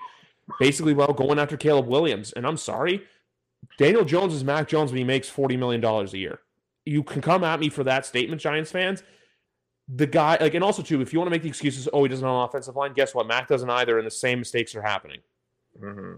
basically 0.59 0.93
well 0.93 1.13
going 1.13 1.39
after 1.39 1.57
Caleb 1.57 1.87
Williams, 1.87 2.31
and 2.33 2.45
I'm 2.45 2.57
sorry, 2.57 3.03
Daniel 3.77 4.05
Jones 4.05 4.33
is 4.33 4.43
Mac 4.43 4.67
Jones 4.67 4.91
when 4.91 4.97
he 4.97 5.03
makes 5.03 5.29
forty 5.29 5.57
million 5.57 5.81
dollars 5.81 6.13
a 6.13 6.17
year. 6.17 6.39
You 6.85 7.03
can 7.03 7.21
come 7.21 7.43
at 7.43 7.59
me 7.59 7.69
for 7.69 7.83
that 7.85 8.05
statement, 8.05 8.41
Giants 8.41 8.71
fans. 8.71 9.03
The 9.93 10.07
guy 10.07 10.37
like 10.39 10.53
and 10.53 10.63
also 10.63 10.81
too 10.81 11.01
if 11.01 11.11
you 11.11 11.19
want 11.19 11.27
to 11.27 11.31
make 11.31 11.41
the 11.41 11.49
excuses 11.49 11.89
oh 11.91 12.03
he 12.03 12.09
doesn't 12.09 12.25
have 12.25 12.33
an 12.33 12.41
offensive 12.43 12.75
line 12.75 12.93
guess 12.93 13.13
what? 13.13 13.27
Mac 13.27 13.49
doesn't 13.49 13.69
either 13.69 13.97
and 13.97 14.07
the 14.07 14.11
same 14.11 14.39
mistakes 14.39 14.75
are 14.75 14.81
happening. 14.81 15.19
Mm-hmm. 15.81 16.13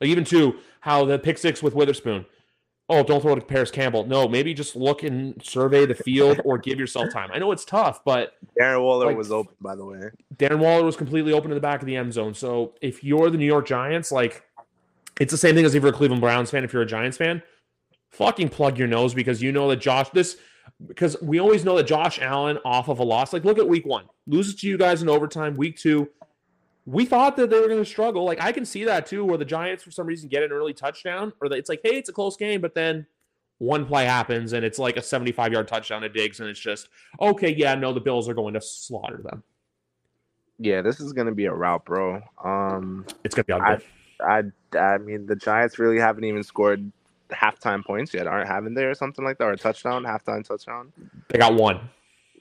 like 0.00 0.10
even 0.10 0.24
too 0.24 0.56
how 0.80 1.04
the 1.04 1.18
pick 1.18 1.38
six 1.38 1.62
with 1.62 1.74
witherspoon 1.74 2.26
oh 2.88 3.02
don't 3.02 3.20
throw 3.20 3.32
it 3.32 3.40
to 3.40 3.46
Parris 3.46 3.70
campbell. 3.70 4.04
No 4.06 4.28
maybe 4.28 4.54
just 4.54 4.76
look 4.76 5.02
and 5.02 5.40
survey 5.42 5.86
the 5.86 5.94
field 5.94 6.40
or 6.44 6.58
give 6.58 6.78
yourself 6.78 7.12
time. 7.12 7.30
I 7.32 7.38
know 7.38 7.52
it's 7.52 7.64
tough 7.64 8.04
but 8.04 8.32
darren 8.60 8.82
waller 8.82 9.06
like, 9.06 9.16
was 9.16 9.32
open 9.32 9.54
by 9.60 9.74
the 9.74 9.84
way. 9.84 10.10
Darren 10.36 10.58
waller 10.58 10.84
was 10.84 10.96
completely 10.96 11.32
open 11.32 11.50
in 11.50 11.54
the 11.54 11.60
back 11.60 11.80
of 11.80 11.86
the 11.86 11.96
end 11.96 12.12
zone. 12.12 12.34
So 12.34 12.74
if 12.80 13.02
you're 13.04 13.30
the 13.30 13.38
new 13.38 13.46
york 13.46 13.66
giants 13.66 14.12
like 14.12 14.42
it's 15.20 15.30
the 15.30 15.38
same 15.38 15.54
thing 15.54 15.64
as 15.64 15.74
if 15.74 15.82
you're 15.82 15.92
a 15.92 15.96
cleveland 15.96 16.20
browns 16.20 16.50
fan 16.50 16.64
if 16.64 16.72
you're 16.72 16.82
a 16.82 16.86
giants 16.86 17.16
fan 17.16 17.42
fucking 18.10 18.48
plug 18.48 18.78
your 18.78 18.88
nose 18.88 19.14
because 19.14 19.42
you 19.42 19.52
know 19.52 19.68
that 19.68 19.76
josh 19.76 20.08
this 20.10 20.36
because 20.86 21.16
we 21.22 21.40
always 21.40 21.64
know 21.64 21.76
that 21.76 21.86
Josh 21.86 22.18
Allen 22.20 22.58
off 22.64 22.88
of 22.88 22.98
a 22.98 23.02
loss, 23.02 23.32
like 23.32 23.44
look 23.44 23.58
at 23.58 23.68
week 23.68 23.86
one, 23.86 24.06
loses 24.26 24.54
to 24.56 24.68
you 24.68 24.76
guys 24.76 25.02
in 25.02 25.08
overtime. 25.08 25.56
Week 25.56 25.76
two, 25.78 26.08
we 26.86 27.04
thought 27.04 27.36
that 27.36 27.50
they 27.50 27.60
were 27.60 27.68
going 27.68 27.82
to 27.82 27.88
struggle. 27.88 28.24
Like 28.24 28.40
I 28.40 28.52
can 28.52 28.64
see 28.64 28.84
that 28.84 29.06
too, 29.06 29.24
where 29.24 29.38
the 29.38 29.44
Giants 29.44 29.82
for 29.82 29.90
some 29.90 30.06
reason 30.06 30.28
get 30.28 30.42
an 30.42 30.52
early 30.52 30.74
touchdown, 30.74 31.32
or 31.40 31.52
it's 31.52 31.68
like, 31.68 31.80
hey, 31.82 31.96
it's 31.96 32.08
a 32.08 32.12
close 32.12 32.36
game, 32.36 32.60
but 32.60 32.74
then 32.74 33.06
one 33.58 33.86
play 33.86 34.04
happens 34.04 34.52
and 34.52 34.64
it's 34.64 34.78
like 34.78 34.96
a 34.96 35.02
75 35.02 35.52
yard 35.52 35.68
touchdown 35.68 36.02
to 36.02 36.08
Diggs, 36.08 36.40
and 36.40 36.48
it's 36.48 36.60
just 36.60 36.88
okay, 37.20 37.54
yeah, 37.54 37.74
no, 37.74 37.92
the 37.92 38.00
Bills 38.00 38.28
are 38.28 38.34
going 38.34 38.54
to 38.54 38.60
slaughter 38.60 39.20
them. 39.22 39.42
Yeah, 40.58 40.82
this 40.82 41.00
is 41.00 41.12
going 41.12 41.26
to 41.26 41.34
be 41.34 41.46
a 41.46 41.52
route, 41.52 41.84
bro. 41.84 42.20
Um, 42.44 43.06
it's 43.24 43.34
going 43.34 43.44
to 43.44 43.46
be 43.46 43.52
ugly. 43.52 43.84
I, 44.20 44.42
I, 44.74 44.78
I 44.78 44.98
mean, 44.98 45.26
the 45.26 45.34
Giants 45.34 45.78
really 45.78 45.98
haven't 45.98 46.24
even 46.24 46.44
scored 46.44 46.92
halftime 47.30 47.84
points 47.84 48.14
yet, 48.14 48.26
aren't 48.26 48.48
having 48.48 48.74
there 48.74 48.90
or 48.90 48.94
something 48.94 49.24
like 49.24 49.38
that, 49.38 49.44
or 49.44 49.52
a 49.52 49.56
touchdown, 49.56 50.04
halftime 50.04 50.46
touchdown. 50.46 50.92
They 51.28 51.38
got 51.38 51.54
one. 51.54 51.80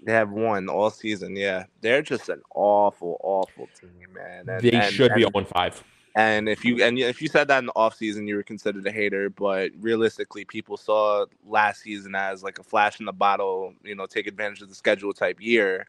They 0.04 0.12
have 0.12 0.32
won 0.32 0.70
all 0.70 0.90
season. 0.90 1.36
Yeah, 1.36 1.66
they're 1.82 2.02
just 2.02 2.30
an 2.30 2.42
awful, 2.54 3.18
awful 3.24 3.70
team, 3.80 4.08
man. 4.14 4.50
And, 4.50 4.62
they 4.62 4.72
and, 4.72 4.94
should 4.94 5.12
and, 5.12 5.18
be 5.18 5.26
on 5.26 5.46
five. 5.46 5.84
And 6.16 6.48
if 6.48 6.64
you 6.64 6.84
and 6.84 7.00
if 7.00 7.22
you 7.22 7.28
said 7.28 7.48
that 7.48 7.60
in 7.60 7.66
the 7.66 7.74
offseason, 7.74 8.28
you 8.28 8.36
were 8.36 8.44
considered 8.44 8.86
a 8.86 8.92
hater. 8.92 9.30
But 9.30 9.72
realistically, 9.80 10.46
people 10.46 10.78
saw 10.78 11.26
last 11.48 11.82
season 11.82 12.14
as 12.16 12.44
like 12.44 12.60
a 12.60 12.64
flash 12.64 13.00
in 13.00 13.06
the 13.06 13.14
bottle. 13.14 13.74
You 13.84 13.96
know, 13.96 14.06
take 14.06 14.28
advantage 14.28 14.62
of 14.62 14.70
the 14.70 14.76
schedule 14.76 15.14
type 15.14 15.42
year. 15.42 15.88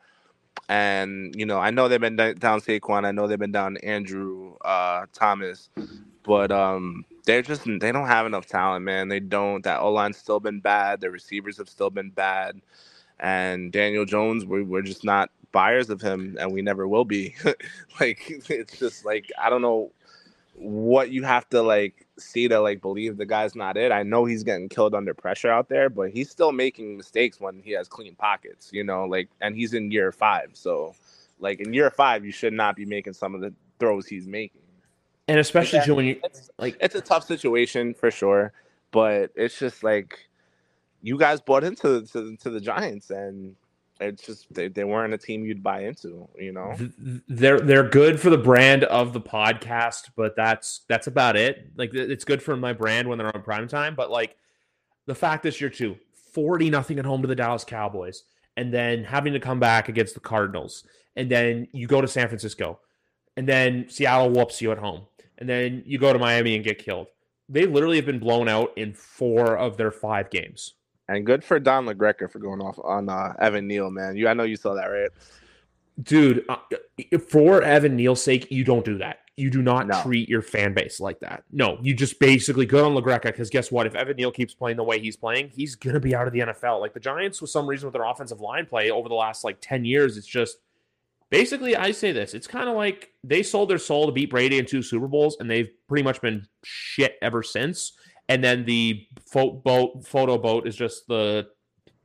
And 0.69 1.35
you 1.37 1.45
know, 1.45 1.59
I 1.59 1.71
know 1.71 1.89
they've 1.89 2.01
been 2.01 2.17
down 2.17 2.61
Saquon. 2.61 3.05
I 3.05 3.11
know 3.11 3.27
they've 3.27 3.39
been 3.39 3.53
down 3.53 3.77
Andrew 3.79 4.57
uh, 4.65 5.07
Thomas, 5.13 5.69
but 6.23 6.51
um, 6.51 7.05
they're 7.27 7.43
just 7.43 7.65
they 7.65 7.93
don't 7.93 8.07
have 8.07 8.25
enough 8.25 8.47
talent, 8.47 8.85
man. 8.85 9.09
They 9.09 9.21
don't. 9.21 9.63
That 9.65 9.81
O 9.81 9.93
line's 9.93 10.17
still 10.17 10.41
been 10.41 10.61
bad. 10.61 11.01
Their 11.01 11.11
receivers 11.11 11.59
have 11.59 11.69
still 11.69 11.91
been 11.91 12.11
bad, 12.11 12.63
and 13.25 13.73
Daniel 13.73 14.05
Jones, 14.05 14.45
we, 14.45 14.63
we're 14.63 14.83
just 14.83 15.03
not 15.03 15.31
buyers 15.51 15.89
of 15.89 16.03
him, 16.03 16.37
and 16.39 16.53
we 16.53 16.61
never 16.61 16.87
will 16.87 17.07
be. 17.07 17.35
like 18.01 18.23
it's 18.51 18.79
just 18.79 19.07
like 19.07 19.33
I 19.41 19.49
don't 19.49 19.63
know 19.63 19.93
what 20.57 21.11
you 21.11 21.23
have 21.23 21.49
to 21.49 21.63
like 21.63 22.07
see 22.19 22.47
to 22.49 22.61
like 22.61 22.83
believe 22.83 23.17
the 23.17 23.25
guy's 23.25 23.57
not 23.57 23.79
it. 23.79 23.91
I 23.91 24.03
know 24.03 24.27
he's 24.27 24.45
getting 24.45 24.69
killed 24.69 24.95
under 24.95 25.15
pressure 25.15 25.49
out 25.49 25.71
there, 25.71 25.89
but 25.89 26.11
he's 26.11 26.31
still 26.31 26.53
making 26.53 26.99
mistakes 26.99 27.41
when 27.41 27.63
he 27.65 27.73
has 27.73 27.89
clean 27.89 28.15
pockets, 28.15 28.69
you 28.75 28.85
know, 28.85 29.07
like 29.07 29.31
and 29.41 29.57
he's 29.57 29.73
in 29.73 29.91
year 29.91 30.13
5. 30.13 30.51
So 30.53 30.95
like 31.41 31.61
in 31.61 31.73
year 31.73 31.91
5 31.91 32.27
you 32.27 32.31
should 32.31 32.53
not 32.53 32.77
be 32.77 32.85
making 32.85 33.15
some 33.15 33.35
of 33.35 33.41
the 33.41 33.55
throws 33.81 34.07
he's 34.07 34.29
making. 34.29 34.61
And 35.29 35.41
especially 35.41 35.81
yeah, 35.87 35.93
when 35.93 36.05
you 36.05 36.21
it's, 36.23 36.51
like 36.59 36.77
it's 36.79 36.95
a 36.95 37.01
tough 37.01 37.25
situation 37.25 37.95
for 37.95 38.11
sure, 38.11 38.53
but 38.91 39.31
it's 39.35 39.59
just 39.59 39.83
like 39.83 40.29
you 41.05 41.19
guys 41.19 41.43
bought 41.43 41.65
into 41.65 42.01
to, 42.07 42.35
to 42.39 42.51
the 42.51 42.61
Giants 42.61 43.11
and 43.11 43.55
it's 44.01 44.25
just 44.27 44.53
they, 44.53 44.69
they 44.69 44.85
weren't 44.85 45.13
a 45.13 45.19
team 45.19 45.45
you'd 45.45 45.63
buy 45.63 45.85
into, 45.85 46.27
you 46.39 46.51
know. 46.51 46.75
They're 47.29 47.61
they're 47.61 47.89
good 47.89 48.19
for 48.19 48.31
the 48.31 48.39
brand 48.39 48.85
of 48.85 49.13
the 49.13 49.21
podcast, 49.21 50.11
but 50.17 50.35
that's 50.35 50.81
that's 50.89 51.07
about 51.07 51.37
it. 51.37 51.71
Like 51.77 51.93
it's 51.93 52.25
good 52.25 52.43
for 52.43 52.57
my 52.57 52.73
brand 52.73 53.07
when 53.07 53.19
they're 53.19 53.35
on 53.35 53.43
prime 53.43 53.69
time, 53.69 53.95
but 53.95 54.11
like 54.11 54.37
the 55.07 55.15
fact 55.15 55.43
this 55.43 55.61
year 55.61 55.69
too, 55.69 55.97
40 56.33 56.71
nothing 56.71 56.99
at 56.99 57.05
home 57.05 57.21
to 57.21 57.29
the 57.29 57.37
Dallas 57.37 57.65
Cowboys 57.65 58.25
and 58.57 58.73
then 58.73 59.05
having 59.05 59.35
to 59.35 59.41
come 59.41 59.61
back 59.61 59.91
against 59.91 60.15
the 60.15 60.21
Cardinals 60.21 60.85
and 61.17 61.31
then 61.31 61.69
you 61.73 61.87
go 61.87 62.01
to 62.01 62.09
San 62.09 62.29
Francisco 62.29 62.81
and 63.37 63.47
then 63.47 63.87
Seattle 63.91 64.31
whoops 64.31 64.63
you 64.63 64.73
at 64.73 64.79
home 64.79 65.03
and 65.37 65.47
then 65.49 65.83
you 65.85 65.99
go 65.99 66.15
to 66.15 66.19
Miami 66.19 66.55
and 66.55 66.65
get 66.65 66.79
killed. 66.79 67.09
They 67.49 67.67
literally 67.67 67.97
have 67.97 68.07
been 68.07 68.19
blown 68.19 68.49
out 68.49 68.73
in 68.77 68.95
four 68.95 69.59
of 69.59 69.77
their 69.77 69.91
five 69.91 70.31
games. 70.31 70.73
And 71.09 71.27
good 71.27 71.45
for 71.45 71.59
Don 71.59 71.87
LaGreca 71.87 72.31
for 72.31 72.39
going 72.39 72.61
off 72.61 72.79
on 72.83 73.09
uh, 73.09 73.35
Evan 73.39 73.67
Neal, 73.67 73.91
man. 73.91 74.17
You, 74.17 74.29
I 74.29 74.35
know 74.35 74.45
you 74.45 74.57
saw 74.57 74.75
that, 74.75 74.87
right? 74.87 75.11
Dude, 76.03 76.45
uh, 76.49 76.57
for 77.19 77.63
Evan 77.63 77.95
Neal's 77.97 78.23
sake, 78.23 78.51
you 78.51 78.65
don't 78.65 78.85
do 78.85 78.99
that. 78.99 79.19
You 79.37 79.51
do 79.51 79.63
not 79.63 79.89
no. 79.89 80.01
treat 80.03 80.29
your 80.29 80.43
fan 80.43 80.75
base 80.75 81.01
like 81.01 81.21
that. 81.21 81.43
No, 81.51 81.79
you 81.83 81.93
just 81.93 82.21
basically 82.21 82.67
go 82.67 82.87
on 82.87 82.95
LaGreca 83.01 83.25
because 83.25 83.51
guess 83.51 83.71
what? 83.71 83.87
If 83.87 83.95
Evan 83.95 84.17
Neal 84.17 84.31
keeps 84.31 84.55
playing 84.55 84.77
the 84.77 84.85
way 84.85 85.01
he's 85.01 85.17
playing, 85.17 85.51
he's 85.51 85.75
gonna 85.75 86.01
be 86.01 86.15
out 86.15 86.27
of 86.27 86.33
the 86.33 86.41
NFL. 86.41 86.81
Like 86.81 86.95
the 86.95 87.01
Giants, 87.01 87.41
for 87.41 87.47
some 87.47 87.67
reason, 87.67 87.87
with 87.87 87.95
their 87.95 88.05
offensive 88.05 88.41
line 88.41 88.65
play 88.65 88.91
over 88.91 89.09
the 89.09 89.15
last 89.15 89.43
like 89.43 89.59
ten 89.61 89.85
years, 89.85 90.17
it's 90.17 90.27
just 90.27 90.59
basically, 91.31 91.75
I 91.77 91.91
say 91.91 92.13
this: 92.13 92.33
it's 92.33 92.47
kind 92.47 92.69
of 92.69 92.77
like 92.77 93.13
they 93.25 93.43
sold 93.43 93.71
their 93.71 93.79
soul 93.79 94.07
to 94.07 94.13
beat 94.13 94.31
Brady 94.31 94.59
in 94.59 94.67
two 94.67 94.83
Super 94.83 95.09
Bowls, 95.09 95.37
and 95.41 95.51
they've 95.51 95.71
pretty 95.89 96.05
much 96.05 96.21
been 96.21 96.47
shit 96.63 97.17
ever 97.21 97.43
since. 97.43 97.93
And 98.29 98.43
then 98.43 98.65
the 98.65 99.07
fo- 99.27 99.53
boat 99.53 100.07
photo 100.07 100.39
boat 100.39 100.67
is 100.67 100.77
just 100.77 101.07
the 101.09 101.49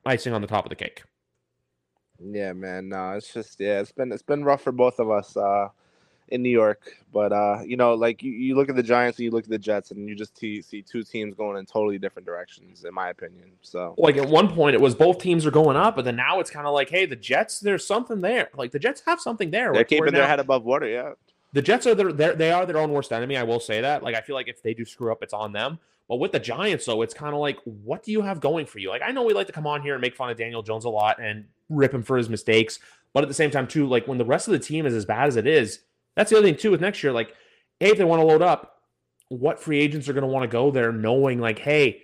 icing 0.04 0.32
on 0.32 0.40
the 0.40 0.46
top 0.46 0.64
of 0.64 0.70
the 0.70 0.76
cake. 0.76 1.02
Yeah, 2.18 2.52
man. 2.52 2.88
No, 2.90 3.12
it's 3.12 3.32
just 3.32 3.58
yeah, 3.60 3.80
it's 3.80 3.92
been 3.92 4.12
it's 4.12 4.22
been 4.22 4.44
rough 4.44 4.62
for 4.62 4.72
both 4.72 4.98
of 4.98 5.10
us. 5.10 5.36
Uh, 5.36 5.68
in 6.30 6.42
New 6.42 6.50
York. 6.50 6.96
But 7.12 7.32
uh, 7.32 7.58
you 7.64 7.76
know, 7.76 7.94
like 7.94 8.22
you, 8.22 8.32
you 8.32 8.54
look 8.54 8.68
at 8.68 8.76
the 8.76 8.82
Giants 8.82 9.18
and 9.18 9.24
you 9.24 9.30
look 9.30 9.44
at 9.44 9.50
the 9.50 9.58
Jets, 9.58 9.90
and 9.90 10.08
you 10.08 10.14
just 10.14 10.38
see 10.38 10.62
two 10.62 11.02
teams 11.02 11.34
going 11.34 11.58
in 11.58 11.66
totally 11.66 11.98
different 11.98 12.26
directions, 12.26 12.84
in 12.84 12.94
my 12.94 13.10
opinion. 13.10 13.52
So, 13.62 13.94
like 13.98 14.16
at 14.16 14.28
one 14.28 14.48
point, 14.48 14.74
it 14.74 14.80
was 14.80 14.94
both 14.94 15.18
teams 15.18 15.44
are 15.44 15.50
going 15.50 15.76
up, 15.76 15.96
but 15.96 16.04
then 16.04 16.16
now 16.16 16.40
it's 16.40 16.50
kind 16.50 16.66
of 16.66 16.72
like, 16.72 16.88
hey, 16.88 17.06
the 17.06 17.16
Jets, 17.16 17.60
there's 17.60 17.86
something 17.86 18.20
there. 18.20 18.48
Like 18.56 18.70
the 18.70 18.78
Jets 18.78 19.02
have 19.06 19.20
something 19.20 19.50
there. 19.50 19.72
They're 19.72 19.84
keeping 19.84 20.12
their 20.12 20.26
head 20.26 20.40
above 20.40 20.64
water. 20.64 20.88
Yeah. 20.88 21.12
The 21.52 21.62
Jets 21.62 21.84
are 21.86 21.96
their, 21.96 22.12
they 22.12 22.52
are 22.52 22.64
their 22.64 22.78
own 22.78 22.92
worst 22.92 23.12
enemy. 23.12 23.36
I 23.36 23.42
will 23.42 23.58
say 23.58 23.80
that. 23.80 24.04
Like 24.04 24.14
I 24.14 24.20
feel 24.20 24.36
like 24.36 24.48
if 24.48 24.62
they 24.62 24.72
do 24.72 24.84
screw 24.84 25.10
up, 25.10 25.22
it's 25.22 25.34
on 25.34 25.52
them. 25.52 25.80
But 26.10 26.16
with 26.16 26.32
the 26.32 26.40
Giants, 26.40 26.84
though, 26.84 27.00
it's 27.00 27.14
kind 27.14 27.32
of 27.34 27.40
like, 27.40 27.58
what 27.64 28.02
do 28.02 28.12
you 28.12 28.20
have 28.20 28.40
going 28.40 28.66
for 28.66 28.80
you? 28.80 28.90
Like 28.90 29.00
I 29.02 29.12
know 29.12 29.22
we 29.22 29.32
like 29.32 29.46
to 29.46 29.52
come 29.52 29.66
on 29.66 29.80
here 29.80 29.94
and 29.94 30.02
make 30.02 30.14
fun 30.14 30.28
of 30.28 30.36
Daniel 30.36 30.62
Jones 30.62 30.84
a 30.84 30.90
lot 30.90 31.22
and 31.22 31.46
rip 31.70 31.94
him 31.94 32.02
for 32.02 32.18
his 32.18 32.28
mistakes, 32.28 32.80
but 33.14 33.22
at 33.22 33.28
the 33.28 33.34
same 33.34 33.50
time, 33.50 33.66
too, 33.66 33.86
like 33.86 34.06
when 34.06 34.18
the 34.18 34.24
rest 34.26 34.46
of 34.46 34.52
the 34.52 34.58
team 34.58 34.84
is 34.84 34.92
as 34.92 35.06
bad 35.06 35.28
as 35.28 35.36
it 35.36 35.46
is 35.46 35.80
that's 36.16 36.30
the 36.30 36.36
other 36.36 36.46
thing 36.46 36.56
too 36.56 36.70
with 36.70 36.80
next 36.80 37.02
year. 37.02 37.12
Like, 37.12 37.34
hey, 37.78 37.90
if 37.90 37.98
they 37.98 38.04
want 38.04 38.20
to 38.20 38.26
load 38.26 38.42
up, 38.42 38.76
what 39.28 39.60
free 39.60 39.78
agents 39.78 40.08
are 40.08 40.12
going 40.12 40.22
to 40.22 40.28
want 40.28 40.42
to 40.42 40.48
go 40.48 40.70
there, 40.70 40.92
knowing 40.92 41.40
like, 41.40 41.58
hey, 41.58 42.02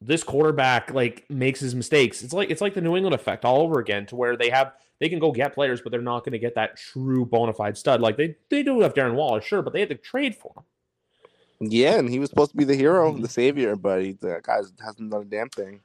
this 0.00 0.22
quarterback 0.22 0.92
like 0.92 1.24
makes 1.28 1.60
his 1.60 1.74
mistakes. 1.74 2.22
It's 2.22 2.32
like 2.32 2.50
it's 2.50 2.60
like 2.60 2.74
the 2.74 2.80
New 2.80 2.94
England 2.94 3.14
effect 3.14 3.44
all 3.44 3.60
over 3.60 3.80
again, 3.80 4.06
to 4.06 4.16
where 4.16 4.36
they 4.36 4.50
have 4.50 4.72
they 5.00 5.08
can 5.08 5.18
go 5.18 5.32
get 5.32 5.54
players, 5.54 5.80
but 5.80 5.90
they're 5.90 6.00
not 6.00 6.24
going 6.24 6.32
to 6.32 6.38
get 6.38 6.54
that 6.54 6.76
true 6.76 7.24
bona 7.24 7.52
fide 7.52 7.76
stud. 7.76 8.00
Like 8.00 8.16
they 8.16 8.36
they 8.50 8.62
do 8.62 8.80
have 8.80 8.94
Darren 8.94 9.14
Waller, 9.14 9.40
sure, 9.40 9.62
but 9.62 9.72
they 9.72 9.80
had 9.80 9.88
to 9.88 9.96
trade 9.96 10.36
for 10.36 10.52
him. 10.56 10.64
Yeah, 11.60 11.98
and 11.98 12.08
he 12.08 12.18
was 12.18 12.30
supposed 12.30 12.52
to 12.52 12.56
be 12.56 12.64
the 12.64 12.76
hero, 12.76 13.16
the 13.16 13.28
savior, 13.28 13.74
but 13.74 14.02
he, 14.02 14.12
the 14.12 14.40
guy 14.42 14.58
hasn't 14.84 15.10
done 15.10 15.22
a 15.22 15.24
damn 15.24 15.48
thing 15.48 15.80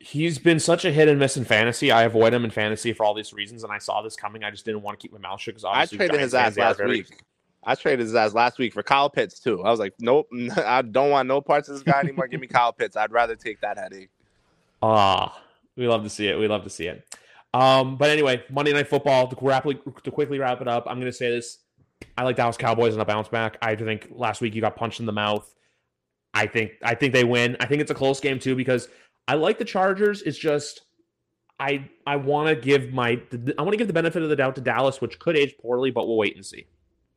he's 0.00 0.38
been 0.38 0.58
such 0.58 0.84
a 0.84 0.90
hit 0.90 1.08
and 1.08 1.18
miss 1.18 1.36
in 1.36 1.44
fantasy. 1.44 1.92
I 1.92 2.02
avoid 2.02 2.34
him 2.34 2.44
in 2.44 2.50
fantasy 2.50 2.92
for 2.92 3.04
all 3.04 3.14
these 3.14 3.32
reasons, 3.32 3.62
and 3.62 3.72
I 3.72 3.78
saw 3.78 4.02
this 4.02 4.16
coming. 4.16 4.42
I 4.42 4.50
just 4.50 4.64
didn't 4.64 4.82
want 4.82 4.98
to 4.98 5.02
keep 5.02 5.12
my 5.12 5.18
mouth 5.18 5.40
shut 5.40 5.54
because 5.54 5.64
I 5.64 5.86
traded 5.86 6.18
his 6.18 6.34
ass 6.34 6.56
last 6.56 6.78
very... 6.78 6.90
week. 6.90 7.22
I 7.62 7.74
traded 7.74 8.00
his 8.00 8.14
ass 8.14 8.32
last 8.32 8.58
week 8.58 8.72
for 8.72 8.82
Kyle 8.82 9.10
Pitts 9.10 9.38
too. 9.38 9.62
I 9.62 9.70
was 9.70 9.78
like, 9.78 9.92
nope, 10.00 10.28
I 10.56 10.82
don't 10.82 11.10
want 11.10 11.28
no 11.28 11.40
parts 11.42 11.68
of 11.68 11.74
this 11.74 11.82
guy 11.82 12.00
anymore. 12.00 12.26
Give 12.26 12.40
me 12.40 12.46
Kyle 12.48 12.72
Pitts. 12.72 12.96
I'd 12.96 13.12
rather 13.12 13.36
take 13.36 13.60
that 13.60 13.76
headache. 13.76 14.08
Ah, 14.82 15.38
we 15.76 15.86
love 15.86 16.02
to 16.02 16.10
see 16.10 16.26
it. 16.26 16.38
We 16.38 16.48
love 16.48 16.64
to 16.64 16.70
see 16.70 16.86
it. 16.86 17.06
Um, 17.52 17.96
but 17.96 18.08
anyway, 18.08 18.42
Monday 18.48 18.72
Night 18.72 18.88
Football. 18.88 19.28
To, 19.28 19.36
rapidly, 19.44 19.78
to 20.04 20.10
quickly 20.10 20.38
wrap 20.38 20.62
it 20.62 20.68
up, 20.68 20.86
I'm 20.86 20.98
going 20.98 21.12
to 21.12 21.16
say 21.16 21.30
this: 21.30 21.58
I 22.16 22.22
like 22.22 22.36
Dallas 22.36 22.56
Cowboys 22.56 22.94
in 22.94 23.00
a 23.00 23.04
bounce 23.04 23.28
back. 23.28 23.56
I 23.62 23.74
think 23.74 24.08
last 24.10 24.40
week 24.40 24.54
you 24.54 24.60
got 24.60 24.76
punched 24.76 25.00
in 25.00 25.06
the 25.06 25.12
mouth. 25.12 25.54
I 26.34 26.46
think 26.46 26.72
I 26.82 26.94
think 26.94 27.12
they 27.12 27.24
win. 27.24 27.56
I 27.60 27.66
think 27.66 27.80
it's 27.80 27.90
a 27.90 27.94
close 27.94 28.20
game 28.20 28.38
too 28.38 28.54
because 28.54 28.88
I 29.26 29.34
like 29.34 29.58
the 29.58 29.64
Chargers. 29.64 30.22
It's 30.22 30.38
just 30.38 30.82
I 31.58 31.88
I 32.06 32.16
want 32.16 32.48
to 32.48 32.56
give 32.56 32.92
my 32.92 33.20
I 33.58 33.62
want 33.62 33.72
to 33.72 33.76
give 33.76 33.86
the 33.86 33.92
benefit 33.92 34.22
of 34.22 34.28
the 34.28 34.36
doubt 34.36 34.54
to 34.56 34.60
Dallas, 34.60 35.00
which 35.00 35.18
could 35.18 35.36
age 35.36 35.54
poorly, 35.60 35.90
but 35.90 36.06
we'll 36.06 36.16
wait 36.16 36.36
and 36.36 36.44
see. 36.44 36.66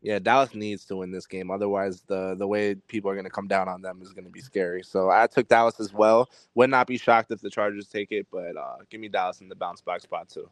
Yeah, 0.01 0.19
Dallas 0.19 0.53
needs 0.53 0.84
to 0.86 0.97
win 0.97 1.11
this 1.11 1.25
game. 1.25 1.49
Otherwise, 1.49 2.01
the 2.01 2.36
the 2.38 2.45
way 2.45 2.75
people 2.75 3.09
are 3.09 3.13
going 3.13 3.23
to 3.23 3.31
come 3.31 3.47
down 3.47 3.69
on 3.69 3.81
them 3.81 4.01
is 4.01 4.11
going 4.11 4.25
to 4.25 4.31
be 4.31 4.41
scary. 4.41 4.84
So 4.84 5.09
I 5.09 5.27
took 5.27 5.47
Dallas 5.47 5.79
as 5.79 5.93
well. 5.93 6.29
Would 6.55 6.69
not 6.69 6.88
be 6.88 6.97
shocked 6.97 7.31
if 7.31 7.39
the 7.39 7.49
Chargers 7.49 7.88
take 7.88 8.11
it, 8.11 8.27
but 8.31 8.57
uh, 8.57 8.77
give 8.89 8.99
me 8.99 9.07
Dallas 9.07 9.39
in 9.39 9.47
the 9.47 9.55
bounce 9.55 9.79
back 9.79 10.01
spot 10.01 10.27
too. 10.27 10.49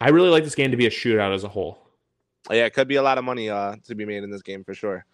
I 0.00 0.10
really 0.10 0.30
like 0.30 0.44
this 0.44 0.54
game 0.54 0.70
to 0.70 0.76
be 0.76 0.86
a 0.86 0.90
shootout 0.90 1.34
as 1.34 1.42
a 1.42 1.48
whole. 1.48 1.78
Yeah, 2.50 2.66
it 2.66 2.74
could 2.74 2.88
be 2.88 2.96
a 2.96 3.02
lot 3.02 3.18
of 3.18 3.24
money 3.24 3.48
uh, 3.50 3.76
to 3.84 3.94
be 3.94 4.04
made 4.04 4.24
in 4.24 4.30
this 4.30 4.42
game 4.42 4.64
for 4.64 4.74
sure. 4.74 5.04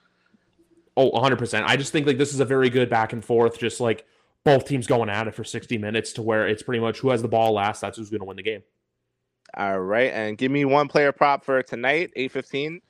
Oh, 0.96 1.10
100%. 1.12 1.64
I 1.64 1.76
just 1.76 1.92
think 1.92 2.06
like 2.06 2.18
this 2.18 2.34
is 2.34 2.40
a 2.40 2.44
very 2.44 2.70
good 2.70 2.90
back 2.90 3.12
and 3.12 3.24
forth, 3.24 3.58
just 3.58 3.80
like 3.80 4.04
both 4.44 4.64
teams 4.64 4.86
going 4.86 5.10
at 5.10 5.28
it 5.28 5.34
for 5.34 5.44
60 5.44 5.78
minutes 5.78 6.12
to 6.14 6.22
where 6.22 6.48
it's 6.48 6.62
pretty 6.62 6.80
much 6.80 6.98
who 7.00 7.10
has 7.10 7.22
the 7.22 7.28
ball 7.28 7.52
last, 7.52 7.80
that's 7.80 7.98
who's 7.98 8.10
going 8.10 8.20
to 8.20 8.24
win 8.24 8.36
the 8.36 8.42
game. 8.42 8.62
All 9.56 9.80
right, 9.80 10.12
and 10.12 10.36
give 10.36 10.50
me 10.50 10.64
one 10.64 10.88
player 10.88 11.12
prop 11.12 11.44
for 11.44 11.62
tonight, 11.62 12.10
815. 12.16 12.80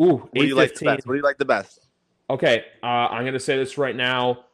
Ooh, 0.00 0.04
what 0.04 0.32
do 0.34 0.46
you 0.46 0.54
like 0.54 0.74
the 0.74 0.84
best? 0.84 1.06
What 1.06 1.14
do 1.14 1.18
you 1.18 1.24
like 1.24 1.38
the 1.38 1.44
best? 1.44 1.86
Okay, 2.30 2.64
uh, 2.82 2.86
I'm 2.86 3.22
going 3.22 3.32
to 3.32 3.40
say 3.40 3.56
this 3.56 3.78
right 3.78 3.96
now. 3.96 4.44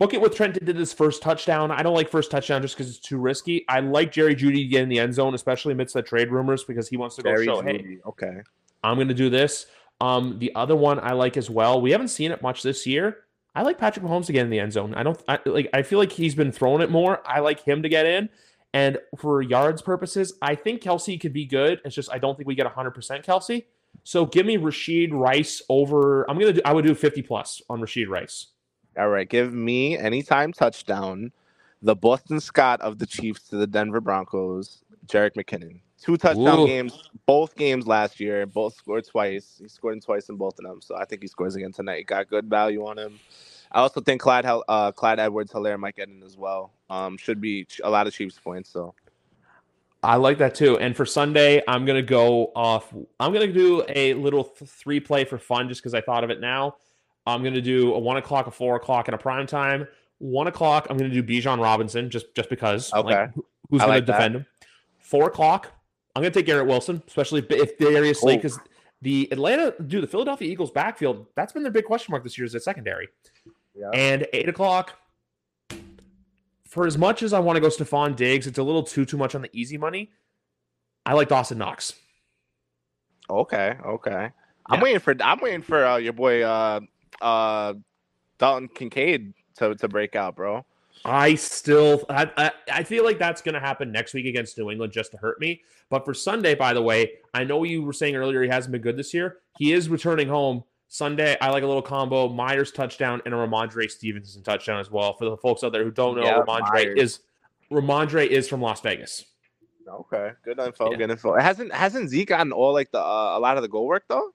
Book 0.00 0.14
it 0.14 0.20
with 0.22 0.34
Trent 0.34 0.64
did 0.64 0.76
his 0.76 0.94
first 0.94 1.20
touchdown. 1.20 1.70
I 1.70 1.82
don't 1.82 1.94
like 1.94 2.08
first 2.08 2.30
touchdown 2.30 2.62
just 2.62 2.74
because 2.74 2.88
it's 2.88 2.98
too 2.98 3.18
risky. 3.18 3.66
I 3.68 3.80
like 3.80 4.10
Jerry 4.10 4.34
Jeudy 4.34 4.62
to 4.62 4.64
get 4.64 4.82
in 4.82 4.88
the 4.88 4.98
end 4.98 5.12
zone, 5.12 5.34
especially 5.34 5.72
amidst 5.72 5.92
the 5.92 6.00
trade 6.00 6.30
rumors, 6.30 6.64
because 6.64 6.88
he 6.88 6.96
wants 6.96 7.16
to 7.16 7.22
go 7.22 7.30
Jerry 7.30 7.44
show, 7.44 7.60
Jeudy. 7.60 7.86
hey, 7.86 7.98
Okay. 8.06 8.40
I'm 8.82 8.96
going 8.96 9.08
to 9.08 9.14
do 9.14 9.28
this. 9.28 9.66
Um, 10.00 10.38
the 10.38 10.54
other 10.54 10.74
one 10.74 10.98
I 11.00 11.12
like 11.12 11.36
as 11.36 11.50
well. 11.50 11.82
We 11.82 11.90
haven't 11.90 12.08
seen 12.08 12.32
it 12.32 12.40
much 12.40 12.62
this 12.62 12.86
year. 12.86 13.18
I 13.54 13.60
like 13.60 13.76
Patrick 13.76 14.02
Mahomes 14.06 14.24
to 14.26 14.32
get 14.32 14.42
in 14.44 14.48
the 14.48 14.58
end 14.58 14.72
zone. 14.72 14.94
I 14.94 15.02
don't 15.02 15.22
I, 15.28 15.38
like. 15.44 15.68
I 15.74 15.82
feel 15.82 15.98
like 15.98 16.12
he's 16.12 16.34
been 16.34 16.50
throwing 16.50 16.80
it 16.80 16.90
more. 16.90 17.20
I 17.26 17.40
like 17.40 17.62
him 17.62 17.82
to 17.82 17.90
get 17.90 18.06
in. 18.06 18.30
And 18.72 18.96
for 19.18 19.42
yards 19.42 19.82
purposes, 19.82 20.32
I 20.40 20.54
think 20.54 20.80
Kelce 20.80 21.20
could 21.20 21.34
be 21.34 21.44
good. 21.44 21.82
It's 21.84 21.94
just 21.94 22.10
I 22.10 22.16
don't 22.16 22.36
think 22.38 22.46
we 22.46 22.54
get 22.54 22.64
100 22.64 22.92
percent 22.92 23.26
Kelce. 23.26 23.64
So 24.04 24.24
give 24.24 24.46
me 24.46 24.56
Rashee 24.56 25.12
Rice 25.12 25.60
over. 25.68 26.22
I'm 26.30 26.38
gonna 26.38 26.54
do. 26.54 26.62
I 26.64 26.72
would 26.72 26.86
do 26.86 26.94
50 26.94 27.20
plus 27.20 27.60
on 27.68 27.80
Rashee 27.80 28.08
Rice. 28.08 28.46
All 28.98 29.08
right, 29.08 29.28
give 29.28 29.52
me 29.52 29.96
anytime 29.96 30.52
touchdown, 30.52 31.32
the 31.82 31.94
Boston 31.94 32.40
Scott 32.40 32.80
of 32.80 32.98
the 32.98 33.06
Chiefs 33.06 33.48
to 33.48 33.56
the 33.56 33.66
Denver 33.66 34.00
Broncos, 34.00 34.82
Jerick 35.06 35.34
McKinnon. 35.34 35.80
Two 36.00 36.16
touchdown 36.16 36.60
Ooh. 36.60 36.66
games, 36.66 37.10
both 37.26 37.54
games 37.56 37.86
last 37.86 38.20
year, 38.20 38.46
both 38.46 38.74
scored 38.74 39.06
twice. 39.06 39.58
He 39.60 39.68
scored 39.68 39.94
in 39.94 40.00
twice 40.00 40.28
in 40.28 40.36
both 40.36 40.58
of 40.58 40.64
them, 40.64 40.80
so 40.80 40.96
I 40.96 41.04
think 41.04 41.22
he 41.22 41.28
scores 41.28 41.56
again 41.56 41.72
tonight. 41.72 42.06
Got 42.06 42.28
good 42.28 42.46
value 42.46 42.86
on 42.86 42.98
him. 42.98 43.20
I 43.72 43.80
also 43.80 44.00
think 44.00 44.20
Clyde 44.20 44.46
uh, 44.46 44.92
Clyde 44.92 45.20
Edwards 45.20 45.52
Helaire 45.52 45.78
might 45.78 45.94
get 45.94 46.08
in 46.08 46.22
as 46.22 46.36
well. 46.36 46.72
Um, 46.88 47.16
should 47.16 47.40
be 47.40 47.66
a 47.84 47.90
lot 47.90 48.06
of 48.06 48.14
Chiefs 48.14 48.38
points. 48.42 48.70
So 48.70 48.94
I 50.02 50.16
like 50.16 50.38
that 50.38 50.54
too. 50.54 50.78
And 50.78 50.96
for 50.96 51.06
Sunday, 51.06 51.62
I'm 51.68 51.84
gonna 51.84 52.02
go 52.02 52.50
off. 52.56 52.92
I'm 53.20 53.32
gonna 53.32 53.52
do 53.52 53.84
a 53.88 54.14
little 54.14 54.44
th- 54.44 54.70
three 54.70 54.98
play 54.98 55.24
for 55.24 55.38
fun, 55.38 55.68
just 55.68 55.82
because 55.82 55.94
I 55.94 56.00
thought 56.00 56.24
of 56.24 56.30
it 56.30 56.40
now. 56.40 56.76
I'm 57.26 57.42
gonna 57.44 57.60
do 57.60 57.94
a 57.94 57.98
one 57.98 58.16
o'clock, 58.16 58.46
a 58.46 58.50
four 58.50 58.76
o'clock, 58.76 59.08
and 59.08 59.14
a 59.14 59.18
prime 59.18 59.46
time. 59.46 59.86
One 60.18 60.46
o'clock, 60.46 60.86
I'm 60.90 60.96
gonna 60.96 61.10
do 61.10 61.22
Bijan 61.22 61.60
Robinson, 61.62 62.10
just 62.10 62.34
just 62.34 62.48
because. 62.50 62.92
Okay. 62.92 63.08
Like, 63.22 63.30
who's 63.70 63.80
I 63.80 63.84
gonna 63.84 63.96
like 63.98 64.06
that. 64.06 64.12
defend 64.16 64.36
him? 64.36 64.46
Four 64.98 65.28
o'clock, 65.28 65.72
I'm 66.14 66.22
gonna 66.22 66.32
take 66.32 66.46
Garrett 66.46 66.66
Wilson, 66.66 67.02
especially 67.06 67.40
if, 67.40 67.50
if 67.50 67.78
Darius 67.78 68.20
Slay, 68.20 68.36
because 68.36 68.58
the 69.02 69.28
Atlanta, 69.32 69.74
dude, 69.86 70.02
the 70.02 70.06
Philadelphia 70.06 70.50
Eagles 70.50 70.70
backfield, 70.70 71.26
that's 71.34 71.52
been 71.52 71.62
their 71.62 71.72
big 71.72 71.84
question 71.84 72.12
mark 72.12 72.22
this 72.22 72.36
year 72.38 72.44
is 72.44 72.52
the 72.52 72.60
secondary. 72.60 73.08
yeah, 73.74 73.88
And 73.94 74.26
eight 74.32 74.48
o'clock, 74.48 74.98
for 76.68 76.86
as 76.86 76.96
much 76.98 77.22
as 77.22 77.32
I 77.32 77.38
want 77.40 77.56
to 77.56 77.60
go 77.60 77.68
Stefon 77.68 78.14
Diggs, 78.14 78.46
it's 78.46 78.58
a 78.58 78.62
little 78.62 78.82
too 78.82 79.04
too 79.04 79.16
much 79.16 79.34
on 79.34 79.42
the 79.42 79.50
easy 79.52 79.78
money. 79.78 80.10
I 81.06 81.14
like 81.14 81.28
Dawson 81.28 81.58
Knox. 81.58 81.94
okay, 83.28 83.76
okay. 83.84 84.30
I'm 84.66 84.78
Yeah. 84.78 84.82
waiting 84.82 85.00
for 85.00 85.14
I'm 85.20 85.40
waiting 85.40 85.62
for 85.62 85.84
uh, 85.84 85.96
your 85.96 86.12
boy 86.12 86.42
uh, 86.42 86.80
uh, 87.20 87.74
Dalton 88.38 88.68
Kincaid 88.68 89.34
to 89.56 89.74
to 89.74 89.88
break 89.88 90.16
out, 90.16 90.36
bro. 90.36 90.64
I 91.04 91.34
still, 91.34 92.04
I, 92.10 92.30
I, 92.36 92.50
I 92.70 92.82
feel 92.82 93.04
like 93.04 93.18
that's 93.18 93.40
going 93.40 93.54
to 93.54 93.60
happen 93.60 93.90
next 93.90 94.12
week 94.12 94.26
against 94.26 94.58
New 94.58 94.70
England 94.70 94.92
just 94.92 95.12
to 95.12 95.16
hurt 95.16 95.40
me. 95.40 95.62
But 95.88 96.04
for 96.04 96.12
Sunday, 96.12 96.54
by 96.54 96.74
the 96.74 96.82
way, 96.82 97.12
I 97.32 97.42
know 97.42 97.64
you 97.64 97.82
were 97.82 97.94
saying 97.94 98.16
earlier 98.16 98.42
he 98.42 98.50
hasn't 98.50 98.72
been 98.72 98.82
good 98.82 98.98
this 98.98 99.14
year. 99.14 99.38
He 99.58 99.72
is 99.72 99.88
returning 99.88 100.28
home 100.28 100.62
Sunday. 100.88 101.38
I 101.40 101.50
like 101.50 101.62
a 101.62 101.66
little 101.66 101.80
combo: 101.82 102.28
Meyers 102.28 102.70
touchdown 102.70 103.22
and 103.24 103.32
a 103.32 103.36
Rhamondre 103.36 103.90
Stevenson 103.90 104.42
touchdown 104.42 104.78
as 104.78 104.90
well. 104.90 105.14
For 105.16 105.24
the 105.24 105.36
folks 105.38 105.64
out 105.64 105.72
there 105.72 105.84
who 105.84 105.90
don't 105.90 106.16
know, 106.16 106.24
Yeah, 106.24 106.40
Rhamondre 106.42 106.72
Meyers. 106.72 106.98
is 106.98 107.20
Rhamondre 107.70 108.26
is 108.26 108.46
from 108.48 108.60
Las 108.60 108.80
Vegas. 108.82 109.24
Okay, 109.88 110.32
good 110.44 110.58
info. 110.58 110.90
Yeah. 110.90 110.98
Good 110.98 111.10
info. 111.10 111.34
It 111.34 111.42
hasn't 111.42 111.72
hasn't 111.72 112.10
Zeke 112.10 112.28
gotten 112.28 112.52
all 112.52 112.72
like 112.72 112.92
the 112.92 113.00
uh, 113.00 113.38
a 113.38 113.40
lot 113.40 113.56
of 113.56 113.62
the 113.62 113.68
goal 113.68 113.86
work 113.86 114.04
though? 114.08 114.32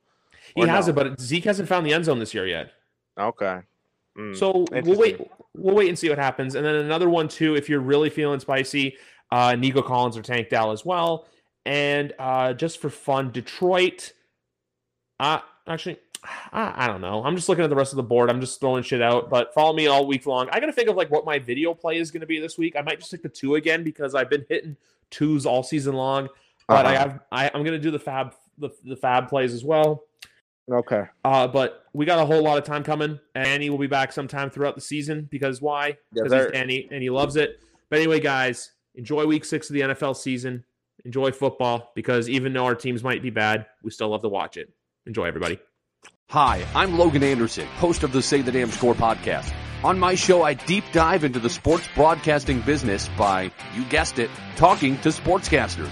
He 0.55 0.63
Or 0.63 0.67
has 0.67 0.87
no? 0.87 0.91
it, 0.91 0.95
but 0.95 1.19
Zeke 1.19 1.45
hasn't 1.45 1.67
found 1.69 1.85
the 1.85 1.93
end 1.93 2.05
zone 2.05 2.19
this 2.19 2.33
year 2.33 2.45
yet. 2.45 2.71
Okay. 3.17 3.59
Mm. 4.17 4.35
So 4.35 4.65
we'll 4.71 4.97
wait. 4.97 5.19
We'll 5.55 5.75
wait 5.75 5.89
and 5.89 5.97
see 5.97 6.09
what 6.09 6.17
happens. 6.17 6.55
And 6.55 6.65
then 6.65 6.75
another 6.75 7.09
one 7.09 7.27
too, 7.27 7.55
if 7.55 7.69
you're 7.69 7.79
really 7.79 8.09
feeling 8.09 8.39
spicy, 8.39 8.97
uh, 9.31 9.55
Nico 9.55 9.81
Collins 9.81 10.17
or 10.17 10.21
Tank 10.21 10.49
Dell 10.49 10.71
as 10.71 10.85
well. 10.85 11.27
And 11.65 12.13
uh, 12.19 12.53
just 12.53 12.79
for 12.79 12.89
fun, 12.89 13.31
Detroit. 13.31 14.13
Uh, 15.19 15.39
actually, 15.67 15.97
I, 16.51 16.85
I 16.85 16.87
don't 16.87 17.01
know. 17.01 17.23
I'm 17.23 17.35
just 17.35 17.47
looking 17.49 17.63
at 17.63 17.69
the 17.69 17.75
rest 17.75 17.93
of 17.93 17.97
the 17.97 18.03
board. 18.03 18.29
I'm 18.29 18.41
just 18.41 18.59
throwing 18.59 18.83
shit 18.83 19.01
out. 19.01 19.29
But 19.29 19.53
follow 19.53 19.73
me 19.73 19.87
all 19.87 20.05
week 20.05 20.25
long. 20.25 20.49
I 20.51 20.59
got 20.59 20.67
to 20.67 20.73
think 20.73 20.89
of 20.89 20.95
like 20.95 21.09
what 21.09 21.25
my 21.25 21.39
video 21.39 21.73
play 21.73 21.97
is 21.97 22.11
going 22.11 22.21
to 22.21 22.27
be 22.27 22.39
this 22.39 22.57
week. 22.57 22.75
I 22.77 22.81
might 22.81 22.97
just 22.97 23.07
stick 23.09 23.23
the 23.23 23.29
two 23.29 23.55
again 23.55 23.83
because 23.83 24.13
I've 24.15 24.29
been 24.29 24.45
hitting 24.49 24.75
twos 25.09 25.45
all 25.45 25.63
season 25.63 25.95
long. 25.95 26.27
But 26.67 26.85
I 26.85 26.95
Uh-huh. 26.95 27.09
have 27.09 27.19
I, 27.31 27.45
I'm 27.53 27.63
going 27.63 27.77
to 27.77 27.79
do 27.79 27.91
the 27.91 27.99
fab 27.99 28.33
the, 28.57 28.69
the 28.83 28.95
fab 28.95 29.27
plays 29.29 29.53
as 29.53 29.63
well. 29.63 30.03
Okay. 30.71 31.03
Uh, 31.23 31.47
but 31.47 31.83
we 31.93 32.05
got 32.05 32.19
a 32.19 32.25
whole 32.25 32.41
lot 32.43 32.57
of 32.57 32.63
time 32.63 32.83
coming. 32.83 33.19
and 33.35 33.47
Annie 33.47 33.69
will 33.69 33.77
be 33.77 33.87
back 33.87 34.11
sometime 34.11 34.49
throughout 34.49 34.75
the 34.75 34.81
season 34.81 35.27
because 35.29 35.61
why? 35.61 35.87
Yes, 35.87 35.97
Because 36.23 36.31
sir. 36.31 36.43
he's 36.45 36.51
Danny 36.51 36.87
and 36.91 37.01
he 37.03 37.09
loves 37.09 37.35
it. 37.35 37.59
But 37.89 37.99
anyway, 37.99 38.19
guys, 38.19 38.71
enjoy 38.95 39.25
week 39.25 39.45
six 39.45 39.69
of 39.69 39.75
the 39.75 39.81
NFL 39.81 40.15
season. 40.15 40.63
Enjoy 41.03 41.31
football 41.31 41.91
because 41.95 42.27
even 42.29 42.53
though 42.53 42.65
our 42.65 42.73
teams 42.73 43.03
might 43.03 43.21
be 43.21 43.29
bad, 43.29 43.67
we 43.83 43.91
still 43.91 44.09
love 44.09 44.23
to 44.23 44.29
watch 44.29 44.57
it. 44.57 44.69
Enjoy, 45.05 45.25
everybody. 45.25 45.59
Hi, 46.31 46.65
I'm 46.73 46.97
Logan 46.97 47.21
Anderson, 47.21 47.67
host 47.67 48.01
of 48.01 48.11
the 48.11 48.21
Say 48.23 48.41
the 48.41 48.51
Damn 48.51 48.71
Score 48.71 48.95
podcast. 48.95 49.53
On 49.83 49.99
my 49.99 50.15
show, 50.15 50.41
I 50.41 50.55
deep 50.55 50.83
dive 50.91 51.23
into 51.23 51.39
the 51.39 51.49
sports 51.51 51.87
broadcasting 51.93 52.61
business 52.61 53.07
by, 53.19 53.51
you 53.75 53.85
guessed 53.85 54.17
it, 54.17 54.31
talking 54.55 54.97
to 55.01 55.09
sportscasters. 55.09 55.91